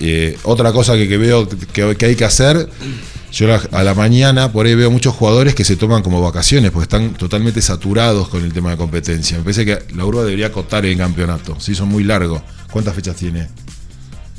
Eh, 0.00 0.36
otra 0.42 0.72
cosa 0.72 0.94
que, 0.94 1.08
que 1.08 1.16
veo 1.16 1.48
que, 1.48 1.96
que 1.96 2.06
hay 2.06 2.16
que 2.16 2.24
hacer, 2.24 2.68
yo 3.32 3.46
la- 3.46 3.62
a 3.70 3.82
la 3.82 3.94
mañana 3.94 4.50
por 4.52 4.66
ahí 4.66 4.74
veo 4.74 4.90
muchos 4.90 5.14
jugadores 5.14 5.54
que 5.54 5.64
se 5.64 5.76
toman 5.76 6.02
como 6.02 6.20
vacaciones 6.20 6.70
porque 6.70 6.84
están 6.84 7.14
totalmente 7.14 7.62
saturados 7.62 8.28
con 8.28 8.42
el 8.44 8.52
tema 8.52 8.70
de 8.72 8.76
competencia. 8.76 9.38
Me 9.38 9.44
parece 9.44 9.64
que 9.64 9.78
la 9.94 10.04
urba 10.04 10.24
debería 10.24 10.48
acotar 10.48 10.84
el 10.84 10.96
campeonato. 10.98 11.56
Sí, 11.60 11.74
son 11.74 11.88
muy 11.88 12.04
largos. 12.04 12.42
¿Cuántas 12.72 12.94
fechas 12.94 13.16
tiene? 13.16 13.48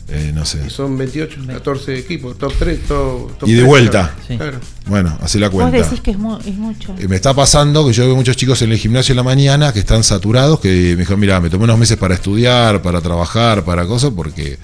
Eh, 0.09 0.31
no 0.35 0.45
sé. 0.45 0.59
Y 0.67 0.69
son 0.69 0.97
28, 0.97 1.39
14 1.47 1.97
equipos, 1.97 2.37
top 2.37 2.53
3, 2.59 2.79
top, 2.87 3.37
top 3.39 3.47
Y 3.49 3.53
de 3.53 3.57
3, 3.59 3.67
vuelta. 3.67 4.13
claro. 4.27 4.37
Claro. 4.37 4.59
Bueno, 4.85 5.17
así 5.21 5.39
la 5.39 5.47
Vos 5.49 5.61
cuenta. 5.61 5.77
decís 5.77 6.01
que 6.01 6.11
es, 6.11 6.17
mu- 6.19 6.37
es 6.39 6.55
mucho. 6.55 6.93
Eh, 6.99 7.07
Me 7.07 7.15
está 7.15 7.33
pasando 7.33 7.85
que 7.87 7.93
yo 7.93 8.05
veo 8.05 8.15
muchos 8.15 8.35
chicos 8.35 8.61
en 8.61 8.71
el 8.73 8.77
gimnasio 8.77 9.13
en 9.13 9.17
la 9.17 9.23
mañana 9.23 9.71
que 9.73 9.79
están 9.79 10.03
saturados, 10.03 10.59
que 10.59 10.67
me 10.95 10.97
dijo, 11.03 11.15
mira, 11.17 11.39
me 11.39 11.49
tomé 11.49 11.63
unos 11.63 11.77
meses 11.79 11.97
para 11.97 12.13
estudiar, 12.15 12.81
para 12.81 13.01
trabajar, 13.01 13.63
para 13.63 13.85
cosas, 13.87 14.11
porque 14.15 14.59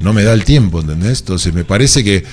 no 0.00 0.12
me 0.12 0.22
da 0.22 0.32
el 0.32 0.44
tiempo, 0.44 0.80
¿entendés? 0.80 1.20
Entonces 1.20 1.52
me 1.52 1.64
parece 1.64 2.04
que 2.04 2.24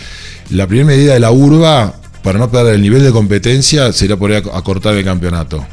la 0.52 0.68
primera 0.68 0.88
medida 0.88 1.14
de 1.16 1.20
la 1.20 1.32
urba, 1.32 1.96
para 2.22 2.38
no 2.38 2.50
perder 2.52 2.76
el 2.76 2.82
nivel 2.82 3.04
de 3.04 3.12
competencia, 3.12 3.92
sería 3.94 4.16
poder 4.16 4.44
ac- 4.44 4.52
acortar 4.56 4.94
el 4.96 5.04
campeonato. 5.04 5.66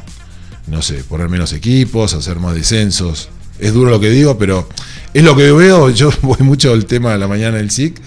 No 0.67 0.81
sé, 0.81 1.03
poner 1.03 1.29
menos 1.29 1.53
equipos, 1.53 2.13
hacer 2.15 2.39
más 2.39 2.55
descensos. 2.55 3.29
Es 3.61 3.73
duro 3.73 3.91
lo 3.91 3.99
que 3.99 4.09
digo, 4.09 4.37
pero 4.37 4.67
es 5.13 5.23
lo 5.23 5.35
que 5.35 5.51
veo. 5.51 5.89
Yo 5.93 6.11
voy 6.23 6.39
mucho 6.39 6.73
al 6.73 6.85
tema 6.85 7.13
de 7.13 7.19
la 7.19 7.27
mañana 7.27 7.57
del 7.57 7.69
SIC. 7.69 8.01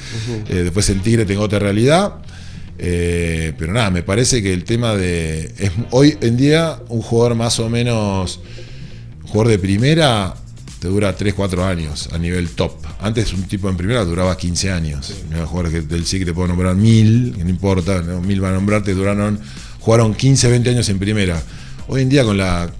Eh, 0.48 0.54
después 0.64 0.90
en 0.90 1.00
Tigre 1.00 1.24
tengo 1.24 1.42
otra 1.42 1.60
realidad. 1.60 2.16
Eh, 2.76 3.52
pero 3.56 3.72
nada, 3.72 3.90
me 3.90 4.02
parece 4.02 4.42
que 4.42 4.52
el 4.52 4.64
tema 4.64 4.94
de. 4.94 5.54
Es, 5.58 5.70
hoy 5.90 6.18
en 6.20 6.36
día, 6.36 6.80
un 6.88 7.00
jugador 7.00 7.36
más 7.36 7.60
o 7.60 7.70
menos. 7.70 8.40
Un 9.22 9.28
jugador 9.28 9.48
de 9.48 9.58
primera 9.58 10.34
te 10.80 10.88
dura 10.88 11.16
3, 11.16 11.32
4 11.34 11.64
años 11.64 12.08
a 12.12 12.18
nivel 12.18 12.50
top. 12.50 12.72
Antes 13.00 13.32
un 13.32 13.44
tipo 13.44 13.70
en 13.70 13.76
primera 13.76 14.04
duraba 14.04 14.36
15 14.36 14.70
años. 14.72 15.14
Mira, 15.30 15.46
jugadores 15.46 15.72
que 15.72 15.80
del 15.86 16.04
SIC 16.04 16.24
te 16.24 16.34
puedo 16.34 16.48
nombrar 16.48 16.74
mil, 16.74 17.34
no 17.38 17.48
importa, 17.48 18.02
¿no? 18.02 18.20
mil 18.20 18.42
va 18.42 18.50
a 18.50 18.52
nombrarte, 18.52 18.92
duraron, 18.92 19.40
jugaron 19.80 20.14
15, 20.14 20.50
20 20.50 20.70
años 20.70 20.88
en 20.88 20.98
primera. 20.98 21.40
Hoy 21.86 22.02
en 22.02 22.08
día 22.08 22.24
con 22.24 22.36
la 22.36 22.70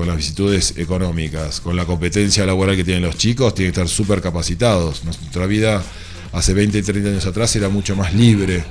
con 0.00 0.08
las 0.08 0.16
vicitudes 0.16 0.72
económicas, 0.78 1.60
con 1.60 1.76
la 1.76 1.84
competencia 1.84 2.46
laboral 2.46 2.74
que 2.74 2.84
tienen 2.84 3.02
los 3.02 3.18
chicos, 3.18 3.54
tienen 3.54 3.74
que 3.74 3.80
estar 3.82 3.94
súper 3.94 4.22
capacitados. 4.22 5.04
Nuestra 5.04 5.44
vida 5.44 5.82
hace 6.32 6.54
20, 6.54 6.82
30 6.82 7.10
años 7.10 7.26
atrás 7.26 7.54
era 7.54 7.68
mucho 7.68 7.94
más 7.94 8.14
libre. 8.14 8.64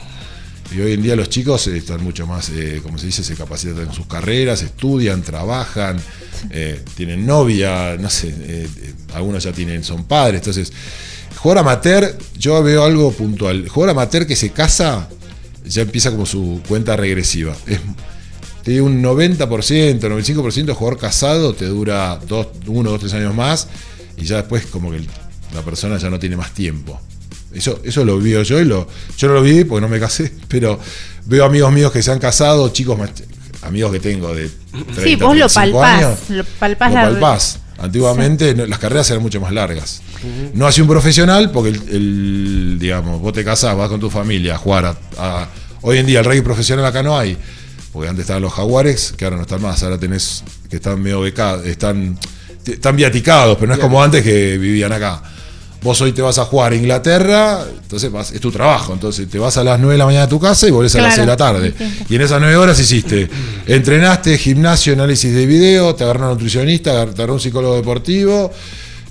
Y 0.75 0.81
hoy 0.81 0.93
en 0.93 1.03
día 1.03 1.15
los 1.15 1.29
chicos 1.29 1.67
eh, 1.67 1.77
están 1.77 2.03
mucho 2.03 2.25
más, 2.25 2.49
eh, 2.49 2.79
como 2.81 2.97
se 2.97 3.05
dice, 3.05 3.23
se 3.23 3.35
capacitan 3.35 3.77
en 3.81 3.93
sus 3.93 4.07
carreras, 4.07 4.63
estudian, 4.63 5.21
trabajan, 5.21 6.01
eh, 6.49 6.83
tienen 6.97 7.27
novia, 7.27 7.95
no 7.99 8.09
sé, 8.09 8.33
eh, 8.35 8.67
algunos 9.13 9.43
ya 9.43 9.51
tienen, 9.51 9.83
son 9.83 10.05
padres. 10.05 10.39
Entonces, 10.39 10.73
jugador 11.35 11.59
amateur, 11.59 12.17
yo 12.39 12.63
veo 12.63 12.83
algo 12.83 13.11
puntual. 13.11 13.69
Jugador 13.69 13.91
amateur 13.91 14.25
que 14.25 14.35
se 14.35 14.49
casa 14.49 15.07
ya 15.63 15.83
empieza 15.83 16.09
como 16.09 16.25
su 16.25 16.59
cuenta 16.67 16.95
regresiva. 16.95 17.55
Es, 17.67 17.79
te 18.69 18.73
digo 18.73 18.85
un 18.85 19.01
90%, 19.01 19.99
95% 19.99 20.65
de 20.65 20.73
jugador 20.73 20.99
casado 20.99 21.53
te 21.55 21.65
dura 21.65 22.19
dos, 22.27 22.49
uno, 22.67 22.91
dos, 22.91 22.99
tres 22.99 23.13
años 23.15 23.33
más 23.33 23.67
y 24.15 24.25
ya 24.25 24.35
después 24.35 24.67
como 24.67 24.91
que 24.91 24.99
la 25.55 25.63
persona 25.63 25.97
ya 25.97 26.11
no 26.11 26.19
tiene 26.19 26.37
más 26.37 26.53
tiempo. 26.53 27.01
Eso, 27.51 27.79
eso 27.83 28.05
lo 28.05 28.19
veo 28.19 28.43
yo 28.43 28.59
y 28.61 28.65
lo, 28.65 28.87
yo 29.17 29.27
no 29.27 29.33
lo 29.33 29.41
vi 29.41 29.63
porque 29.63 29.81
no 29.81 29.87
me 29.89 29.99
casé, 29.99 30.31
pero 30.47 30.79
veo 31.25 31.45
amigos 31.45 31.71
míos 31.73 31.91
que 31.91 32.03
se 32.03 32.11
han 32.11 32.19
casado, 32.19 32.69
chicos 32.69 32.95
más, 32.95 33.09
amigos 33.63 33.91
que 33.91 33.99
tengo 33.99 34.35
de 34.35 34.51
30, 34.71 35.01
Sí, 35.01 35.15
vos 35.15 35.35
lo 35.35 35.47
35 35.47 35.51
palpás. 35.79 36.03
años, 36.05 36.19
Lo 36.29 36.43
palpás 36.59 36.89
lo 36.91 36.95
la- 36.97 37.03
palpás. 37.09 37.59
Antiguamente 37.79 38.53
las 38.67 38.77
carreras 38.77 39.09
eran 39.09 39.23
mucho 39.23 39.41
más 39.41 39.51
largas. 39.51 40.03
No 40.53 40.67
hace 40.67 40.83
un 40.83 40.87
profesional 40.87 41.49
porque 41.49 41.69
el, 41.69 41.89
el, 41.89 42.77
digamos, 42.79 43.19
vos 43.19 43.33
te 43.33 43.43
casás, 43.43 43.75
vas 43.75 43.89
con 43.89 43.99
tu 43.99 44.11
familia 44.11 44.53
a 44.53 44.57
jugar 44.59 44.85
a, 44.85 44.97
a- 45.17 45.47
hoy 45.81 45.97
en 45.97 46.05
día 46.05 46.19
el 46.19 46.25
rugby 46.25 46.41
profesional 46.41 46.85
acá 46.85 47.01
no 47.01 47.17
hay. 47.17 47.35
Porque 47.91 48.09
antes 48.09 48.23
estaban 48.23 48.41
los 48.41 48.53
jaguares, 48.53 49.13
que 49.17 49.25
ahora 49.25 49.37
no 49.37 49.43
están 49.43 49.61
más, 49.61 49.81
ahora 49.83 49.97
tenés 49.97 50.43
que 50.69 50.75
están 50.75 51.01
medio 51.01 51.21
becados, 51.21 51.65
están, 51.65 52.17
están 52.65 52.95
viaticados, 52.95 53.57
pero 53.57 53.67
no 53.67 53.73
es 53.73 53.79
como 53.79 54.01
antes 54.01 54.23
que 54.23 54.57
vivían 54.57 54.91
acá. 54.93 55.21
Vos 55.81 55.99
hoy 56.01 56.11
te 56.11 56.21
vas 56.21 56.37
a 56.37 56.45
jugar 56.45 56.73
a 56.73 56.75
Inglaterra, 56.75 57.65
entonces 57.81 58.11
vas, 58.11 58.31
es 58.31 58.41
tu 58.41 58.51
trabajo, 58.51 58.91
entonces 58.91 59.29
te 59.29 59.39
vas 59.39 59.55
a 59.57 59.63
las 59.63 59.79
9 59.79 59.93
de 59.93 59.97
la 59.97 60.05
mañana 60.05 60.25
a 60.25 60.29
tu 60.29 60.39
casa 60.39 60.67
y 60.67 60.71
volvés 60.71 60.93
a 60.95 61.01
las 61.01 61.15
Claro, 61.15 61.15
6 61.15 61.25
de 61.25 61.31
la 61.31 61.37
tarde. 61.37 62.05
Y 62.09 62.15
en 62.15 62.21
esas 62.21 62.39
9 62.41 62.55
horas 62.57 62.77
hiciste, 62.79 63.29
entrenaste, 63.65 64.37
gimnasio, 64.37 64.93
análisis 64.93 65.33
de 65.33 65.45
video, 65.45 65.95
te 65.95 66.03
agarró 66.03 66.25
un 66.25 66.33
nutricionista, 66.33 67.05
te 67.05 67.13
agarró 67.13 67.35
un 67.35 67.39
psicólogo 67.39 67.77
deportivo, 67.77 68.51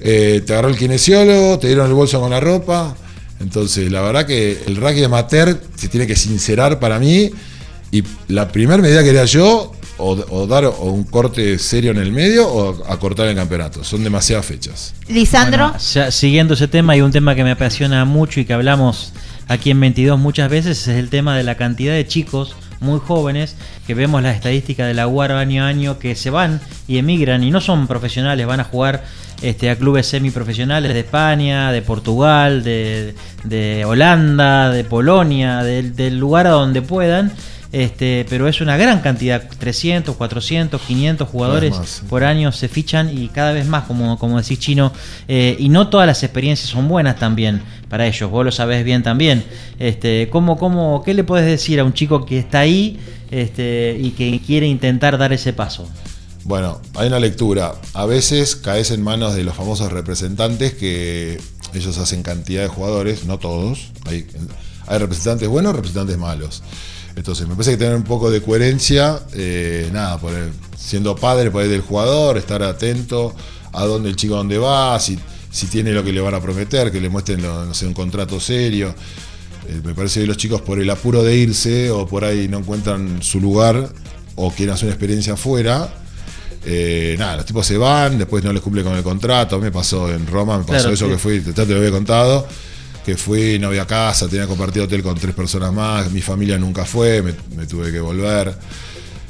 eh, 0.00 0.42
te 0.46 0.52
agarró 0.52 0.68
el 0.68 0.76
kinesiólogo, 0.76 1.58
te 1.58 1.68
dieron 1.68 1.86
el 1.86 1.94
bolso 1.94 2.20
con 2.20 2.30
la 2.30 2.40
ropa. 2.40 2.94
Entonces, 3.40 3.90
la 3.90 4.02
verdad 4.02 4.26
que 4.26 4.62
el 4.66 4.76
rugby 4.76 5.04
amateur 5.04 5.58
se 5.74 5.88
tiene 5.88 6.06
que 6.06 6.16
sincerar 6.16 6.78
para 6.78 6.98
mí. 6.98 7.30
Y 7.90 8.02
la 8.28 8.48
primera 8.48 8.82
medida 8.82 9.02
que 9.02 9.10
haría 9.10 9.24
yo, 9.24 9.72
o, 9.96 10.10
o 10.30 10.46
dar 10.46 10.64
o 10.66 10.90
un 10.90 11.04
corte 11.04 11.58
serio 11.58 11.90
en 11.90 11.98
el 11.98 12.12
medio, 12.12 12.48
o 12.48 12.84
acortar 12.86 13.28
el 13.28 13.34
campeonato. 13.34 13.82
Son 13.82 14.04
demasiadas 14.04 14.46
fechas. 14.46 14.94
Lisandro. 15.08 15.70
Bueno, 15.70 15.78
ya 15.78 16.10
siguiendo 16.10 16.54
ese 16.54 16.68
tema 16.68 16.96
y 16.96 17.00
un 17.00 17.12
tema 17.12 17.34
que 17.34 17.44
me 17.44 17.52
apasiona 17.52 18.04
mucho 18.04 18.40
y 18.40 18.44
que 18.44 18.52
hablamos 18.52 19.12
aquí 19.48 19.70
en 19.70 19.80
22 19.80 20.18
muchas 20.18 20.50
veces 20.50 20.86
es 20.86 20.96
el 20.96 21.08
tema 21.08 21.36
de 21.36 21.42
la 21.42 21.56
cantidad 21.56 21.94
de 21.94 22.06
chicos 22.06 22.54
muy 22.80 23.00
jóvenes 23.00 23.56
que 23.86 23.94
vemos 23.94 24.22
las 24.22 24.36
estadísticas 24.36 24.86
de 24.86 24.94
la 24.94 25.08
UAR 25.08 25.32
año 25.32 25.64
a 25.64 25.66
año 25.66 25.98
que 25.98 26.14
se 26.14 26.30
van 26.30 26.60
y 26.86 26.98
emigran 26.98 27.42
y 27.42 27.50
no 27.50 27.60
son 27.60 27.86
profesionales, 27.86 28.46
van 28.46 28.60
a 28.60 28.64
jugar 28.64 29.04
este, 29.42 29.70
a 29.70 29.76
clubes 29.76 30.06
semiprofesionales 30.06 30.92
de 30.94 31.00
España, 31.00 31.72
de 31.72 31.82
Portugal, 31.82 32.62
de, 32.62 33.14
de 33.44 33.84
Holanda, 33.84 34.70
de 34.70 34.84
Polonia, 34.84 35.62
del, 35.62 35.96
del 35.96 36.18
lugar 36.18 36.46
a 36.46 36.50
donde 36.50 36.82
puedan. 36.82 37.32
Este, 37.70 38.24
pero 38.30 38.48
es 38.48 38.62
una 38.62 38.78
gran 38.78 39.00
cantidad, 39.00 39.46
300, 39.58 40.16
400, 40.16 40.80
500 40.80 41.28
jugadores 41.28 41.76
más, 41.76 41.88
sí. 41.88 42.02
por 42.08 42.24
año 42.24 42.50
se 42.50 42.66
fichan 42.66 43.16
y 43.16 43.28
cada 43.28 43.52
vez 43.52 43.66
más, 43.66 43.84
como, 43.84 44.18
como 44.18 44.40
decís 44.40 44.58
Chino, 44.58 44.90
eh, 45.28 45.54
y 45.58 45.68
no 45.68 45.88
todas 45.88 46.06
las 46.06 46.22
experiencias 46.22 46.70
son 46.70 46.88
buenas 46.88 47.16
también 47.16 47.62
para 47.90 48.06
ellos, 48.06 48.30
vos 48.30 48.44
lo 48.44 48.52
sabés 48.52 48.84
bien 48.84 49.02
también. 49.02 49.44
Este, 49.78 50.28
¿cómo, 50.30 50.56
cómo, 50.56 51.02
¿Qué 51.04 51.12
le 51.12 51.24
puedes 51.24 51.46
decir 51.46 51.78
a 51.80 51.84
un 51.84 51.92
chico 51.92 52.24
que 52.24 52.38
está 52.38 52.60
ahí 52.60 52.98
este, 53.30 53.98
y 54.00 54.12
que 54.12 54.40
quiere 54.40 54.66
intentar 54.66 55.18
dar 55.18 55.34
ese 55.34 55.52
paso? 55.52 55.88
Bueno, 56.44 56.80
hay 56.94 57.08
una 57.08 57.20
lectura. 57.20 57.74
A 57.92 58.06
veces 58.06 58.56
caes 58.56 58.90
en 58.90 59.02
manos 59.02 59.34
de 59.34 59.44
los 59.44 59.54
famosos 59.54 59.92
representantes 59.92 60.72
que 60.72 61.38
ellos 61.74 61.98
hacen 61.98 62.22
cantidad 62.22 62.62
de 62.62 62.68
jugadores, 62.68 63.26
no 63.26 63.38
todos. 63.38 63.90
Hay, 64.06 64.26
hay 64.86 64.98
representantes 64.98 65.48
buenos, 65.48 65.74
representantes 65.74 66.16
malos. 66.16 66.62
Entonces, 67.18 67.46
me 67.48 67.54
parece 67.54 67.72
que 67.72 67.76
tener 67.78 67.96
un 67.96 68.04
poco 68.04 68.30
de 68.30 68.40
coherencia, 68.40 69.20
eh, 69.34 69.90
nada, 69.92 70.18
por 70.18 70.32
el- 70.32 70.52
siendo 70.76 71.16
padre 71.16 71.50
por 71.50 71.62
ahí 71.62 71.68
del 71.68 71.80
jugador, 71.80 72.38
estar 72.38 72.62
atento 72.62 73.34
a 73.72 73.84
dónde 73.84 74.08
el 74.08 74.16
chico 74.16 74.36
dónde 74.36 74.56
va, 74.58 74.98
si, 75.00 75.18
si 75.50 75.66
tiene 75.66 75.90
lo 75.92 76.04
que 76.04 76.12
le 76.12 76.20
van 76.20 76.34
a 76.34 76.40
prometer, 76.40 76.92
que 76.92 77.00
le 77.00 77.08
muestren 77.08 77.42
lo- 77.42 77.64
no 77.66 77.74
sé, 77.74 77.86
un 77.86 77.92
contrato 77.94 78.38
serio. 78.38 78.94
Eh, 79.68 79.80
me 79.84 79.94
parece 79.94 80.20
que 80.20 80.26
los 80.26 80.36
chicos 80.36 80.62
por 80.62 80.80
el 80.80 80.88
apuro 80.88 81.22
de 81.22 81.36
irse 81.36 81.90
o 81.90 82.06
por 82.06 82.24
ahí 82.24 82.46
no 82.48 82.58
encuentran 82.58 83.20
su 83.22 83.40
lugar 83.40 83.90
o 84.36 84.50
quieren 84.52 84.74
hacer 84.74 84.86
una 84.86 84.94
experiencia 84.94 85.32
afuera, 85.34 85.92
eh, 86.64 87.16
nada, 87.18 87.36
los 87.36 87.46
tipos 87.46 87.66
se 87.66 87.76
van, 87.76 88.16
después 88.18 88.44
no 88.44 88.52
les 88.52 88.62
cumple 88.62 88.82
con 88.84 88.94
el 88.94 89.02
contrato. 89.02 89.58
Me 89.58 89.70
pasó 89.72 90.08
en 90.12 90.26
Roma, 90.26 90.56
me 90.58 90.64
pasó 90.64 90.78
Claro, 90.82 90.94
eso 90.94 91.06
sí. 91.06 91.10
que 91.12 91.18
fui, 91.18 91.40
te, 91.40 91.52
te 91.52 91.66
lo 91.66 91.76
había 91.78 91.90
contado, 91.90 92.46
que 93.08 93.16
fui, 93.16 93.58
no 93.58 93.68
había 93.68 93.86
casa, 93.86 94.28
tenía 94.28 94.46
compartido 94.46 94.84
hotel 94.84 95.02
con 95.02 95.14
tres 95.14 95.34
personas 95.34 95.72
más, 95.72 96.10
mi 96.12 96.20
familia 96.20 96.58
nunca 96.58 96.84
fue, 96.84 97.22
me, 97.22 97.32
me 97.56 97.66
tuve 97.66 97.90
que 97.90 98.00
volver. 98.00 98.54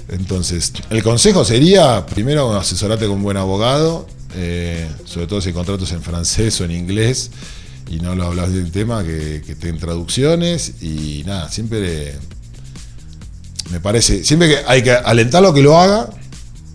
Entonces, 0.08 0.72
el 0.90 1.00
consejo 1.04 1.44
sería, 1.44 2.04
primero, 2.04 2.56
asesorate 2.56 3.06
con 3.06 3.18
un 3.18 3.22
buen 3.22 3.36
abogado, 3.36 4.08
eh, 4.34 4.88
sobre 5.04 5.28
todo 5.28 5.40
si 5.40 5.50
el 5.50 5.54
contrato 5.54 5.84
es 5.84 5.92
en 5.92 6.02
francés 6.02 6.60
o 6.60 6.64
en 6.64 6.72
inglés, 6.72 7.30
y 7.88 8.00
no 8.00 8.16
lo 8.16 8.24
hablas 8.24 8.52
del 8.52 8.72
tema, 8.72 9.04
que, 9.04 9.42
que 9.46 9.52
estén 9.52 9.78
traducciones 9.78 10.82
y 10.82 11.22
nada, 11.24 11.48
siempre 11.48 12.14
me 13.70 13.78
parece, 13.78 14.24
siempre 14.24 14.48
que 14.48 14.56
hay 14.66 14.82
que 14.82 14.90
alentarlo 14.90 15.50
a 15.50 15.54
que 15.54 15.62
lo 15.62 15.78
haga. 15.78 16.10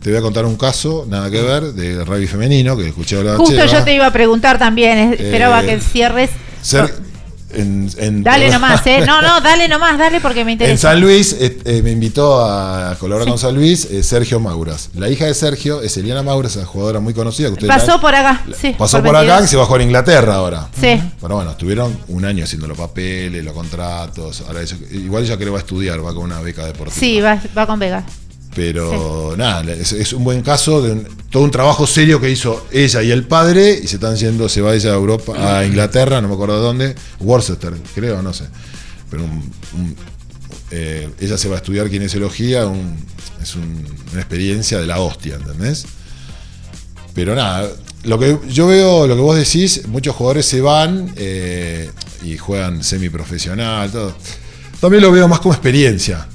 Te 0.01 0.09
voy 0.09 0.19
a 0.19 0.21
contar 0.21 0.45
un 0.45 0.57
caso, 0.57 1.05
nada 1.09 1.31
que 1.31 1.41
ver, 1.41 1.73
de 1.73 2.03
rugby 2.03 2.27
femenino, 2.27 2.75
que 2.75 2.87
escuché 2.87 3.17
hablar 3.17 3.37
Justo 3.37 3.65
yo 3.65 3.83
te 3.85 3.95
iba 3.95 4.05
a 4.07 4.11
preguntar 4.13 4.57
también, 4.59 4.97
es- 4.97 5.19
esperaba 5.21 5.63
Eh, 5.63 5.65
que 5.67 5.79
cierres. 5.81 6.29
Ser- 6.63 6.93
en- 7.55 7.87
en- 7.97 8.23
Dale 8.23 8.49
nomás, 8.49 8.81
¿eh? 8.87 9.03
No, 9.05 9.21
no, 9.21 9.39
dale 9.41 9.67
nomás, 9.67 9.95
dale 9.99 10.19
porque 10.19 10.43
me 10.43 10.53
En 10.53 10.55
interesa. 10.55 10.89
San 10.89 10.99
Luis 10.99 11.33
eh, 11.39 11.59
eh, 11.65 11.81
me 11.83 11.91
invitó 11.91 12.43
a 12.43 12.95
colaborar 12.99 13.27
con 13.29 13.37
San 13.37 13.53
Luis 13.53 13.85
eh, 13.85 14.01
Sergio 14.01 14.39
Mauras. 14.39 14.89
La 14.95 15.07
hija 15.07 15.25
de 15.25 15.35
Sergio 15.35 15.81
es 15.83 15.95
Eliana 15.97 16.23
Mauras, 16.23 16.55
una 16.55 16.65
jugadora 16.65 16.99
muy 16.99 17.13
conocida. 17.13 17.53
Que 17.53 17.67
Pasó 17.67 17.91
la- 17.91 18.01
por 18.01 18.15
acá, 18.15 18.41
sí. 18.59 18.73
pasó 18.75 18.97
por 18.97 19.07
por 19.07 19.15
acá 19.17 19.37
22. 19.37 19.45
y 19.45 19.47
se 19.51 19.57
va 19.57 19.63
a 19.63 19.65
jugar 19.67 19.81
a 19.81 19.83
Inglaterra 19.83 20.33
ahora. 20.35 20.67
Sí. 20.73 20.99
Pero 21.21 21.35
bueno, 21.35 21.51
estuvieron 21.51 21.95
un 22.07 22.25
año 22.25 22.43
haciendo 22.43 22.65
los 22.67 22.75
papeles, 22.77 23.43
los 23.45 23.53
contratos. 23.53 24.41
Ahora 24.47 24.61
eso- 24.61 24.77
igual 24.91 25.23
ella 25.23 25.35
creo 25.35 25.49
que 25.49 25.51
va 25.51 25.57
a 25.59 25.61
estudiar, 25.61 26.03
va 26.03 26.11
con 26.15 26.23
una 26.23 26.39
beca 26.41 26.65
deportiva. 26.65 26.99
Sí, 26.99 27.21
va, 27.21 27.39
va 27.55 27.67
con 27.67 27.77
Vega. 27.77 28.03
Pero 28.55 29.33
nada, 29.37 29.71
es, 29.73 29.93
es 29.93 30.13
un 30.13 30.23
buen 30.23 30.41
caso 30.41 30.81
de 30.81 30.91
un- 30.91 31.07
todo 31.31 31.43
un 31.43 31.51
trabajo 31.51 31.87
serio 31.87 32.21
que 32.21 32.29
hizo 32.29 32.67
ella 32.71 33.01
y 33.01 33.09
el 33.11 33.23
padre 33.25 33.79
y 33.83 33.87
se 33.87 33.95
están 33.95 34.15
yendo, 34.15 34.47
se 34.47 34.61
va 34.61 34.75
ella 34.75 34.91
a 34.91 34.93
Europa, 34.95 35.33
a 35.57 35.65
Inglaterra, 35.65 36.21
no 36.21 36.27
me 36.27 36.35
acuerdo 36.35 36.57
de 36.57 36.61
dónde, 36.61 36.95
Worcester, 37.19 37.73
creo, 37.95 38.21
no 38.21 38.31
sé. 38.33 38.45
Pero 39.09 39.23
un- 39.23 39.51
un- 39.73 39.95
eh, 40.71 41.09
ella 41.19 41.37
se 41.37 41.47
va 41.49 41.55
a 41.55 41.57
estudiar 41.57 41.89
kinesiología, 41.89 42.71
es 43.41 43.55
un- 43.55 43.85
una 44.11 44.21
experiencia 44.21 44.79
de 44.79 44.85
la 44.85 44.99
hostia, 44.99 45.35
¿entendés? 45.35 45.85
Pero 47.15 47.35
nada, 47.35 47.67
lo 48.03 48.19
que 48.19 48.37
yo 48.49 48.67
veo, 48.67 49.07
lo 49.07 49.15
que 49.15 49.21
vos 49.21 49.35
decís, 49.35 49.87
muchos 49.87 50.15
jugadores 50.15 50.45
se 50.45 50.61
van 50.61 51.11
eh, 51.15 51.89
y 52.23 52.37
juegan 52.37 52.83
semiprofesional, 52.83 53.91
todo. 53.91 54.15
También 54.79 55.01
lo 55.03 55.11
veo 55.11 55.27
más 55.27 55.39
como 55.39 55.53
experiencia. 55.53 56.27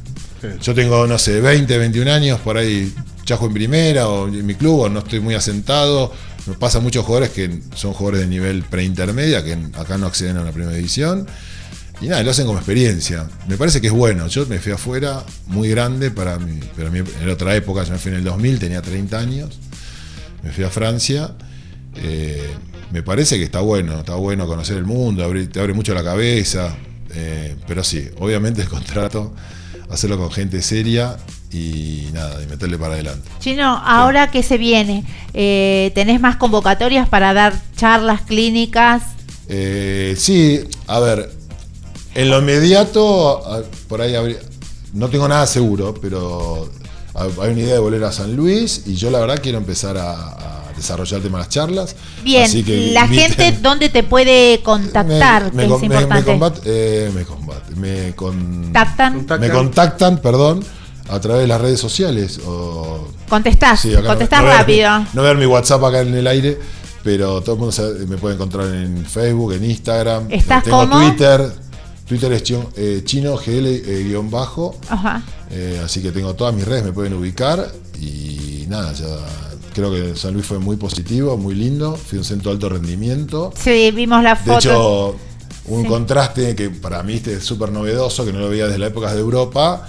Yo 0.60 0.74
tengo, 0.74 1.06
no 1.06 1.18
sé, 1.18 1.40
20, 1.40 1.78
21 1.78 2.12
años, 2.12 2.40
por 2.40 2.56
ahí 2.56 2.92
juego 3.36 3.48
en 3.48 3.54
primera 3.54 4.08
o 4.08 4.28
en 4.28 4.46
mi 4.46 4.54
club, 4.54 4.80
o 4.80 4.88
no 4.88 5.00
estoy 5.00 5.20
muy 5.20 5.34
asentado. 5.34 6.12
Me 6.46 6.54
pasa 6.54 6.80
muchos 6.80 7.04
jugadores 7.04 7.30
que 7.30 7.60
son 7.74 7.92
jugadores 7.92 8.22
de 8.22 8.26
nivel 8.26 8.62
preintermedia, 8.62 9.44
que 9.44 9.58
acá 9.74 9.98
no 9.98 10.06
acceden 10.06 10.36
a 10.38 10.42
una 10.42 10.52
primera 10.52 10.74
división. 10.74 11.26
Y 12.00 12.06
nada, 12.06 12.22
lo 12.22 12.30
hacen 12.30 12.46
como 12.46 12.58
experiencia. 12.58 13.28
Me 13.48 13.56
parece 13.56 13.80
que 13.80 13.88
es 13.88 13.92
bueno. 13.92 14.28
Yo 14.28 14.46
me 14.46 14.58
fui 14.58 14.72
afuera 14.72 15.24
muy 15.46 15.68
grande 15.68 16.10
para 16.10 16.38
mí, 16.38 16.60
pero 16.76 16.94
en 16.94 17.28
otra 17.28 17.54
época, 17.56 17.82
yo 17.82 17.92
me 17.92 17.98
fui 17.98 18.12
en 18.12 18.18
el 18.18 18.24
2000, 18.24 18.58
tenía 18.58 18.80
30 18.80 19.18
años. 19.18 19.58
Me 20.42 20.52
fui 20.52 20.64
a 20.64 20.70
Francia. 20.70 21.34
Eh, 21.96 22.48
me 22.92 23.02
parece 23.02 23.36
que 23.36 23.44
está 23.44 23.60
bueno, 23.60 23.98
está 23.98 24.14
bueno 24.14 24.46
conocer 24.46 24.76
el 24.78 24.84
mundo, 24.84 25.30
te 25.50 25.60
abre 25.60 25.74
mucho 25.74 25.92
la 25.92 26.04
cabeza. 26.04 26.74
eh, 27.14 27.56
pero 27.66 27.82
sí, 27.82 28.08
obviamente 28.20 28.62
el 28.62 28.68
contrato, 28.68 29.34
hacerlo 29.90 30.18
con 30.18 30.30
gente 30.30 30.60
seria 30.62 31.16
y 31.52 32.08
nada, 32.12 32.42
y 32.42 32.46
meterle 32.46 32.76
para 32.78 32.94
adelante. 32.94 33.28
Chino, 33.38 33.80
ahora 33.84 34.30
que 34.30 34.42
se 34.42 34.58
viene, 34.58 35.04
eh, 35.34 35.92
¿tenés 35.94 36.20
más 36.20 36.36
convocatorias 36.36 37.08
para 37.08 37.32
dar 37.32 37.54
charlas 37.76 38.22
clínicas? 38.22 39.02
Eh, 39.48 40.14
sí, 40.18 40.60
a 40.86 41.00
ver, 41.00 41.32
en 42.14 42.28
lo 42.30 42.40
inmediato, 42.40 43.64
por 43.88 44.02
ahí 44.02 44.14
habría- 44.14 44.38
no 44.92 45.08
tengo 45.08 45.26
nada 45.28 45.46
seguro, 45.46 45.94
pero 46.00 46.68
ha- 47.14 47.24
hay 47.42 47.50
una 47.52 47.60
idea 47.60 47.74
de 47.74 47.78
volver 47.80 48.04
a 48.04 48.12
San 48.12 48.36
Luis 48.36 48.82
y 48.86 48.94
yo 48.96 49.10
la 49.10 49.20
verdad 49.20 49.38
quiero 49.42 49.58
empezar 49.58 49.96
a, 49.96 50.12
a 50.12 50.67
desarrollar 50.78 51.18
el 51.18 51.22
tema 51.22 51.38
de 51.38 51.44
las 51.44 51.48
charlas. 51.50 51.96
Bien, 52.24 52.44
Así 52.44 52.64
que 52.64 52.92
la 52.92 53.06
inviten- 53.06 53.34
gente, 53.36 53.58
¿dónde 53.62 53.88
te 53.90 54.02
puede 54.02 54.60
contactar? 54.62 55.52
me, 55.52 55.66
me- 55.68 55.74
es 55.74 55.80
me- 55.82 55.88
me 55.88 56.24
combat- 56.24 56.60
eh, 56.64 57.10
me 57.14 57.24
combate, 57.24 57.74
me 57.76 58.14
con- 58.14 58.62
Contactan. 58.64 59.26
me 59.40 59.50
contactan, 59.50 60.18
perdón, 60.18 60.64
a 61.08 61.20
través 61.20 61.42
de 61.42 61.48
las 61.48 61.60
redes 61.60 61.80
sociales. 61.80 62.40
O, 62.46 63.06
Contestás, 63.28 63.80
Sí, 63.80 63.90
no- 63.90 64.02
contestás 64.04 64.42
no 64.42 64.48
rápido. 64.48 64.90
No 65.12 65.22
ver 65.22 65.36
mi 65.36 65.46
WhatsApp 65.46 65.84
acá 65.84 66.00
en 66.00 66.14
el 66.14 66.26
aire, 66.26 66.58
pero 67.04 67.40
todo 67.42 67.54
el 67.54 67.58
mundo 67.58 67.72
sabe- 67.72 68.06
me 68.06 68.16
puede 68.16 68.34
encontrar 68.36 68.66
en 68.74 69.04
Facebook, 69.04 69.52
en 69.52 69.64
Instagram. 69.64 70.26
¿Estás 70.30 70.64
Tengo? 70.64 70.86
Twitter. 70.86 71.52
Twitter 72.06 72.32
es 72.32 72.42
chino, 72.42 72.70
eh, 72.74 73.02
chino 73.04 73.36
GL 73.36 73.66
eh, 73.66 74.04
guion 74.08 74.30
bajo. 74.30 74.74
Ajá. 74.88 75.20
Eh, 75.50 75.80
así 75.84 76.00
que 76.00 76.10
tengo 76.10 76.34
todas 76.34 76.54
mis 76.54 76.64
redes, 76.66 76.84
me 76.84 76.92
pueden 76.92 77.12
ubicar. 77.12 77.70
Y 78.00 78.64
nada, 78.68 78.92
ya 78.94 79.06
creo 79.72 79.90
que 79.90 80.16
San 80.16 80.34
Luis 80.34 80.46
fue 80.46 80.58
muy 80.58 80.76
positivo, 80.76 81.36
muy 81.36 81.54
lindo. 81.54 81.96
Fui 81.96 82.18
un 82.18 82.24
centro 82.24 82.50
de 82.50 82.56
alto 82.56 82.68
rendimiento. 82.68 83.52
Sí, 83.56 83.90
vimos 83.92 84.22
la 84.22 84.34
De 84.34 84.36
foto. 84.36 84.58
hecho, 84.58 85.16
un 85.66 85.82
Sí. 85.82 85.88
contraste 85.88 86.54
que 86.56 86.70
para 86.70 87.02
mí 87.02 87.14
este 87.14 87.34
es 87.34 87.44
súper 87.44 87.70
novedoso, 87.72 88.24
que 88.24 88.32
no 88.32 88.38
lo 88.40 88.48
veía 88.48 88.64
desde 88.66 88.78
la 88.78 88.86
época 88.88 89.12
de 89.14 89.20
Europa. 89.20 89.88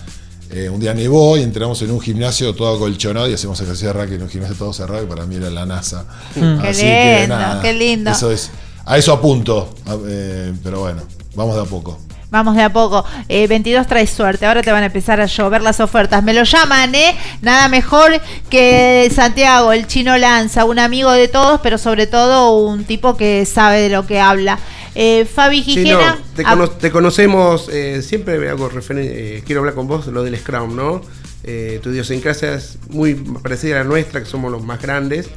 Eh, 0.52 0.68
un 0.68 0.80
día 0.80 0.94
nevó 0.96 1.38
y 1.38 1.44
entramos 1.44 1.80
en 1.84 1.92
un 1.92 2.02
gimnasio 2.02 2.56
todo 2.56 2.76
acolchonado 2.76 3.30
y 3.30 3.34
hacemos 3.34 3.60
ejercicio 3.62 3.94
de 3.94 3.94
rugby 3.94 4.16
en 4.16 4.24
un 4.24 4.30
gimnasio 4.30 4.56
todo 4.56 4.74
cerrado 4.74 5.04
y 5.04 5.06
para 5.06 5.26
mí 5.28 5.36
era 5.36 5.50
la 5.52 5.66
NASA. 5.66 6.06
Mm. 6.36 6.60
Qué 6.62 6.74
lindo, 7.22 7.62
qué 7.62 7.74
lindo. 7.74 8.12
Eso 8.12 8.32
es, 8.32 8.50
a 8.86 8.98
eso 8.98 9.14
apunto, 9.14 9.74
eh, 10.08 10.52
pero 10.64 10.80
bueno, 10.80 11.04
vamos 11.36 11.56
de 11.56 11.62
a 11.62 11.66
poco. 11.66 12.00
Vamos 12.32 12.56
de 12.56 12.62
a 12.62 12.72
poco. 12.72 13.04
Eh, 13.28 13.48
22 13.48 13.88
trae 13.88 14.06
suerte. 14.06 14.46
Ahora 14.46 14.62
te 14.62 14.72
van 14.72 14.84
a 14.84 14.88
empezar 14.88 15.20
a 15.20 15.26
llover 15.26 15.62
las 15.62 15.80
ofertas. 15.80 16.24
Me 16.24 16.34
lo 16.34 16.44
llaman, 16.44 16.94
¿eh? 16.94 17.16
Nada 17.42 17.68
mejor 17.70 18.12
que 18.50 19.12
Santiago, 19.14 19.74
el 19.74 19.88
chino 19.88 20.16
Lanza, 20.18 20.66
un 20.66 20.78
amigo 20.80 21.12
de 21.12 21.28
todos, 21.28 21.60
pero 21.62 21.78
sobre 21.78 22.06
todo 22.08 22.56
un 22.58 22.84
tipo 22.86 23.18
que 23.18 23.46
sabe 23.46 23.82
de 23.82 23.90
lo 23.90 24.06
que 24.06 24.20
habla. 24.20 24.60
Eh, 24.96 25.26
Fabi 25.26 25.62
Gijena. 25.64 26.18
te, 26.36 26.44
cono- 26.44 26.70
te 26.70 26.92
conocemos, 26.92 27.70
eh, 27.72 28.02
siempre 28.02 28.38
me 28.38 28.50
hago 28.50 28.70
eh, 28.92 29.44
quiero 29.46 29.62
hablar 29.62 29.74
con 29.76 29.88
vos 29.88 30.08
lo 30.08 30.24
del 30.24 30.38
Scrum, 30.38 30.76
¿no? 30.76 31.02
Eh, 31.44 31.80
tu 31.82 31.90
idiosincrasia 31.92 32.54
es 32.56 32.78
muy 32.90 33.14
parecida 33.16 33.76
a 33.76 33.80
la 33.80 33.84
nuestra, 33.86 34.20
que 34.20 34.26
somos 34.26 34.52
los 34.52 34.64
más 34.64 34.82
grandes. 34.82 35.30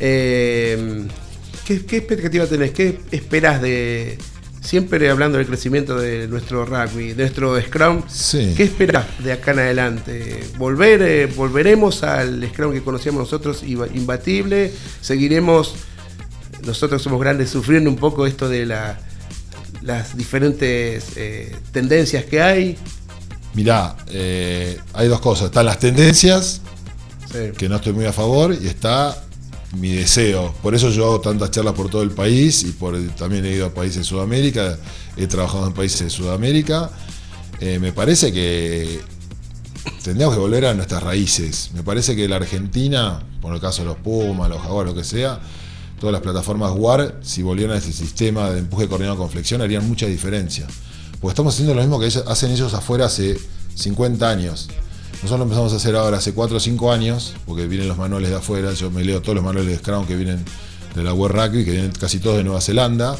Eh, 0.00 1.06
¿qué, 1.66 1.84
qué 1.86 1.96
expectativa 1.98 2.46
tenés? 2.46 2.72
¿Qué 2.72 3.00
esperás 3.10 3.62
de, 3.62 4.18
siempre 4.66 5.08
hablando 5.08 5.38
del 5.38 5.46
crecimiento 5.46 5.96
de 5.96 6.26
nuestro 6.28 6.66
rugby, 6.66 7.12
de 7.12 7.22
nuestro 7.22 7.60
Scrum? 7.60 8.02
Sí. 8.08 8.54
¿Qué 8.56 8.64
esperás 8.64 9.06
de 9.22 9.32
acá 9.32 9.52
en 9.52 9.60
adelante? 9.60 10.44
¿Volver, 10.58 11.02
eh, 11.02 11.26
¿Volveremos 11.26 12.02
al 12.02 12.46
Scrum 12.48 12.72
que 12.72 12.82
conocíamos 12.82 13.20
nosotros, 13.20 13.62
imbatible? 13.62 14.72
¿Seguiremos 15.00 15.74
nosotros 16.64 17.02
somos 17.02 17.20
grandes 17.20 17.50
sufriendo 17.50 17.88
un 17.88 17.96
poco 17.96 18.26
esto 18.26 18.48
de 18.48 18.66
la, 18.66 18.98
las 19.82 20.16
diferentes 20.16 21.16
eh, 21.16 21.54
tendencias 21.72 22.24
que 22.24 22.42
hay. 22.42 22.76
Mirá, 23.54 23.96
eh, 24.08 24.78
hay 24.92 25.08
dos 25.08 25.20
cosas. 25.20 25.46
Están 25.46 25.66
las 25.66 25.78
tendencias, 25.78 26.60
que 27.56 27.68
no 27.68 27.76
estoy 27.76 27.92
muy 27.92 28.06
a 28.06 28.12
favor, 28.12 28.56
y 28.58 28.66
está 28.66 29.25
mi 29.78 29.90
deseo. 29.90 30.54
Por 30.62 30.74
eso 30.74 30.90
yo 30.90 31.06
hago 31.06 31.20
tantas 31.20 31.50
charlas 31.50 31.74
por 31.74 31.88
todo 31.88 32.02
el 32.02 32.10
país 32.10 32.62
y 32.64 32.72
por 32.72 32.98
también 33.10 33.44
he 33.44 33.52
ido 33.52 33.66
a 33.66 33.74
países 33.74 33.98
de 33.98 34.04
Sudamérica, 34.04 34.78
he 35.16 35.26
trabajado 35.26 35.66
en 35.66 35.72
países 35.72 36.00
de 36.00 36.10
Sudamérica. 36.10 36.90
Eh, 37.60 37.78
me 37.78 37.92
parece 37.92 38.32
que 38.32 39.00
tendríamos 40.02 40.34
que 40.34 40.40
volver 40.40 40.66
a 40.66 40.74
nuestras 40.74 41.02
raíces. 41.02 41.70
Me 41.74 41.82
parece 41.82 42.16
que 42.16 42.28
la 42.28 42.36
Argentina, 42.36 43.22
por 43.40 43.54
el 43.54 43.60
caso 43.60 43.82
de 43.82 43.88
los 43.88 43.96
Pumas, 43.98 44.48
los 44.48 44.60
Jaguares, 44.60 44.94
lo 44.94 44.98
que 44.98 45.04
sea, 45.04 45.40
todas 45.98 46.12
las 46.12 46.22
plataformas 46.22 46.72
WAR, 46.74 47.18
si 47.22 47.42
volvieran 47.42 47.76
a 47.76 47.78
ese 47.78 47.92
sistema 47.92 48.50
de 48.50 48.60
empuje 48.60 48.88
coordinado 48.88 49.16
con 49.16 49.30
flexión, 49.30 49.62
harían 49.62 49.86
mucha 49.88 50.06
diferencia. 50.06 50.66
Porque 51.20 51.32
estamos 51.32 51.54
haciendo 51.54 51.74
lo 51.74 51.80
mismo 51.80 51.98
que 51.98 52.06
hacen 52.06 52.50
ellos 52.50 52.74
afuera 52.74 53.06
hace 53.06 53.38
50 53.74 54.28
años. 54.28 54.68
Nosotros 55.22 55.38
lo 55.38 55.44
empezamos 55.44 55.72
a 55.72 55.76
hacer 55.76 55.96
ahora 55.96 56.18
hace 56.18 56.34
4 56.34 56.56
o 56.56 56.60
5 56.60 56.92
años, 56.92 57.34
porque 57.46 57.66
vienen 57.66 57.88
los 57.88 57.96
manuales 57.96 58.30
de 58.30 58.36
afuera, 58.36 58.72
yo 58.74 58.90
me 58.90 59.02
leo 59.02 59.22
todos 59.22 59.34
los 59.34 59.44
manuales 59.44 59.70
de 59.70 59.78
Scrum 59.78 60.06
que 60.06 60.14
vienen 60.14 60.44
de 60.94 61.02
la 61.02 61.12
World 61.12 61.36
Rugby, 61.36 61.64
que 61.64 61.72
vienen 61.72 61.90
casi 61.92 62.18
todos 62.18 62.36
de 62.36 62.44
Nueva 62.44 62.60
Zelanda, 62.60 63.16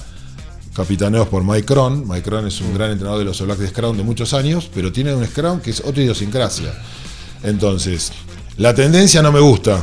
capitaneados 0.74 1.28
por 1.28 1.42
Mike 1.42 1.64
Cron. 1.64 2.06
Mike 2.06 2.22
Cron 2.22 2.46
es 2.46 2.60
un 2.60 2.74
gran 2.74 2.90
entrenador 2.92 3.18
de 3.18 3.24
los 3.24 3.40
All 3.40 3.46
Blacks 3.46 3.60
de 3.60 3.68
Scrum 3.68 3.96
de 3.96 4.02
muchos 4.02 4.34
años, 4.34 4.70
pero 4.72 4.92
tiene 4.92 5.14
un 5.14 5.26
Scrum 5.26 5.60
que 5.60 5.70
es 5.70 5.80
otra 5.80 6.02
idiosincrasia. 6.02 6.72
Entonces, 7.42 8.12
la 8.58 8.74
tendencia 8.74 9.22
no 9.22 9.32
me 9.32 9.40
gusta. 9.40 9.82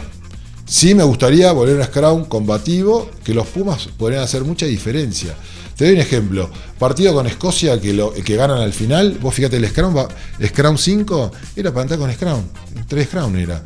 Sí 0.66 0.96
me 0.96 1.04
gustaría 1.04 1.52
volver 1.52 1.76
a 1.76 1.80
un 1.80 1.86
Scrum 1.86 2.26
combativo, 2.26 3.10
que 3.24 3.34
los 3.34 3.48
Pumas 3.48 3.90
podrían 3.98 4.24
hacer 4.24 4.44
mucha 4.44 4.66
diferencia. 4.66 5.36
Te 5.78 5.86
doy 5.86 5.94
un 5.96 6.00
ejemplo. 6.02 6.50
Partido 6.78 7.14
con 7.14 7.26
Escocia 7.28 7.80
que, 7.82 7.94
ganan 8.36 8.60
al 8.60 8.74
final. 8.74 9.18
Vos 9.22 9.34
fíjate, 9.34 9.58
el 9.58 9.68
Scrum, 9.68 9.96
va- 9.96 10.08
Scrum 10.46 10.78
5 10.78 11.32
era 11.56 11.72
para 11.72 11.82
entrar 11.84 12.00
con 12.00 12.12
Scrum. 12.14 12.42
3 12.88 13.08
Scrum 13.08 13.36
era. 13.38 13.62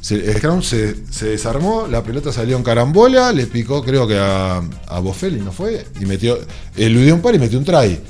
Se- 0.00 0.38
Scrum 0.38 0.62
se, 0.62 0.94
desarmó, 1.22 1.86
la 1.88 2.02
pelota 2.02 2.32
salió 2.32 2.56
en 2.56 2.62
carambola, 2.62 3.32
le 3.32 3.46
picó 3.46 3.82
creo 3.82 4.06
que 4.06 4.18
a, 4.18 4.56
a 4.58 5.00
¿no 5.00 5.52
fue? 5.52 5.86
Y 6.00 6.06
metió, 6.06 6.38
eludió 6.76 7.14
un 7.14 7.20
par 7.22 7.34
y 7.34 7.38
metió 7.38 7.58
un 7.58 7.64
try. 7.64 8.00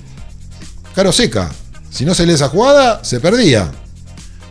Caro 0.95 1.13
seca. 1.13 1.51
Si 1.91 2.05
no 2.05 2.15
se 2.15 2.27
lee 2.27 2.35
esa 2.35 2.49
jugada, 2.49 3.05
se 3.05 3.21
perdía. 3.21 3.71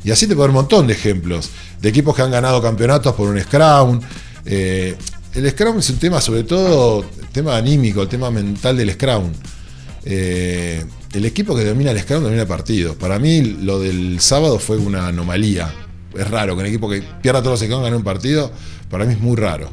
Y 0.03 0.11
así 0.11 0.27
te 0.27 0.35
puedo 0.35 0.43
dar 0.47 0.49
un 0.51 0.55
montón 0.61 0.87
de 0.87 0.93
ejemplos 0.93 1.49
de 1.81 1.89
equipos 1.89 2.15
que 2.15 2.21
han 2.21 2.31
ganado 2.31 2.61
campeonatos 2.61 3.13
por 3.15 3.29
un 3.29 3.39
Scrum. 3.41 3.99
Eh, 4.45 4.95
el 5.35 5.49
Scrum 5.51 5.79
es 5.79 5.89
un 5.89 5.97
tema, 5.97 6.21
sobre 6.21 6.43
todo, 6.43 7.05
tema 7.31 7.57
anímico, 7.57 8.01
el 8.01 8.07
tema 8.07 8.31
mental 8.31 8.77
del 8.77 8.91
Scrum. 8.93 9.31
Eh, 10.05 10.83
el 11.13 11.25
equipo 11.25 11.55
que 11.55 11.63
domina 11.65 11.91
el 11.91 11.99
Scrum 11.99 12.23
domina 12.23 12.41
el 12.43 12.47
partido. 12.47 12.95
Para 12.95 13.19
mí, 13.19 13.41
lo 13.41 13.79
del 13.79 14.19
sábado 14.19 14.59
fue 14.59 14.77
una 14.77 15.07
anomalía. 15.07 15.73
Es 16.17 16.29
raro 16.29 16.55
que 16.55 16.61
un 16.61 16.67
equipo 16.67 16.89
que 16.89 17.01
pierda 17.21 17.41
todos 17.41 17.59
los 17.59 17.67
Scrum 17.67 17.83
gane 17.83 17.95
un 17.95 18.03
partido, 18.03 18.51
para 18.89 19.05
mí 19.05 19.13
es 19.13 19.19
muy 19.19 19.35
raro. 19.35 19.69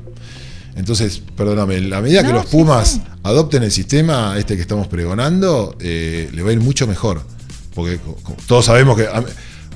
Entonces, 0.74 1.22
perdóname, 1.36 1.76
a 1.94 2.00
medida 2.00 2.26
que 2.26 2.32
los 2.32 2.46
Pumas 2.46 2.92
sí. 2.92 3.02
adopten 3.22 3.62
el 3.62 3.70
sistema 3.70 4.36
este 4.38 4.56
que 4.56 4.62
estamos 4.62 4.88
pregonando, 4.88 5.76
eh, 5.80 6.30
le 6.32 6.42
va 6.42 6.50
a 6.50 6.52
ir 6.54 6.60
mucho 6.60 6.86
mejor. 6.86 7.22
Porque 7.74 8.00
todos 8.46 8.64
sabemos 8.64 8.96
que 8.96 9.04
a- 9.06 9.22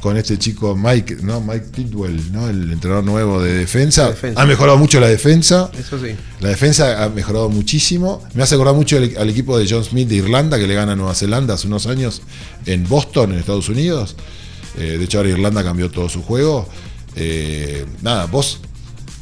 con 0.06 0.16
este 0.16 0.38
chico 0.38 0.76
Mike, 0.76 1.16
¿no? 1.22 1.40
Mike 1.40 1.66
Tidwell, 1.72 2.30
¿no? 2.30 2.48
El 2.48 2.70
entrenador 2.70 3.02
nuevo 3.02 3.42
de 3.42 3.54
defensa, 3.54 4.10
defensa. 4.10 4.40
ha 4.40 4.46
mejorado 4.46 4.78
mucho 4.78 5.00
la 5.00 5.08
defensa. 5.08 5.68
Eso 5.76 5.98
sí. 5.98 6.14
La 6.38 6.50
defensa 6.50 7.02
ha 7.02 7.08
mejorado 7.08 7.48
muchísimo. 7.48 8.22
Me 8.32 8.44
hace 8.44 8.54
acordar 8.54 8.76
mucho 8.76 8.98
al, 8.98 9.12
al 9.18 9.28
equipo 9.28 9.58
de 9.58 9.66
John 9.68 9.82
Smith 9.82 10.08
de 10.08 10.14
Irlanda, 10.14 10.60
que 10.60 10.68
le 10.68 10.76
gana 10.76 10.92
a 10.92 10.94
Nueva 10.94 11.12
Zelanda 11.16 11.54
hace 11.54 11.66
unos 11.66 11.88
años 11.88 12.22
en 12.66 12.88
Boston, 12.88 13.32
en 13.32 13.40
Estados 13.40 13.68
Unidos. 13.68 14.14
Eh, 14.78 14.96
de 14.96 15.04
hecho, 15.04 15.18
ahora 15.18 15.30
Irlanda 15.30 15.64
cambió 15.64 15.90
todo 15.90 16.08
su 16.08 16.22
juego. 16.22 16.68
Eh, 17.16 17.84
nada, 18.00 18.26
vos, 18.26 18.60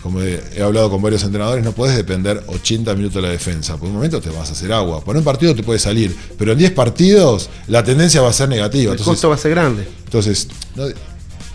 como 0.04 0.20
he, 0.20 0.38
he 0.54 0.62
hablado 0.62 0.90
con 0.90 1.00
varios 1.00 1.22
entrenadores, 1.24 1.64
no 1.64 1.72
podés 1.72 1.96
depender 1.96 2.44
80 2.46 2.94
minutos 2.94 3.16
de 3.16 3.22
la 3.22 3.30
defensa. 3.30 3.78
Por 3.78 3.88
un 3.88 3.94
momento 3.94 4.20
te 4.20 4.28
vas 4.28 4.50
a 4.50 4.52
hacer 4.52 4.70
agua. 4.70 5.02
Por 5.02 5.16
un 5.16 5.24
partido 5.24 5.54
te 5.56 5.62
puede 5.62 5.78
salir, 5.80 6.14
pero 6.38 6.52
en 6.52 6.58
10 6.58 6.72
partidos 6.72 7.48
la 7.68 7.82
tendencia 7.82 8.20
va 8.20 8.28
a 8.28 8.32
ser 8.34 8.48
negativa. 8.50 8.92
El 8.92 8.98
Entonces, 8.98 9.06
costo 9.06 9.30
va 9.30 9.34
a 9.34 9.38
ser 9.38 9.52
grande. 9.52 9.88
entonces, 10.04 10.46
no- 10.76 10.84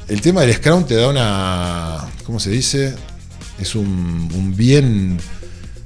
el 0.09 0.21
tema 0.21 0.41
del 0.41 0.53
Scrum 0.55 0.83
te 0.85 0.95
da 0.95 1.07
una. 1.09 2.07
¿Cómo 2.25 2.39
se 2.39 2.49
dice? 2.49 2.95
Es 3.59 3.75
un, 3.75 4.27
un 4.33 4.55
bien. 4.57 5.19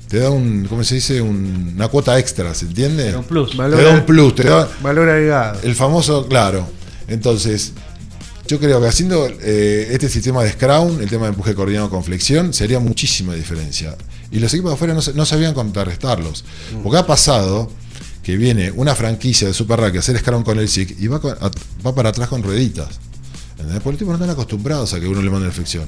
Te 0.08 0.20
da 0.20 0.30
un. 0.30 0.66
¿Cómo 0.70 0.86
se 0.86 0.96
dice? 0.96 1.22
Un- 1.22 1.74
una 1.76 1.90
cuota 1.90 2.18
extra, 2.18 2.54
¿se 2.54 2.66
entiende? 2.68 3.14
Un 3.14 3.26
plus. 3.26 3.52
Te 3.52 3.58
da 3.84 3.90
un 3.92 4.06
plus, 4.06 4.34
te 4.36 4.44
da. 4.44 4.70
Valor 4.82 5.10
agregado. 5.10 5.60
El 5.64 5.76
famoso, 5.76 6.26
claro. 6.30 6.66
Entonces, 7.10 7.74
yo 8.48 8.60
creo 8.60 8.82
que 8.82 8.88
haciendo 8.88 9.28
eh, 9.42 9.88
este 9.92 10.10
sistema 10.10 10.44
de 10.44 10.52
Scrum, 10.52 11.00
el 11.02 11.10
tema 11.10 11.24
de 11.26 11.30
empuje 11.30 11.56
coordinado 11.56 11.90
con 11.90 12.04
flexión, 12.04 12.54
sería 12.54 12.80
muchísima 12.80 13.34
diferencia. 13.34 13.96
Y 14.32 14.40
los 14.40 14.54
equipos 14.54 14.72
de 14.72 14.76
afuera 14.76 14.94
no, 14.94 15.02
no 15.16 15.26
sabían 15.26 15.54
contrarrestarlos. 15.54 16.44
Porque 16.84 16.98
ha 16.98 17.06
pasado 17.08 17.72
que 18.22 18.36
viene 18.38 18.72
una 18.72 18.96
franquicia 18.96 19.48
de 19.48 19.54
Super 19.54 19.80
Rugby 19.80 19.98
a 19.98 20.00
hacer 20.00 20.18
Scrum 20.18 20.44
con 20.44 20.60
el 20.60 20.68
SIC 20.70 20.98
y 21.00 21.08
va, 21.08 21.20
con- 21.22 21.38
a- 21.40 21.52
va 21.86 21.96
para 21.96 22.10
atrás 22.10 22.28
con 22.30 22.42
rueditas. 22.44 22.88
¿Entendés? 23.52 23.76
Porque 23.84 23.92
los 23.92 24.00
tipos 24.00 24.08
no 24.10 24.16
están 24.16 24.30
acostumbrados 24.32 24.94
a 24.94 25.00
que 25.00 25.08
uno 25.08 25.22
le 25.22 25.30
mande 25.30 25.48
la 25.48 25.54
flexión. 25.54 25.88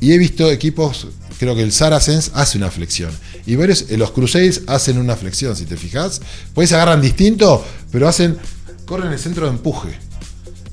Y 0.00 0.12
he 0.12 0.18
visto 0.18 0.50
equipos, 0.50 1.06
creo 1.38 1.54
que 1.54 1.62
el 1.62 1.70
Saracens 1.72 2.30
hace 2.34 2.58
una 2.58 2.70
flexión. 2.70 3.10
Y 3.46 3.54
varios, 3.56 3.84
eh, 3.90 3.96
los 3.98 4.10
Crusaders 4.10 4.62
hacen 4.66 4.98
una 4.98 5.14
flexión, 5.14 5.54
si 5.54 5.64
te 5.66 5.76
fijas. 5.76 6.20
Pues 6.54 6.70
se 6.70 6.74
agarran 6.76 7.00
distinto, 7.00 7.64
pero 7.92 8.08
hacen, 8.08 8.38
corren 8.86 9.12
el 9.12 9.18
centro 9.18 9.44
de 9.46 9.52
empuje. 9.52 9.90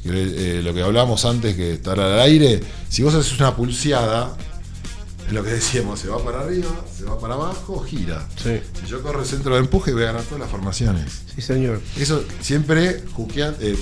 Eh, 0.04 0.62
lo 0.64 0.74
que 0.74 0.82
hablábamos 0.82 1.26
antes, 1.26 1.56
que 1.56 1.74
estar 1.74 2.00
al 2.00 2.20
aire, 2.20 2.60
si 2.90 3.04
vos 3.04 3.14
haces 3.14 3.40
una 3.40 3.56
pulseada, 3.56 4.36
es 5.28 5.34
lo 5.34 5.44
que 5.44 5.52
decíamos, 5.52 6.00
se 6.00 6.08
va 6.08 6.24
para 6.24 6.42
arriba, 6.42 6.70
se 6.98 7.06
va 7.06 7.20
para 7.20 7.36
abajo, 7.36 7.80
gira. 7.84 8.28
Sí. 8.36 8.60
Si 8.80 8.90
yo 8.90 9.02
corro 9.02 9.22
el 9.22 9.28
centro 9.28 9.54
de 9.54 9.62
empuje, 9.62 9.94
voy 9.94 10.04
a 10.04 10.08
ganar 10.08 10.24
todas 10.24 10.40
las 10.40 10.50
formaciones. 10.50 11.22
Sí, 11.36 11.42
señor. 11.42 11.80
Eso 11.98 12.24
siempre 12.42 13.04
juqueando, 13.14 13.58
eh, 13.62 13.78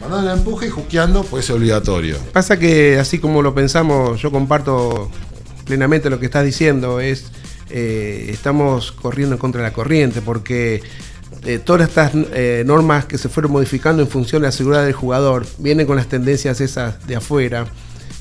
mandando 0.00 0.30
el 0.30 0.38
empuje 0.38 0.66
y 0.66 0.70
juqueando, 0.70 1.24
pues 1.24 1.46
es 1.46 1.50
obligatorio. 1.50 2.18
Pasa 2.32 2.58
que 2.58 2.98
así 2.98 3.18
como 3.18 3.42
lo 3.42 3.54
pensamos, 3.54 4.20
yo 4.20 4.30
comparto 4.30 5.10
plenamente 5.64 6.10
lo 6.10 6.20
que 6.20 6.26
estás 6.26 6.44
diciendo, 6.44 7.00
es 7.00 7.24
eh, 7.70 8.26
estamos 8.28 8.92
corriendo 8.92 9.36
en 9.36 9.38
contra 9.38 9.62
de 9.62 9.68
la 9.68 9.72
corriente 9.72 10.20
porque 10.20 10.82
eh, 11.44 11.58
todas 11.58 11.88
estas 11.88 12.12
eh, 12.32 12.62
normas 12.66 13.04
que 13.06 13.18
se 13.18 13.28
fueron 13.28 13.52
modificando 13.52 14.02
en 14.02 14.08
función 14.08 14.42
de 14.42 14.48
la 14.48 14.52
seguridad 14.52 14.84
del 14.84 14.92
jugador 14.92 15.44
vienen 15.58 15.86
con 15.86 15.96
las 15.96 16.06
tendencias 16.06 16.60
esas 16.60 17.04
de 17.06 17.16
afuera. 17.16 17.66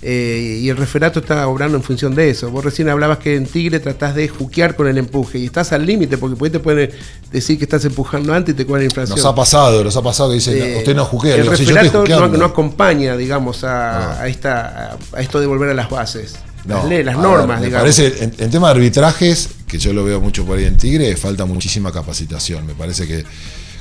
eh, 0.03 0.57
y 0.64 0.68
el 0.69 0.77
referato 0.77 1.19
está 1.19 1.48
obrando 1.48 1.77
en 1.77 1.84
función 1.84 2.15
de 2.15 2.31
eso. 2.31 2.49
Vos 2.49 2.65
recién 2.65 2.89
hablabas 2.89 3.19
que 3.19 3.35
en 3.35 3.45
Tigre 3.45 3.80
tratás 3.80 4.15
de 4.15 4.27
juquear 4.27 4.76
con 4.76 4.88
el 4.88 4.98
empuje 4.98 5.38
y 5.38 5.45
estás 5.45 5.72
al 5.73 5.85
límite 5.85 6.18
porque 6.18 6.49
te 6.49 6.60
pueden 6.60 6.89
decir 7.31 7.60
que 7.60 7.65
estás 7.65 7.85
empujando 7.85 8.34
antes 8.34 8.56
y 8.56 8.57
te 8.57 8.65
cobran 8.65 8.84
inflación. 8.85 9.15
Nos 9.15 9.26
ha 9.27 9.35
pasado, 9.35 9.84
nos 9.84 9.95
ha 9.95 10.02
pasado 10.02 10.30
que 10.30 10.35
dicen, 10.35 10.57
Eh, 10.57 10.76
usted 10.80 10.95
no 10.95 11.06
juquea. 11.06 11.35
El 11.35 11.43
Digo, 11.43 11.56
"Sí, 11.56 11.65
yo 11.65 11.69
estoy 11.69 11.84
referato 11.84 11.98
no, 11.99 12.15
juqueando". 12.15 12.38
no 12.39 12.45
acompaña, 12.45 13.15
digamos, 13.15 13.64
a, 13.64 14.19
a 14.19 14.27
esta, 14.27 14.98
a 15.14 15.22
esto 15.22 15.39
de 15.39 15.45
volver 15.45 15.69
a 15.69 15.76
las 15.76 15.88
bases. 15.91 16.34
No, 16.65 16.75
las, 16.75 16.85
leyes, 16.85 17.05
las 17.05 17.15
a 17.15 17.21
normas, 17.21 17.47
ver, 17.47 17.59
me 17.59 17.65
digamos. 17.65 17.81
parece, 17.81 18.23
en, 18.23 18.33
en 18.38 18.51
tema 18.51 18.67
de 18.67 18.73
arbitrajes, 18.75 19.49
que 19.67 19.79
yo 19.79 19.93
lo 19.93 20.03
veo 20.03 20.19
mucho 20.19 20.45
por 20.45 20.57
ahí 20.57 20.65
en 20.65 20.77
Tigre, 20.77 21.15
falta 21.15 21.45
muchísima 21.45 21.91
capacitación. 21.91 22.67
Me 22.67 22.73
parece 22.75 23.07
que, 23.07 23.23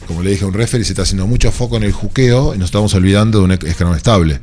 como 0.07 0.23
le 0.23 0.31
dije 0.31 0.45
a 0.45 0.49
un 0.49 0.55
referee, 0.55 0.85
se 0.85 0.93
está 0.93 1.03
haciendo 1.03 1.27
mucho 1.27 1.51
foco 1.51 1.77
en 1.77 1.83
el 1.83 1.93
juqueo 1.93 2.55
y 2.55 2.59
nos 2.59 2.67
estamos 2.67 2.95
olvidando 2.95 3.39
de 3.39 3.45
un 3.45 3.53
escalón 3.53 3.97
estable. 3.97 4.41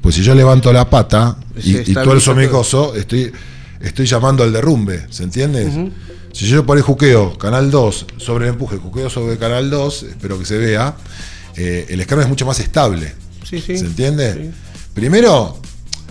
Pues 0.00 0.14
si 0.14 0.22
yo 0.22 0.34
levanto 0.34 0.72
la 0.72 0.88
pata 0.88 1.36
y, 1.56 1.76
estabiliza 1.76 2.02
tuerzo 2.02 2.34
mi 2.34 2.46
coso, 2.48 2.94
estoy, 2.94 3.32
estoy 3.80 4.06
llamando 4.06 4.44
al 4.44 4.52
derrumbe, 4.52 5.06
¿se 5.10 5.24
entiende? 5.24 5.90
Si 6.32 6.46
yo 6.46 6.64
por 6.64 6.76
el 6.76 6.82
juqueo, 6.82 7.36
canal 7.38 7.70
2, 7.70 8.06
sobre 8.18 8.46
el 8.46 8.52
empuje, 8.52 8.76
juqueo 8.76 9.10
sobre 9.10 9.36
canal 9.36 9.68
2, 9.68 10.02
espero 10.04 10.38
que 10.38 10.44
se 10.44 10.58
vea, 10.58 10.94
eh, 11.56 11.86
el 11.88 12.00
escalón 12.00 12.24
es 12.24 12.28
mucho 12.28 12.46
más 12.46 12.60
estable. 12.60 13.12
Sí, 13.42 13.60
sí. 13.60 13.76
¿Se 13.76 13.86
entiende? 13.86 14.52
Primero, 14.94 15.58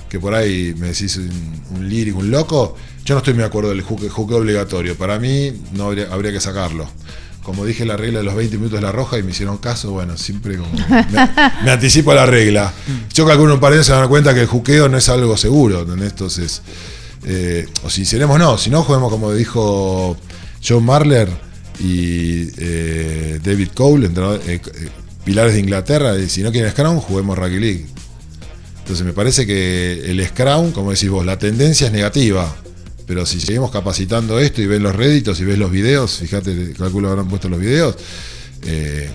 que 0.10 0.20
por 0.20 0.34
ahí 0.34 0.74
me 0.78 0.88
decís 0.88 1.18
un, 1.18 1.30
un 1.78 1.88
lírico, 1.90 2.18
un 2.20 2.32
loco, 2.32 2.76
yo 3.06 3.14
no 3.16 3.20
estoy 3.20 3.34
muy 3.34 3.42
de 3.42 3.48
acuerdo 3.48 3.70
del 3.70 3.82
juque, 3.82 4.10
juque 4.10 4.34
obligatorio. 4.34 4.96
Para 4.98 5.20
mí 5.20 5.54
no 5.74 5.86
habría, 5.86 6.12
habría 6.12 6.32
que 6.32 6.40
sacarlo. 6.42 6.88
Como 7.44 7.66
dije 7.66 7.86
la 7.86 7.96
regla 7.98 8.20
de 8.20 8.26
los 8.26 8.36
20 8.36 8.58
minutos 8.58 8.80
de 8.80 8.86
la 8.86 8.92
roja 8.92 9.18
y 9.18 9.24
me 9.24 9.32
hicieron 9.32 9.58
caso, 9.58 9.92
bueno, 9.92 10.18
siempre 10.18 10.58
como 10.58 10.70
me, 10.72 11.30
me 11.64 11.72
anticipo 11.72 12.12
a 12.12 12.16
la 12.16 12.26
regla. 12.26 12.72
Yo 13.14 13.26
calculo 13.26 13.54
un 13.54 13.60
par 13.60 13.74
de 13.74 13.84
se 13.84 13.92
dar 13.92 14.08
cuenta 14.10 14.34
que 14.34 14.42
el 14.42 14.48
juqueo 14.48 14.90
no 14.90 14.98
es 14.98 15.10
algo 15.10 15.38
seguro, 15.38 15.82
¿entendés? 15.82 16.12
Entonces, 16.12 16.62
eh, 17.26 17.66
o 17.84 17.90
si 17.90 18.06
seremos 18.06 18.38
no, 18.38 18.58
si 18.58 18.70
no 18.70 18.84
juguemos 18.84 19.10
como 19.12 19.34
dijo 19.34 20.16
John 20.68 20.86
Marler 20.86 21.30
y 21.80 22.50
eh, 22.58 23.40
David 23.44 23.70
Cole, 23.74 24.08
entrenador- 24.10 24.42
eh, 24.46 24.62
eh, 24.76 24.90
pilares 25.24 25.54
de 25.54 25.60
Inglaterra, 25.62 26.18
y 26.18 26.30
si 26.30 26.44
no 26.44 26.52
quieren 26.52 26.72
Scrum, 26.72 27.00
juguemos 27.00 27.38
Rugby 27.38 27.60
League. 27.60 27.86
Entonces 28.90 29.06
me 29.06 29.14
parece 29.14 29.46
que 29.46 30.10
el 30.10 30.28
Scrum, 30.30 30.72
como 30.72 30.90
decís 30.90 31.12
vos, 31.12 31.24
la 31.24 31.38
tendencia 31.38 31.86
es 31.86 31.94
negativa. 31.94 32.56
Pero 33.06 33.24
si 33.28 33.40
seguimos 33.40 33.70
capacitando 33.70 34.40
esto 34.40 34.64
y 34.64 34.66
ven 34.66 34.82
los 34.82 34.96
réditos 34.96 35.40
y 35.40 35.44
ves 35.44 35.60
los 35.60 35.70
videos, 35.70 36.18
fíjate, 36.18 36.74
calculo 36.74 37.08
habrán 37.12 37.28
puesto 37.28 37.50
los 37.50 37.60
videos, 37.60 37.96
eh, 38.64 39.08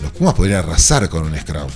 los 0.00 0.12
Pumas 0.12 0.32
podrían 0.32 0.60
arrasar 0.60 1.10
con 1.10 1.24
un 1.24 1.38
Scrum. 1.38 1.68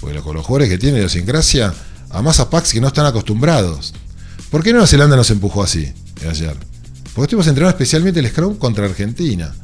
Porque 0.00 0.20
con 0.20 0.36
los 0.36 0.46
jugadores 0.46 0.70
que 0.70 0.78
tiene 0.78 0.96
idiosincrasia, 1.00 1.74
además 2.08 2.40
a 2.40 2.48
packs 2.48 2.72
que 2.72 2.80
no 2.80 2.86
están 2.86 3.04
acostumbrados. 3.04 3.92
¿Por 4.50 4.62
qué 4.62 4.72
Nueva 4.72 4.86
Zelanda 4.86 5.16
nos 5.16 5.30
empujó 5.30 5.62
así 5.62 5.92
ayer? 6.26 6.56
Porque 7.12 7.24
estuvimos 7.24 7.46
entrenando 7.46 7.76
especialmente 7.76 8.20
el 8.20 8.28
Scrum 8.28 8.56
contra 8.56 8.86
Argentina. 8.86 9.54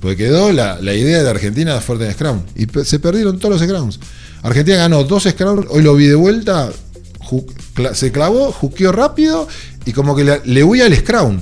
Porque 0.00 0.16
quedó 0.16 0.50
la, 0.50 0.80
idea 0.94 1.22
de 1.22 1.28
Argentina 1.28 1.78
fuerte 1.82 2.06
en 2.06 2.12
Scrum. 2.14 2.40
Y 2.56 2.66
se 2.86 2.98
perdieron 3.00 3.38
todos 3.38 3.60
los 3.60 3.68
Scrums. 3.68 4.00
Argentina 4.42 4.76
ganó 4.78 5.04
dos 5.04 5.24
Scrums, 5.24 5.66
hoy 5.70 5.82
lo 5.82 5.94
vi 5.94 6.06
de 6.06 6.14
vuelta, 6.14 6.70
se 7.92 8.12
clavó, 8.12 8.52
juqueó 8.52 8.92
rápido 8.92 9.48
y 9.84 9.92
como 9.92 10.14
que 10.14 10.24
le, 10.24 10.40
le 10.44 10.64
huía 10.64 10.86
al 10.86 10.96
Scrum. 10.96 11.40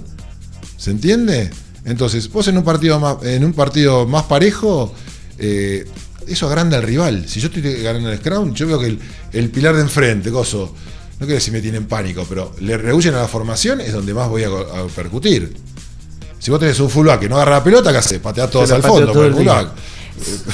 ¿Se 0.77 0.91
entiende? 0.91 1.51
Entonces, 1.85 2.31
vos 2.31 2.49
en 2.49 2.59
un 2.59 2.65
partido 2.65 2.99
más, 2.99 3.23
en 3.23 3.45
un 3.45 3.53
partido 3.53 4.07
más 4.07 4.25
parejo, 4.25 4.93
eh, 5.39 5.87
eso 6.27 6.49
agranda 6.49 6.77
al 6.77 6.83
rival. 6.83 7.29
Si 7.29 7.41
yo 7.41 7.49
estoy 7.49 7.63
ganando 7.83 8.11
el 8.11 8.19
Scrum, 8.19 8.55
yo 8.55 8.67
veo 8.67 8.81
que 8.81 8.87
el, 8.87 8.99
el 9.33 9.51
pilar 9.51 9.77
de 9.77 9.83
enfrente, 9.83 10.31
coso, 10.31 10.75
no 11.19 11.27
quiero 11.27 11.35
decir 11.35 11.53
me 11.53 11.61
tienen 11.61 11.87
pánico, 11.87 12.27
pero 12.29 12.53
le 12.61 12.77
rehuyen 12.77 13.15
a 13.15 13.19
la 13.19 13.29
formación, 13.29 13.81
es 13.81 13.93
donde 13.93 14.13
más 14.13 14.29
voy 14.29 14.43
a, 14.45 14.49
a 14.49 14.87
percutir. 14.95 15.57
Si 16.39 16.51
vos 16.51 16.61
tenés 16.61 16.79
un 16.81 16.91
fullback 16.91 17.21
que 17.21 17.29
no 17.29 17.37
agarra 17.37 17.57
la 17.57 17.65
pelota, 17.65 17.91
¿qué 17.91 17.99
hace? 17.99 18.21
Patea 18.21 18.51
todos 18.51 18.71
al 18.71 18.83
fondo 18.83 19.13
con 19.13 19.23
el 19.23 19.29
el 19.29 19.35
fullback. 19.35 19.69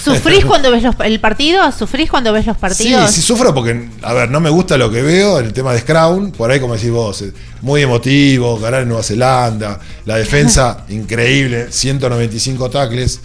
¿Sufrís 0.04 0.44
cuando 0.44 0.70
ves 0.70 0.82
los- 0.82 0.94
el 1.04 1.20
partido? 1.20 1.70
¿Sufrís 1.72 2.10
cuando 2.10 2.32
ves 2.32 2.46
los 2.46 2.56
Sí, 2.56 2.60
partidos? 2.60 3.10
sí 3.10 3.22
sufro 3.22 3.54
porque, 3.54 3.88
a 4.02 4.12
ver, 4.12 4.30
no 4.30 4.40
me 4.40 4.50
gusta 4.50 4.76
lo 4.76 4.90
que 4.90 5.02
veo 5.02 5.38
en 5.38 5.46
el 5.46 5.52
tema 5.52 5.72
de 5.72 5.80
Scrum, 5.80 6.32
por 6.32 6.50
ahí 6.50 6.60
como 6.60 6.74
decís 6.74 6.90
vos, 6.90 7.24
muy 7.60 7.82
emotivo, 7.82 8.58
ganar 8.58 8.82
en 8.82 8.88
Nueva 8.88 9.02
Zelanda, 9.02 9.80
la 10.04 10.16
defensa 10.16 10.84
increíble, 10.88 11.68
195 11.70 12.70
tackles. 12.70 13.20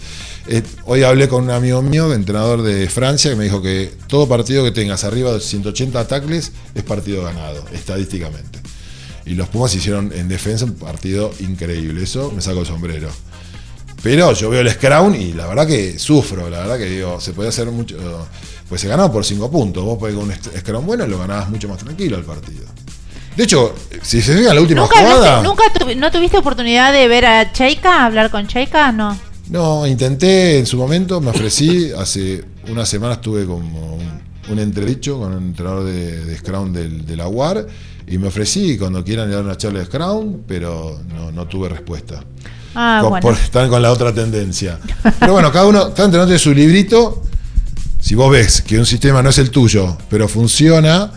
Eh, 0.50 0.62
hoy 0.86 1.02
hablé 1.02 1.28
con 1.28 1.44
un 1.44 1.50
amigo 1.50 1.82
mío, 1.82 2.12
entrenador 2.14 2.62
de 2.62 2.88
Francia, 2.88 3.30
que 3.30 3.36
me 3.36 3.44
dijo 3.44 3.60
que 3.60 3.92
todo 4.06 4.26
partido 4.28 4.64
que 4.64 4.70
tengas 4.70 5.04
arriba 5.04 5.32
de 5.32 5.40
180 5.40 6.06
tackles 6.06 6.52
es 6.74 6.82
partido 6.84 7.24
ganado, 7.24 7.64
estadísticamente. 7.74 8.58
Y 9.26 9.34
los 9.34 9.48
Pumas 9.48 9.74
hicieron 9.74 10.10
en 10.14 10.26
defensa 10.28 10.64
un 10.64 10.72
partido 10.74 11.30
increíble, 11.40 12.02
eso 12.02 12.32
me 12.34 12.40
saco 12.40 12.60
el 12.60 12.66
sombrero. 12.66 13.08
Pero 14.02 14.32
yo 14.32 14.50
veo 14.50 14.60
el 14.60 14.70
Scrum 14.70 15.14
y 15.14 15.32
la 15.32 15.46
verdad 15.46 15.66
que 15.66 15.98
sufro, 15.98 16.48
la 16.48 16.60
verdad 16.60 16.78
que 16.78 16.86
digo, 16.86 17.20
se 17.20 17.32
puede 17.32 17.48
hacer 17.48 17.66
mucho. 17.70 17.96
Pues 18.68 18.80
se 18.80 18.88
ganaba 18.88 19.10
por 19.10 19.24
5 19.24 19.50
puntos. 19.50 19.84
Vos 19.84 19.98
podés 19.98 20.14
con 20.14 20.24
un 20.24 20.34
Scrum 20.34 20.86
bueno 20.86 21.06
lo 21.06 21.18
ganabas 21.18 21.48
mucho 21.50 21.68
más 21.68 21.78
tranquilo 21.78 22.16
el 22.16 22.24
partido. 22.24 22.64
De 23.36 23.44
hecho, 23.44 23.74
si 24.02 24.20
se 24.20 24.36
fijan 24.36 24.54
la 24.54 24.60
última 24.60 24.82
¿Nunca, 24.82 24.98
jugada. 24.98 25.42
nunca 25.42 25.62
no 25.96 26.10
tuviste 26.10 26.38
oportunidad 26.38 26.92
de 26.92 27.06
ver 27.06 27.24
a 27.24 27.52
Cheika, 27.52 28.04
hablar 28.04 28.30
con 28.30 28.46
Cheika? 28.46 28.90
No. 28.92 29.16
No, 29.48 29.86
intenté 29.86 30.58
en 30.58 30.66
su 30.66 30.76
momento, 30.76 31.20
me 31.20 31.30
ofrecí, 31.30 31.90
hace 31.96 32.44
unas 32.68 32.88
semanas 32.88 33.20
tuve 33.20 33.46
como 33.46 33.94
un, 33.94 34.20
un 34.50 34.58
entredicho 34.58 35.18
con 35.18 35.32
un 35.32 35.42
entrenador 35.44 35.84
de, 35.84 36.24
de 36.24 36.36
Scrum 36.36 36.72
del, 36.72 37.06
de 37.06 37.16
la 37.16 37.28
UAR 37.28 37.66
y 38.06 38.18
me 38.18 38.26
ofrecí 38.28 38.76
cuando 38.76 39.04
quieran 39.04 39.30
dar 39.30 39.42
una 39.44 39.56
charla 39.56 39.78
de 39.80 39.86
Scrum, 39.86 40.38
pero 40.46 41.00
no, 41.08 41.30
no 41.30 41.46
tuve 41.46 41.68
respuesta. 41.68 42.22
Ah, 42.80 42.98
Con- 43.00 43.10
bueno. 43.10 43.22
por 43.22 43.34
estar 43.34 43.68
con 43.68 43.82
la 43.82 43.90
otra 43.90 44.14
tendencia. 44.14 44.78
Pero 45.18 45.32
bueno, 45.32 45.50
cada 45.50 45.66
uno, 45.66 45.80
cada 45.94 46.04
entrenador 46.04 46.26
tiene 46.26 46.38
su 46.38 46.54
librito. 46.54 47.24
Si 48.00 48.14
vos 48.14 48.30
ves 48.30 48.62
que 48.62 48.78
un 48.78 48.86
sistema 48.86 49.20
no 49.22 49.30
es 49.30 49.38
el 49.38 49.50
tuyo, 49.50 49.98
pero 50.08 50.28
funciona, 50.28 51.10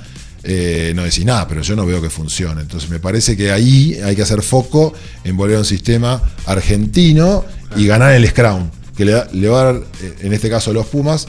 eh, 0.44 0.92
no 0.96 1.04
decís 1.04 1.24
nada, 1.24 1.48
pero 1.48 1.62
yo 1.62 1.76
no 1.76 1.86
veo 1.86 2.02
que 2.02 2.10
funcione. 2.10 2.62
Entonces 2.62 2.90
me 2.90 3.00
parece 3.00 3.38
que 3.38 3.52
ahí 3.52 4.00
hay 4.04 4.16
que 4.16 4.24
hacer 4.24 4.42
foco 4.42 4.92
en 5.24 5.38
volver 5.38 5.58
a 5.58 5.60
un 5.60 5.66
sistema 5.66 6.20
argentino 6.48 7.46
y 7.76 7.86
ganar 7.86 8.14
el 8.14 8.28
Scrum, 8.28 8.70
que 8.98 9.06
le, 9.06 9.12
da- 9.12 9.28
le 9.32 9.48
va 9.48 9.62
a 9.62 9.64
dar, 9.66 9.76
eh, 10.02 10.16
en 10.22 10.34
este 10.34 10.50
caso 10.50 10.72
a 10.72 10.74
los 10.74 10.88
Pumas, 10.88 11.28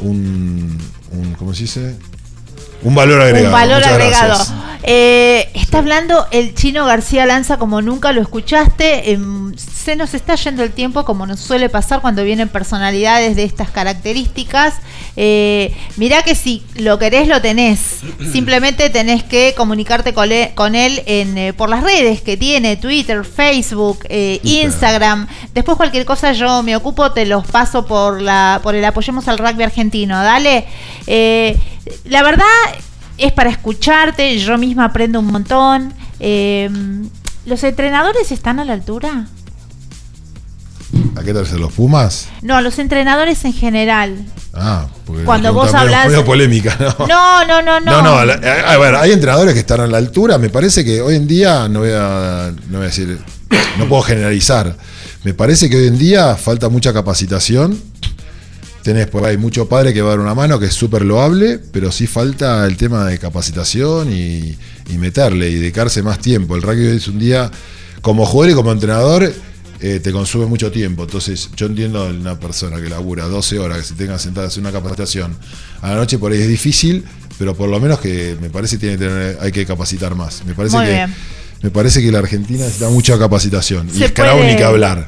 un, 0.00 0.76
un 1.12 1.32
¿cómo 1.38 1.54
se 1.54 1.62
dice? 1.62 1.96
Un 2.82 2.94
valor 2.94 3.20
agregado. 3.20 3.46
Un 3.46 3.52
valor 3.52 3.76
Muchas 3.76 3.92
agregado. 3.92 4.44
Eh, 4.82 5.50
está 5.54 5.78
hablando 5.78 6.26
el 6.30 6.54
chino 6.54 6.86
García 6.86 7.26
Lanza 7.26 7.58
como 7.58 7.82
nunca 7.82 8.12
lo 8.12 8.22
escuchaste. 8.22 9.12
Em, 9.12 9.54
se 9.56 9.96
nos 9.96 10.14
está 10.14 10.34
yendo 10.34 10.62
el 10.62 10.72
tiempo 10.72 11.04
como 11.04 11.26
nos 11.26 11.40
suele 11.40 11.68
pasar 11.68 12.00
cuando 12.00 12.24
vienen 12.24 12.48
personalidades 12.48 13.36
de 13.36 13.44
estas 13.44 13.70
características. 13.70 14.74
Eh, 15.16 15.74
mirá 15.96 16.22
que 16.22 16.34
si 16.34 16.62
lo 16.76 16.98
querés 16.98 17.28
lo 17.28 17.40
tenés. 17.42 18.00
Simplemente 18.32 18.90
tenés 18.90 19.22
que 19.22 19.54
comunicarte 19.56 20.14
con 20.14 20.32
él, 20.32 20.50
con 20.54 20.74
él 20.74 21.02
en, 21.06 21.36
eh, 21.36 21.52
por 21.52 21.68
las 21.68 21.82
redes 21.82 22.22
que 22.22 22.36
tiene, 22.36 22.76
Twitter, 22.76 23.24
Facebook, 23.24 24.00
eh, 24.08 24.40
Instagram. 24.42 25.26
Después 25.54 25.76
cualquier 25.76 26.04
cosa 26.04 26.32
yo 26.32 26.62
me 26.62 26.76
ocupo, 26.76 27.12
te 27.12 27.26
los 27.26 27.46
paso 27.46 27.86
por, 27.86 28.20
la, 28.20 28.60
por 28.62 28.74
el 28.74 28.84
Apoyemos 28.84 29.28
al 29.28 29.38
Rugby 29.38 29.64
Argentino. 29.64 30.22
Dale. 30.22 30.66
La 32.04 32.22
verdad 32.22 32.44
es 33.18 33.32
para 33.32 33.50
escucharte, 33.50 34.38
yo 34.38 34.56
misma 34.58 34.86
aprendo 34.86 35.20
un 35.20 35.26
montón. 35.26 35.92
Eh, 36.20 36.68
¿Los 37.46 37.64
entrenadores 37.64 38.30
están 38.32 38.60
a 38.60 38.64
la 38.64 38.74
altura? 38.74 39.26
¿A 41.16 41.22
qué 41.22 41.32
tal 41.32 41.46
los 41.60 41.72
Pumas? 41.72 42.28
No, 42.42 42.60
los 42.60 42.78
entrenadores 42.78 43.44
en 43.44 43.52
general. 43.52 44.16
Ah, 44.52 44.86
porque 45.06 45.22
Cuando 45.24 45.52
vos 45.52 45.70
pregunta 45.70 46.06
medio- 46.06 46.24
polémica, 46.24 46.76
¿no? 46.98 47.06
No, 47.06 47.44
no, 47.46 47.62
no, 47.62 47.80
no. 47.80 47.92
No, 47.92 48.02
no, 48.02 48.24
la- 48.24 48.34
eh, 48.34 48.62
a 48.66 48.76
ver, 48.78 48.94
hay 48.96 49.12
entrenadores 49.12 49.54
que 49.54 49.60
están 49.60 49.80
a 49.80 49.86
la 49.86 49.98
altura. 49.98 50.38
Me 50.38 50.50
parece 50.50 50.84
que 50.84 51.00
hoy 51.00 51.14
en 51.16 51.26
día, 51.26 51.68
no 51.68 51.80
voy 51.80 51.90
a, 51.92 52.52
no 52.68 52.78
voy 52.78 52.82
a 52.86 52.88
decir, 52.88 53.18
no 53.78 53.88
puedo 53.88 54.02
generalizar. 54.02 54.76
Me 55.24 55.34
parece 55.34 55.70
que 55.70 55.76
hoy 55.76 55.86
en 55.88 55.98
día 55.98 56.34
falta 56.36 56.68
mucha 56.68 56.92
capacitación. 56.92 57.80
Tenés 58.82 59.08
por 59.08 59.24
ahí 59.26 59.36
mucho 59.36 59.68
padre 59.68 59.92
que 59.92 60.00
va 60.00 60.08
a 60.08 60.10
dar 60.12 60.20
una 60.20 60.34
mano, 60.34 60.58
que 60.58 60.66
es 60.66 60.74
súper 60.74 61.04
loable, 61.04 61.58
pero 61.70 61.92
sí 61.92 62.06
falta 62.06 62.66
el 62.66 62.76
tema 62.78 63.04
de 63.04 63.18
capacitación 63.18 64.10
y, 64.12 64.56
y 64.88 64.96
meterle 64.98 65.50
y 65.50 65.56
dedicarse 65.56 66.02
más 66.02 66.18
tiempo. 66.18 66.56
El 66.56 66.62
rugby 66.62 66.86
es 66.86 67.06
un 67.08 67.18
día, 67.18 67.50
como 68.00 68.24
jugador 68.24 68.52
y 68.52 68.54
como 68.54 68.72
entrenador, 68.72 69.32
eh, 69.82 70.00
te 70.02 70.12
consume 70.12 70.46
mucho 70.46 70.70
tiempo. 70.72 71.02
Entonces, 71.04 71.50
yo 71.56 71.66
entiendo 71.66 72.06
una 72.06 72.40
persona 72.40 72.80
que 72.80 72.88
labura 72.88 73.26
12 73.26 73.58
horas, 73.58 73.78
que 73.78 73.84
se 73.84 73.94
tenga 73.94 74.18
sentada 74.18 74.46
a 74.46 74.48
hacer 74.48 74.62
una 74.62 74.72
capacitación 74.72 75.36
a 75.82 75.90
la 75.90 75.96
noche, 75.96 76.18
por 76.18 76.32
ahí 76.32 76.40
es 76.40 76.48
difícil, 76.48 77.04
pero 77.38 77.54
por 77.54 77.68
lo 77.68 77.78
menos 77.80 78.00
que 78.00 78.36
me 78.40 78.48
parece 78.48 78.76
que 78.76 78.80
tiene 78.80 78.96
que 78.96 79.04
tener- 79.04 79.38
hay 79.42 79.52
que 79.52 79.66
capacitar 79.66 80.14
más. 80.14 80.42
Me 80.46 80.54
parece 80.54 80.76
Muy 80.76 80.86
que 80.86 80.92
bien. 80.92 81.14
me 81.62 81.70
parece 81.70 82.00
que 82.02 82.10
la 82.10 82.20
Argentina 82.20 82.60
necesita 82.64 82.88
mucha 82.88 83.18
capacitación. 83.18 83.90
Se 83.90 84.04
y 84.06 84.08
Scrum 84.08 84.26
puede- 84.26 84.50
ni 84.52 84.56
que 84.56 84.64
hablar. 84.64 85.06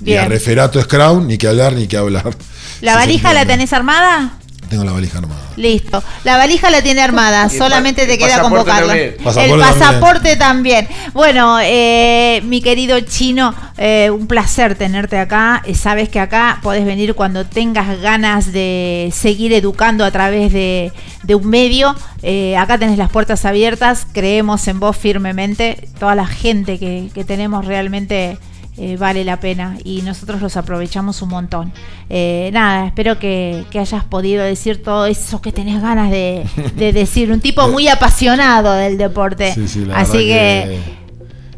Y 0.00 0.04
Bien. 0.06 0.20
a 0.24 0.28
referato 0.28 0.78
Scrum 0.82 1.26
ni 1.26 1.38
que 1.38 1.48
hablar 1.48 1.72
ni 1.74 1.86
que 1.86 1.96
hablar. 1.96 2.36
¿La 2.84 2.96
valija 2.96 3.32
la 3.32 3.46
tenés 3.46 3.72
armada? 3.72 4.32
Tengo 4.68 4.84
la 4.84 4.92
valija 4.92 5.16
armada. 5.16 5.40
Listo. 5.56 6.04
La 6.22 6.36
valija 6.36 6.68
la 6.68 6.82
tiene 6.82 7.00
armada, 7.00 7.48
solamente 7.48 8.06
te 8.06 8.18
queda 8.18 8.42
convocarla. 8.42 8.88
también. 8.88 9.14
El 9.16 9.24
Pasaporte 9.24 9.58
pasaporte 9.58 10.36
también. 10.36 10.88
Bueno, 11.14 11.58
eh, 11.62 12.42
mi 12.44 12.60
querido 12.60 13.00
chino, 13.00 13.54
eh, 13.78 14.10
un 14.10 14.26
placer 14.26 14.74
tenerte 14.74 15.16
acá. 15.16 15.62
Eh, 15.64 15.74
sabes 15.74 16.10
que 16.10 16.20
acá 16.20 16.58
podés 16.62 16.84
venir 16.84 17.14
cuando 17.14 17.46
tengas 17.46 17.98
ganas 18.02 18.52
de 18.52 19.10
seguir 19.14 19.54
educando 19.54 20.04
a 20.04 20.10
través 20.10 20.52
de, 20.52 20.92
de 21.22 21.34
un 21.34 21.48
medio. 21.48 21.96
Eh, 22.22 22.54
acá 22.58 22.76
tenés 22.76 22.98
las 22.98 23.10
puertas 23.10 23.46
abiertas, 23.46 24.06
creemos 24.12 24.68
en 24.68 24.78
vos 24.78 24.94
firmemente. 24.94 25.88
Toda 25.98 26.14
la 26.14 26.26
gente 26.26 26.78
que, 26.78 27.08
que 27.14 27.24
tenemos 27.24 27.64
realmente 27.64 28.36
eh, 28.76 28.96
vale 28.98 29.24
la 29.24 29.38
pena 29.40 29.78
y 29.84 30.02
nosotros 30.02 30.40
los 30.40 30.56
aprovechamos 30.56 31.22
un 31.22 31.28
montón. 31.28 31.72
Eh, 32.10 32.50
nada, 32.52 32.86
espero 32.86 33.18
que, 33.18 33.64
que 33.70 33.78
hayas 33.78 34.04
podido 34.04 34.42
decir 34.44 34.82
todo 34.82 35.06
eso 35.06 35.40
que 35.40 35.52
tenés 35.52 35.80
ganas 35.80 36.10
de, 36.10 36.44
de 36.76 36.92
decir. 36.92 37.30
Un 37.30 37.40
tipo 37.40 37.68
muy 37.68 37.88
apasionado 37.88 38.72
del 38.74 38.98
deporte. 38.98 39.54
Sí, 39.54 39.68
sí, 39.68 39.84
la 39.84 39.98
Así 39.98 40.18
que, 40.18 40.78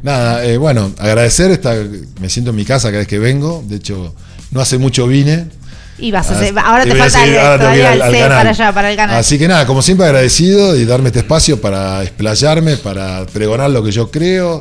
Nada, 0.03 0.45
eh, 0.45 0.57
bueno, 0.57 0.93
agradecer, 0.99 1.51
esta, 1.51 1.75
me 2.21 2.29
siento 2.29 2.51
en 2.51 2.57
mi 2.57 2.65
casa 2.65 2.89
cada 2.89 2.99
vez 2.99 3.09
que 3.09 3.19
vengo, 3.19 3.65
de 3.67 3.77
hecho, 3.77 4.15
no 4.53 4.61
hace 4.61 4.79
mucho 4.79 5.07
vine. 5.09 5.47
y 5.99 6.13
vas 6.13 6.31
a 6.31 6.35
Ah, 6.35 6.37
hacer- 6.41 6.59
ahora 6.59 6.85
te 6.85 6.95
falta 6.95 7.19
seguir- 7.19 7.33
el, 7.35 7.39
ahora 7.41 7.59
todavía 7.59 7.93
al- 7.93 8.03
al 8.03 8.13
canal. 8.13 8.29
para 8.29 8.51
allá, 8.51 8.73
para 8.73 8.91
el 8.91 8.97
canal. 8.97 9.17
Así 9.17 9.39
que 9.39 9.49
nada, 9.49 9.67
como 9.67 9.81
siempre 9.83 10.07
agradecido 10.07 10.77
y 10.77 10.85
darme 10.85 11.09
este 11.09 11.21
espacio 11.21 11.61
para 11.61 12.03
explayarme, 12.05 12.77
para 12.77 13.25
pregonar 13.27 13.71
lo 13.71 13.83
que 13.83 13.91
yo 13.91 14.11
creo, 14.11 14.61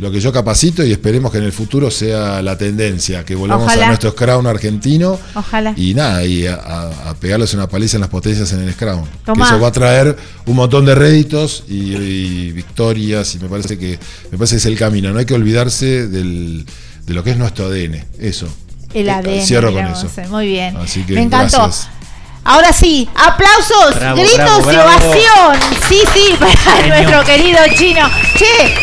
lo 0.00 0.10
que 0.10 0.18
yo 0.20 0.32
capacito 0.32 0.84
y 0.84 0.90
esperemos 0.92 1.30
que 1.30 1.38
en 1.38 1.44
el 1.44 1.52
futuro 1.52 1.90
sea 1.90 2.40
la 2.42 2.56
tendencia, 2.58 3.24
que 3.24 3.34
volvamos 3.34 3.66
Ojalá. 3.66 3.84
a 3.84 3.88
nuestro 3.88 4.10
Scrum 4.12 4.46
argentino 4.46 5.18
Ojalá. 5.34 5.74
y 5.76 5.94
nada, 5.94 6.24
y 6.24 6.46
a, 6.46 6.54
a- 6.54 7.14
pegarles 7.20 7.52
una 7.54 7.68
paliza 7.68 7.96
en 7.98 8.00
las 8.00 8.10
potencias 8.10 8.52
en 8.52 8.60
el 8.62 8.72
Scrum. 8.72 9.04
Que 9.26 9.32
eso 9.42 9.60
va 9.60 9.68
a 9.68 9.72
traer 9.72 10.16
un 10.46 10.56
montón 10.56 10.86
de 10.86 10.94
réditos 10.94 11.64
y, 11.68 11.94
y 11.96 12.52
victorias 12.52 13.34
y 13.34 13.38
me 13.40 13.48
parece 13.48 13.78
que 13.78 13.98
me 14.32 14.38
parece 14.38 14.54
que 14.54 14.58
es 14.58 14.66
el 14.66 14.76
camino. 14.78 15.12
No 15.12 15.18
hay 15.18 15.26
que 15.26 15.34
olvidarse 15.34 16.08
del- 16.08 16.64
de 17.06 17.14
lo 17.14 17.22
que 17.22 17.30
es 17.32 17.36
nuestro 17.36 17.66
ADN. 17.66 18.04
Eso. 18.18 18.48
El 18.94 19.08
Eh, 19.08 19.10
ADN. 19.12 19.42
Cierro 19.46 19.72
con 19.72 19.86
eso. 19.86 20.10
vos, 20.16 20.28
Muy 20.30 20.46
bien. 20.46 20.76
Así 20.76 21.02
que 21.04 21.14
Me 21.14 21.22
encantó. 21.22 21.58
gracias. 21.58 21.88
Ahora 22.42 22.72
sí, 22.72 23.08
aplausos, 23.16 23.94
Bravo, 23.98 24.16
gritos 24.16 24.36
bravo, 24.38 24.70
y 24.70 24.74
bravo. 24.74 24.88
ovación. 24.90 25.78
Sí, 25.88 26.00
sí, 26.14 26.36
para 26.40 26.52
Genio. 26.52 26.94
nuestro 26.94 27.24
querido 27.24 27.58
chino. 27.76 28.08
Che, 28.36 28.74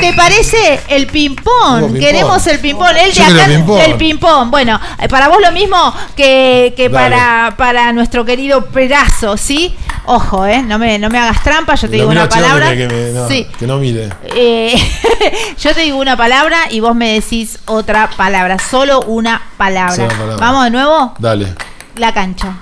¿te 0.00 0.12
parece 0.14 0.80
el 0.88 1.06
ping-pong? 1.06 1.96
Queremos 1.98 2.44
el 2.48 2.58
ping-pong. 2.58 2.90
El 2.96 3.14
de 3.14 3.22
acá, 3.22 3.84
el 3.84 3.94
ping-pong. 3.94 4.50
Bueno, 4.50 4.80
eh, 5.00 5.08
para 5.08 5.28
vos 5.28 5.38
lo 5.40 5.52
mismo 5.52 5.94
que, 6.16 6.74
que 6.76 6.90
para, 6.90 7.54
para 7.56 7.92
nuestro 7.92 8.24
querido 8.24 8.66
Perazo, 8.66 9.36
¿sí? 9.36 9.74
Ojo, 10.06 10.44
¿eh? 10.46 10.60
No 10.62 10.78
me, 10.78 10.98
no 10.98 11.08
me 11.08 11.18
hagas 11.18 11.42
trampa, 11.42 11.76
yo 11.76 11.88
te 11.88 11.96
digo 11.96 12.08
una 12.10 12.28
palabra. 12.28 12.74
que 12.76 12.88
me- 12.88 13.10
no, 13.12 13.28
Sí. 13.28 13.46
que 13.58 13.66
no 13.66 13.76
mire. 13.78 14.10
Eh, 14.34 14.74
yo 15.58 15.72
te 15.72 15.82
digo 15.82 15.98
una 15.98 16.16
palabra 16.16 16.58
y 16.68 16.80
vos 16.80 16.94
me 16.96 17.12
decís 17.14 17.58
otra 17.66 18.10
palabra. 18.16 18.58
Solo 18.58 19.00
una 19.02 19.40
palabra. 19.56 19.94
Solo 19.94 20.06
una 20.08 20.14
palabra. 20.18 20.36
Vamos 20.46 20.64
de 20.64 20.70
nuevo. 20.72 21.14
Dale. 21.18 21.54
La 21.96 22.12
cancha. 22.12 22.56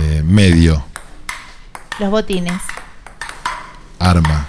Eh, 0.00 0.22
medio. 0.24 0.84
Los 1.98 2.10
botines. 2.10 2.60
Arma. 3.98 4.46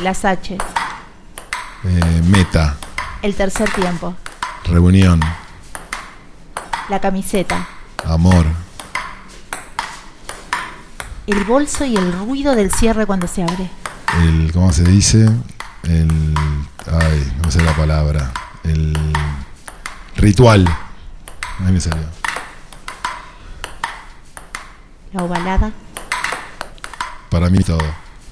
Las 0.00 0.24
H. 0.24 0.54
eh, 1.84 2.22
meta. 2.24 2.76
El 3.22 3.34
tercer 3.36 3.70
tiempo. 3.70 4.14
Reunión. 4.64 5.20
La 6.88 7.00
camiseta. 7.00 7.66
Amor. 8.04 8.46
El 11.26 11.44
bolso 11.44 11.84
y 11.84 11.96
el 11.96 12.12
ruido 12.12 12.54
del 12.54 12.72
cierre 12.72 13.06
cuando 13.06 13.26
se 13.28 13.42
abre. 13.42 13.70
El, 14.22 14.50
¿Cómo 14.52 14.72
se 14.72 14.82
dice? 14.84 15.28
El. 15.84 16.34
Ay, 16.90 17.32
no 17.44 17.50
sé 17.50 17.62
la 17.62 17.74
palabra. 17.76 18.32
El. 18.64 18.96
Ritual. 20.16 20.66
Ahí 21.64 21.72
me 21.72 21.80
salió. 21.80 22.17
La 25.12 25.22
ovalada. 25.24 25.70
Para 27.30 27.48
mí 27.48 27.58
todo. 27.60 27.78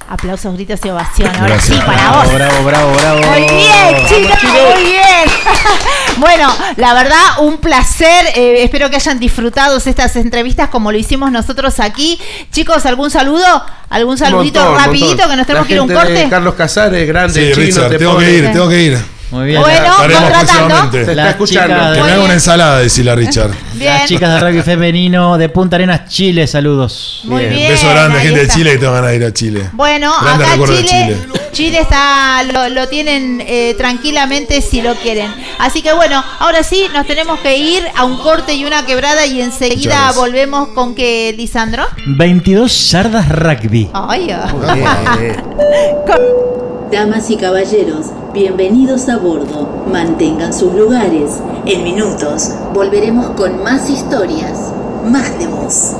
Aplausos, 0.09 0.55
gritos 0.55 0.79
y 0.85 0.89
ovación. 0.89 1.35
Ahora 1.35 1.49
Gracias. 1.55 1.79
sí, 1.79 1.85
para 1.85 2.13
vos. 2.13 2.33
Bravo, 2.33 2.65
bravo, 2.65 2.93
bravo. 2.95 3.21
Muy 3.23 3.41
bien, 3.43 4.07
chicos, 4.09 4.39
muy 4.45 4.85
bien. 4.85 5.25
bueno, 6.19 6.49
la 6.77 6.95
verdad, 6.95 7.19
un 7.41 7.59
placer. 7.59 8.27
eh, 8.37 8.63
espero 8.63 8.89
que 8.89 8.97
hayan 8.97 9.19
disfrutado 9.19 9.77
estas 9.79 10.15
entrevistas 10.15 10.69
como 10.69 10.93
lo 10.93 10.99
hicimos 10.99 11.33
nosotros 11.33 11.81
aquí. 11.81 12.21
Chicos, 12.53 12.87
¿algún 12.87 13.11
saludo? 13.11 13.65
¿Algún 13.91 14.17
saludito 14.17 14.61
montón, 14.61 14.85
rapidito 14.85 15.07
montón. 15.09 15.31
que 15.31 15.37
nos 15.37 15.47
tenemos 15.47 15.65
La 15.65 15.69
que 15.69 15.75
ir 15.75 15.81
a 15.81 15.83
un 15.83 15.93
corte? 15.93 16.29
Carlos 16.31 16.55
Casares, 16.55 17.09
grande, 17.09 17.35
Sí, 17.35 17.53
chino, 17.53 17.67
Richard, 17.67 17.91
te 17.91 17.99
tengo 17.99 18.17
que 18.19 18.31
ir, 18.31 18.53
tengo 18.53 18.69
que 18.69 18.83
ir. 18.83 19.16
Muy 19.31 19.47
bien. 19.47 19.61
Bueno, 19.61 19.93
contratando. 19.97 20.91
Te 20.91 21.01
está 21.01 21.15
Las 21.15 21.29
escuchando. 21.31 21.75
chicas- 21.75 21.97
Que 21.97 22.03
me 22.03 22.13
haga 22.13 22.23
una 22.25 22.35
ensalada, 22.35 22.79
decirle 22.79 23.11
a 23.11 23.15
Richard. 23.17 23.51
Bien. 23.75 23.93
Las 23.95 24.07
chicas 24.09 24.35
de 24.35 24.41
rugby 24.49 24.63
femenino 24.63 25.37
de 25.37 25.49
Punta 25.49 25.77
Arenas, 25.77 26.09
Chile, 26.09 26.47
saludos. 26.47 27.23
Muy 27.25 27.43
Bien. 27.45 27.55
bien. 27.57 27.71
Beso 27.73 27.89
grande, 27.91 28.19
ahí 28.19 28.27
gente 28.29 28.47
de. 28.47 28.49
Chile, 28.49 28.73
que 28.73 28.79
tengo 28.79 28.93
ganas 28.93 29.11
de 29.11 29.17
ir 29.17 29.25
a 29.25 29.33
Chile. 29.33 29.71
Bueno, 29.73 30.13
Grande 30.23 30.45
acá 30.45 30.55
Chile, 30.65 30.85
Chile. 30.85 31.17
Chile 31.53 31.79
está, 31.81 32.43
lo, 32.45 32.69
lo 32.69 32.87
tienen 32.89 33.43
eh, 33.47 33.75
tranquilamente 33.79 34.61
si 34.61 34.83
lo 34.83 34.95
quieren. 34.97 35.33
Así 35.59 35.83
que 35.83 35.93
bueno, 35.95 36.23
ahora 36.39 36.63
sí, 36.63 36.87
nos 36.95 37.07
tenemos 37.07 37.41
que 37.41 37.57
ir 37.59 37.83
a 37.97 38.05
un 38.05 38.19
corte 38.19 38.55
y 38.55 38.65
una 38.65 38.85
quebrada 38.87 39.27
y 39.27 39.41
enseguida 39.41 40.13
volvemos 40.13 40.69
con 40.69 40.95
que, 40.95 41.35
Lisandro. 41.37 41.85
22 42.07 42.91
yardas 42.91 43.29
rugby. 43.31 43.89
Ay, 43.93 44.31
ah. 44.31 44.53
Damas 46.91 47.31
y 47.31 47.37
caballeros, 47.37 48.13
bienvenidos 48.33 49.09
a 49.09 49.17
bordo. 49.17 49.69
Mantengan 49.91 50.55
sus 50.55 50.73
lugares. 50.73 51.41
En 51.65 51.83
minutos 51.83 52.53
volveremos 52.73 53.31
con 53.31 53.61
más 53.61 53.91
historias, 53.91 54.73
más 55.05 55.37
de. 55.37 55.97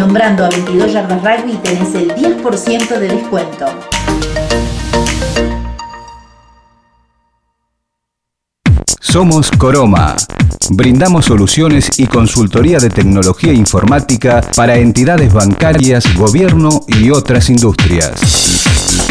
Nombrando 0.00 0.46
a 0.46 0.48
22 0.48 0.94
Yardas 0.94 1.22
Rugby 1.22 1.58
tenés 1.58 1.94
el 1.94 2.14
10% 2.14 2.98
de 2.98 3.08
descuento. 3.08 3.66
Somos 8.98 9.50
Coroma. 9.50 10.16
Brindamos 10.70 11.26
soluciones 11.26 11.98
y 11.98 12.06
consultoría 12.06 12.78
de 12.78 12.88
tecnología 12.88 13.52
informática 13.52 14.40
para 14.56 14.78
entidades 14.78 15.34
bancarias, 15.34 16.16
gobierno 16.16 16.80
y 16.86 17.10
otras 17.10 17.50
industrias. 17.50 18.99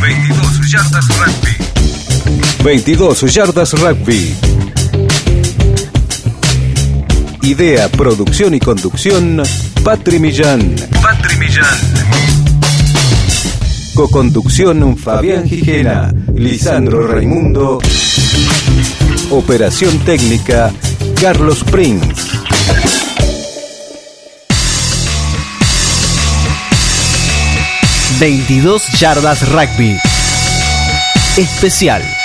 22 0.02 0.72
yardas 0.72 1.10
rugby. 1.18 1.79
22 2.64 3.34
yardas 3.34 3.73
rugby. 3.80 4.36
Idea, 7.41 7.88
producción 7.90 8.53
y 8.53 8.60
conducción, 8.60 9.41
Patri 9.84 10.19
Millán. 10.19 10.76
Patri 11.02 11.38
Millán. 11.38 11.77
Coconducción, 13.95 14.98
Fabián 14.98 15.48
Gijena, 15.48 16.14
Lisandro 16.36 17.07
Raimundo. 17.07 17.80
Operación 19.31 19.98
técnica, 19.99 20.72
Carlos 21.19 21.64
Prince. 21.72 22.27
...22 28.19 28.81
yardas 28.99 29.48
rugby... 29.48 29.98
...especial... 31.38 32.19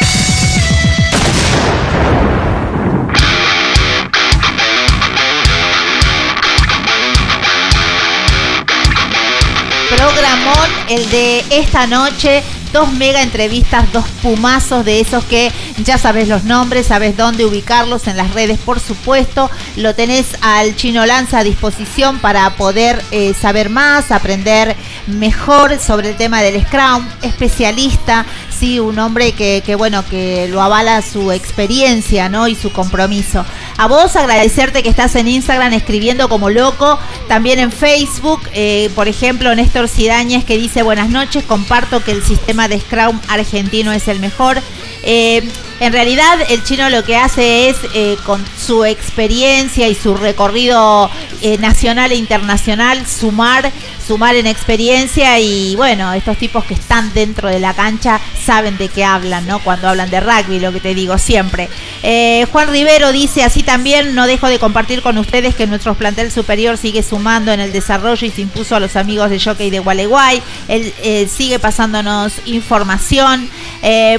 el 10.89 11.09
de 11.11 11.45
esta 11.51 11.87
noche. 11.87 12.43
Dos 12.73 12.93
mega 12.93 13.23
entrevistas, 13.23 13.93
dos 13.93 14.05
pumazos 14.23 14.85
de 14.85 15.01
esos 15.01 15.25
que 15.25 15.53
ya 15.79 15.99
sabes 15.99 16.29
los 16.29 16.45
nombres, 16.45 16.87
sabes 16.87 17.17
dónde 17.17 17.45
ubicarlos 17.45 18.07
en 18.07 18.17
las 18.17 18.33
redes, 18.33 18.59
por 18.59 18.79
supuesto. 18.79 19.51
Lo 19.77 19.95
tenés 19.95 20.37
al 20.41 20.77
Chino 20.77 21.05
Lanza 21.05 21.39
a 21.39 21.45
disposición 21.45 22.19
para 22.19 22.49
poder 22.51 23.03
eh, 23.11 23.35
saber 23.35 23.71
más, 23.71 24.13
aprender 24.13 24.77
mejor 25.07 25.79
sobre 25.81 26.11
el 26.11 26.17
tema 26.17 26.43
del 26.43 26.65
Scrum, 26.65 27.07
especialista, 27.23 28.25
sí, 28.57 28.79
un 28.79 28.99
hombre 28.99 29.33
que, 29.33 29.63
que, 29.67 29.75
bueno, 29.75 30.05
que 30.09 30.49
lo 30.49 30.63
avala 30.63 31.03
su 31.03 31.33
experiencia, 31.33 32.29
¿no? 32.29 32.47
Y 32.47 32.55
su 32.55 32.71
compromiso. 32.73 33.45
A 33.77 33.89
vos 33.89 34.15
agradecerte 34.17 34.83
que 34.83 34.89
estás 34.89 35.17
en 35.17 35.29
Instagram 35.29 35.73
escribiendo 35.73 36.29
como 36.29 36.51
loco, 36.51 36.99
también 37.27 37.59
en 37.59 37.73
Facebook, 37.73 38.41
eh, 38.53 38.91
por 38.95 39.09
ejemplo, 39.09 39.55
Néstor 39.55 39.89
Cidañez 39.89 40.45
que 40.45 40.57
dice 40.57 40.83
buenas 40.83 41.11
noches, 41.11 41.45
comparto 41.45 42.03
que 42.03 42.13
el 42.13 42.23
sistema 42.23 42.69
de 42.69 42.81
Scrum 42.81 43.21
argentino 43.29 43.93
es 43.93 44.09
el 44.09 44.21
mejor. 44.21 44.63
Eh, 45.07 45.43
en 45.81 45.93
realidad 45.93 46.39
el 46.49 46.63
chino 46.63 46.89
lo 46.89 47.03
que 47.05 47.17
hace 47.17 47.69
es, 47.69 47.77
eh, 47.95 48.17
con 48.25 48.45
su 48.59 48.85
experiencia 48.85 49.89
y 49.89 49.95
su 49.95 50.17
recorrido 50.17 51.11
eh, 51.43 51.59
nacional 51.59 52.13
e 52.13 52.15
internacional, 52.15 53.05
sumar, 53.07 53.73
sumar 54.07 54.37
en 54.37 54.47
experiencia 54.47 55.41
y 55.41 55.75
bueno, 55.75 56.13
estos 56.13 56.39
tipos 56.39 56.65
que 56.65 56.75
están 56.75 57.13
dentro 57.13 57.49
de 57.49 57.59
la 57.59 57.75
cancha 57.75 58.21
saben 58.45 58.79
de 58.79 58.89
qué 58.89 59.05
hablan, 59.05 59.47
¿no? 59.47 59.59
Cuando 59.59 59.89
hablan 59.89 60.11
de 60.11 60.21
rugby, 60.21 60.61
lo 60.61 60.73
que 60.73 60.81
te 60.81 60.95
digo 60.95 61.19
siempre. 61.19 61.69
Eh, 62.03 62.47
Juan 62.53 62.71
Rivero 62.71 63.11
dice, 63.11 63.43
así 63.43 63.63
también 63.63 64.15
no 64.15 64.27
dejo 64.27 64.49
de 64.49 64.61
compartir 64.61 65.03
con 65.03 65.19
ustedes 65.19 65.57
que 65.57 65.67
nuestro 65.67 65.95
plantel 65.95 66.31
superior 66.31 66.77
sigue 66.77 67.03
sumando 67.03 67.53
en 67.53 67.61
el 67.61 67.73
desarrollo 67.73 68.27
y 68.27 68.31
se 68.31 68.43
impuso 68.43 68.77
a 68.77 68.81
los 68.81 68.95
amigos 68.95 69.29
de 69.31 69.41
Jockey 69.41 69.71
de 69.71 69.81
Gualeguay. 69.81 70.41
Él 70.69 70.93
sigue 71.29 71.59
pasándonos 71.59 72.35
información. 72.45 73.49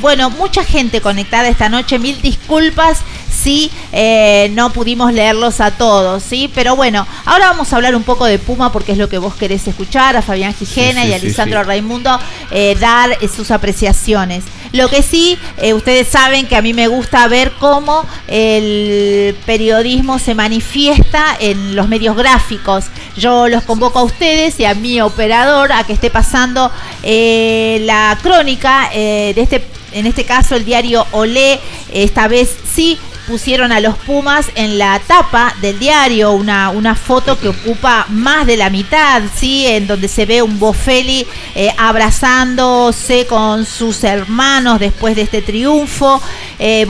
Bueno, 0.02 0.30
mucha 0.32 0.64
gente 0.64 1.02
conectada 1.02 1.45
esta 1.48 1.70
noche. 1.70 2.00
Mil 2.00 2.22
disculpas 2.22 3.04
si 3.46 3.72
eh, 3.92 4.50
no 4.54 4.72
pudimos 4.72 5.14
leerlos 5.14 5.62
a 5.62 5.72
todos, 5.72 6.24
¿sí? 6.24 6.50
Pero 6.56 6.76
bueno, 6.76 7.06
ahora 7.26 7.50
vamos 7.50 7.72
a 7.72 7.76
hablar 7.76 7.96
un 7.96 8.04
poco 8.04 8.26
de 8.26 8.40
Puma 8.40 8.72
porque 8.72 8.94
es 8.94 8.98
lo 8.98 9.10
que 9.10 9.18
vos 9.18 9.36
querés 9.36 9.68
escuchar, 9.68 10.16
a 10.16 10.22
Fabián 10.22 10.54
Gijena 10.54 11.02
Sí, 11.02 11.08
sí, 11.08 11.12
y 11.12 11.14
a 11.14 11.18
Lisandro 11.20 11.60
sí. 11.60 11.68
Raimundo 11.68 12.20
eh, 12.52 12.76
dar 12.80 13.18
eh, 13.22 13.28
sus 13.28 13.52
apreciaciones. 13.52 14.44
Lo 14.72 14.90
que 14.90 15.04
sí, 15.04 15.38
eh, 15.58 15.74
ustedes 15.74 16.08
saben 16.08 16.48
que 16.48 16.56
a 16.56 16.62
mí 16.62 16.74
me 16.74 16.88
gusta 16.88 17.28
ver 17.28 17.52
cómo 17.60 18.06
el 18.28 19.36
periodismo 19.46 20.18
se 20.20 20.34
manifiesta 20.34 21.38
en 21.40 21.76
los 21.76 21.88
medios 21.88 22.18
gráficos. 22.18 22.86
Yo 23.16 23.48
los 23.48 23.64
convoco 23.64 24.00
a 24.00 24.04
ustedes 24.04 24.60
y 24.60 24.66
a 24.66 24.74
mi 24.74 25.02
operador 25.02 25.72
a 25.72 25.84
que 25.86 25.94
esté 25.94 26.10
pasando 26.10 26.72
la 27.04 28.18
crónica 28.22 28.90
de 28.92 29.34
este, 29.38 29.66
en 29.96 30.06
este 30.06 30.24
caso 30.26 30.56
el 30.56 30.66
diario 30.66 31.08
Olé, 31.12 31.60
esta 31.92 32.28
vez 32.28 32.56
sí 32.74 33.00
pusieron 33.28 33.72
a 33.72 33.80
los 33.80 33.98
Pumas 33.98 34.46
en 34.54 34.78
la 34.78 35.00
tapa 35.00 35.56
del 35.60 35.80
diario, 35.80 36.32
una, 36.34 36.70
una 36.70 36.94
foto 36.94 37.40
que 37.40 37.48
ocupa 37.48 38.06
más 38.10 38.46
de 38.46 38.56
la 38.56 38.70
mitad, 38.70 39.24
¿sí? 39.36 39.66
En 39.66 39.88
donde 39.88 40.08
se 40.08 40.28
ve 40.28 40.44
un 40.44 40.60
Bofelli 40.60 41.26
eh, 41.56 41.74
abrazándose 41.76 43.26
con 43.26 43.66
sus 43.66 44.04
hermanos 44.04 44.80
después 44.80 45.16
de 45.16 45.24
este 45.24 45.42
triunfo. 45.42 46.22
Eh, 46.60 46.86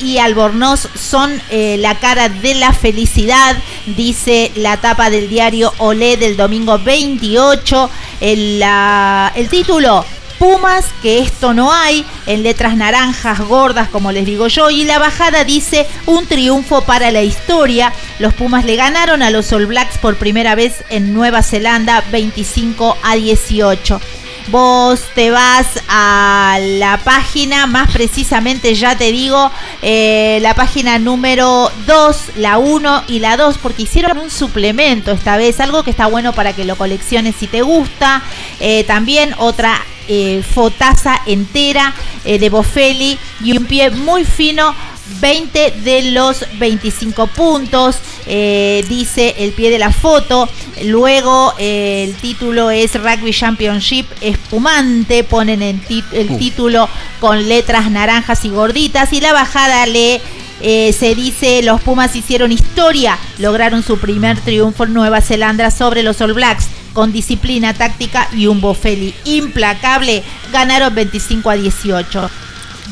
y 0.00 0.18
Albornoz 0.18 0.88
son 0.98 1.40
eh, 1.50 1.76
la 1.78 1.94
cara 2.00 2.28
de 2.28 2.54
la 2.56 2.72
felicidad, 2.72 3.56
dice 3.86 4.50
la 4.56 4.78
tapa 4.78 5.10
del 5.10 5.28
diario 5.28 5.72
Olé 5.78 6.16
del 6.16 6.36
domingo 6.36 6.78
28. 6.78 7.90
El, 8.20 8.58
la- 8.58 9.32
el 9.36 9.48
título 9.48 10.04
Pumas, 10.38 10.86
que 11.02 11.18
esto 11.18 11.52
no 11.52 11.72
hay, 11.72 12.06
en 12.26 12.42
letras 12.42 12.76
naranjas 12.76 13.40
gordas, 13.40 13.88
como 13.88 14.12
les 14.12 14.24
digo 14.24 14.46
yo, 14.46 14.70
y 14.70 14.84
la 14.84 14.98
bajada 14.98 15.44
dice 15.44 15.86
un 16.06 16.26
triunfo 16.26 16.82
para 16.82 17.10
la 17.10 17.22
historia. 17.22 17.92
Los 18.18 18.34
Pumas 18.34 18.64
le 18.64 18.76
ganaron 18.76 19.22
a 19.22 19.30
los 19.30 19.52
All 19.52 19.66
Blacks 19.66 19.98
por 19.98 20.16
primera 20.16 20.54
vez 20.54 20.84
en 20.90 21.12
Nueva 21.12 21.42
Zelanda 21.42 22.04
25 22.12 22.96
a 23.02 23.16
18. 23.16 24.00
Vos 24.50 25.00
te 25.14 25.30
vas 25.30 25.66
a 25.88 26.58
la 26.60 26.98
página, 27.04 27.66
más 27.66 27.90
precisamente 27.90 28.74
ya 28.74 28.96
te 28.96 29.12
digo, 29.12 29.50
eh, 29.82 30.38
la 30.40 30.54
página 30.54 30.98
número 30.98 31.70
2, 31.86 32.36
la 32.36 32.56
1 32.56 33.04
y 33.08 33.18
la 33.18 33.36
2, 33.36 33.58
porque 33.58 33.82
hicieron 33.82 34.16
un 34.16 34.30
suplemento 34.30 35.12
esta 35.12 35.36
vez, 35.36 35.60
algo 35.60 35.82
que 35.82 35.90
está 35.90 36.06
bueno 36.06 36.32
para 36.32 36.54
que 36.54 36.64
lo 36.64 36.76
colecciones 36.76 37.34
si 37.38 37.46
te 37.46 37.60
gusta. 37.60 38.22
Eh, 38.60 38.84
también 38.84 39.34
otra 39.36 39.78
eh, 40.10 40.42
fotaza 40.42 41.20
entera 41.26 41.92
eh, 42.24 42.38
de 42.38 42.48
Bofelli 42.48 43.18
y 43.44 43.58
un 43.58 43.66
pie 43.66 43.90
muy 43.90 44.24
fino 44.24 44.74
20 45.20 45.70
de 45.84 46.12
los 46.12 46.44
25 46.58 47.26
puntos, 47.28 47.96
eh, 48.26 48.84
dice 48.88 49.34
el 49.38 49.52
pie 49.52 49.70
de 49.70 49.78
la 49.78 49.90
foto. 49.92 50.48
Luego 50.84 51.54
eh, 51.58 52.04
el 52.08 52.14
título 52.16 52.70
es 52.70 52.94
Rugby 52.94 53.32
Championship 53.32 54.06
espumante, 54.20 55.24
ponen 55.24 55.62
el, 55.62 55.80
el 56.12 56.30
Uh. 56.30 56.38
título 56.38 56.88
con 57.20 57.48
letras 57.48 57.90
naranjas 57.90 58.44
y 58.44 58.50
gorditas. 58.50 59.12
Y 59.12 59.20
la 59.20 59.32
bajada 59.32 59.86
le 59.86 60.20
eh, 60.60 60.92
se 60.92 61.14
dice 61.14 61.62
los 61.62 61.80
Pumas 61.80 62.16
hicieron 62.16 62.50
historia, 62.52 63.16
lograron 63.38 63.82
su 63.82 63.98
primer 63.98 64.40
triunfo 64.40 64.84
en 64.84 64.92
Nueva 64.92 65.20
Zelanda 65.20 65.70
sobre 65.70 66.02
los 66.02 66.20
All 66.20 66.32
Blacks 66.32 66.66
con 66.92 67.12
disciplina 67.12 67.74
táctica 67.74 68.28
y 68.32 68.46
un 68.48 68.60
Bofelli 68.60 69.14
implacable, 69.24 70.24
ganaron 70.52 70.94
25 70.94 71.50
a 71.50 71.54
18. 71.54 72.30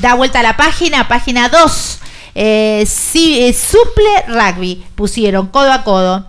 Da 0.00 0.14
vuelta 0.14 0.40
a 0.40 0.42
la 0.44 0.56
página, 0.56 1.08
página 1.08 1.48
2. 1.48 1.98
Eh, 2.38 2.84
sí, 2.86 3.40
eh, 3.40 3.54
suple 3.54 4.24
rugby, 4.28 4.84
pusieron 4.94 5.46
codo 5.46 5.72
a 5.72 5.82
codo. 5.84 6.26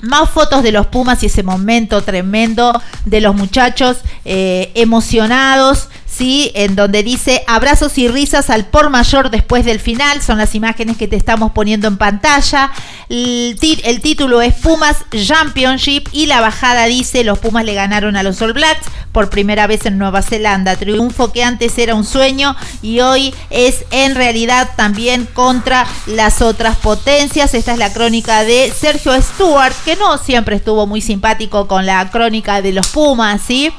Más 0.00 0.30
fotos 0.30 0.62
de 0.62 0.70
los 0.70 0.86
Pumas 0.86 1.24
y 1.24 1.26
ese 1.26 1.42
momento 1.42 2.02
tremendo 2.02 2.80
de 3.04 3.20
los 3.20 3.34
muchachos 3.34 3.98
eh, 4.24 4.70
emocionados, 4.76 5.88
¿sí? 6.20 6.52
En 6.54 6.76
donde 6.76 7.02
dice 7.02 7.42
abrazos 7.46 7.96
y 7.96 8.06
risas 8.06 8.50
al 8.50 8.66
por 8.66 8.90
mayor 8.90 9.30
después 9.30 9.64
del 9.64 9.80
final. 9.80 10.20
Son 10.20 10.36
las 10.36 10.54
imágenes 10.54 10.98
que 10.98 11.08
te 11.08 11.16
estamos 11.16 11.52
poniendo 11.52 11.88
en 11.88 11.96
pantalla. 11.96 12.70
El, 13.08 13.56
título 14.02 14.42
es 14.42 14.52
Pumas 14.52 14.98
Championship 15.10 16.08
y 16.12 16.26
la 16.26 16.42
bajada 16.42 16.84
dice 16.84 17.24
los 17.24 17.38
Pumas 17.38 17.64
le 17.64 17.72
ganaron 17.72 18.16
a 18.16 18.22
los 18.22 18.42
All 18.42 18.52
Blacks 18.52 18.86
por 19.12 19.30
primera 19.30 19.66
vez 19.66 19.86
en 19.86 19.96
Nueva 19.96 20.20
Zelanda. 20.20 20.76
Triunfo 20.76 21.32
que 21.32 21.42
antes 21.42 21.78
era 21.78 21.94
un 21.94 22.04
sueño 22.04 22.54
y 22.82 23.00
hoy 23.00 23.34
es 23.48 23.86
en 23.90 24.14
realidad 24.14 24.68
también 24.76 25.26
contra 25.32 25.86
las 26.04 26.42
otras 26.42 26.76
potencias. 26.76 27.54
Esta 27.54 27.72
es 27.72 27.78
la 27.78 27.94
crónica 27.94 28.44
de 28.44 28.70
Sergio 28.78 29.14
Stewart, 29.22 29.74
que 29.86 29.96
no 29.96 30.18
siempre 30.18 30.56
estuvo 30.56 30.86
muy 30.86 31.00
simpático 31.00 31.66
con 31.66 31.86
la 31.86 32.10
crónica 32.10 32.60
de 32.60 32.72
los 32.72 32.88
Pumas, 32.88 33.40
¿sí? 33.40 33.72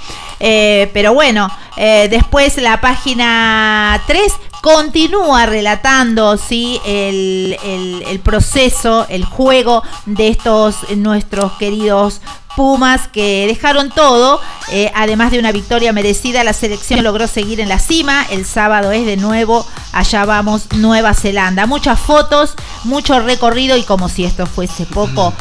Eh, 0.44 0.90
pero 0.92 1.14
bueno, 1.14 1.52
eh, 1.78 2.08
después 2.10 2.31
la 2.58 2.80
página 2.80 4.02
3 4.08 4.34
continúa 4.62 5.46
relatando 5.46 6.38
¿sí? 6.38 6.80
el, 6.86 7.58
el- 7.64 8.04
el 8.08 8.20
proceso, 8.20 9.06
el 9.10 9.26
juego 9.26 9.84
de 10.06 10.28
estos 10.30 10.76
eh, 10.90 10.96
nuestros 10.96 11.52
queridos 11.54 12.22
Pumas 12.54 13.08
que 13.08 13.48
dejaron 13.48 13.92
todo, 13.92 14.42
eh, 14.74 14.92
además 14.94 15.32
de 15.32 15.40
una 15.40 15.54
victoria 15.54 15.94
merecida, 15.94 16.44
la 16.44 16.52
selección 16.52 17.02
logró 17.02 17.26
seguir 17.26 17.62
en 17.62 17.70
la 17.70 17.80
cima. 17.80 18.26
El 18.30 18.46
sábado 18.46 18.92
es 18.92 19.06
de 19.06 19.16
nuevo, 19.16 19.66
allá 19.94 20.26
vamos, 20.26 20.64
Nueva 20.76 21.14
Zelanda. 21.14 21.66
Muchas 21.66 21.98
fotos, 21.98 22.56
mucho 22.84 23.22
recorrido 23.22 23.78
y 23.78 23.84
como 23.84 24.10
si 24.10 24.26
esto 24.26 24.46
fuese 24.48 24.86
poco, 24.86 25.34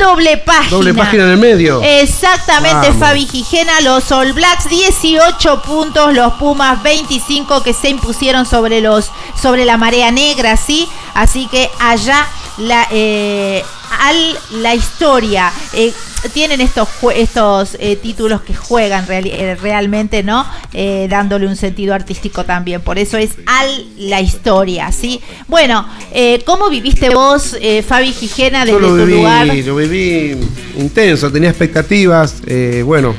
doble 0.00 0.38
página. 0.38 0.70
Doble 0.70 0.92
página 0.92 1.22
en 1.22 1.30
el 1.30 1.36
medio. 1.36 1.80
Exactamente, 1.84 2.88
Vamos. 2.88 2.96
Fabi 2.98 3.26
Gijena, 3.26 3.80
los 3.82 4.10
All 4.10 4.32
Blacks 4.32 4.68
18 4.68 5.62
puntos, 5.62 6.14
los 6.14 6.32
Pumas 6.32 6.82
25 6.82 7.62
que 7.62 7.74
se 7.74 7.90
impusieron 7.90 8.44
sobre 8.44 8.65
los 8.68 9.10
sobre 9.40 9.64
la 9.64 9.76
marea 9.76 10.10
negra, 10.10 10.56
sí. 10.56 10.86
Así 11.14 11.46
que 11.48 11.70
allá 11.80 12.26
la 12.58 12.86
eh, 12.90 13.62
al 14.00 14.38
la 14.62 14.74
historia 14.74 15.52
eh, 15.72 15.92
tienen 16.34 16.60
estos 16.60 16.88
estos 17.14 17.76
eh, 17.78 17.94
títulos 17.96 18.40
que 18.42 18.54
juegan 18.54 19.06
reali- 19.06 19.30
eh, 19.32 19.54
realmente, 19.54 20.22
¿no? 20.22 20.44
Eh, 20.72 21.06
dándole 21.08 21.46
un 21.46 21.54
sentido 21.56 21.94
artístico 21.94 22.44
también. 22.44 22.80
Por 22.80 22.98
eso 22.98 23.16
es 23.16 23.30
al 23.46 23.86
la 23.98 24.20
historia, 24.20 24.90
sí. 24.90 25.20
Bueno, 25.46 25.86
eh, 26.12 26.42
¿cómo 26.44 26.68
viviste 26.68 27.10
vos, 27.10 27.56
eh, 27.60 27.82
Fabi 27.86 28.12
Gijena, 28.12 28.64
desde 28.64 28.72
Yo 28.72 28.80
lo 28.80 28.88
tu 28.88 29.04
viví, 29.06 29.18
lugar? 29.18 29.46
lo 29.46 29.76
viví 29.76 30.36
intenso, 30.78 31.30
tenía 31.30 31.50
expectativas, 31.50 32.36
eh, 32.46 32.82
bueno, 32.84 33.14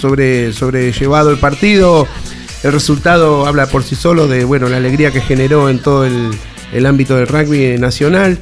sobre, 0.00 0.52
sobrellevado 0.52 1.30
el 1.30 1.38
partido. 1.38 2.06
El 2.62 2.72
resultado 2.72 3.46
habla 3.46 3.66
por 3.66 3.84
sí 3.84 3.94
solo 3.94 4.26
de 4.26 4.44
bueno, 4.44 4.68
la 4.68 4.78
alegría 4.78 5.12
que 5.12 5.20
generó 5.20 5.68
en 5.68 5.78
todo 5.78 6.04
el, 6.04 6.30
el 6.72 6.86
ámbito 6.86 7.16
del 7.16 7.28
rugby 7.28 7.78
nacional. 7.78 8.38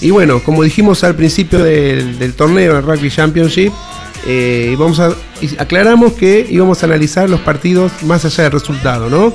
Y 0.00 0.10
bueno, 0.10 0.42
como 0.42 0.62
dijimos 0.62 1.04
al 1.04 1.14
principio 1.16 1.62
del, 1.62 2.18
del 2.18 2.34
torneo, 2.34 2.78
el 2.78 2.84
Rugby 2.84 3.10
Championship, 3.10 3.72
eh, 4.26 4.76
vamos 4.78 5.00
a, 5.00 5.12
aclaramos 5.58 6.12
que 6.12 6.46
íbamos 6.48 6.82
a 6.82 6.86
analizar 6.86 7.28
los 7.28 7.40
partidos 7.40 7.92
más 8.04 8.24
allá 8.24 8.44
del 8.44 8.52
resultado, 8.52 9.10
¿no? 9.10 9.34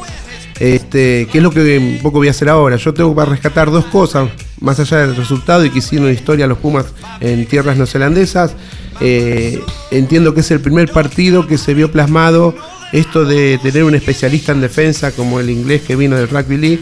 Este, 0.59 1.27
que 1.31 1.39
es 1.39 1.43
lo 1.43 1.51
que 1.51 1.77
un 1.77 1.99
poco 2.01 2.19
voy 2.19 2.27
a 2.27 2.31
hacer 2.31 2.47
ahora. 2.47 2.77
Yo 2.77 2.93
tengo 2.93 3.13
para 3.13 3.31
rescatar 3.31 3.71
dos 3.71 3.85
cosas, 3.85 4.29
más 4.61 4.79
allá 4.79 4.99
del 4.99 5.15
resultado 5.15 5.65
y 5.65 5.69
que 5.69 5.79
hicieron 5.79 6.11
historia 6.11 6.47
los 6.47 6.59
Pumas 6.59 6.85
en 7.19 7.45
tierras 7.45 7.75
neozelandesas. 7.75 8.55
Eh, 9.01 9.61
entiendo 9.91 10.33
que 10.33 10.41
es 10.41 10.51
el 10.51 10.61
primer 10.61 10.91
partido 10.91 11.47
que 11.47 11.57
se 11.57 11.73
vio 11.73 11.91
plasmado 11.91 12.55
esto 12.93 13.25
de 13.25 13.59
tener 13.61 13.83
un 13.83 13.95
especialista 13.95 14.51
en 14.51 14.61
defensa 14.61 15.11
como 15.11 15.39
el 15.39 15.49
inglés 15.49 15.81
que 15.81 15.95
vino 15.95 16.15
del 16.15 16.29
Rugby 16.29 16.57
League. 16.57 16.79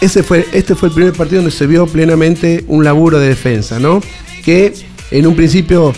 Ese 0.00 0.22
fue, 0.22 0.46
este 0.52 0.74
fue 0.74 0.88
el 0.88 0.94
primer 0.94 1.12
partido 1.12 1.42
donde 1.42 1.54
se 1.54 1.66
vio 1.66 1.86
plenamente 1.86 2.64
un 2.66 2.82
laburo 2.82 3.20
de 3.20 3.28
defensa, 3.28 3.78
¿no? 3.78 4.00
Que 4.42 4.72
en 5.10 5.26
un 5.26 5.36
principio 5.36 5.92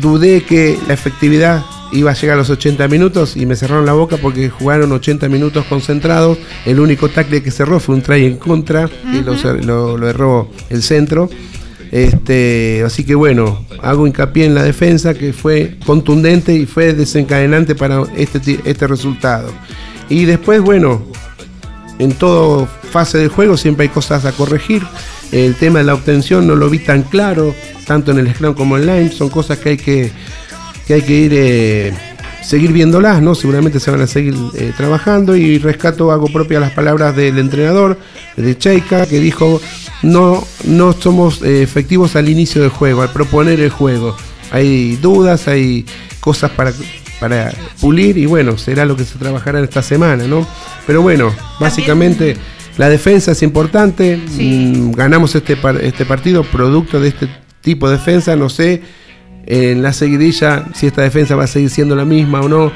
dudé 0.00 0.42
que 0.42 0.78
la 0.88 0.94
efectividad 0.94 1.64
iba 1.92 2.12
a 2.12 2.14
llegar 2.14 2.36
a 2.36 2.38
los 2.38 2.48
80 2.48 2.88
minutos 2.88 3.36
y 3.36 3.44
me 3.44 3.56
cerraron 3.56 3.84
la 3.84 3.92
boca 3.92 4.16
porque 4.16 4.48
jugaron 4.48 4.90
80 4.90 5.28
minutos 5.28 5.66
concentrados. 5.66 6.38
El 6.64 6.80
único 6.80 7.10
tackle 7.10 7.42
que 7.42 7.50
cerró 7.50 7.78
fue 7.78 7.94
un 7.94 8.02
try 8.02 8.24
en 8.24 8.38
contra 8.38 8.88
y 9.12 9.20
lo, 9.20 9.98
lo 9.98 10.08
erró 10.08 10.50
el 10.70 10.82
centro. 10.82 11.28
Este, 11.90 12.82
así 12.86 13.04
que 13.04 13.14
bueno, 13.14 13.64
hago 13.82 14.06
hincapié 14.06 14.44
en 14.44 14.54
la 14.54 14.62
defensa 14.62 15.14
que 15.14 15.32
fue 15.32 15.76
contundente 15.84 16.54
y 16.54 16.66
fue 16.66 16.92
desencadenante 16.92 17.74
para 17.74 18.02
este, 18.16 18.60
este 18.64 18.86
resultado. 18.86 19.52
Y 20.08 20.24
después, 20.24 20.60
bueno, 20.60 21.02
en 21.98 22.12
toda 22.12 22.66
fase 22.66 23.18
del 23.18 23.28
juego 23.28 23.56
siempre 23.56 23.84
hay 23.84 23.88
cosas 23.88 24.24
a 24.24 24.32
corregir. 24.32 24.82
El 25.32 25.54
tema 25.54 25.80
de 25.80 25.84
la 25.84 25.94
obtención 25.94 26.46
no 26.46 26.56
lo 26.56 26.68
vi 26.70 26.80
tan 26.80 27.02
claro, 27.02 27.54
tanto 27.86 28.10
en 28.10 28.18
el 28.18 28.34
Scrum 28.34 28.54
como 28.54 28.76
en 28.76 28.86
Line. 28.86 29.12
Son 29.12 29.28
cosas 29.28 29.58
que 29.58 29.70
hay 29.70 29.76
que, 29.76 30.10
que, 30.86 30.94
hay 30.94 31.02
que 31.02 31.12
ir 31.12 31.32
eh, 31.34 31.92
seguir 32.42 32.72
viéndolas, 32.72 33.22
¿no? 33.22 33.34
Seguramente 33.34 33.80
se 33.80 33.90
van 33.90 34.00
a 34.02 34.06
seguir 34.06 34.34
eh, 34.54 34.72
trabajando. 34.76 35.36
Y 35.36 35.58
rescato, 35.58 36.10
hago 36.12 36.26
propias 36.28 36.60
las 36.60 36.72
palabras 36.72 37.14
del 37.16 37.38
entrenador, 37.38 37.98
de 38.36 38.56
Cheika, 38.58 39.06
que 39.06 39.20
dijo: 39.20 39.60
no, 40.02 40.46
no 40.64 40.92
somos 40.92 41.42
eh, 41.42 41.62
efectivos 41.62 42.16
al 42.16 42.28
inicio 42.28 42.62
del 42.62 42.70
juego, 42.70 43.02
al 43.02 43.10
proponer 43.12 43.60
el 43.60 43.70
juego. 43.70 44.16
Hay 44.52 44.96
dudas, 44.96 45.46
hay 45.48 45.84
cosas 46.20 46.50
para, 46.50 46.72
para 47.20 47.52
pulir 47.80 48.18
y 48.18 48.26
bueno, 48.26 48.58
será 48.58 48.84
lo 48.84 48.96
que 48.96 49.04
se 49.04 49.18
trabajará 49.18 49.58
en 49.58 49.64
esta 49.64 49.82
semana, 49.82 50.26
¿no? 50.26 50.46
Pero 50.86 51.02
bueno, 51.02 51.32
básicamente 51.60 52.36
la 52.76 52.88
defensa 52.88 53.32
es 53.32 53.42
importante. 53.42 54.16
mm, 54.16 54.92
ganamos 54.92 55.34
este, 55.34 55.56
par- 55.56 55.80
este 55.82 56.04
partido 56.04 56.42
producto 56.42 56.98
de 57.00 57.08
este 57.08 57.28
tipo 57.60 57.88
de 57.88 57.98
defensa. 57.98 58.34
No 58.36 58.48
sé 58.48 58.82
en 59.46 59.82
la 59.82 59.92
seguidilla 59.92 60.66
si 60.74 60.86
esta 60.86 61.02
defensa 61.02 61.36
va 61.36 61.44
a 61.44 61.48
seguir 61.48 61.70
siendo 61.70 61.96
la 61.96 62.04
misma 62.04 62.40
o 62.40 62.48
no, 62.48 62.72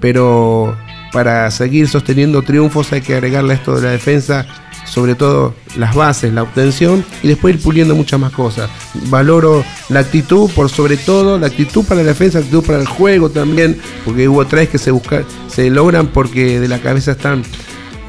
pero 0.00 0.76
para 1.12 1.50
seguir 1.50 1.88
sosteniendo 1.88 2.42
triunfos 2.42 2.92
hay 2.92 3.00
que 3.00 3.14
agregarle 3.14 3.54
esto 3.54 3.74
de 3.76 3.82
la 3.82 3.90
defensa, 3.90 4.46
sobre 4.84 5.14
todo 5.14 5.54
las 5.76 5.94
bases, 5.94 6.32
la 6.32 6.42
obtención 6.42 7.04
y 7.22 7.28
después 7.28 7.54
ir 7.54 7.62
puliendo 7.62 7.94
muchas 7.94 8.20
más 8.20 8.32
cosas. 8.32 8.70
Valoro 9.08 9.64
la 9.88 10.00
actitud, 10.00 10.50
por 10.50 10.68
sobre 10.70 10.96
todo 10.96 11.38
la 11.38 11.46
actitud 11.46 11.84
para 11.84 12.02
la 12.02 12.08
defensa, 12.08 12.38
la 12.38 12.44
actitud 12.44 12.64
para 12.64 12.80
el 12.80 12.86
juego 12.86 13.30
también, 13.30 13.78
porque 14.04 14.28
hubo 14.28 14.46
tres 14.46 14.68
que 14.68 14.78
se 14.78 14.90
buscan, 14.90 15.24
se 15.48 15.70
logran 15.70 16.08
porque 16.08 16.60
de 16.60 16.68
la 16.68 16.80
cabeza 16.80 17.12
están 17.12 17.42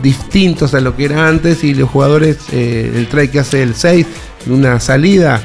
distintos 0.02 0.73
a 0.73 0.80
lo 0.80 0.95
que 0.95 1.06
era 1.06 1.27
antes 1.27 1.64
y 1.64 1.73
los 1.73 1.90
jugadores, 1.90 2.38
eh, 2.52 2.91
el 2.95 3.07
try 3.07 3.27
que 3.27 3.40
hace 3.40 3.61
el 3.61 3.76
6, 3.76 4.06
una 4.48 4.80
salida, 4.80 5.41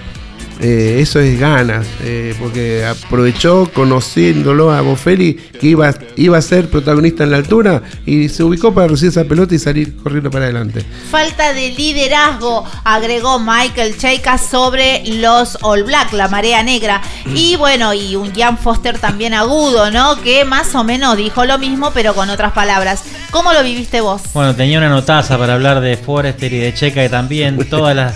eh, 0.66 0.96
eso 1.00 1.20
es 1.20 1.38
ganas, 1.38 1.86
eh, 2.02 2.34
porque 2.38 2.86
aprovechó 2.86 3.70
conociéndolo 3.74 4.72
a 4.72 4.80
Boffelli 4.80 5.34
que 5.60 5.66
iba, 5.66 5.92
iba 6.16 6.38
a 6.38 6.42
ser 6.42 6.70
protagonista 6.70 7.24
en 7.24 7.32
la 7.32 7.36
altura 7.36 7.82
y 8.06 8.30
se 8.30 8.42
ubicó 8.42 8.72
para 8.72 8.88
recibir 8.88 9.10
esa 9.10 9.24
pelota 9.24 9.54
y 9.54 9.58
salir 9.58 9.94
corriendo 9.96 10.30
para 10.30 10.46
adelante. 10.46 10.82
Falta 11.10 11.52
de 11.52 11.70
liderazgo, 11.70 12.64
agregó 12.84 13.38
Michael 13.38 13.98
Cheika 13.98 14.38
sobre 14.38 15.02
los 15.06 15.58
All 15.60 15.84
Black, 15.84 16.12
la 16.14 16.28
marea 16.28 16.62
negra. 16.62 17.02
Y 17.26 17.56
bueno, 17.56 17.92
y 17.92 18.16
un 18.16 18.32
Jan 18.34 18.56
Foster 18.56 18.98
también 18.98 19.34
agudo, 19.34 19.90
¿no? 19.90 20.20
Que 20.22 20.44
más 20.46 20.74
o 20.74 20.82
menos 20.82 21.16
dijo 21.18 21.44
lo 21.44 21.58
mismo, 21.58 21.90
pero 21.92 22.14
con 22.14 22.30
otras 22.30 22.52
palabras. 22.52 23.02
¿Cómo 23.30 23.52
lo 23.52 23.62
viviste 23.64 24.00
vos? 24.00 24.22
Bueno, 24.32 24.54
tenía 24.54 24.78
una 24.78 24.88
notaza 24.88 25.36
para 25.36 25.54
hablar 25.54 25.80
de 25.80 25.96
Forrester 25.96 26.52
y 26.52 26.58
de 26.58 26.72
Checa 26.72 27.04
y 27.04 27.08
también 27.08 27.58
todas 27.68 27.94
las, 27.96 28.14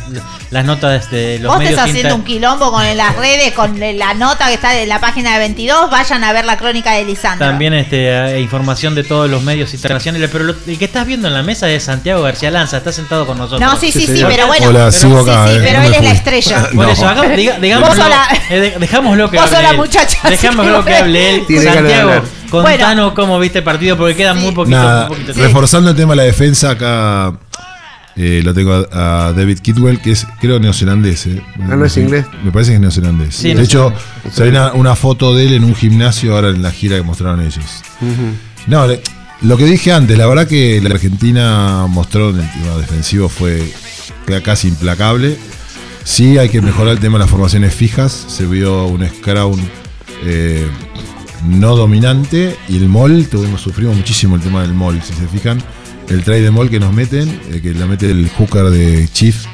las 0.51 0.65
notas 0.65 1.11
de 1.11 1.41
los 1.41 1.49
Vos 1.51 1.59
medios 1.59 1.73
estás 1.73 1.91
haciendo 1.91 2.15
inter- 2.15 2.21
un 2.21 2.25
quilombo 2.39 2.71
con 2.71 2.97
las 2.97 3.17
redes, 3.17 3.53
con 3.53 3.79
la 3.99 4.15
nota 4.15 4.47
que 4.47 4.55
está 4.55 4.79
en 4.79 4.89
la 4.89 5.01
página 5.01 5.33
de 5.33 5.39
22. 5.41 5.91
Vayan 5.91 6.23
a 6.23 6.33
ver 6.33 6.45
la 6.45 6.57
crónica 6.57 6.93
de 6.93 7.05
Lisandro. 7.05 7.47
También 7.49 7.75
este, 7.75 8.09
eh, 8.37 8.41
información 8.41 8.95
de 8.95 9.03
todos 9.03 9.29
los 9.29 9.43
medios 9.43 9.75
internacionales, 9.75 10.29
pero 10.33 10.45
lo- 10.45 10.55
el 10.67 10.79
que 10.79 10.85
estás 10.85 11.05
viendo 11.07 11.27
en 11.29 11.35
la 11.35 11.43
mesa 11.43 11.69
es 11.69 11.83
Santiago 11.85 12.23
García 12.23 12.51
Lanza, 12.51 12.77
está 12.79 12.93
sentado 12.93 13.27
con 13.27 13.39
nosotros. 13.39 13.61
No, 13.61 13.77
sí, 13.79 13.91
sí, 13.91 14.07
sí, 14.07 14.23
pero 14.29 14.47
bueno. 14.47 14.69
Hola, 14.69 14.93
sigo 14.93 15.19
acá, 15.21 15.49
sí, 15.49 15.57
eh, 15.57 15.61
pero 15.65 15.81
no 15.81 15.85
él 15.87 15.95
es 15.95 16.05
la 16.05 16.11
estrella. 16.13 16.69
Por 16.75 16.89
eso, 16.89 17.09
haga- 17.09 17.23
diga- 17.35 17.59
digámoslo, 17.59 18.05
eh, 18.51 18.77
dejámoslo 18.79 19.31
que 19.31 19.39
hable 19.39 19.71
él. 19.71 19.77
muchacha, 19.77 20.29
Dejámoslo 20.29 20.85
que 20.85 20.95
hable 20.95 21.31
él. 21.31 21.45
Santiago, 21.63 22.23
contanos 22.51 23.13
cómo 23.15 23.39
viste 23.41 23.59
el 23.59 23.65
partido 23.65 23.97
porque 23.97 24.15
queda 24.15 24.35
muy 24.35 24.53
poquito. 24.53 24.77
Nada, 24.77 25.09
muy 25.09 25.17
poquito 25.19 25.43
reforzando 25.43 25.91
el 25.91 25.97
tema 25.97 26.13
de 26.13 26.17
la 26.19 26.23
defensa, 26.23 26.71
acá 26.71 27.33
eh, 28.19 28.43
lo 28.45 28.53
tengo 28.53 28.73
a, 28.75 29.29
a 29.29 29.33
David 29.33 29.61
Kidwell, 29.61 30.01
que 30.01 30.11
es, 30.11 30.27
creo, 30.41 30.59
neozelandés. 30.61 31.27
eh. 31.27 31.41
Ah, 31.63 31.77
¿no 31.77 31.85
es 31.85 31.97
inglés? 31.97 32.27
Me 32.45 32.51
parece 32.53 32.73
que 32.73 32.75
es 32.75 32.81
neozelandés. 32.81 33.35
Sí, 33.37 33.55
de 33.55 33.63
hecho, 33.63 33.93
se 34.33 34.43
ve 34.43 34.51
una, 34.51 34.73
una 34.73 34.95
foto 34.97 35.35
de 35.35 35.47
él 35.47 35.53
en 35.55 35.65
un 35.65 35.75
gimnasio 35.75 36.35
ahora 36.35 36.49
en 36.49 36.61
la 36.63 36.71
gira 36.73 36.97
que 36.97 37.03
mostraron 37.03 37.41
ellos. 37.41 37.65
No, 38.67 38.87
le- 38.87 39.01
lo 39.43 39.57
que 39.57 39.65
dije 39.67 39.93
antes, 39.93 40.19
la 40.19 40.27
verdad 40.27 40.49
que 40.49 40.81
la 40.83 40.91
Argentina 40.91 41.87
mostró 41.89 42.31
en 42.31 42.41
el 42.41 42.51
tema 42.53 42.77
defensivo 42.77 43.29
fue 43.29 43.63
ca- 44.27 44.43
casi 44.43 44.67
implacable. 44.69 45.37
Sí, 46.03 46.39
hay 46.39 46.49
que 46.49 46.61
mejorar 46.61 46.95
el 46.95 46.99
tema 47.01 47.19
de 47.19 47.21
las 47.25 47.31
formaciones 47.31 47.73
fijas. 47.75 48.25
Se 48.29 48.47
vio 48.47 48.87
un 48.87 49.07
scrum 49.09 49.61
eh, 50.25 50.67
no 51.47 51.77
dominante 51.77 52.57
y 52.69 52.79
el 52.79 52.89
mall, 52.89 53.29
tuvimos, 53.29 53.61
sufrimos 53.61 53.95
muchísimo 53.97 54.35
el 54.35 54.41
tema 54.43 54.63
del 54.63 54.73
mall. 54.75 55.01
Si 55.03 55.13
se 55.13 55.29
fijan, 55.29 55.63
el 56.11 56.23
try 56.25 56.41
de 56.41 56.51
mall 56.51 56.71
que 56.71 56.81
nos 56.81 56.93
meten, 56.93 57.29
eh, 57.53 57.61
que 57.63 57.75
la 57.75 57.87
mete 57.87 58.11
el 58.11 58.29
hooker 58.31 58.65
de 58.71 59.09
Chief, 59.13 59.45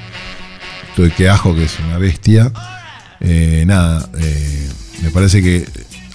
que 1.16 1.28
ajo, 1.28 1.54
que 1.54 1.64
es 1.64 1.78
una 1.86 1.98
bestia. 1.98 2.52
Eh, 3.20 3.64
nada, 3.66 4.08
eh, 4.20 4.68
me 5.02 5.10
parece 5.10 5.42
que 5.42 5.66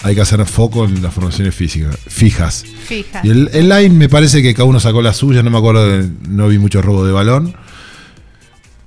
hay 0.02 0.14
que 0.14 0.20
hacer 0.22 0.44
foco 0.46 0.84
en 0.86 1.02
las 1.02 1.12
formaciones 1.12 1.54
físicas, 1.54 1.96
fijas. 2.08 2.64
Fija. 2.86 3.20
Y 3.22 3.30
el, 3.30 3.50
el 3.52 3.68
line 3.68 3.90
me 3.94 4.08
parece 4.08 4.42
que 4.42 4.54
cada 4.54 4.64
uno 4.64 4.80
sacó 4.80 5.02
la 5.02 5.12
suya, 5.12 5.42
no 5.42 5.50
me 5.50 5.58
acuerdo, 5.58 5.86
de- 5.86 6.08
no 6.28 6.48
vi 6.48 6.58
mucho 6.58 6.80
robo 6.80 7.04
de 7.04 7.12
balón. 7.12 7.54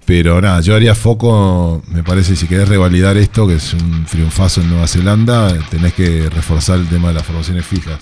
Pero 0.06 0.42
nada, 0.42 0.60
yo 0.60 0.76
haría 0.76 0.96
foco, 0.96 1.82
me 1.88 2.04
parece, 2.04 2.36
si 2.36 2.46
querés 2.48 2.68
revalidar 2.68 3.16
esto, 3.16 3.48
que 3.48 3.56
es 3.56 3.74
un 3.74 4.04
triunfazo 4.06 4.60
en 4.62 4.70
Nueva 4.70 4.86
Zelanda, 4.88 5.58
tenés 5.70 5.94
que 5.94 6.30
reforzar 6.30 6.78
el 6.80 6.88
tema 6.90 7.08
de 7.10 7.14
las 7.14 7.24
formaciones 7.24 7.66
fijas. 7.66 8.00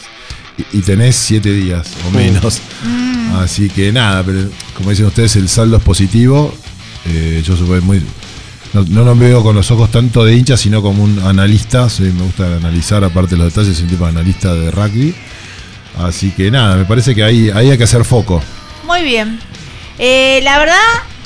Y, 0.72 0.82
tenés 0.82 1.16
siete 1.16 1.52
días 1.52 1.88
o 2.08 2.12
menos. 2.12 2.62
Así 3.42 3.70
que 3.70 3.92
nada, 3.92 4.24
pero 4.24 4.50
como 4.76 4.90
dicen 4.90 5.06
ustedes, 5.06 5.36
el 5.36 5.50
saldo 5.50 5.78
es 5.78 5.84
positivo. 5.84 6.54
Eh, 7.06 7.42
yo 7.46 7.56
soy 7.56 7.82
muy, 7.82 8.02
no, 8.74 8.84
no 8.84 9.04
lo 9.04 9.16
veo 9.16 9.42
con 9.44 9.56
los 9.56 9.72
ojos 9.72 9.90
tanto 9.92 10.24
de 10.24 10.36
hincha, 10.36 10.58
sino 10.58 10.82
como 10.82 11.04
un 11.04 11.20
analista. 11.20 11.90
Sí, 11.90 12.04
me 12.04 12.24
gusta 12.24 12.56
analizar, 12.56 13.04
aparte 13.04 13.32
de 13.32 13.38
los 13.38 13.54
detalles, 13.54 13.76
soy 13.76 13.86
un 13.86 13.90
tipo 13.90 14.04
de 14.04 14.12
analista 14.12 14.54
de 14.54 14.72
rugby. 14.72 15.16
Así 15.98 16.32
que 16.32 16.52
nada, 16.52 16.76
me 16.76 16.86
parece 16.86 17.16
que 17.16 17.24
ahí, 17.24 17.50
ahí 17.50 17.70
hay 17.70 17.78
que 17.78 17.84
hacer 17.84 18.06
foco. 18.06 18.42
Muy 18.86 19.04
bien. 19.04 19.40
Eh, 19.98 20.42
la 20.44 20.58
verdad 20.58 20.78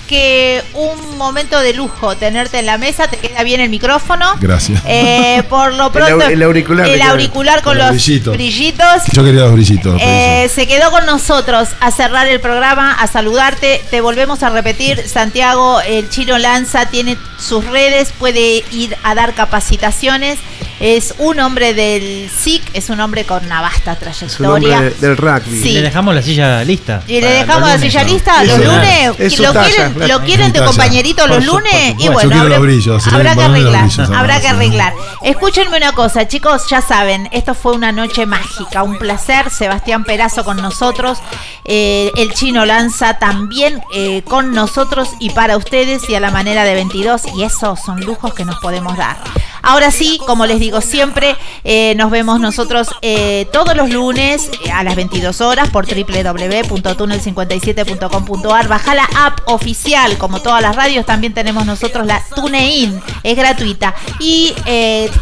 que 0.07 0.63
un 0.73 1.17
momento 1.17 1.59
de 1.59 1.73
lujo 1.73 2.15
tenerte 2.15 2.59
en 2.59 2.65
la 2.65 2.77
mesa, 2.77 3.07
te 3.07 3.17
queda 3.17 3.43
bien 3.43 3.59
el 3.61 3.69
micrófono. 3.69 4.35
Gracias. 4.39 4.81
Eh, 4.85 5.43
por 5.49 5.73
lo 5.73 5.91
pronto, 5.93 6.25
el 6.27 6.43
auricular 6.43 6.87
el 6.87 7.01
auricular 7.01 7.55
con, 7.61 7.71
Con 7.71 7.77
los 7.77 7.85
los 7.87 7.95
brillitos. 7.95 8.33
brillitos. 8.35 9.03
Yo 9.11 9.23
quería 9.23 9.41
los 9.41 9.53
brillitos. 9.53 10.01
Eh, 10.01 10.49
se 10.53 10.67
quedó 10.67 10.91
con 10.91 11.05
nosotros 11.05 11.69
a 11.79 11.91
cerrar 11.91 12.27
el 12.27 12.39
programa, 12.39 12.93
a 12.93 13.07
saludarte. 13.07 13.81
Te 13.89 14.01
volvemos 14.01 14.43
a 14.43 14.49
repetir, 14.49 15.07
Santiago, 15.07 15.81
el 15.81 16.09
Chino 16.09 16.37
Lanza 16.37 16.87
tiene 16.87 17.17
sus 17.39 17.65
redes, 17.65 18.13
puede 18.17 18.63
ir 18.71 18.95
a 19.03 19.15
dar 19.15 19.33
capacitaciones. 19.33 20.39
Es 20.79 21.15
un 21.19 21.39
hombre 21.39 21.73
del 21.73 22.29
SIC, 22.29 22.61
es 22.73 22.89
un 22.89 22.99
hombre 22.99 23.23
con 23.23 23.45
una 23.45 23.61
vasta 23.61 23.93
Es 23.93 23.97
un 23.97 23.99
trayectoria. 23.99 24.77
hombre 24.77 24.95
del 24.99 25.17
rugby. 25.17 25.61
Sí. 25.61 25.73
Le 25.73 25.81
dejamos 25.83 26.13
la 26.13 26.21
silla 26.21 26.63
lista. 26.63 27.01
Y 27.07 27.21
le 27.21 27.27
dejamos 27.27 27.69
la 27.69 27.79
silla 27.79 28.03
¿no? 28.03 28.09
lista 28.09 28.43
los 28.43 28.59
lunes. 28.59 29.11
es 29.19 29.39
lo 29.39 29.53
talla, 29.53 29.69
quieren, 29.69 29.93
claro. 29.93 30.13
lo 30.13 30.25
quieren 30.25 30.51
de 30.51 30.63
compañerito 30.63 31.27
los 31.27 31.45
lunes. 31.45 31.95
Y 31.97 32.09
bueno, 32.09 32.35
habrá, 32.35 32.49
los 32.49 32.59
brillos, 32.59 33.03
sí, 33.03 33.09
habrá 33.13 33.35
que 33.35 33.43
arreglar. 33.43 33.85
brillos, 33.85 34.09
habrá 34.09 34.41
que 34.41 34.47
arreglar. 34.47 34.93
Escúchenme 35.23 35.77
una 35.77 35.93
cosa, 35.93 36.27
chicos, 36.27 36.67
ya 36.69 36.81
saben, 36.81 37.29
esto 37.31 37.53
fue 37.53 37.73
una 37.73 37.91
noche 37.91 38.25
mágica, 38.25 38.83
un 38.83 38.97
placer. 38.97 39.49
Sebastián 39.49 40.03
Perazo 40.03 40.43
con 40.43 40.57
nosotros, 40.57 41.19
eh, 41.63 42.11
el 42.17 42.33
chino 42.33 42.65
Lanza 42.65 43.17
también 43.17 43.81
eh, 43.93 44.21
con 44.23 44.53
nosotros 44.53 45.09
y 45.19 45.29
para 45.29 45.57
ustedes 45.57 46.09
y 46.09 46.15
a 46.15 46.19
la 46.19 46.31
manera 46.31 46.63
de 46.63 46.73
22. 46.73 47.21
Y 47.37 47.43
esos 47.43 47.79
son 47.79 48.01
lujos 48.01 48.33
que 48.33 48.45
nos 48.45 48.59
podemos 48.59 48.97
dar. 48.97 49.17
Ahora 49.65 49.89
sí, 49.89 50.21
como 50.27 50.45
les 50.45 50.59
digo 50.59 50.79
siempre, 50.79 51.35
eh, 51.63 51.95
nos 51.97 52.11
vemos 52.11 52.39
nosotros 52.39 52.87
eh, 53.01 53.47
todos 53.51 53.75
los 53.75 53.89
lunes 53.89 54.51
eh, 54.63 54.69
a 54.71 54.83
las 54.83 54.95
22 54.95 55.41
horas 55.41 55.71
por 55.71 55.87
www.tunnel57.com.ar. 55.87 58.67
Baja 58.67 58.93
la 58.93 59.09
app 59.17 59.39
oficial, 59.47 60.19
como 60.19 60.39
todas 60.39 60.61
las 60.61 60.75
radios, 60.75 61.07
también 61.07 61.33
tenemos 61.33 61.65
nosotros 61.65 62.05
la 62.05 62.23
TuneIn, 62.35 63.01
es 63.23 63.35
gratuita 63.35 63.95
y 64.19 64.53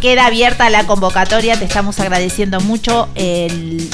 queda 0.02 0.26
abierta 0.26 0.70
la 0.70 0.86
convocatoria. 0.86 1.58
Te 1.58 1.64
estamos 1.64 2.02
agradeciendo 2.02 2.60
mucho 2.60 3.08
el, 3.16 3.90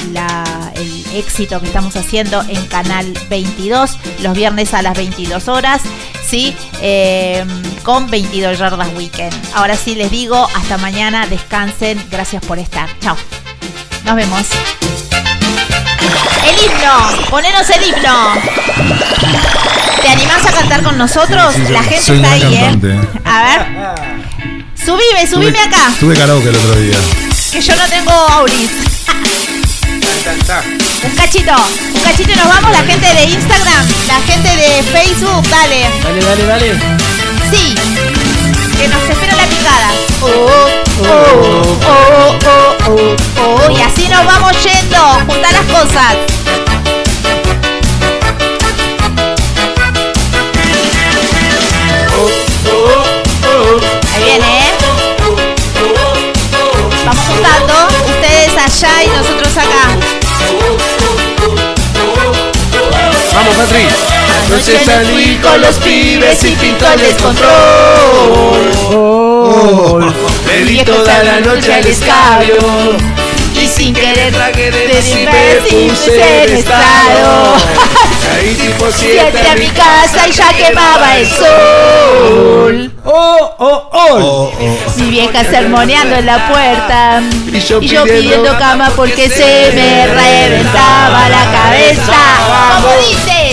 el 0.74 1.04
éxito 1.14 1.60
que 1.60 1.68
estamos 1.68 1.94
haciendo 1.94 2.42
en 2.48 2.66
Canal 2.66 3.16
22 3.28 3.96
los 4.22 4.34
viernes 4.34 4.74
a 4.74 4.82
las 4.82 4.96
22 4.96 5.46
horas. 5.46 5.82
¿sí? 6.26 6.56
Con 7.84 8.10
22 8.10 8.58
yardas 8.58 8.88
weekend. 8.96 9.32
Ahora 9.54 9.76
sí 9.76 9.94
les 9.94 10.10
digo, 10.10 10.39
hasta 10.54 10.78
mañana, 10.78 11.26
descansen, 11.26 12.04
gracias 12.10 12.44
por 12.44 12.58
estar. 12.58 12.88
Chao. 13.00 13.16
Nos 14.04 14.16
vemos. 14.16 14.46
El 16.46 16.56
himno, 16.64 17.26
ponenos 17.30 17.68
el 17.70 17.82
himno. 17.88 18.32
¿Te 20.02 20.08
animás 20.08 20.46
a 20.46 20.52
cantar 20.52 20.82
con 20.82 20.96
nosotros? 20.96 21.54
Sí, 21.54 21.62
sí, 21.66 21.72
La 21.72 21.82
gente 21.82 22.14
está 22.16 22.32
ahí, 22.32 22.40
cantante, 22.40 22.88
¿eh? 22.88 23.00
¿eh? 23.02 23.20
A 23.24 23.42
ver. 23.42 23.66
Subime, 24.74 25.26
subime 25.30 25.52
Tuve- 25.52 25.60
acá, 25.66 25.92
Tuve 26.00 26.14
karaoke 26.16 26.48
el 26.48 26.56
otro 26.56 26.74
día. 26.80 26.96
que 27.52 27.60
yo 27.60 27.76
no 27.76 27.84
tengo 27.88 28.10
auris. 28.12 28.70
Un 31.04 31.16
cachito, 31.16 31.52
un 31.94 32.00
cachito 32.00 32.32
y 32.32 32.36
nos 32.36 32.46
vamos. 32.48 32.70
La 32.72 32.82
gente 32.84 33.14
de 33.14 33.24
Instagram, 33.24 33.86
la 34.08 34.20
gente 34.32 34.56
de 34.56 34.82
Facebook, 34.84 35.46
dale. 35.48 35.86
Dale, 36.02 36.24
dale, 36.24 36.44
dale. 36.46 36.78
Sí, 37.50 37.74
que 38.78 38.88
nos 38.88 39.02
espera 39.10 39.34
Oh, 39.62 40.26
oh, 40.26 40.68
oh, 41.02 41.06
oh, 41.86 42.36
oh, 42.86 43.16
oh. 43.42 43.70
Y 43.70 43.80
así 43.82 44.08
nos 44.08 44.24
vamos 44.24 44.52
yendo. 44.62 44.98
Juntar 45.26 45.52
las 45.52 45.66
cosas. 45.66 46.16
Ahí 54.14 54.24
viene, 54.24 54.60
¿eh? 54.60 54.72
Vamos 57.04 57.24
juntando. 57.26 57.74
Ustedes 58.06 58.56
allá 58.56 59.02
y 59.04 59.08
nosotros 59.08 59.54
acá. 59.56 59.96
Vamos, 63.34 63.54
Patri. 63.56 63.88
Anoche 64.46 64.84
salí 64.84 65.36
con 65.36 65.60
los 65.60 65.76
pibes 65.76 66.42
y 66.44 66.56
pintó 66.56 66.86
el 66.92 67.00
descontrol. 67.00 69.29
Le 70.46 70.64
di 70.64 70.84
toda 70.84 71.22
la 71.22 71.40
noche 71.40 71.72
al 71.72 71.86
escabio. 71.86 72.56
Y 73.54 73.66
sin 73.66 73.92
querer 73.92 74.32
Tragué 74.32 74.70
de 74.70 74.84
y 74.84 75.26
me 75.26 75.90
puse 75.90 76.44
en 76.44 76.56
estado. 76.56 77.56
Ahí 78.36 78.54
tipo 78.54 78.86
Siete 78.96 79.48
a 79.48 79.54
mi 79.56 79.66
casa 79.68 80.28
y 80.28 80.32
ya 80.32 80.52
quemaba 80.52 81.18
el 81.18 81.26
sol. 81.26 82.92
¡Oh, 83.04 83.54
oh, 83.58 83.88
oh! 83.92 84.52
Mi 84.96 85.10
vieja 85.10 85.44
sermoneando 85.44 86.16
en 86.16 86.26
la 86.26 86.48
puerta. 86.48 87.22
Y 87.52 87.60
yo 87.60 87.80
Y 87.80 87.88
yo 87.88 88.04
pidiendo 88.04 88.20
pidiendo 88.20 88.58
cama 88.58 88.90
porque 88.94 89.28
se 89.28 89.72
me 89.74 90.06
reventaba 90.06 91.28
la 91.28 91.50
cabeza. 91.50 92.16
¿Cómo 92.76 92.88
dice? 93.08 93.49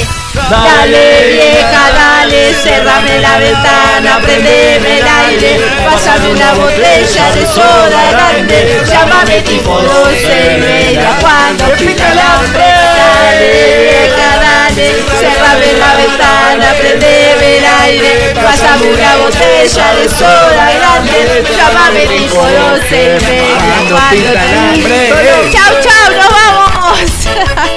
Dale 0.50 1.28
vieja, 1.28 1.92
dale, 1.92 2.54
cerrame 2.54 3.20
la 3.20 3.38
ventana, 3.38 4.20
prendeme 4.22 5.00
el 5.00 5.06
aire, 5.06 5.60
pásame 5.84 6.30
una 6.30 6.54
botella 6.54 7.32
de 7.34 7.46
soda 7.46 8.12
grande, 8.12 8.82
llámame 8.88 9.42
tipo 9.42 9.82
doce 9.82 10.56
y 10.56 10.62
media 10.62 11.18
cuando 11.20 11.66
pica 11.76 12.12
el 12.14 12.20
hambre. 12.20 12.64
Dale 12.64 13.78
vieja, 13.84 14.38
dale, 14.40 15.04
cerrame 15.20 15.74
la 15.74 15.96
ventana, 15.96 16.74
prendeme 16.80 17.58
el 17.58 17.66
aire, 17.84 18.34
pásame 18.36 18.86
una 18.86 19.16
botella 19.18 19.94
de 19.96 20.10
soda 20.10 20.72
grande, 20.80 21.44
llámame 21.58 22.08
tipo 22.08 22.38
doce 22.38 23.04
y 23.04 23.26
media 23.26 23.56
Cuando 23.90 24.00
pica 24.12 24.46
el 24.46 24.58
hambre. 24.58 25.10
Chau, 25.52 25.74
chau, 25.82 26.08
nos 26.16 26.30
vamos. 26.30 27.68